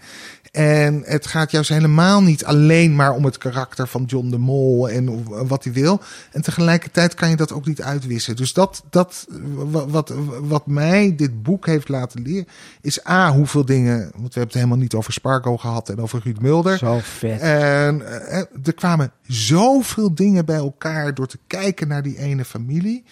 En 0.52 1.02
het 1.04 1.26
gaat 1.26 1.50
juist 1.50 1.68
helemaal 1.68 2.22
niet 2.22 2.44
alleen 2.44 2.94
maar 2.96 3.12
om 3.12 3.24
het 3.24 3.38
karakter 3.38 3.86
van 3.86 4.04
John 4.04 4.30
de 4.30 4.38
Mol 4.38 4.90
en 4.90 5.06
hoe- 5.06 5.46
wat 5.46 5.64
hij 5.64 5.72
wil. 5.72 6.00
En 6.32 6.42
tegelijkertijd 6.42 7.14
kan 7.14 7.30
je 7.30 7.36
dat 7.36 7.52
ook 7.52 7.66
niet 7.66 7.82
uitwissen. 7.82 8.36
Dus 8.36 8.52
dat, 8.52 8.82
dat 8.90 9.26
wat, 9.54 9.88
wat, 9.88 10.12
wat 10.40 10.66
mij 10.66 11.14
dit 11.16 11.42
boek 11.42 11.66
heeft 11.66 11.88
laten 11.88 12.22
leren, 12.22 12.46
is 12.80 13.06
A, 13.08 13.32
hoeveel 13.32 13.64
dingen. 13.64 13.98
Want 14.00 14.12
we 14.12 14.18
hebben 14.22 14.42
het 14.42 14.54
helemaal 14.54 14.76
niet 14.76 14.94
over 14.94 15.12
Spargo 15.12 15.56
gehad 15.56 15.88
en 15.88 16.00
over 16.00 16.20
Ruud 16.24 16.38
Mulder. 16.40 16.78
Zo 16.78 17.00
vet. 17.02 17.40
En 17.40 18.20
eh, 18.28 18.38
er 18.64 18.74
kwamen 18.74 19.12
zoveel 19.26 20.14
dingen 20.14 20.44
bij 20.44 20.56
elkaar 20.56 21.14
door 21.14 21.26
te 21.26 21.38
kijken 21.46 21.88
naar 21.88 22.02
die 22.02 22.18
ene 22.18 22.44
familie. 22.44 23.04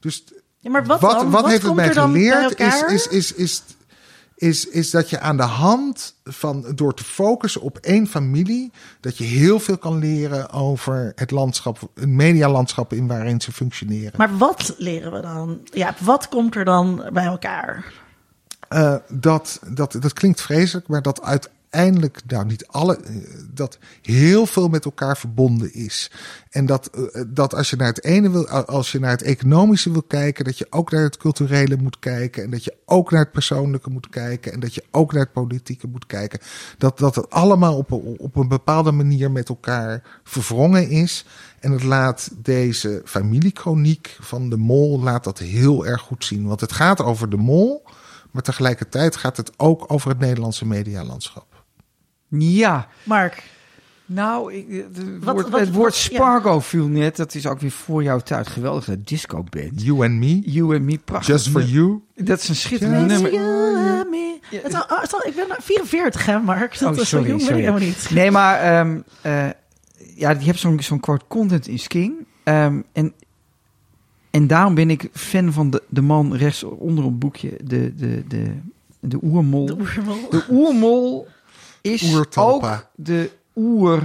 Dus 0.00 0.24
Ja, 0.58 0.70
maar 0.70 0.84
wat, 0.86 1.00
wat, 1.00 1.12
dan? 1.12 1.30
wat 1.30 1.46
heeft 1.48 1.62
het 1.62 1.74
mij 1.74 1.86
er 1.88 1.92
geleerd? 1.94 2.60
Is, 2.60 2.82
is, 2.88 3.08
is, 3.08 3.32
is, 3.34 3.62
is, 4.38 4.68
is 4.68 4.90
dat 4.90 5.10
je 5.10 5.20
aan 5.20 5.36
de 5.36 5.42
hand 5.42 6.14
van 6.24 6.66
door 6.74 6.94
te 6.94 7.04
focussen 7.04 7.60
op 7.60 7.78
één 7.78 8.06
familie, 8.06 8.72
dat 9.00 9.16
je 9.16 9.24
heel 9.24 9.60
veel 9.60 9.78
kan 9.78 9.98
leren 9.98 10.50
over 10.50 11.12
het 11.14 11.30
landschap, 11.30 11.80
het 11.94 12.08
medialandschap 12.08 12.92
in 12.92 13.06
waarin 13.06 13.40
ze 13.40 13.52
functioneren. 13.52 14.12
Maar 14.16 14.36
wat 14.36 14.74
leren 14.78 15.12
we 15.12 15.20
dan? 15.20 15.60
Ja, 15.64 15.94
wat 16.00 16.28
komt 16.28 16.54
er 16.54 16.64
dan 16.64 17.08
bij 17.12 17.24
elkaar? 17.24 17.92
Eh, 18.68 18.94
dat, 19.08 19.60
dat, 19.66 19.96
dat 20.00 20.12
klinkt 20.12 20.40
vreselijk, 20.40 20.88
maar 20.88 21.02
dat 21.02 21.20
uiteindelijk, 21.70 22.20
nou 22.26 22.44
niet 22.46 22.66
alle, 22.66 22.96
eh, 22.96 23.14
dat 23.50 23.78
heel 24.02 24.46
veel 24.46 24.68
met 24.68 24.84
elkaar 24.84 25.16
verbonden 25.16 25.74
is. 25.74 26.10
En 26.50 26.66
dat, 26.66 26.86
eh, 26.86 27.22
dat 27.28 27.54
als 27.54 27.70
je 27.70 27.76
naar 27.76 27.86
het 27.88 28.04
ene 28.04 28.30
wil, 28.30 28.48
als 28.48 28.92
je 28.92 28.98
naar 28.98 29.10
het 29.10 29.22
economische 29.22 29.92
wil 29.92 30.02
kijken, 30.02 30.44
dat 30.44 30.58
je 30.58 30.66
ook 30.70 30.90
naar 30.90 31.02
het 31.02 31.16
culturele 31.16 31.76
moet 31.76 31.98
kijken. 31.98 32.42
En 32.42 32.50
dat 32.50 32.64
je 32.64 32.76
ook 32.84 33.10
naar 33.10 33.20
het 33.22 33.32
persoonlijke 33.32 33.90
moet 33.90 34.08
kijken. 34.08 34.52
En 34.52 34.60
dat 34.60 34.74
je 34.74 34.84
ook 34.90 35.12
naar 35.12 35.22
het 35.22 35.32
politieke 35.32 35.86
moet 35.86 36.06
kijken. 36.06 36.38
Dat, 36.78 36.98
dat 36.98 37.14
het 37.14 37.30
allemaal 37.30 37.76
op, 37.76 37.90
een- 37.90 38.16
op 38.18 38.36
een 38.36 38.48
bepaalde 38.48 38.92
manier 38.92 39.30
met 39.30 39.48
elkaar 39.48 40.20
verwrongen 40.24 40.88
is. 40.88 41.24
En 41.60 41.72
het 41.72 41.82
laat 41.82 42.30
deze 42.36 43.02
familiekroniek 43.04 44.16
van 44.20 44.48
de 44.50 44.56
mol 44.56 45.00
laat 45.00 45.24
dat 45.24 45.38
heel 45.38 45.86
erg 45.86 46.00
goed 46.00 46.24
zien. 46.24 46.46
Want 46.46 46.60
het 46.60 46.72
gaat 46.72 47.00
over 47.02 47.30
de 47.30 47.36
mol. 47.36 47.82
Maar 48.30 48.42
tegelijkertijd 48.42 49.16
gaat 49.16 49.36
het 49.36 49.52
ook 49.56 49.84
over 49.92 50.08
het 50.10 50.18
Nederlandse 50.18 50.66
medialandschap. 50.66 51.57
Ja, 52.28 52.88
Mark, 53.02 53.42
nou, 54.06 54.52
ik, 54.54 54.66
het, 54.94 55.24
Wat- 55.24 55.34
woord, 55.34 55.48
wat- 55.48 55.60
het 55.60 55.72
woord 55.72 55.92
wat- 55.92 56.02
ja. 56.02 56.14
Spargo 56.16 56.60
viel 56.60 56.86
net. 56.88 57.16
Dat 57.16 57.34
is 57.34 57.46
ook 57.46 57.60
weer 57.60 57.70
voor 57.70 58.02
jouw 58.02 58.18
tijd. 58.18 58.48
Geweldige 58.48 59.02
disco 59.02 59.44
band. 59.50 59.82
You 59.82 60.04
and 60.04 60.12
me, 60.14 60.40
You 60.40 60.74
and 60.74 60.84
me, 60.84 60.98
prachtig. 61.04 61.34
just 61.34 61.48
for 61.48 61.62
you. 61.62 62.02
Dat 62.14 62.38
is 62.40 62.48
een 62.48 62.54
schitterend 62.56 63.10
Just 63.10 63.22
nummer. 63.22 63.40
You 63.40 63.98
and 63.98 64.10
me. 64.10 64.38
Het 64.50 64.74
al- 64.74 64.98
het 65.00 65.14
al- 65.14 65.26
ik 65.26 65.34
ben 65.34 65.46
44, 65.60 66.26
hè, 66.26 66.38
Mark? 66.38 66.78
Dat 66.78 66.94
Oh, 66.96 67.00
is 67.02 67.08
zo 67.08 67.16
sorry, 67.16 67.28
jong 67.30 67.38
ben 67.38 67.38
ik 67.38 67.40
sorry. 67.46 67.60
helemaal 67.60 67.80
niet. 67.88 68.10
Nee, 68.10 68.30
maar 68.30 68.60
ehm, 68.60 68.98
eh, 69.22 69.48
ja, 70.14 70.30
je 70.30 70.44
hebt 70.44 70.58
zo'n 70.58 70.80
zo'n 70.82 71.00
quote 71.00 71.24
content 71.28 71.68
is 71.68 71.86
king. 71.86 72.14
Ehm, 72.44 72.80
en, 72.92 73.12
en 74.30 74.46
daarom 74.46 74.74
ben 74.74 74.90
ik 74.90 75.08
fan 75.12 75.52
van 75.52 75.70
de, 75.70 75.82
de 75.88 76.00
man 76.02 76.34
rechts 76.36 76.62
onder 76.64 77.04
op 77.04 77.10
het 77.10 77.18
boekje, 77.18 77.58
de, 77.64 77.94
de, 77.94 78.24
de, 78.28 78.52
de 79.00 79.18
oermol. 79.22 79.66
De 79.66 79.76
oermol. 79.78 80.30
De 80.30 80.44
oermol 80.50 81.26
is 81.80 82.36
ook 82.36 82.88
de 82.94 83.30
oer, 83.56 84.02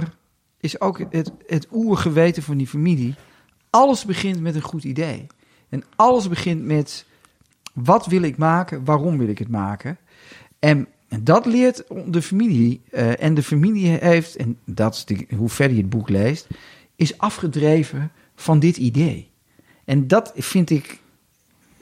is 0.60 0.80
ook 0.80 0.98
het, 1.10 1.32
het 1.46 1.66
oergeweten 1.72 2.42
van 2.42 2.56
die 2.56 2.66
familie. 2.66 3.14
Alles 3.70 4.04
begint 4.04 4.40
met 4.40 4.54
een 4.54 4.60
goed 4.60 4.84
idee. 4.84 5.26
En 5.68 5.84
alles 5.96 6.28
begint 6.28 6.64
met 6.64 7.06
wat 7.72 8.06
wil 8.06 8.22
ik 8.22 8.36
maken, 8.36 8.84
waarom 8.84 9.18
wil 9.18 9.28
ik 9.28 9.38
het 9.38 9.48
maken. 9.48 9.98
En, 10.58 10.86
en 11.08 11.24
dat 11.24 11.46
leert 11.46 11.84
de 12.06 12.22
familie. 12.22 12.80
eh, 12.90 13.22
en 13.22 13.34
de 13.34 13.42
familie 13.42 13.88
heeft, 13.88 14.36
en 14.36 14.58
dat 14.64 14.94
is 14.94 15.04
de, 15.04 15.26
hoe 15.36 15.48
verder 15.48 15.76
je 15.76 15.82
het 15.82 15.90
boek 15.90 16.08
leest, 16.08 16.46
is 16.96 17.18
afgedreven 17.18 18.12
van 18.34 18.58
dit 18.58 18.76
idee. 18.76 19.30
En 19.84 20.06
dat 20.06 20.32
vind 20.34 20.70
ik 20.70 21.00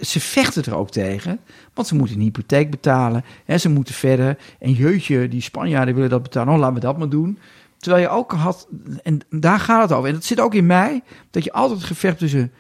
ze 0.06 0.20
vechten 0.20 0.64
er 0.64 0.76
ook 0.76 0.90
tegen, 0.90 1.40
want 1.74 1.88
ze 1.88 1.94
moeten 1.94 2.16
een 2.16 2.22
hypotheek 2.22 2.70
betalen 2.70 3.24
en 3.44 3.60
ze 3.60 3.68
moeten 3.68 3.94
verder. 3.94 4.38
En 4.58 4.72
jeutje, 4.72 5.28
die 5.28 5.40
Spanjaarden 5.40 5.94
willen 5.94 6.10
dat 6.10 6.22
betalen, 6.22 6.54
oh, 6.54 6.58
laten 6.58 6.74
we 6.74 6.80
dat 6.80 6.98
maar 6.98 7.08
doen. 7.08 7.38
Terwijl 7.78 8.02
je 8.02 8.08
ook 8.08 8.32
had, 8.32 8.68
en 9.02 9.20
daar 9.30 9.58
gaat 9.60 9.82
het 9.82 9.92
over, 9.92 10.08
en 10.08 10.14
dat 10.14 10.24
zit 10.24 10.40
ook 10.40 10.54
in 10.54 10.66
mij, 10.66 11.02
dat 11.30 11.44
je 11.44 11.52
altijd 11.52 11.82
gevecht 11.84 12.18
tussen, 12.18 12.52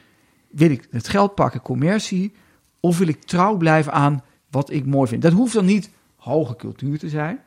wil 0.50 0.70
ik 0.70 0.88
het 0.90 1.08
geld 1.08 1.34
pakken, 1.34 1.62
commercie, 1.62 2.34
of 2.80 2.98
wil 2.98 3.08
ik 3.08 3.22
trouw 3.22 3.56
blijven 3.56 3.92
aan 3.92 4.22
wat 4.50 4.70
ik 4.70 4.86
mooi 4.86 5.08
vind. 5.08 5.22
Dat 5.22 5.32
hoeft 5.32 5.54
dan 5.54 5.64
niet 5.64 5.90
hoge 6.16 6.56
cultuur 6.56 6.98
te 6.98 7.08
zijn, 7.08 7.40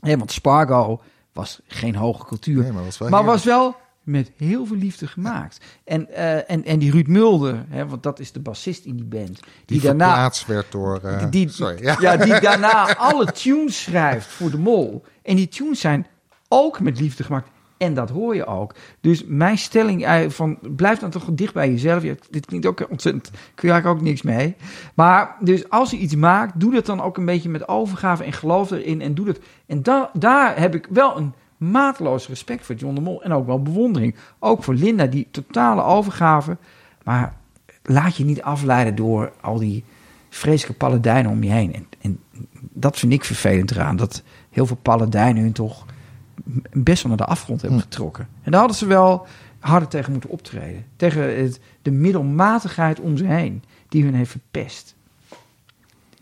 hè, 0.00 0.16
want 0.16 0.32
Spargo 0.32 1.00
was 1.32 1.60
geen 1.66 1.94
hoge 1.94 2.24
cultuur, 2.24 2.62
Nee, 2.62 2.72
maar 2.72 2.84
was 2.84 2.98
wel 2.98 3.08
maar 3.08 3.20
heerlijk. 3.20 3.44
was 3.44 3.54
wel 3.54 3.76
met 4.04 4.30
heel 4.36 4.66
veel 4.66 4.76
liefde 4.76 5.06
gemaakt. 5.06 5.60
En, 5.84 6.14
eh, 6.14 6.50
en, 6.50 6.64
en 6.64 6.78
die 6.78 6.90
Ruud 6.90 7.06
Mulder, 7.06 7.64
hè, 7.68 7.86
want 7.86 8.02
dat 8.02 8.18
is 8.18 8.32
de 8.32 8.40
bassist 8.40 8.84
in 8.84 8.96
die 8.96 9.04
band, 9.04 9.34
die, 9.34 9.44
Die 9.66 9.80
daarna, 9.80 10.06
verplaatst 10.06 10.46
werd 10.46 10.72
door... 10.72 11.00
eh, 11.02 11.26
die, 11.30 11.48
sorry, 11.48 11.82
ja. 11.82 11.96
ja. 12.00 12.16
die 12.16 12.40
daarna 12.40 12.96
alle 12.96 13.32
tunes 13.32 13.82
schrijft 13.82 14.26
voor 14.26 14.50
de 14.50 14.58
mol. 14.58 15.04
En 15.22 15.36
die 15.36 15.48
tunes 15.48 15.80
zijn 15.80 16.06
ook 16.48 16.80
met 16.80 17.00
liefde 17.00 17.24
gemaakt. 17.24 17.48
En 17.76 17.94
dat 17.94 18.10
hoor 18.10 18.34
je 18.34 18.46
ook. 18.46 18.74
Dus 19.00 19.24
mijn 19.26 19.58
stelling 19.58 20.04
eh, 20.06 20.28
van 20.28 20.58
blijf 20.76 20.98
dan 20.98 21.10
toch 21.10 21.24
dicht 21.32 21.54
bij 21.54 21.70
jezelf. 21.70 22.02
Ja, 22.02 22.14
dit 22.30 22.46
klinkt 22.46 22.66
ook 22.66 22.86
ontzettend. 22.90 23.30
Kun 23.30 23.68
je 23.68 23.70
eigenlijk 23.74 24.00
ook 24.00 24.06
niks 24.06 24.22
mee. 24.22 24.56
Maar 24.94 25.36
dus 25.40 25.70
als 25.70 25.90
je 25.90 25.96
iets 25.96 26.14
maakt, 26.14 26.60
doe 26.60 26.72
dat 26.72 26.86
dan 26.86 27.00
ook 27.00 27.16
een 27.16 27.24
beetje 27.24 27.48
met 27.48 27.68
overgave 27.68 28.24
en 28.24 28.32
geloof 28.32 28.70
erin. 28.70 29.00
En 29.00 29.14
doe 29.14 29.26
dat. 29.26 29.38
En 29.66 29.82
da, 29.82 30.10
daar 30.12 30.58
heb 30.58 30.74
ik 30.74 30.86
wel 30.90 31.16
een 31.16 31.34
mateloos 31.70 32.28
respect 32.28 32.66
voor 32.66 32.74
John 32.74 32.94
de 32.94 33.00
Mol. 33.00 33.22
En 33.22 33.32
ook 33.32 33.46
wel 33.46 33.62
bewondering. 33.62 34.14
Ook 34.38 34.62
voor 34.62 34.74
Linda, 34.74 35.06
die 35.06 35.28
totale 35.30 35.82
overgave. 35.82 36.56
Maar 37.04 37.34
laat 37.82 38.16
je 38.16 38.24
niet 38.24 38.42
afleiden 38.42 38.94
door 38.94 39.32
al 39.40 39.58
die 39.58 39.84
vreselijke 40.28 40.78
paladijnen 40.78 41.30
om 41.30 41.42
je 41.42 41.50
heen. 41.50 41.74
En, 41.74 41.86
en 42.00 42.18
dat 42.58 42.98
vind 42.98 43.12
ik 43.12 43.24
vervelend 43.24 43.70
eraan. 43.70 43.96
Dat 43.96 44.22
heel 44.50 44.66
veel 44.66 44.76
paladijnen 44.76 45.42
hun 45.42 45.52
toch 45.52 45.86
best 46.72 47.02
wel 47.02 47.16
naar 47.16 47.26
de 47.26 47.32
afgrond 47.32 47.62
hebben 47.62 47.80
getrokken. 47.80 48.28
En 48.42 48.50
daar 48.50 48.60
hadden 48.60 48.78
ze 48.78 48.86
wel, 48.86 49.26
harder 49.58 49.88
tegen 49.88 50.12
moeten 50.12 50.30
optreden. 50.30 50.84
Tegen 50.96 51.36
het, 51.42 51.60
de 51.82 51.90
middelmatigheid 51.90 53.00
om 53.00 53.16
ze 53.16 53.24
heen 53.24 53.62
die 53.88 54.04
hun 54.04 54.14
heeft 54.14 54.30
verpest. 54.30 54.93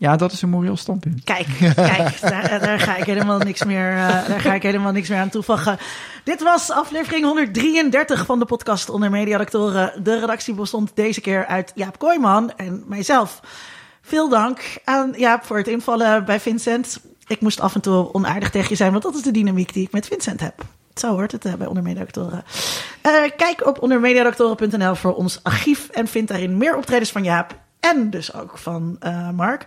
Ja, 0.03 0.15
dat 0.15 0.31
is 0.31 0.41
een 0.41 0.49
moreel 0.49 0.77
standpunt. 0.77 1.23
Kijk, 1.23 1.47
kijk 1.75 2.21
daar, 2.21 2.59
daar, 2.59 2.79
ga 2.79 2.95
ik 2.95 3.03
helemaal 3.03 3.39
niks 3.39 3.63
meer, 3.63 3.91
uh, 3.91 4.27
daar 4.27 4.39
ga 4.39 4.53
ik 4.53 4.63
helemaal 4.63 4.91
niks 4.91 5.09
meer 5.09 5.19
aan 5.19 5.29
toevoegen. 5.29 5.77
Dit 6.23 6.43
was 6.43 6.71
aflevering 6.71 7.25
133 7.25 8.25
van 8.25 8.39
de 8.39 8.45
podcast 8.45 8.89
Onder 8.89 9.09
Mediadoctoren. 9.09 10.03
De 10.03 10.19
redactie 10.19 10.53
bestond 10.53 10.91
deze 10.93 11.21
keer 11.21 11.45
uit 11.45 11.71
Jaap 11.75 11.99
Kooijman 11.99 12.51
en 12.55 12.83
mijzelf. 12.87 13.39
Veel 14.01 14.29
dank 14.29 14.77
aan 14.83 15.13
Jaap 15.17 15.45
voor 15.45 15.57
het 15.57 15.67
invallen 15.67 16.25
bij 16.25 16.39
Vincent. 16.39 16.99
Ik 17.27 17.41
moest 17.41 17.59
af 17.59 17.75
en 17.75 17.81
toe 17.81 18.13
onaardig 18.13 18.49
tegen 18.49 18.69
je 18.69 18.75
zijn, 18.75 18.91
want 18.91 19.03
dat 19.03 19.15
is 19.15 19.21
de 19.21 19.31
dynamiek 19.31 19.73
die 19.73 19.85
ik 19.85 19.91
met 19.91 20.07
Vincent 20.07 20.39
heb. 20.39 20.65
Zo 20.93 21.11
hoort 21.11 21.31
het 21.31 21.45
uh, 21.45 21.53
bij 21.53 21.67
Ondermediadoctoren. 21.67 22.43
Uh, 23.05 23.13
kijk 23.37 23.65
op 23.65 23.81
ondermediadoctoren.nl 23.81 24.95
voor 24.95 25.13
ons 25.13 25.39
archief 25.43 25.89
en 25.89 26.07
vind 26.07 26.27
daarin 26.27 26.57
meer 26.57 26.77
optredens 26.77 27.11
van 27.11 27.23
Jaap 27.23 27.61
en 27.91 28.09
dus 28.09 28.33
ook 28.33 28.57
van 28.57 28.97
uh, 29.03 29.29
Mark. 29.29 29.65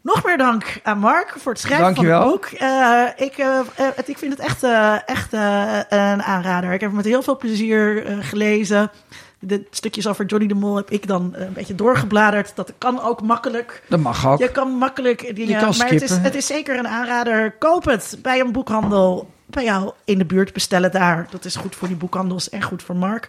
Nog 0.00 0.24
meer 0.24 0.38
dank 0.38 0.80
aan 0.82 0.98
Mark 0.98 1.34
voor 1.38 1.52
het 1.52 1.60
schrijven 1.60 1.84
Dankjewel. 1.84 2.20
van 2.20 2.30
het 2.30 2.40
boek. 2.40 2.60
Uh, 2.60 3.26
ik, 3.26 3.38
uh, 3.38 3.60
het, 3.74 4.08
ik 4.08 4.18
vind 4.18 4.32
het 4.32 4.40
echt, 4.40 4.62
echt 5.06 5.32
een 5.32 6.22
aanrader. 6.22 6.72
Ik 6.72 6.80
heb 6.80 6.88
het 6.88 6.98
met 6.98 7.04
heel 7.04 7.22
veel 7.22 7.36
plezier 7.36 8.04
gelezen. 8.20 8.90
De 9.38 9.66
stukjes 9.70 10.06
over 10.06 10.24
Johnny 10.24 10.48
de 10.48 10.54
Mol 10.54 10.76
heb 10.76 10.90
ik 10.90 11.06
dan 11.06 11.30
een 11.34 11.52
beetje 11.52 11.74
doorgebladerd. 11.74 12.56
Dat 12.56 12.72
kan 12.78 13.02
ook 13.02 13.22
makkelijk. 13.22 13.82
Dat 13.88 14.00
mag 14.00 14.26
ook. 14.26 14.38
Je 14.38 14.50
kan 14.50 14.70
makkelijk 14.70 15.20
dingen. 15.20 15.54
Je 15.54 15.58
kan 15.58 15.74
maar 15.78 15.88
het 15.88 16.02
is, 16.02 16.10
het 16.10 16.34
is 16.34 16.46
zeker 16.46 16.78
een 16.78 16.88
aanrader. 16.88 17.52
Koop 17.58 17.84
het 17.84 18.18
bij 18.22 18.40
een 18.40 18.52
boekhandel 18.52 19.30
bij 19.46 19.64
jou 19.64 19.92
in 20.04 20.18
de 20.18 20.24
buurt 20.24 20.52
bestellen 20.52 20.92
daar. 20.92 21.26
Dat 21.30 21.44
is 21.44 21.56
goed 21.56 21.76
voor 21.76 21.88
die 21.88 21.96
boekhandels 21.96 22.48
en 22.48 22.62
goed 22.62 22.82
voor 22.82 22.96
Mark. 22.96 23.28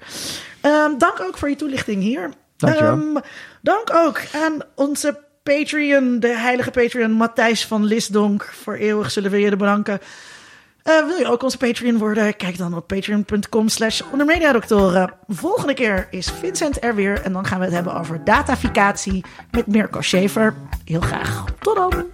Um, 0.62 0.98
dank 0.98 1.22
ook 1.22 1.38
voor 1.38 1.50
je 1.50 1.56
toelichting 1.56 2.02
hier. 2.02 2.30
Dankjewel. 2.58 2.94
Um, 2.94 3.18
dank 3.62 3.94
ook 3.94 4.22
aan 4.34 4.62
onze 4.76 5.24
Patreon, 5.44 6.20
de 6.20 6.38
heilige 6.38 6.72
Patreon 6.72 7.12
Matthijs 7.12 7.66
van 7.66 7.86
Lisdonk. 7.86 8.44
Voor 8.44 8.74
eeuwig 8.74 9.12
zullen 9.12 9.32
we 9.32 9.40
je 9.40 9.56
bedanken. 9.56 10.00
Uh, 10.90 11.06
wil 11.08 11.18
je 11.18 11.28
ook 11.28 11.44
onze 11.44 11.58
Patreon 11.58 11.98
worden? 11.98 12.36
Kijk 12.36 12.58
dan 12.58 12.76
op 12.76 12.88
patreon.com 12.88 13.70
slash 13.70 14.02
ondermediadoktoren. 14.12 15.14
Volgende 15.28 15.74
keer 15.74 16.08
is 16.12 16.32
Vincent 16.40 16.84
er 16.84 16.96
weer. 16.96 17.22
En 17.22 17.34
dan 17.34 17.46
gaan 17.46 17.60
we 17.60 17.66
het 17.66 17.74
hebben 17.74 17.94
over 17.94 18.24
dataficatie 18.24 19.26
met 19.52 19.68
Mirko 19.68 20.02
Schaefer. 20.02 20.54
Heel 20.86 21.02
graag. 21.02 21.44
Tot 21.60 21.76
dan. 21.76 22.06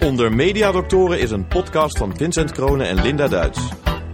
Onder 0.00 0.32
Mediadoktoren 0.32 1.20
is 1.20 1.30
een 1.30 1.46
podcast 1.46 1.98
van 1.98 2.16
Vincent 2.16 2.52
Kronen 2.52 2.86
en 2.86 3.02
Linda 3.02 3.28
Duits. 3.28 3.60